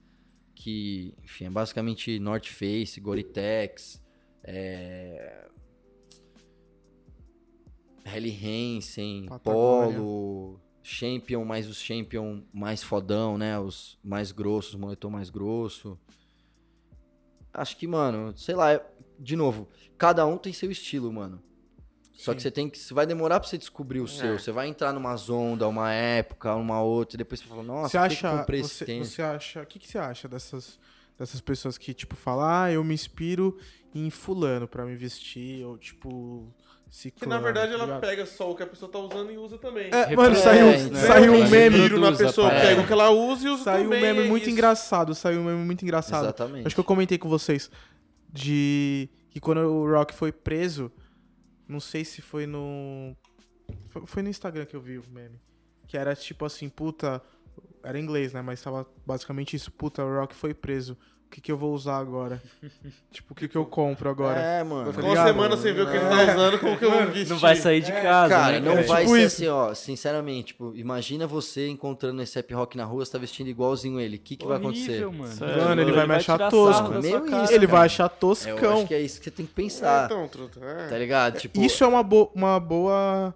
Que, 0.55 1.13
enfim, 1.25 1.47
é 1.47 1.51
basicamente 1.51 2.19
North 2.21 2.47
Face, 2.47 3.01
Gore-Tex, 3.01 4.01
é... 4.45 5.49
Helly 8.05 8.77
Hansen, 8.77 9.27
Patagônia. 9.27 9.99
Polo, 9.99 10.61
Champion, 10.83 11.45
mais 11.45 11.69
os 11.69 11.81
Champion 11.81 12.43
mais 12.53 12.83
fodão, 12.83 13.37
né? 13.37 13.59
Os 13.59 13.99
mais 14.05 14.31
grossos, 14.31 14.75
moletom 14.77 15.11
mais 15.11 15.31
grosso. 15.31 15.99
Acho 17.55 17.77
que, 17.77 17.87
mano, 17.87 18.37
sei 18.37 18.55
lá, 18.55 18.73
é- 18.73 18.85
de 19.19 19.37
novo, 19.37 19.69
cada 19.97 20.27
um 20.27 20.37
tem 20.37 20.53
seu 20.53 20.71
estilo, 20.71 21.13
mano. 21.13 21.41
Só 22.13 22.31
Sim. 22.33 22.37
que 22.37 22.43
você 22.43 22.51
tem 22.51 22.69
que. 22.69 22.95
Vai 22.95 23.07
demorar 23.07 23.41
pra 23.41 23.49
você 23.49 23.59
descobrir 23.59 24.01
o 24.01 24.07
seu. 24.09 24.35
É. 24.35 24.39
Você 24.39 24.53
vai 24.53 24.69
entrar 24.69 24.93
numa 24.93 25.15
onda, 25.31 25.67
uma 25.67 25.93
época, 25.93 26.55
uma 26.55 26.81
outra, 26.81 27.17
e 27.17 27.19
depois 27.19 27.41
você 27.41 27.47
fala, 27.47 27.63
nossa, 27.63 27.89
você 27.89 27.99
que 28.09 28.09
que 28.09 28.27
acha, 28.27 28.27
eu 28.35 28.39
comprei 28.39 28.61
esse 28.61 28.75
você, 28.75 28.85
tênis? 28.85 29.09
você 29.09 29.23
acha, 29.23 29.63
o 29.63 29.67
que, 29.67 29.79
que 29.79 29.89
você 29.89 29.99
acha 29.99 30.29
dessas, 30.29 30.79
dessas 31.19 31.41
pessoas 31.41 31.77
que 31.77 31.93
tipo 31.93 32.15
falam, 32.15 32.45
ah, 32.45 32.71
eu 32.71 32.85
me 32.85 32.95
inspiro 32.95 33.59
em 33.95 34.11
fulano 34.11 34.69
pra 34.69 34.85
me 34.85 34.95
vestir 34.95 35.65
ou 35.65 35.77
tipo 35.77 36.53
Que 36.89 36.97
ciclano. 36.97 37.35
na 37.35 37.41
verdade 37.41 37.73
ela 37.73 37.85
ligado? 37.85 38.01
pega 38.01 38.25
só 38.27 38.51
o 38.51 38.55
que 38.55 38.63
a 38.63 38.67
pessoa 38.67 38.91
tá 38.91 38.99
usando 38.99 39.31
e 39.33 39.37
usa 39.37 39.59
também. 39.59 39.91
É, 39.93 40.15
mano, 40.15 40.37
saiu, 40.37 40.67
né? 40.91 41.01
saiu 41.01 41.33
um 41.33 41.49
meme, 41.49 41.77
Inspiro 41.79 42.01
na 42.01 42.13
pessoa, 42.13 42.49
parada. 42.49 42.69
pega 42.69 42.81
o 42.83 42.87
que 42.87 42.93
ela 42.93 43.11
usa 43.11 43.49
e 43.49 43.51
usa 43.51 43.65
saiu 43.65 43.81
um 43.81 43.91
também. 43.91 44.01
meme 44.03 44.21
é 44.27 44.29
muito 44.29 44.43
isso. 44.45 44.51
engraçado, 44.53 45.15
saiu 45.15 45.41
um 45.41 45.45
meme 45.45 45.65
muito 45.65 45.83
engraçado. 45.83 46.25
Exatamente. 46.25 46.67
Acho 46.67 46.75
que 46.77 46.81
eu 46.81 46.85
comentei 46.85 47.19
com 47.19 47.29
vocês 47.29 47.71
de 48.33 49.09
que 49.31 49.41
quando 49.41 49.59
o 49.59 49.91
Rock 49.91 50.15
foi 50.15 50.31
preso, 50.31 50.91
não 51.69 51.81
sei 51.81 52.05
se 52.05 52.23
foi 52.23 52.47
no 52.47 53.17
foi, 53.87 54.07
foi 54.07 54.23
no 54.23 54.29
Instagram 54.29 54.65
que 54.67 54.77
eu 54.77 54.81
vi 54.81 54.99
o 54.99 55.05
meme, 55.11 55.41
que 55.87 55.97
era 55.97 56.15
tipo 56.15 56.45
assim, 56.45 56.69
puta, 56.69 57.21
era 57.83 57.99
em 57.99 58.03
inglês, 58.03 58.33
né, 58.33 58.43
mas 58.43 58.63
tava 58.63 58.87
basicamente 59.07 59.57
isso, 59.57 59.73
puta, 59.73 60.05
o 60.05 60.21
Rock 60.21 60.35
foi 60.35 60.55
preso. 60.55 60.97
O 61.35 61.37
que 61.37 61.41
que 61.41 61.51
eu 61.51 61.59
vou 61.59 61.75
usar 61.75 61.99
agora? 61.99 62.41
tipo, 63.11 63.33
o 63.33 63.35
que 63.35 63.49
que 63.49 63.57
eu 63.57 63.67
compro 63.67 64.09
agora? 64.09 64.39
É, 64.41 64.63
mano. 64.63 64.93
Ficou 64.93 65.13
Tá 65.13 65.21
uma 65.21 65.27
semana 65.27 65.57
sem 65.57 65.73
ver 65.75 65.83
o 65.83 65.87
que 65.91 65.97
ele 65.97 66.07
tá 66.09 66.33
usando, 66.33 66.61
como 66.61 66.79
que 66.79 66.85
eu 66.85 66.91
vou 66.93 67.07
vestir? 67.07 67.29
Não 67.29 67.39
vai 67.39 67.57
sair 67.57 67.81
de 67.81 67.91
casa, 67.91 68.29
Cara, 68.33 68.53
né? 68.53 68.61
não 68.61 68.85
vai 68.85 69.03
Tipo 69.03 69.17
ser 69.17 69.25
isso. 69.27 69.35
assim, 69.43 69.49
ó. 69.49 69.75
Sinceramente, 69.75 70.47
tipo, 70.53 70.73
imagina 70.77 71.27
você 71.27 71.67
encontrando 71.67 72.23
esse 72.23 72.37
rap 72.37 72.55
rock 72.55 72.77
na 72.77 72.85
rua, 72.85 73.05
você 73.05 73.11
tá 73.11 73.19
vestindo 73.19 73.49
igualzinho 73.49 73.99
ele. 73.99 74.15
O 74.15 74.21
que, 74.21 74.37
que 74.37 74.47
vai 74.47 74.59
acontecer? 74.59 75.05
Mano. 75.09 75.27
Sério, 75.27 75.65
Mano, 75.65 75.83
ele 75.83 75.91
vai 75.91 76.07
me 76.07 76.15
achar 76.15 76.39
tosco. 76.49 76.99
isso, 77.01 77.07
Ele 77.53 77.67
cara. 77.67 77.67
vai 77.67 77.87
achar 77.87 78.05
Eu 78.05 78.09
toscão. 78.11 78.75
acho 78.75 78.87
que 78.87 78.95
é 78.95 79.01
isso 79.01 79.19
que 79.19 79.25
você 79.25 79.31
tem 79.33 79.45
que 79.45 79.53
É, 79.53 79.57
pensar. 79.57 80.05
então, 80.07 80.29
truta. 80.29 80.61
É. 80.65 80.87
Tá 80.87 80.97
ligado? 80.97 81.41
Tipo, 81.41 81.61
Isso 81.61 81.83
é 81.83 81.87
uma, 81.89 82.05
bo 82.05 82.31
uma 82.33 82.61
boa. 82.61 83.35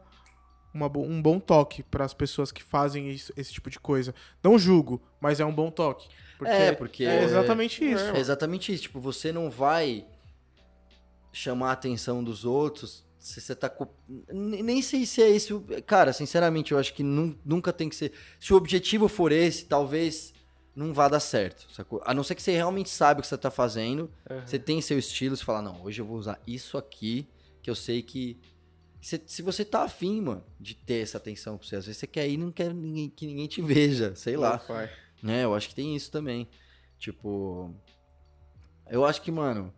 Uma 0.73 0.89
bo- 0.89 1.03
um 1.03 1.21
bom 1.21 1.41
toque 1.41 1.83
para 1.83 2.05
as 2.05 2.15
pessoas 2.15 2.53
que 2.53 2.63
fazem 2.63 3.09
isso- 3.11 3.33
esse 3.37 3.53
tipo 3.53 3.69
de 3.71 3.81
coisa. 3.81 4.15
Não 4.45 4.57
julgo, 4.57 5.03
mas 5.21 5.41
é 5.41 5.45
um 5.45 5.53
bom 5.53 5.69
toque. 5.69 6.07
Porque 6.39 6.51
É, 6.55 6.73
porque- 6.73 7.05
É 7.05 7.25
exatamente 7.25 7.85
isso. 7.85 8.05
É 8.17 8.21
exatamente 8.21 8.73
isso. 8.73 8.83
Tipo, 8.85 9.01
você 9.01 9.33
não 9.33 9.51
vai 9.51 10.07
chamar 11.33 11.71
a 11.71 11.73
atenção 11.73 12.23
dos 12.23 12.45
outros 12.45 13.05
se 13.19 13.41
você 13.41 13.55
tá. 13.55 13.71
Nem 14.33 14.81
sei 14.81 15.05
se 15.05 15.21
é 15.21 15.29
esse. 15.29 15.53
o- 15.53 15.65
Cara, 15.85 16.13
sinceramente, 16.13 16.73
eu 16.73 16.79
acho 16.79 16.95
que 16.95 17.03
nun- 17.03 17.37
nunca 17.45 17.73
tem 17.73 17.89
que 17.89 17.97
ser. 17.97 18.13
Se 18.39 18.53
o 18.55 18.57
objetivo 18.57 19.09
for 19.09 19.33
esse, 19.33 19.65
talvez 19.65 20.33
não 20.75 20.95
vá 20.95 21.09
dar 21.09 21.19
certo. 21.21 21.67
Sacou? 21.73 22.01
A 22.05 22.15
não 22.15 22.23
ser 22.23 22.37
que 22.37 22.43
você 22.43 22.53
realmente 22.53 22.89
sabe 22.89 23.19
o 23.19 23.23
que 23.23 23.29
você 23.29 23.37
tá 23.37 23.51
fazendo. 23.51 24.09
Você 24.47 24.59
tem 24.59 24.81
seu 24.81 24.97
estilo, 24.99 25.37
você 25.37 25.45
fala, 25.45 25.61
não, 25.61 25.83
hoje 25.83 26.01
eu 26.01 26.07
vou 26.07 26.17
usar 26.17 26.41
isso 26.47 26.79
aqui, 26.79 27.27
que 27.61 27.69
eu 27.69 27.75
sei 27.75 28.01
que. 28.03 28.39
Se, 29.01 29.21
se 29.27 29.43
você 29.43 29.65
tá 29.65 29.83
afim, 29.83 30.21
mano, 30.21 30.45
de 30.59 30.75
ter 30.75 31.03
essa 31.03 31.19
atenção 31.19 31.57
pra 31.59 31.67
você, 31.67 31.77
às 31.77 31.87
vezes 31.87 31.99
você 32.01 32.07
quer 32.07 32.29
ir 32.29 32.35
e 32.35 32.37
não 32.37 32.51
quer 32.53 32.73
ninguém, 32.73 33.11
que 33.11 33.27
ninguém 33.27 33.47
te 33.49 33.61
veja, 33.61 34.15
sei 34.15 34.37
lá. 34.37 34.57
Vai. 34.59 34.91
Né? 35.23 35.45
Eu 35.45 35.55
acho 35.55 35.69
que 35.69 35.75
tem 35.75 35.95
isso 35.95 36.11
também. 36.11 36.49
Tipo. 36.99 37.75
Eu 38.89 39.05
acho 39.05 39.21
que, 39.21 39.31
mano, 39.31 39.73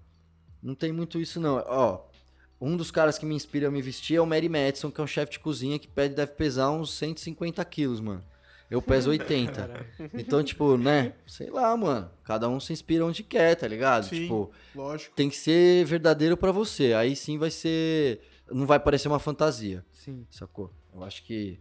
não 0.62 0.74
tem 0.74 0.92
muito 0.92 1.20
isso, 1.20 1.40
não. 1.40 1.62
Ó, 1.66 2.04
um 2.60 2.76
dos 2.76 2.90
caras 2.90 3.18
que 3.18 3.26
me 3.26 3.34
inspira 3.34 3.68
a 3.68 3.70
me 3.70 3.82
vestir 3.82 4.16
é 4.16 4.20
o 4.20 4.26
Mary 4.26 4.48
Madison, 4.48 4.90
que 4.90 5.00
é 5.00 5.04
um 5.04 5.06
chefe 5.06 5.32
de 5.32 5.40
cozinha 5.40 5.78
que 5.78 5.88
pede, 5.88 6.14
deve 6.14 6.32
pesar 6.32 6.70
uns 6.70 6.92
150 6.94 7.64
quilos, 7.64 8.00
mano. 8.00 8.22
Eu 8.70 8.80
peso 8.80 9.10
80. 9.10 9.86
então, 10.14 10.44
tipo, 10.44 10.76
né? 10.76 11.14
Sei 11.26 11.50
lá, 11.50 11.76
mano. 11.76 12.08
Cada 12.22 12.48
um 12.48 12.60
se 12.60 12.72
inspira 12.72 13.04
onde 13.04 13.24
quer, 13.24 13.56
tá 13.56 13.66
ligado? 13.66 14.04
Sim. 14.04 14.22
Tipo, 14.22 14.52
Lógico. 14.74 15.16
tem 15.16 15.28
que 15.28 15.36
ser 15.36 15.84
verdadeiro 15.84 16.36
pra 16.36 16.52
você. 16.52 16.92
Aí 16.92 17.16
sim 17.16 17.36
vai 17.36 17.50
ser. 17.50 18.20
Não 18.48 18.66
vai 18.66 18.78
parecer 18.78 19.08
uma 19.08 19.18
fantasia, 19.18 19.84
Sim. 19.92 20.26
sacou? 20.30 20.72
Eu 20.92 21.04
acho 21.04 21.22
que 21.24 21.60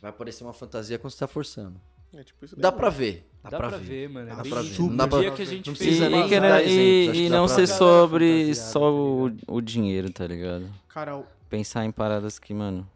vai 0.00 0.12
parecer 0.12 0.42
uma 0.42 0.54
fantasia 0.54 0.98
quando 0.98 1.12
você 1.12 1.18
tá 1.18 1.26
forçando. 1.26 1.80
É 2.14 2.22
tipo 2.24 2.44
isso 2.44 2.56
daí. 2.56 2.62
Dá 2.62 2.72
pra 2.72 2.88
ver. 2.90 3.28
Dá, 3.42 3.50
Dá, 3.50 3.56
pra, 3.58 3.68
ver, 3.76 4.08
mano. 4.08 4.30
É 4.30 4.34
Dá 4.36 4.42
bem 4.42 4.52
pra 4.52 4.62
ver. 4.62 4.80
Não 4.80 4.96
dá 4.96 5.04
O 5.04 5.08
pra- 5.08 5.20
dia 5.20 5.30
que 5.30 5.42
a 5.42 5.46
gente 5.46 5.66
não 5.68 5.74
fez 5.76 5.88
precisa 5.88 6.10
nem 6.10 6.20
uma- 6.22 6.62
E, 6.62 7.06
e- 7.10 7.26
e 7.26 7.28
não 7.28 7.46
pra 7.46 7.54
ser 7.54 7.60
ver. 7.62 7.66
sobre 7.74 8.54
só 8.54 8.80
tá 8.80 8.86
o, 8.90 9.30
o 9.46 9.60
dinheiro, 9.60 10.10
tá 10.12 10.26
ligado? 10.26 10.68
Cara, 10.88 11.24
Pensar 11.48 11.84
em 11.84 11.90
paradas 11.90 12.38
que, 12.38 12.52
mano, 12.52 12.86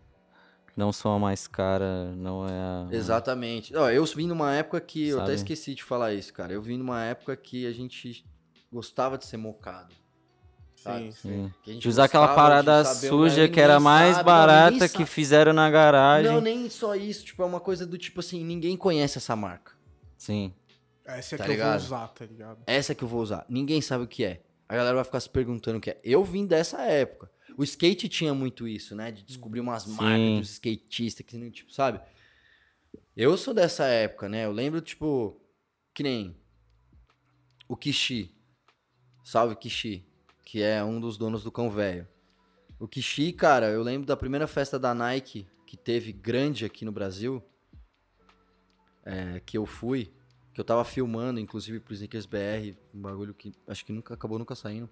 não 0.77 0.93
são 0.93 1.15
a 1.15 1.19
mais 1.19 1.47
cara, 1.47 2.13
não 2.17 2.47
é 2.47 2.53
a. 2.53 2.89
Exatamente. 2.91 3.75
Ó, 3.77 3.89
eu 3.91 4.05
vim 4.05 4.27
numa 4.27 4.53
época 4.55 4.81
que. 4.81 5.09
Eu 5.09 5.19
até 5.19 5.27
Sabe? 5.27 5.37
esqueci 5.37 5.75
de 5.75 5.83
falar 5.83 6.13
isso, 6.13 6.33
cara. 6.33 6.53
Eu 6.53 6.61
vim 6.61 6.77
numa 6.77 7.03
época 7.05 7.35
que 7.37 7.67
a 7.67 7.73
gente 7.73 8.25
gostava 8.73 9.17
de 9.17 9.25
ser 9.27 9.37
mocado. 9.37 9.95
Sim, 10.83 11.13
sim. 11.13 11.29
Sim. 11.29 11.55
Que 11.63 11.71
a 11.71 11.75
gente 11.75 11.83
De 11.83 11.89
usar 11.89 12.05
aquela 12.05 12.35
parada 12.35 12.85
suja 12.85 13.49
que 13.49 13.61
era 13.61 13.79
mais 13.81 14.17
sabe, 14.17 14.27
barata 14.27 14.89
que 14.89 15.05
fizeram 15.07 15.53
na 15.53 15.71
garagem. 15.71 16.31
Não, 16.31 16.41
nem 16.41 16.69
só 16.71 16.95
isso. 16.95 17.25
Tipo, 17.25 17.43
é 17.43 17.47
uma 17.47 17.61
coisa 17.61 17.87
do 17.87 17.97
tipo 17.99 18.21
assim: 18.21 18.45
ninguém 18.45 18.77
conhece 18.77 19.19
essa 19.19 19.35
marca. 19.37 19.73
Sim. 20.17 20.53
Essa 21.05 21.35
é 21.35 21.39
Tá 21.39 21.45
que 21.45 21.51
eu 21.51 21.55
ligado? 21.55 21.79
vou 21.79 21.87
usar, 21.87 22.09
tá 22.09 22.25
ligado? 22.25 22.63
Essa 22.67 22.95
que 22.95 23.03
eu 23.03 23.09
vou 23.09 23.21
usar. 23.21 23.45
Ninguém 23.49 23.81
sabe 23.81 24.05
o 24.05 24.09
que 24.09 24.25
é. 24.25 24.43
A 24.69 24.77
galera 24.77 24.95
vai 24.95 25.05
ficar 25.05 25.21
se 25.21 25.29
perguntando 25.29 25.79
o 25.79 25.81
que 25.81 25.91
é. 25.91 26.01
Eu 26.05 26.25
vim 26.25 26.47
dessa 26.47 26.81
época. 26.83 27.31
O 27.59 27.63
skate 27.65 28.09
tinha 28.09 28.33
muito 28.33 28.67
isso, 28.67 28.95
né? 28.95 29.11
De 29.11 29.23
descobrir 29.23 29.61
umas 29.61 29.87
marcas 29.87 30.17
Sim. 30.19 30.39
dos 30.41 30.51
skatistas, 30.53 31.27
que 31.27 31.37
nem, 31.37 31.51
tipo, 31.51 31.73
sabe? 31.73 32.01
Eu 33.17 33.37
sou 33.37 33.53
dessa 33.53 33.85
época, 33.85 34.29
né? 34.29 34.47
Eu 34.47 34.53
lembro, 34.53 34.81
tipo, 34.81 35.39
que 35.93 36.03
nem 36.03 36.35
o 37.69 37.77
Kishi. 37.77 38.35
Salve, 39.25 39.55
Kishi. 39.57 40.07
Que 40.53 40.61
é 40.61 40.85
um 40.85 41.01
dos 41.01 41.17
donos 41.17 41.43
do 41.43 41.51
Cão 41.51 41.71
Velho. 41.71 42.07
O 42.79 42.87
Kishi, 42.87 43.33
cara, 43.33 43.71
eu 43.71 43.83
lembro 43.83 44.07
da 44.07 44.15
primeira 44.15 44.47
festa 44.47 44.79
da 44.79 44.95
Nike 44.95 45.47
que 45.67 45.79
teve 45.79 46.13
grande 46.13 46.67
aqui 46.67 46.85
no 46.85 46.93
Brasil. 46.93 47.43
é, 49.03 49.41
que 49.47 49.57
eu 49.57 49.65
fui. 49.65 50.13
Que 50.53 50.61
eu 50.61 50.65
tava 50.65 50.85
filmando, 50.85 51.41
inclusive 51.41 51.81
pro 51.81 51.95
Sneakers 51.95 52.27
BR. 52.27 52.77
Um 52.93 53.01
bagulho 53.01 53.33
que 53.33 53.55
acho 53.67 53.83
que 53.83 53.95
nunca 53.95 54.13
acabou 54.13 54.39
nunca 54.39 54.55
saindo. 54.55 54.91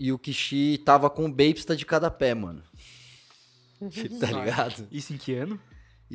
E 0.00 0.10
o 0.10 0.18
Kishi 0.18 0.78
tava 0.78 1.08
com 1.08 1.26
o 1.26 1.32
Bapesta 1.32 1.76
de 1.76 1.86
cada 1.86 2.10
pé, 2.10 2.34
mano. 2.34 2.64
tá 4.18 4.32
ligado? 4.32 4.88
Isso 4.90 5.14
em 5.14 5.16
que 5.16 5.32
ano? 5.32 5.60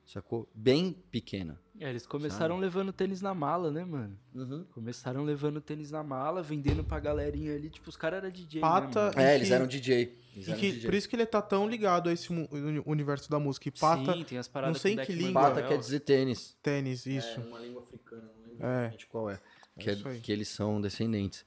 Sacou? 0.05 0.49
Bem 0.55 0.93
pequena. 1.11 1.59
É, 1.79 1.89
eles 1.89 2.07
começaram 2.07 2.57
levando 2.57 2.91
tênis 2.91 3.21
na 3.21 3.33
mala, 3.33 3.69
né, 3.71 3.85
mano? 3.85 4.17
Uhum. 4.33 4.65
Começaram 4.71 5.23
levando 5.23 5.61
tênis 5.61 5.91
na 5.91 6.01
mala, 6.03 6.41
vendendo 6.41 6.83
pra 6.83 6.99
galerinha 6.99 7.53
ali. 7.55 7.69
Tipo, 7.69 7.89
os 7.89 7.95
caras 7.95 8.17
eram 8.23 8.31
DJ, 8.31 8.59
Pata- 8.59 9.09
né, 9.09 9.15
mano? 9.15 9.21
É, 9.27 9.35
eles 9.35 9.47
que- 9.47 9.53
eram 9.53 9.67
DJ. 9.67 9.95
Eles 10.33 10.47
E 10.47 10.51
eram 10.51 10.59
que- 10.59 10.71
DJ. 10.71 10.85
por 10.89 10.93
isso 10.95 11.07
que 11.09 11.15
ele 11.15 11.25
tá 11.25 11.41
tão 11.41 11.69
ligado 11.69 12.09
a 12.09 12.13
esse 12.13 12.27
universo 12.85 13.29
da 13.29 13.39
música. 13.39 13.67
E 13.67 13.71
Pata, 13.71 14.13
Sim, 14.13 14.23
tem 14.23 14.37
as 14.37 14.47
paradas 14.47 14.75
não 14.75 14.81
sei 14.81 14.97
que 14.97 15.13
língua. 15.13 15.41
Pata 15.41 15.61
quer 15.67 15.77
dizer 15.77 15.99
tênis. 15.99 16.57
tênis, 16.63 17.05
isso. 17.05 17.39
É 17.39 17.43
uma 17.43 17.59
língua 17.59 17.81
africana, 17.83 18.23
não 18.23 18.43
lembro 18.49 18.65
É. 18.65 18.71
exatamente 18.79 19.07
qual 19.07 19.29
é. 19.29 19.39
Que, 19.79 19.89
é- 19.91 19.93
isso 19.93 20.07
aí. 20.07 20.19
que 20.19 20.31
eles 20.31 20.47
são 20.49 20.81
descendentes. 20.81 21.45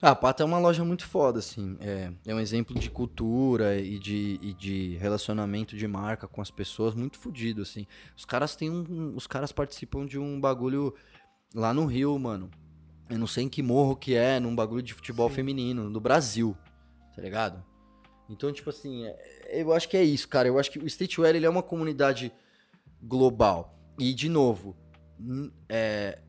Ah, 0.00 0.10
a 0.10 0.14
Pata 0.14 0.44
é 0.44 0.46
uma 0.46 0.60
loja 0.60 0.84
muito 0.84 1.04
foda, 1.04 1.40
assim. 1.40 1.76
É, 1.80 2.12
é 2.26 2.34
um 2.34 2.38
exemplo 2.38 2.78
de 2.78 2.88
cultura 2.88 3.76
e 3.76 3.98
de, 3.98 4.38
e 4.40 4.54
de 4.54 4.96
relacionamento 4.96 5.76
de 5.76 5.88
marca 5.88 6.28
com 6.28 6.40
as 6.40 6.52
pessoas 6.52 6.94
muito 6.94 7.18
fodido, 7.18 7.62
assim. 7.62 7.84
Os 8.16 8.24
caras 8.24 8.54
têm 8.54 8.70
um. 8.70 9.16
Os 9.16 9.26
caras 9.26 9.50
participam 9.50 10.06
de 10.06 10.16
um 10.16 10.40
bagulho 10.40 10.94
lá 11.52 11.74
no 11.74 11.84
Rio, 11.84 12.16
mano. 12.16 12.48
Eu 13.10 13.18
não 13.18 13.26
sei 13.26 13.44
em 13.44 13.48
que 13.48 13.60
morro 13.60 13.96
que 13.96 14.14
é, 14.14 14.38
num 14.38 14.54
bagulho 14.54 14.82
de 14.82 14.94
futebol 14.94 15.28
Sim. 15.30 15.36
feminino, 15.36 15.90
no 15.90 16.00
Brasil. 16.00 16.56
Tá 17.16 17.20
ligado? 17.22 17.64
Então, 18.30 18.52
tipo 18.52 18.70
assim, 18.70 19.04
é- 19.04 19.60
eu 19.62 19.72
acho 19.72 19.88
que 19.88 19.96
é 19.96 20.04
isso, 20.04 20.28
cara. 20.28 20.46
Eu 20.46 20.60
acho 20.60 20.70
que 20.70 20.78
o 20.78 20.86
streetwear 20.86 21.34
ele 21.34 21.46
é 21.46 21.50
uma 21.50 21.62
comunidade 21.62 22.32
global. 23.02 23.76
E, 23.98 24.14
de 24.14 24.28
novo, 24.28 24.76
é, 25.68 26.20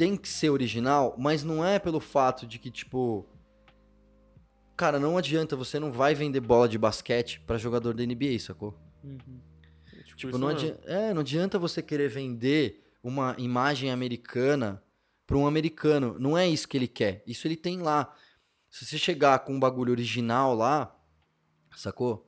tem 0.00 0.16
que 0.16 0.30
ser 0.30 0.48
original, 0.48 1.14
mas 1.18 1.44
não 1.44 1.62
é 1.62 1.78
pelo 1.78 2.00
fato 2.00 2.46
de 2.46 2.58
que, 2.58 2.70
tipo. 2.70 3.26
Cara, 4.74 4.98
não 4.98 5.18
adianta, 5.18 5.54
você 5.54 5.78
não 5.78 5.92
vai 5.92 6.14
vender 6.14 6.40
bola 6.40 6.66
de 6.66 6.78
basquete 6.78 7.38
pra 7.46 7.58
jogador 7.58 7.92
da 7.92 8.02
NBA, 8.02 8.38
sacou? 8.38 8.74
Uhum. 9.04 9.18
Tipo, 10.06 10.16
Tipo, 10.16 10.30
isso 10.30 10.38
não, 10.38 10.48
adianta, 10.48 10.80
é, 10.86 11.12
não 11.12 11.20
adianta 11.20 11.58
você 11.58 11.82
querer 11.82 12.08
vender 12.08 12.82
uma 13.02 13.34
imagem 13.36 13.90
americana 13.90 14.82
pra 15.26 15.36
um 15.36 15.46
americano. 15.46 16.16
Não 16.18 16.36
é 16.36 16.48
isso 16.48 16.66
que 16.66 16.78
ele 16.78 16.88
quer. 16.88 17.22
Isso 17.26 17.46
ele 17.46 17.56
tem 17.56 17.82
lá. 17.82 18.10
Se 18.70 18.86
você 18.86 18.96
chegar 18.96 19.40
com 19.40 19.52
um 19.52 19.60
bagulho 19.60 19.90
original 19.90 20.54
lá, 20.54 20.98
sacou? 21.76 22.26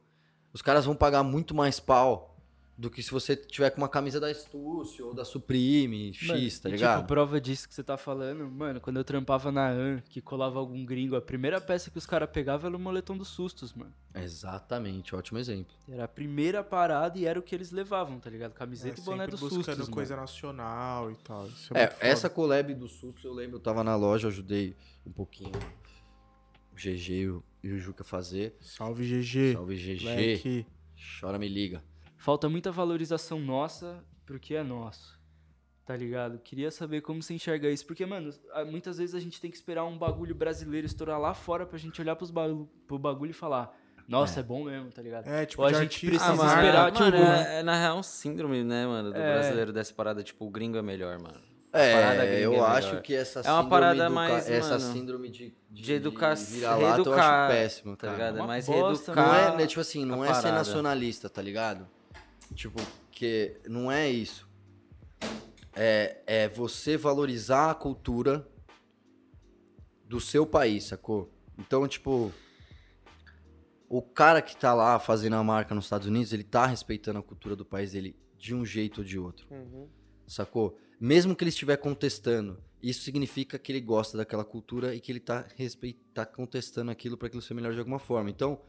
Os 0.52 0.60
caras 0.60 0.84
vão 0.84 0.94
pagar 0.94 1.22
muito 1.22 1.54
mais 1.54 1.80
pau 1.80 2.31
do 2.76 2.90
que 2.90 3.02
se 3.02 3.10
você 3.10 3.36
tiver 3.36 3.70
com 3.70 3.80
uma 3.80 3.88
camisa 3.88 4.18
da 4.18 4.30
Estúcio 4.30 5.08
ou 5.08 5.14
da 5.14 5.24
Supreme, 5.24 6.12
X, 6.14 6.26
Mano, 6.26 6.40
tá 6.62 6.68
e, 6.68 6.72
ligado? 6.72 6.96
Tipo, 6.98 7.08
prova 7.08 7.40
disso 7.40 7.68
que 7.68 7.74
você 7.74 7.84
tá 7.84 7.96
falando, 7.98 8.50
mano, 8.50 8.80
quando 8.80 8.96
eu 8.96 9.04
trampava 9.04 9.52
na 9.52 9.68
AN, 9.68 10.00
que 10.08 10.20
colava 10.22 10.58
algum 10.58 10.84
gringo, 10.84 11.14
a 11.14 11.20
primeira 11.20 11.60
peça 11.60 11.90
que 11.90 11.98
os 11.98 12.06
caras 12.06 12.30
pegavam 12.30 12.68
era 12.68 12.76
o 12.76 12.80
moletom 12.80 13.16
dos 13.16 13.28
sustos, 13.28 13.72
mano. 13.74 13.92
Exatamente, 14.14 15.14
ótimo 15.14 15.38
exemplo. 15.38 15.72
Era 15.88 16.04
a 16.04 16.08
primeira 16.08 16.64
parada 16.64 17.18
e 17.18 17.26
era 17.26 17.38
o 17.38 17.42
que 17.42 17.54
eles 17.54 17.70
levavam, 17.70 18.18
tá 18.18 18.30
ligado? 18.30 18.52
É, 18.52 18.54
Camiseta 18.54 19.00
e 19.00 19.04
boné 19.04 19.26
dos 19.26 19.38
buscando 19.40 19.64
sustos, 19.64 19.88
coisa 19.88 20.14
mano. 20.14 20.22
nacional 20.22 21.10
e 21.12 21.16
tal. 21.16 21.46
Isso 21.46 21.76
é, 21.76 21.84
É, 21.84 21.96
essa 22.00 22.28
collab 22.30 22.74
do 22.74 22.88
Susto, 22.88 23.26
eu 23.26 23.34
lembro, 23.34 23.56
eu 23.56 23.60
tava 23.60 23.84
na 23.84 23.94
loja, 23.94 24.28
ajudei 24.28 24.74
um 25.06 25.12
pouquinho 25.12 25.52
o 26.72 26.76
GG 26.76 27.12
e 27.12 27.28
o- 27.28 27.44
e 27.62 27.70
o 27.70 27.78
Juca 27.78 28.02
a 28.02 28.04
fazer. 28.06 28.56
Salve, 28.60 29.04
GG. 29.04 29.52
Salve 29.52 29.76
GG, 29.76 30.66
chora 31.20 31.38
me 31.38 31.48
liga. 31.48 31.82
Falta 32.22 32.48
muita 32.48 32.70
valorização 32.70 33.40
nossa 33.40 33.98
pro 34.24 34.38
que 34.38 34.54
é 34.54 34.62
nosso. 34.62 35.18
Tá 35.84 35.96
ligado? 35.96 36.38
Queria 36.38 36.70
saber 36.70 37.00
como 37.00 37.20
você 37.20 37.34
enxerga 37.34 37.68
isso. 37.68 37.84
Porque, 37.84 38.06
mano, 38.06 38.32
muitas 38.70 38.98
vezes 38.98 39.16
a 39.16 39.18
gente 39.18 39.40
tem 39.40 39.50
que 39.50 39.56
esperar 39.56 39.84
um 39.84 39.98
bagulho 39.98 40.32
brasileiro 40.32 40.86
estourar 40.86 41.18
lá 41.18 41.34
fora 41.34 41.66
pra 41.66 41.76
gente 41.76 42.00
olhar 42.00 42.14
pros 42.14 42.30
bagulho, 42.30 42.70
pro 42.86 42.96
bagulho 42.96 43.30
e 43.30 43.34
falar: 43.34 43.76
Nossa, 44.06 44.38
é, 44.38 44.42
bom 44.44 44.62
mesmo, 44.62 44.92
tá 44.92 45.02
ligado? 45.02 45.26
É, 45.26 45.44
tipo, 45.44 45.62
Ou 45.62 45.66
a 45.66 45.72
gente 45.72 45.82
artista, 45.82 46.06
precisa 46.06 46.32
Ah, 46.32 46.36
mano, 46.36 46.60
esperar, 46.60 46.92
tipo, 46.92 47.02
mano, 47.02 47.18
né? 47.18 47.56
é, 47.56 47.58
é 47.58 47.62
na 47.64 47.76
real 47.76 47.98
um 47.98 48.02
síndrome, 48.04 48.62
né, 48.62 48.86
mano, 48.86 49.10
do 49.10 49.18
É. 49.18 49.32
brasileiro 49.34 49.72
dessa 49.72 49.92
parada, 49.92 50.22
tipo, 50.22 50.46
o 50.46 50.50
gringo 50.50 50.78
é 50.78 50.82
melhor, 50.82 51.18
mano. 51.18 51.40
É, 51.72 52.38
eu 52.40 52.54
é 52.54 52.60
acho 52.60 53.00
que 53.00 53.16
essa 53.16 53.40
É 53.40 53.50
uma 53.50 53.62
síndrome 53.62 53.68
parada 53.70 54.10
mais, 54.10 54.44
ca- 54.44 54.52
essa 54.52 54.78
síndrome 54.78 55.28
de, 55.28 55.52
de, 55.68 55.98
De 55.98 55.98
vira-lata 55.98 56.84
eu 56.84 56.94
reeducar, 56.94 57.50
acho 57.50 57.52
péssimo, 57.52 57.96
tá 57.96 58.12
ligado? 58.12 58.38
É 58.38 58.42
mais 58.46 58.66
bosta, 58.66 59.12
reeducar. 59.12 59.26
Não 59.26 59.34
é, 59.34 59.56
né, 59.56 59.66
tipo 59.66 59.80
assim, 59.80 60.04
não 60.04 60.24
é 60.24 60.32
ser 60.34 60.52
nacionalista, 60.52 61.28
tá 61.28 61.42
ligado? 61.42 61.88
Tipo, 62.52 62.80
que 63.10 63.60
não 63.68 63.90
é 63.90 64.10
isso. 64.10 64.48
É, 65.74 66.22
é 66.26 66.48
você 66.48 66.96
valorizar 66.96 67.70
a 67.70 67.74
cultura 67.74 68.46
do 70.04 70.20
seu 70.20 70.46
país, 70.46 70.84
sacou? 70.84 71.32
Então, 71.58 71.86
tipo, 71.88 72.32
o 73.88 74.02
cara 74.02 74.42
que 74.42 74.56
tá 74.56 74.74
lá 74.74 74.98
fazendo 74.98 75.36
a 75.36 75.44
marca 75.44 75.74
nos 75.74 75.84
Estados 75.84 76.06
Unidos, 76.06 76.32
ele 76.32 76.44
tá 76.44 76.66
respeitando 76.66 77.18
a 77.18 77.22
cultura 77.22 77.56
do 77.56 77.64
país 77.64 77.92
dele 77.92 78.16
de 78.36 78.54
um 78.54 78.64
jeito 78.64 78.98
ou 78.98 79.04
de 79.04 79.18
outro, 79.18 79.46
Uhum. 79.50 79.88
sacou? 80.26 80.76
Mesmo 81.00 81.34
que 81.34 81.42
ele 81.44 81.48
estiver 81.50 81.76
contestando, 81.76 82.62
isso 82.82 83.02
significa 83.02 83.58
que 83.58 83.72
ele 83.72 83.80
gosta 83.80 84.16
daquela 84.16 84.44
cultura 84.44 84.94
e 84.94 85.00
que 85.00 85.10
ele 85.12 85.20
tá, 85.20 85.46
respeit... 85.56 85.98
tá 86.12 86.26
contestando 86.26 86.90
aquilo 86.90 87.16
para 87.16 87.28
aquilo 87.28 87.42
ser 87.42 87.54
melhor 87.54 87.72
de 87.72 87.78
alguma 87.78 87.98
forma. 87.98 88.28
Então, 88.30 88.60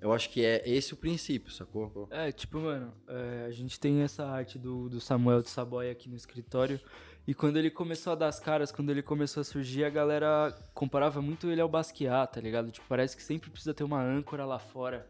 eu 0.00 0.12
acho 0.12 0.30
que 0.30 0.44
é 0.44 0.62
esse 0.68 0.94
o 0.94 0.96
princípio, 0.96 1.50
sacou? 1.50 2.08
É, 2.10 2.30
tipo, 2.32 2.58
mano, 2.58 2.92
é, 3.06 3.46
a 3.46 3.50
gente 3.50 3.78
tem 3.78 4.02
essa 4.02 4.26
arte 4.26 4.58
do, 4.58 4.88
do 4.88 5.00
Samuel 5.00 5.42
de 5.42 5.50
Saboia 5.50 5.92
aqui 5.92 6.08
no 6.08 6.16
escritório. 6.16 6.80
E 7.26 7.34
quando 7.34 7.58
ele 7.58 7.70
começou 7.70 8.12
a 8.12 8.16
dar 8.16 8.28
as 8.28 8.40
caras, 8.40 8.72
quando 8.72 8.90
ele 8.90 9.02
começou 9.02 9.42
a 9.42 9.44
surgir, 9.44 9.84
a 9.84 9.90
galera 9.90 10.56
comparava 10.72 11.20
muito 11.20 11.50
ele 11.50 11.60
ao 11.60 11.68
Basquiat, 11.68 12.32
tá 12.32 12.40
ligado? 12.40 12.70
Tipo, 12.70 12.86
parece 12.88 13.16
que 13.16 13.22
sempre 13.22 13.50
precisa 13.50 13.74
ter 13.74 13.84
uma 13.84 14.02
âncora 14.02 14.46
lá 14.46 14.58
fora 14.58 15.06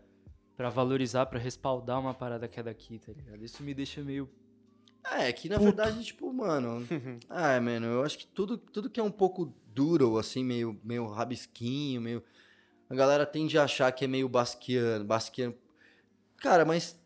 Pra 0.58 0.70
valorizar, 0.70 1.24
pra 1.26 1.38
respaldar 1.38 2.00
uma 2.00 2.12
parada 2.12 2.48
que 2.48 2.58
é 2.58 2.62
daqui, 2.64 2.98
tá 2.98 3.12
ligado? 3.12 3.44
Isso 3.44 3.62
me 3.62 3.72
deixa 3.72 4.02
meio. 4.02 4.28
É, 5.04 5.32
que 5.32 5.48
na 5.48 5.56
verdade, 5.56 6.02
tipo, 6.02 6.32
mano. 6.32 6.84
ah, 7.30 7.60
mano, 7.62 7.86
eu 7.86 8.02
acho 8.02 8.18
que 8.18 8.26
tudo, 8.26 8.58
tudo 8.58 8.90
que 8.90 8.98
é 8.98 9.02
um 9.02 9.10
pouco 9.12 9.54
duro, 9.72 10.18
assim, 10.18 10.42
meio, 10.42 10.76
meio 10.82 11.06
rabisquinho, 11.06 12.00
meio. 12.00 12.24
A 12.90 12.94
galera 12.94 13.26
tende 13.26 13.58
a 13.58 13.64
achar 13.64 13.90
que 13.92 14.04
é 14.04 14.08
meio 14.08 14.28
basquiano, 14.28 15.04
basquiano. 15.04 15.54
Cara, 16.38 16.64
mas. 16.64 16.98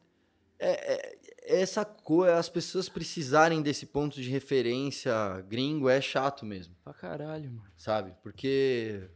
É, 0.59 0.95
é- 0.95 1.23
essa 1.45 1.85
coisa, 1.85 2.37
as 2.37 2.49
pessoas 2.49 2.89
precisarem 2.89 3.61
desse 3.61 3.85
ponto 3.85 4.23
de 4.23 4.31
referência 4.31 5.13
gringo 5.49 5.89
é 5.89 6.01
chato 6.01 6.47
mesmo, 6.47 6.73
Pra 6.85 6.95
caralho, 6.95 7.51
mano. 7.51 7.73
sabe? 7.77 8.15
Porque. 8.23 9.11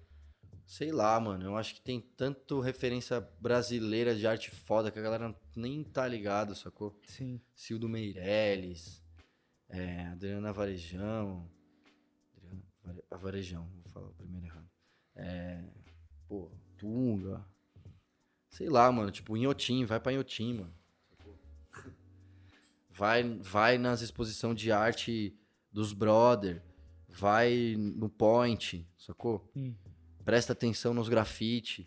Sei 0.67 0.91
lá, 0.91 1.21
mano, 1.21 1.45
eu 1.45 1.57
acho 1.57 1.77
que 1.77 1.81
tem 1.81 2.01
tanto 2.01 2.59
referência 2.59 3.21
brasileira 3.41 4.17
de 4.17 4.27
arte 4.27 4.51
foda 4.51 4.91
que 4.91 4.99
a 4.99 5.03
galera 5.03 5.33
nem 5.55 5.85
tá 5.85 6.09
ligado, 6.09 6.57
sacou? 6.57 6.99
Sim. 7.05 7.41
Cildo 7.55 7.89
Meirelles, 7.89 9.01
é, 9.69 10.07
Adriana 10.07 10.53
Varejão. 10.53 11.49
Adriana 12.85 13.19
Varejão, 13.23 13.69
vou 13.85 13.93
falar 13.93 14.09
o 14.09 14.14
primeiro 14.14 14.47
errado. 14.47 14.69
É, 15.14 15.62
pô, 16.29 16.51
Tunga. 16.77 17.45
Sei 18.49 18.68
lá, 18.68 18.91
mano, 18.91 19.11
tipo, 19.11 19.37
Inhotim, 19.37 19.85
vai 19.85 20.01
pra 20.01 20.12
Inhotim, 20.12 20.55
mano. 20.55 20.74
Vai, 22.91 23.22
vai 23.41 23.77
nas 23.77 24.01
exposições 24.01 24.59
de 24.59 24.72
arte 24.72 25.39
dos 25.70 25.93
brother. 25.93 26.62
Vai 27.09 27.77
no 27.77 28.09
Point, 28.09 28.89
sacou? 28.97 29.51
Hum. 29.55 29.74
Presta 30.24 30.53
atenção 30.53 30.95
nos 30.95 31.09
grafite. 31.09 31.87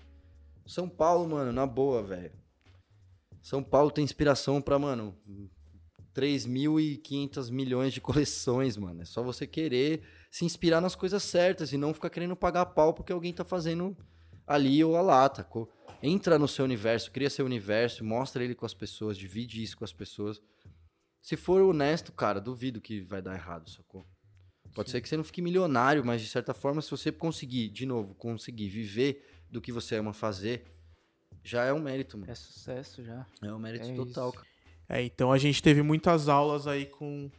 São 0.65 0.87
Paulo, 0.87 1.27
mano, 1.27 1.51
na 1.51 1.65
boa, 1.65 2.03
velho. 2.03 2.31
São 3.41 3.63
Paulo 3.63 3.89
tem 3.89 4.03
inspiração 4.03 4.61
pra, 4.61 4.77
mano, 4.77 5.17
3.500 6.13 7.51
milhões 7.51 7.93
de 7.93 8.01
coleções, 8.01 8.77
mano. 8.77 9.01
É 9.01 9.05
só 9.05 9.23
você 9.23 9.47
querer 9.47 10.03
se 10.29 10.45
inspirar 10.45 10.81
nas 10.81 10.95
coisas 10.95 11.23
certas 11.23 11.73
e 11.73 11.77
não 11.77 11.93
ficar 11.93 12.09
querendo 12.09 12.35
pagar 12.35 12.67
pau 12.67 12.93
porque 12.93 13.11
alguém 13.11 13.33
tá 13.33 13.43
fazendo 13.43 13.97
ali 14.49 14.83
ou 14.83 14.99
lá, 15.01 15.29
tá? 15.29 15.43
Co- 15.43 15.69
Entra 16.01 16.39
no 16.39 16.47
seu 16.47 16.63
universo, 16.65 17.11
cria 17.11 17.29
seu 17.29 17.45
universo, 17.45 18.03
mostra 18.03 18.43
ele 18.43 18.55
com 18.55 18.65
as 18.65 18.73
pessoas, 18.73 19.17
divide 19.17 19.61
isso 19.61 19.77
com 19.77 19.83
as 19.83 19.91
pessoas. 19.93 20.41
Se 21.21 21.35
for 21.35 21.61
honesto, 21.61 22.11
cara, 22.11 22.39
duvido 22.39 22.79
que 22.81 23.01
vai 23.01 23.21
dar 23.21 23.35
errado, 23.35 23.69
sacou? 23.69 24.07
Pode 24.73 24.89
ser 24.91 25.01
que 25.01 25.09
você 25.09 25.17
não 25.17 25.23
fique 25.25 25.41
milionário, 25.41 26.05
mas 26.05 26.21
de 26.21 26.27
certa 26.29 26.53
forma, 26.53 26.81
se 26.81 26.89
você 26.89 27.11
conseguir, 27.11 27.67
de 27.69 27.85
novo, 27.85 28.13
conseguir 28.15 28.69
viver 28.69 29.25
do 29.49 29.59
que 29.59 29.71
você 29.71 29.95
ama 29.97 30.13
fazer, 30.13 30.63
já 31.43 31.65
é 31.65 31.73
um 31.73 31.79
mérito, 31.79 32.17
mano. 32.17 32.31
É 32.31 32.35
sucesso 32.35 33.03
já. 33.03 33.25
É 33.41 33.51
um 33.53 33.59
mérito 33.59 33.87
É 33.89 33.93
total, 33.95 34.29
isso. 34.29 34.37
cara. 34.37 34.47
É, 34.87 35.03
então 35.03 35.31
a 35.31 35.37
gente 35.37 35.61
teve 35.61 35.81
muitas 35.81 36.29
aulas 36.29 36.65
aí 36.65 36.85
com 36.85 37.29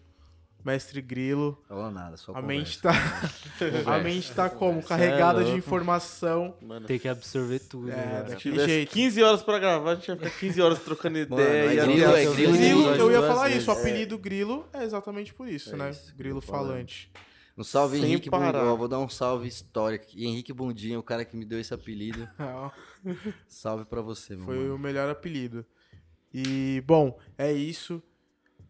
Mestre 0.65 1.01
Grilo. 1.01 1.63
Falou 1.69 1.91
nada, 1.91 2.17
só 2.17 2.33
A 2.35 2.43
mente 2.43 2.81
tá, 2.81 2.91
a 3.87 3.99
mente 3.99 4.31
tá 4.33 4.51
como? 4.51 4.83
Carregada 4.83 5.41
é 5.43 5.45
de 5.45 5.53
informação. 5.53 6.55
Mano, 6.61 6.87
Tem 6.87 6.99
que 6.99 7.09
absorver 7.09 7.61
tudo. 7.61 7.91
É, 7.91 7.97
né, 7.97 8.03
se 8.03 8.09
velho? 8.13 8.25
daquele 8.29 8.39
tivesse 8.55 8.69
jeito. 8.69 8.93
15 8.93 9.23
horas 9.23 9.43
pra 9.43 9.59
gravar, 9.59 9.93
a 9.93 9.95
gente 9.95 10.09
ia 10.09 10.17
ficar 10.17 10.31
15 10.31 10.61
horas 10.63 10.79
trocando 10.81 11.19
Mano, 11.19 11.35
ideia. 11.43 11.69
é 11.69 11.73
e 11.73 11.87
grilo, 11.87 12.05
é 12.17 12.25
grilo, 12.27 12.53
Grilo, 12.53 12.83
eu 12.95 13.11
ia 13.11 13.21
vezes. 13.21 13.27
falar 13.35 13.51
isso, 13.51 13.71
o 13.71 13.75
apelido 13.75 14.19
Grilo 14.19 14.67
é 14.73 14.85
exatamente 14.85 15.33
por 15.35 15.49
isso, 15.49 15.75
É 15.75 15.77
né? 15.79 15.91
isso, 15.91 16.15
Grilo 16.17 16.41
falante. 16.41 17.09
falante. 17.11 17.31
Um 17.59 17.65
salve, 17.65 17.99
Sem 17.99 18.07
Henrique 18.09 18.31
parar. 18.31 18.53
Bundinho. 18.61 18.77
Vou 18.77 18.89
dar 18.89 18.99
um 19.01 19.09
salve 19.09 19.47
histórico. 19.47 20.05
aqui. 20.07 20.25
Henrique 20.25 20.53
Bundinho, 20.53 20.99
o 21.01 21.03
cara 21.03 21.25
que 21.27 21.37
me 21.37 21.45
deu 21.45 21.61
esse 21.61 21.75
apelido. 21.75 22.27
Salve 23.49 23.85
pra 23.85 24.01
você, 24.01 24.35
meu 24.35 24.45
Foi 24.47 24.57
mano. 24.57 24.75
o 24.77 24.79
melhor 24.79 25.11
apelido. 25.11 25.65
E, 26.33 26.83
bom, 26.87 27.19
é 27.37 27.53
isso. 27.53 28.03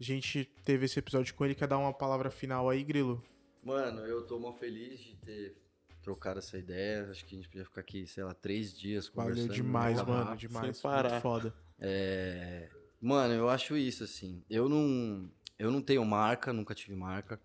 A 0.01 0.03
gente 0.03 0.47
teve 0.65 0.87
esse 0.87 0.99
episódio 0.99 1.35
com 1.35 1.45
ele. 1.45 1.55
Quer 1.55 1.69
dar 1.69 1.77
uma 1.79 1.93
palavra 1.93 2.31
final 2.31 2.71
aí, 2.71 2.83
Grilo? 2.83 3.23
Mano, 3.63 4.01
eu 4.07 4.27
tô 4.27 4.39
mó 4.39 4.53
feliz 4.55 4.99
de 4.99 5.15
ter 5.17 5.57
trocado 6.03 6.39
essa 6.39 6.57
ideia. 6.57 7.09
Acho 7.11 7.25
que 7.27 7.35
a 7.35 7.39
gente 7.39 7.49
podia 7.49 7.65
ficar 7.65 7.83
aqui, 7.83 8.07
sei 8.07 8.25
lá, 8.25 8.33
três 8.33 8.73
dias 8.73 9.09
Valeu 9.09 9.33
conversando. 9.35 9.55
demais, 9.55 9.97
mano. 9.99 10.23
acaba. 10.23 10.37
Demais. 10.37 10.77
sem 10.77 10.83
parar. 10.83 11.11
Muito 11.11 11.23
foda. 11.23 11.55
É, 11.79 12.69
Mano, 13.01 13.33
eu 13.33 13.49
acho 13.49 13.77
isso, 13.77 14.05
assim. 14.05 14.43
Eu 14.49 14.69
não, 14.69 15.31
eu 15.59 15.71
não 15.71 15.81
tenho 15.81 16.05
marca, 16.05 16.53
nunca 16.53 16.75
tive 16.75 16.95
marca. 16.95 17.41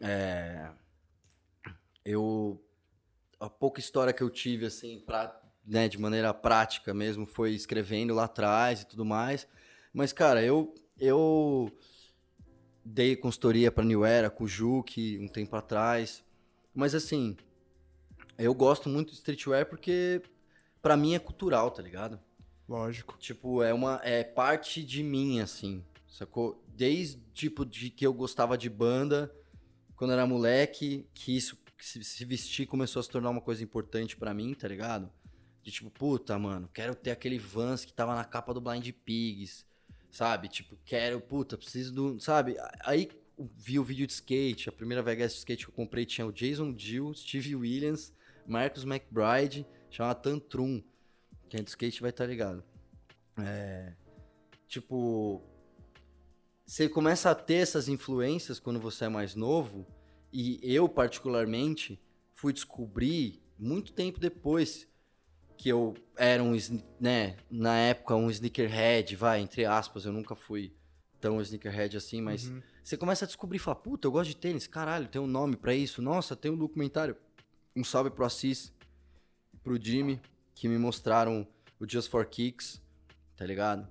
É, 0.00 0.70
Eu. 2.04 2.60
A 3.38 3.48
pouca 3.48 3.78
história 3.80 4.12
que 4.12 4.22
eu 4.22 4.30
tive, 4.30 4.66
assim, 4.66 5.00
pra, 5.00 5.40
né, 5.66 5.88
de 5.88 5.98
maneira 5.98 6.32
prática 6.32 6.94
mesmo, 6.94 7.26
foi 7.26 7.52
escrevendo 7.52 8.14
lá 8.14 8.24
atrás 8.24 8.82
e 8.82 8.86
tudo 8.86 9.04
mais. 9.04 9.46
Mas, 9.92 10.12
cara, 10.12 10.42
eu. 10.42 10.74
Eu 10.98 11.70
dei 12.84 13.16
consultoria 13.16 13.72
pra 13.72 13.84
New 13.84 14.04
Era 14.04 14.30
com 14.30 14.44
o 14.44 14.84
um 15.20 15.28
tempo 15.28 15.56
atrás. 15.56 16.24
Mas, 16.74 16.94
assim. 16.94 17.36
Eu 18.36 18.52
gosto 18.52 18.88
muito 18.88 19.10
de 19.10 19.16
streetwear 19.16 19.66
porque, 19.66 20.20
pra 20.82 20.96
mim, 20.96 21.14
é 21.14 21.20
cultural, 21.20 21.70
tá 21.70 21.80
ligado? 21.80 22.18
Lógico. 22.68 23.16
Tipo, 23.18 23.62
é 23.62 23.72
uma 23.72 24.00
é 24.02 24.24
parte 24.24 24.82
de 24.82 25.02
mim 25.02 25.40
assim, 25.40 25.84
sacou? 26.08 26.62
Desde 26.68 27.20
tipo 27.32 27.64
de 27.64 27.90
que 27.90 28.06
eu 28.06 28.12
gostava 28.12 28.56
de 28.56 28.68
banda 28.68 29.34
quando 29.96 30.12
era 30.12 30.26
moleque, 30.26 31.06
que 31.14 31.36
isso 31.36 31.56
que 31.76 32.04
se, 32.04 32.24
vestir 32.24 32.66
começou 32.66 33.00
a 33.00 33.02
se 33.02 33.10
tornar 33.10 33.30
uma 33.30 33.40
coisa 33.40 33.62
importante 33.62 34.16
pra 34.16 34.32
mim, 34.32 34.54
tá 34.54 34.66
ligado? 34.66 35.10
De 35.62 35.70
tipo, 35.70 35.90
puta, 35.90 36.38
mano, 36.38 36.68
quero 36.72 36.94
ter 36.94 37.10
aquele 37.10 37.38
Vans 37.38 37.84
que 37.84 37.92
tava 37.92 38.14
na 38.14 38.24
capa 38.24 38.54
do 38.54 38.60
Blind 38.60 38.90
Pigs, 39.04 39.66
sabe? 40.14 40.48
Tipo, 40.48 40.78
quero, 40.84 41.20
puta, 41.20 41.58
preciso 41.58 41.92
do, 41.92 42.20
sabe? 42.20 42.56
Aí 42.84 43.10
vi 43.36 43.80
o 43.80 43.84
vídeo 43.84 44.06
de 44.06 44.12
skate, 44.12 44.68
a 44.68 44.72
primeira 44.72 45.02
VHS 45.02 45.32
de 45.32 45.38
skate 45.38 45.64
que 45.64 45.70
eu 45.70 45.74
comprei 45.74 46.06
tinha 46.06 46.24
o 46.26 46.32
Jason 46.32 46.72
Dill, 46.72 47.12
Steve 47.14 47.56
Williams, 47.56 48.12
Marcus 48.46 48.84
McBride, 48.84 49.66
chamava 49.90 50.14
Tantrum. 50.14 50.82
Quem 51.48 51.60
é 51.60 51.62
de 51.62 51.70
skate 51.70 52.00
vai 52.00 52.10
estar 52.10 52.26
ligado. 52.26 52.62
É, 53.38 53.92
tipo, 54.68 55.42
você 56.64 56.88
começa 56.88 57.30
a 57.30 57.34
ter 57.34 57.54
essas 57.54 57.88
influências 57.88 58.60
quando 58.60 58.78
você 58.78 59.06
é 59.06 59.08
mais 59.08 59.34
novo, 59.34 59.84
e 60.32 60.60
eu, 60.62 60.88
particularmente, 60.88 62.00
fui 62.32 62.52
descobrir 62.52 63.42
muito 63.58 63.92
tempo 63.92 64.20
depois 64.20 64.88
que 65.64 65.70
eu 65.70 65.94
era 66.14 66.44
um, 66.44 66.54
né, 67.00 67.38
na 67.50 67.74
época, 67.74 68.14
um 68.14 68.30
sneakerhead, 68.30 69.16
vai, 69.16 69.40
entre 69.40 69.64
aspas, 69.64 70.04
eu 70.04 70.12
nunca 70.12 70.34
fui 70.34 70.74
tão 71.18 71.40
sneakerhead 71.40 71.96
assim, 71.96 72.20
mas 72.20 72.48
Uhum. 72.50 72.60
você 72.82 72.98
começa 72.98 73.24
a 73.24 73.26
descobrir, 73.26 73.58
fala, 73.58 73.74
puta, 73.74 74.06
eu 74.06 74.12
gosto 74.12 74.28
de 74.28 74.36
tênis, 74.36 74.66
caralho, 74.66 75.08
tem 75.08 75.18
um 75.22 75.26
nome 75.26 75.56
pra 75.56 75.74
isso, 75.74 76.02
nossa, 76.02 76.36
tem 76.36 76.50
um 76.50 76.56
documentário. 76.58 77.16
Um 77.74 77.82
salve 77.82 78.10
pro 78.10 78.26
Assis, 78.26 78.74
pro 79.62 79.82
Jimmy, 79.82 80.20
que 80.54 80.68
me 80.68 80.76
mostraram 80.76 81.48
o 81.80 81.88
Just 81.88 82.10
for 82.10 82.26
Kicks, 82.26 82.82
tá 83.34 83.46
ligado? 83.46 83.88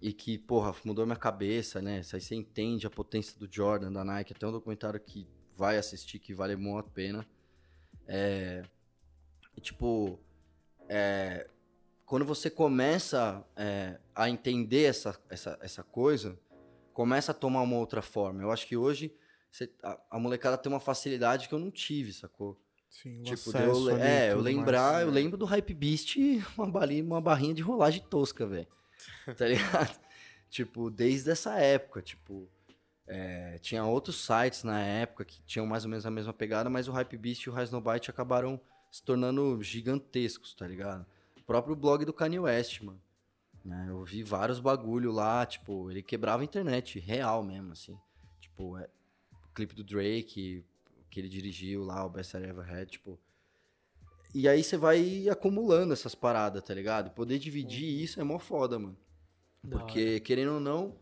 E 0.00 0.12
que, 0.12 0.38
porra, 0.38 0.72
mudou 0.84 1.04
minha 1.04 1.16
cabeça, 1.18 1.82
né? 1.82 1.98
Isso 1.98 2.14
aí 2.14 2.22
você 2.22 2.36
entende 2.36 2.86
a 2.86 2.90
potência 2.90 3.36
do 3.36 3.48
Jordan, 3.52 3.90
da 3.90 4.04
Nike. 4.04 4.34
Até 4.34 4.46
um 4.46 4.52
documentário 4.52 5.00
que 5.00 5.26
vai 5.52 5.78
assistir, 5.78 6.20
que 6.20 6.32
vale 6.32 6.54
muito 6.54 6.78
a 6.86 6.88
pena. 6.88 7.26
É. 8.06 8.62
e, 9.56 9.60
tipo. 9.60 10.20
É, 10.88 11.48
quando 12.06 12.24
você 12.24 12.48
começa 12.50 13.44
é, 13.56 13.98
a 14.14 14.28
entender 14.30 14.84
essa, 14.84 15.18
essa, 15.28 15.58
essa 15.60 15.82
coisa, 15.82 16.38
começa 16.92 17.32
a 17.32 17.34
tomar 17.34 17.62
uma 17.62 17.76
outra 17.76 18.00
forma. 18.02 18.42
Eu 18.42 18.50
acho 18.50 18.66
que 18.66 18.76
hoje 18.76 19.12
você- 19.50 19.70
a, 19.82 19.98
a 20.12 20.18
molecada 20.18 20.56
tem 20.58 20.70
uma 20.72 20.80
facilidade 20.80 21.48
que 21.48 21.54
eu 21.54 21.58
não 21.58 21.70
tive, 21.70 22.12
sacou? 22.12 22.58
Sim, 22.88 23.20
o 23.20 23.24
Tipo, 23.24 23.50
acesso 23.50 23.90
eu, 23.90 23.96
é, 23.98 24.32
eu 24.32 24.40
lembrar, 24.40 24.92
mais. 24.94 25.06
eu 25.06 25.10
lembro 25.12 25.36
do 25.36 25.44
Hype 25.44 25.74
Beast, 25.74 26.16
uma, 26.56 26.66
balinha, 26.70 27.04
uma 27.04 27.20
barrinha 27.20 27.54
de 27.54 27.62
rolagem 27.62 28.02
tosca, 28.08 28.46
velho. 28.46 28.66
Tá 29.36 29.46
ligado? 29.46 29.98
tipo, 30.48 30.90
desde 30.90 31.30
essa 31.30 31.58
época, 31.58 32.00
tipo, 32.00 32.48
é, 33.06 33.58
tinha 33.60 33.84
outros 33.84 34.24
sites 34.24 34.64
na 34.64 34.80
época 34.80 35.24
que 35.26 35.42
tinham 35.42 35.66
mais 35.66 35.84
ou 35.84 35.90
menos 35.90 36.06
a 36.06 36.10
mesma 36.10 36.32
pegada, 36.32 36.70
mas 36.70 36.88
o 36.88 36.92
Hype 36.92 37.16
Beast 37.18 37.42
e 37.44 37.50
o 37.50 37.52
Rise 37.54 37.70
No 37.70 37.80
Byte 37.82 38.10
acabaram 38.10 38.58
se 38.90 39.02
tornando 39.02 39.62
gigantescos, 39.62 40.54
tá 40.54 40.66
ligado? 40.66 41.06
O 41.36 41.42
próprio 41.42 41.76
blog 41.76 42.04
do 42.04 42.12
Kanye 42.12 42.38
West, 42.38 42.80
mano. 42.82 43.00
né? 43.64 43.86
Eu 43.88 44.04
vi 44.04 44.22
vários 44.22 44.60
bagulho 44.60 45.12
lá, 45.12 45.44
tipo, 45.44 45.90
ele 45.90 46.02
quebrava 46.02 46.42
a 46.42 46.44
internet, 46.44 46.98
real 46.98 47.42
mesmo, 47.42 47.72
assim. 47.72 47.98
Tipo, 48.40 48.78
é, 48.78 48.88
o 49.32 49.54
clipe 49.54 49.74
do 49.74 49.84
Drake, 49.84 50.64
que 51.10 51.20
ele 51.20 51.28
dirigiu 51.28 51.84
lá, 51.84 52.04
o 52.04 52.10
Best 52.10 52.34
I 52.34 52.44
Ever 52.44 52.70
Had, 52.70 52.90
tipo. 52.90 53.18
E 54.34 54.46
aí 54.46 54.62
você 54.62 54.76
vai 54.76 55.28
acumulando 55.28 55.92
essas 55.92 56.14
paradas, 56.14 56.62
tá 56.62 56.74
ligado? 56.74 57.10
Poder 57.10 57.38
dividir 57.38 58.02
isso 58.02 58.20
é 58.20 58.24
mó 58.24 58.38
foda, 58.38 58.78
mano. 58.78 58.96
Da 59.62 59.78
Porque, 59.78 60.20
querendo 60.20 60.54
ou 60.54 60.60
não, 60.60 60.94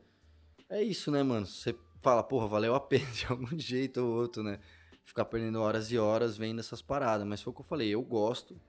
é 0.68 0.82
isso, 0.82 1.10
né, 1.10 1.22
mano? 1.22 1.46
Você 1.46 1.74
fala, 2.00 2.22
porra, 2.22 2.46
valeu 2.46 2.74
a 2.74 2.80
pena 2.80 3.06
de 3.10 3.26
algum 3.26 3.58
jeito 3.58 4.00
ou 4.00 4.14
outro, 4.14 4.42
né? 4.42 4.60
Ficar 5.06 5.24
perdendo 5.24 5.60
horas 5.62 5.90
e 5.90 5.96
horas 5.96 6.36
vendo 6.36 6.58
essas 6.58 6.82
paradas. 6.82 7.26
Mas 7.26 7.40
foi 7.40 7.50
o 7.52 7.54
que 7.54 7.60
eu 7.62 7.64
falei, 7.64 7.88
eu 7.88 8.02
gosto, 8.02 8.60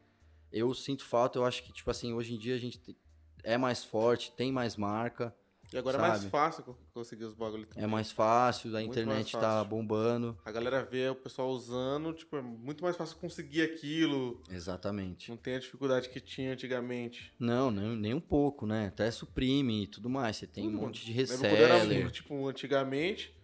eu 0.51 0.73
sinto 0.73 1.03
falta, 1.03 1.37
eu 1.39 1.43
acho 1.43 1.63
que, 1.63 1.73
tipo 1.73 1.89
assim, 1.91 2.13
hoje 2.13 2.33
em 2.35 2.37
dia 2.37 2.55
a 2.55 2.59
gente. 2.59 2.77
te- 2.77 2.95
é 3.43 3.57
mais 3.57 3.83
forte, 3.83 4.31
tem 4.33 4.51
mais 4.51 4.75
marca, 4.75 5.33
E 5.73 5.77
agora 5.77 5.97
é 5.97 6.01
mais 6.01 6.19
Sabe? 6.19 6.29
fácil 6.31 6.63
co- 6.63 6.77
conseguir 6.93 7.25
os 7.25 7.33
bagulho 7.33 7.65
também. 7.65 7.83
é 7.83 7.87
mais 7.87 8.09
fácil, 8.11 8.69
a 8.69 8.79
Muito 8.79 8.91
internet 8.91 9.31
tá 9.33 9.39
fácil. 9.41 9.69
bombando. 9.69 10.37
A 10.45 10.51
galera 10.51 10.81
vê 10.85 11.09
o 11.09 11.15
pessoal 11.15 11.49
usando, 11.49 12.13
tipo, 12.13 12.37
é 12.37 12.41
muito 12.41 12.81
mais 12.83 12.95
fácil 12.95 13.17
conseguir 13.17 13.61
aquilo. 13.63 14.41
Exatamente. 14.49 15.29
Não 15.29 15.35
tem 15.37 15.55
a 15.55 15.59
dificuldade 15.59 16.07
que 16.09 16.19
tinha 16.21 16.53
antigamente. 16.53 17.33
Não, 17.39 17.69
nem, 17.71 17.97
nem 17.97 18.13
um 18.13 18.19
pouco, 18.21 18.65
né? 18.65 18.87
Até 18.87 19.11
suprime 19.11 19.83
e 19.83 19.87
tudo 19.87 20.09
mais. 20.09 20.37
Você 20.37 20.47
tem 20.47 20.67
um 20.67 20.71
monte 20.71 21.05
de 21.05 21.11
era, 21.45 21.73
reseller. 21.77 22.11
tipo, 22.11 22.47
antigamente. 22.47 23.36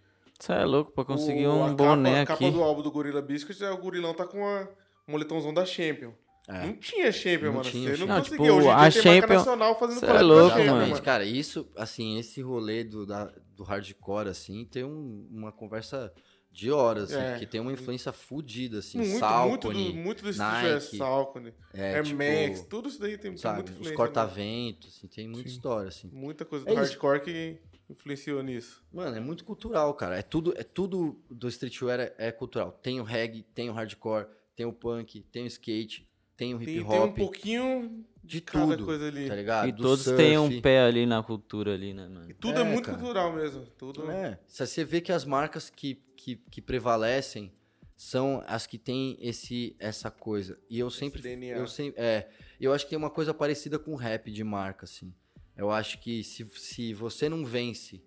Você 0.44 0.52
é 0.52 0.66
louco 0.66 0.92
pra 0.92 1.06
conseguir 1.06 1.48
o- 1.48 1.54
um 1.54 1.64
a 1.64 1.70
boné 1.74 2.26
capa, 2.26 2.34
aqui. 2.34 2.44
A 2.46 2.48
capa 2.48 2.58
do 2.58 2.64
álbum 2.64 2.82
do 2.82 2.92
Gorilla 2.92 3.22
Biscuit, 3.22 3.64
é 3.64 3.72
o 3.72 3.78
gorilão 3.78 4.14
tá 4.14 4.26
com 4.28 4.46
a, 4.46 4.68
um 5.08 5.12
moletãozão 5.14 5.54
da 5.54 5.66
Champion. 5.66 6.12
É. 6.50 6.66
Não 6.66 6.74
tinha 6.76 7.10
Champion, 7.14 7.46
Não 7.46 7.54
mano. 7.54 7.70
tinha 7.70 7.92
Você 7.96 8.02
não. 8.02 8.08
Não, 8.08 8.18
conseguia. 8.20 8.38
tipo, 8.46 8.54
Hoje 8.58 8.68
em 8.68 8.72
a 8.72 8.90
dia 8.90 9.02
tem 9.02 9.12
marca 9.12 9.22
Champion- 9.22 9.38
nacional 9.38 9.80
fazendo 9.80 10.00
Cê 10.02 10.06
é 10.06 10.22
louco, 10.22 10.58
Champion, 10.58 10.76
mano. 10.76 11.02
Cara. 11.02 11.24
Isso, 11.24 11.66
assim, 11.78 12.20
esse 12.20 12.42
rolê 12.42 12.84
do, 12.84 13.06
da- 13.06 13.32
do 13.56 13.64
hardcore, 13.64 14.28
assim, 14.28 14.66
tem 14.66 14.84
um- 14.84 15.30
uma 15.32 15.54
conversa 15.54 16.12
de 16.52 16.70
horas, 16.70 17.14
assim, 17.14 17.24
É. 17.36 17.40
que 17.40 17.46
tem 17.46 17.62
uma 17.62 17.72
influência 17.72 18.12
fodida, 18.12 18.80
assim. 18.80 18.98
Muito, 18.98 19.12
muito, 19.12 19.20
Salcone, 19.22 19.92
do, 19.94 19.98
muito 19.98 20.24
do 20.24 20.30
estilo 20.30 20.50
é 20.50 20.74
Nike, 20.74 20.98
Salcone, 20.98 21.54
é, 21.74 21.96
Air 21.96 22.04
tipo, 22.04 22.18
Max, 22.22 22.62
tudo 22.70 22.90
isso 22.90 23.00
daí 23.00 23.12
tem, 23.18 23.32
tem 23.32 23.38
sabe, 23.38 23.56
muita 23.56 23.72
os 23.72 23.78
influência. 23.78 23.92
né? 23.92 23.96
corta-ventos, 23.98 24.96
assim, 24.98 25.08
tem 25.08 25.28
muita 25.30 25.48
Sim. 25.50 25.56
história, 25.56 25.88
assim. 25.88 26.10
Muita 26.14 26.44
coisa 26.44 26.66
do 26.66 26.72
É 26.74 26.76
hardcore 26.76 27.22
que 27.22 27.58
influenciou 27.94 28.44
nisso. 28.44 28.84
Mano, 28.92 29.16
é 29.16 29.20
muito 29.20 29.44
cultural, 29.46 29.94
cara. 29.94 30.18
É 30.18 30.22
tudo, 30.22 30.54
é 30.58 30.64
tudo 30.64 31.18
do 31.30 31.48
streetwear 31.48 32.00
é, 32.00 32.14
é 32.18 32.32
cultural. 32.32 32.72
Tem 32.84 33.00
o 33.00 33.04
reggae, 33.04 33.44
tem 33.54 33.70
o 33.70 33.74
hardcore, 33.74 34.28
tem 34.56 34.66
o 34.66 34.74
punk, 34.74 35.22
tem 35.32 35.44
o 35.44 35.48
skate, 35.48 36.08
tem 36.36 36.54
o 36.54 36.58
hip 36.62 36.66
Tem, 36.66 36.86
tem 36.86 37.00
um 37.00 37.04
hop, 37.04 37.16
pouquinho 37.18 38.06
de 38.24 38.38
de 38.38 38.42
cada 38.42 38.76
tudo, 38.78 38.86
coisa 38.86 39.08
ali. 39.08 39.28
tá 39.28 39.36
ligado? 39.36 39.68
E 39.68 39.72
Do 39.72 39.84
todos 39.84 40.04
surf. 40.06 40.18
têm 40.18 40.38
um 40.38 40.62
pé 40.62 40.82
ali 40.82 41.06
na 41.06 41.22
cultura 41.22 41.74
ali, 41.74 41.94
né, 41.94 42.08
mano? 42.08 42.30
E 42.30 42.34
tudo 42.34 42.60
é, 42.60 42.62
É, 42.62 42.64
muito 42.64 42.86
cara. 42.86 42.98
cultural 42.98 43.34
mesmo. 43.34 43.66
Tudo 43.78 44.10
É, 44.10 44.40
se 44.48 44.66
você 44.66 44.84
vê 44.86 45.02
que 45.02 45.12
as 45.12 45.26
marcas 45.26 45.70
que, 45.70 45.96
que, 46.16 46.38
que 46.50 46.62
prevalecem 46.62 47.52
são 47.96 48.44
as 48.48 48.66
que 48.66 48.78
têm 48.78 49.18
esse, 49.22 49.76
essa 49.80 50.10
coisa. 50.10 50.58
E 50.70 50.80
eu 50.80 50.90
sempre. 50.90 51.22
DNA. 51.22 51.58
Eu 51.58 51.68
sempre 51.68 52.02
é, 52.02 52.30
eu 52.60 52.74
acho 52.74 52.86
que 52.86 52.90
tem 52.90 52.98
uma 52.98 53.10
coisa 53.10 53.34
parecida 53.34 53.78
com 53.78 53.96
rap 53.96 54.32
de 54.32 54.44
marca, 54.44 54.86
assim. 54.86 55.14
Eu 55.56 55.70
acho 55.72 56.00
que 56.00 56.24
se, 56.24 56.46
se 56.58 56.94
você 56.94 57.30
não 57.30 57.46
vence 57.46 58.04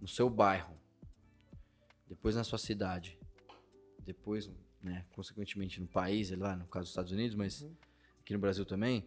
no 0.00 0.08
seu 0.08 0.30
bairro, 0.30 0.76
depois 2.08 2.34
na 2.34 2.44
sua 2.44 2.58
cidade, 2.58 3.18
depois, 4.04 4.50
né, 4.82 5.04
consequentemente 5.12 5.80
no 5.80 5.86
país, 5.86 6.30
lá 6.30 6.56
no 6.56 6.66
caso 6.66 6.84
dos 6.84 6.90
Estados 6.90 7.12
Unidos, 7.12 7.34
mas 7.36 7.66
aqui 8.20 8.32
no 8.32 8.38
Brasil 8.38 8.64
também, 8.64 9.06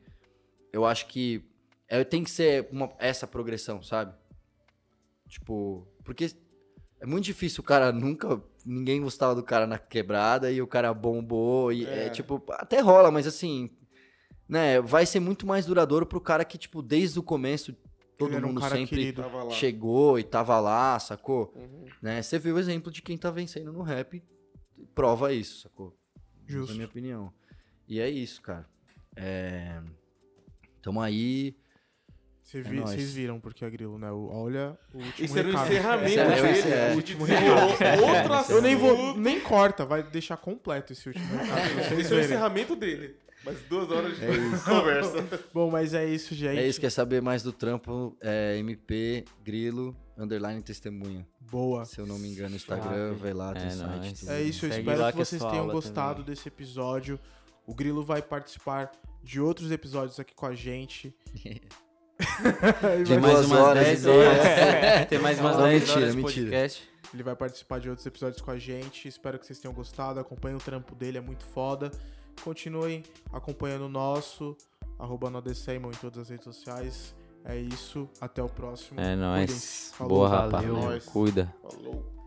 eu 0.72 0.86
acho 0.86 1.08
que 1.08 1.44
é, 1.88 2.04
tem 2.04 2.24
que 2.24 2.30
ser 2.30 2.70
uma, 2.72 2.94
essa 3.00 3.26
progressão, 3.28 3.82
sabe? 3.82 4.14
Tipo, 5.28 5.88
porque 6.04 6.32
é 7.00 7.06
muito 7.06 7.26
difícil 7.26 7.62
o 7.62 7.66
cara 7.66 7.92
nunca. 7.92 8.42
Ninguém 8.66 9.02
gostava 9.02 9.34
do 9.34 9.44
cara 9.44 9.66
na 9.66 9.80
quebrada 9.80 10.52
e 10.52 10.62
o 10.62 10.68
cara 10.68 10.94
bombou. 10.94 11.72
E 11.74 11.86
é, 11.86 12.06
É. 12.06 12.10
tipo, 12.10 12.44
até 12.50 12.80
rola, 12.80 13.10
mas 13.10 13.26
assim. 13.26 13.70
Né, 14.52 14.82
vai 14.82 15.06
ser 15.06 15.22
muito 15.22 15.48
mais 15.48 15.66
duradouro 15.66 16.06
pro 16.06 16.20
cara 16.20 16.44
que, 16.44 16.58
tipo, 16.58 16.82
desde 16.82 17.18
o 17.18 17.24
começo, 17.24 17.74
todo 18.18 18.36
era 18.36 18.46
um 18.46 18.50
mundo 18.50 18.62
sempre 18.68 19.16
chegou 19.52 20.20
e 20.20 20.24
tava 20.24 20.60
lá, 20.60 21.00
sacou? 21.00 21.54
Uhum. 21.56 21.86
Né? 22.02 22.22
Você 22.22 22.38
viu 22.38 22.56
o 22.56 22.60
exemplo 22.60 22.92
de 22.92 23.02
quem 23.02 23.18
tá 23.18 23.32
vencendo 23.32 23.72
no 23.72 23.82
rap, 23.82 24.22
prova 24.94 25.32
isso, 25.34 25.62
sacou? 25.62 25.98
Justo. 26.46 26.72
Na 26.72 26.74
minha 26.76 26.86
opinião. 26.88 27.32
E 27.88 28.02
é 28.02 28.10
isso, 28.10 28.42
cara. 28.42 28.68
É... 29.16 29.80
Tamo 30.82 31.02
aí. 31.02 31.56
Cê 32.44 32.62
vi- 32.62 32.76
nóis. 32.82 32.90
Vocês 32.90 33.14
viram 33.14 33.40
porque 33.40 33.64
é 33.64 33.70
grilo, 33.70 33.98
né? 33.98 34.12
O- 34.12 34.28
Olha 34.34 34.78
o 34.94 34.98
último 34.98 35.26
Isso 35.26 35.40
era 35.40 35.48
o 35.48 35.52
recado. 35.52 35.68
encerramento 35.72 36.10
Esse 36.10 36.20
é- 36.20 36.26
dele. 36.42 36.48
esse 36.50 36.68
é- 36.68 36.88
gente 36.88 36.96
último 36.98 37.22
Outro 37.24 38.34
assunto. 38.34 38.52
Eu 38.58 38.62
nem 38.62 38.76
vou. 38.76 39.16
Nem 39.18 39.40
corta, 39.40 39.86
vai 39.86 40.04
deixar 40.04 40.36
completo 40.36 40.92
esse 40.92 41.08
último 41.08 41.38
recado. 41.38 41.70
vocês 41.88 42.00
Esse 42.02 42.14
é 42.14 42.18
o 42.18 42.20
encerramento 42.20 42.76
dele. 42.76 43.16
Mais 43.44 43.60
duas 43.70 43.90
horas 43.90 44.16
de 44.18 44.26
conversa. 44.64 45.40
Bom, 45.54 45.70
mas 45.72 45.94
é 45.94 46.06
isso, 46.06 46.36
gente. 46.36 46.60
É 46.60 46.68
isso, 46.68 46.80
quer 46.80 46.92
saber 46.92 47.22
mais 47.22 47.42
do 47.42 47.52
trampo? 47.52 48.16
É 48.22 48.58
MP, 48.60 49.26
Grilo, 49.44 49.96
underline 50.18 50.62
testemunha. 50.62 51.28
Boa. 51.40 51.84
Se 51.86 52.00
eu 52.00 52.06
não 52.06 52.20
me 52.20 52.30
engano, 52.30 52.52
no 52.52 52.56
Instagram, 52.56 53.10
Chave. 53.10 53.20
vai 53.20 53.34
lá, 53.34 53.54
tem 53.54 53.64
É 53.66 53.70
site. 53.72 54.30
É 54.30 54.42
isso, 54.42 54.66
eu 54.66 54.72
Segue 54.72 54.82
espero 54.90 55.06
que 55.08 55.12
que 55.14 55.22
é 55.22 55.26
vocês 55.26 55.44
tenham 55.44 55.68
gostado 55.68 56.20
também. 56.22 56.26
desse 56.36 56.48
episódio. 56.48 57.20
O 57.66 57.74
Grilo 57.74 58.04
vai 58.04 58.22
participar 58.22 58.92
de 59.24 59.40
outros 59.42 59.72
episódios 59.72 60.20
aqui 60.20 60.34
com 60.36 60.46
a 60.46 60.54
gente. 60.54 61.14
Tem 63.08 63.20
mais 63.20 63.34
duas 63.38 63.46
umas 63.48 63.60
horas 63.60 63.84
10 63.86 64.02
de 64.02 64.10
horas. 64.10 65.08
Tem 65.10 65.20
mais 65.20 65.40
umas 65.40 65.58
Não, 65.58 65.64
10 65.64 65.80
mentira, 65.82 65.98
horas 66.00 66.12
de 66.16 66.18
mentira. 66.22 66.46
podcast. 66.46 66.90
Ele 67.14 67.24
vai 67.24 67.36
participar 67.36 67.80
de 67.80 67.90
outros 67.90 68.06
episódios 68.06 68.42
com 68.42 68.52
a 68.52 68.58
gente. 68.60 69.08
Espero 69.08 69.40
que 69.40 69.46
vocês 69.46 69.60
tenham 69.60 69.74
gostado. 69.74 70.20
Acompanhem 70.20 70.58
o 70.58 70.62
trampo 70.62 70.94
dele, 70.96 71.18
é 71.18 71.22
muito 71.22 71.44
foda. 71.46 71.92
Continuem 72.44 73.04
acompanhando 73.32 73.86
o 73.86 73.90
nosso, 73.90 74.56
arroba 74.98 75.30
Nodecemon 75.30 75.90
em 75.90 75.96
todas 75.96 76.20
as 76.20 76.30
redes 76.30 76.46
sociais. 76.46 77.16
É 77.44 77.58
isso, 77.58 78.08
até 78.20 78.42
o 78.44 78.50
próximo. 78.50 79.00
É 79.00 79.16
nóis. 79.16 79.92
Falou, 79.96 80.18
Boa, 80.20 80.30
valeu. 80.30 80.76
rapaz. 80.76 80.86
Nóis. 80.86 81.06
Cuida. 81.06 81.56
Falou. 81.62 82.21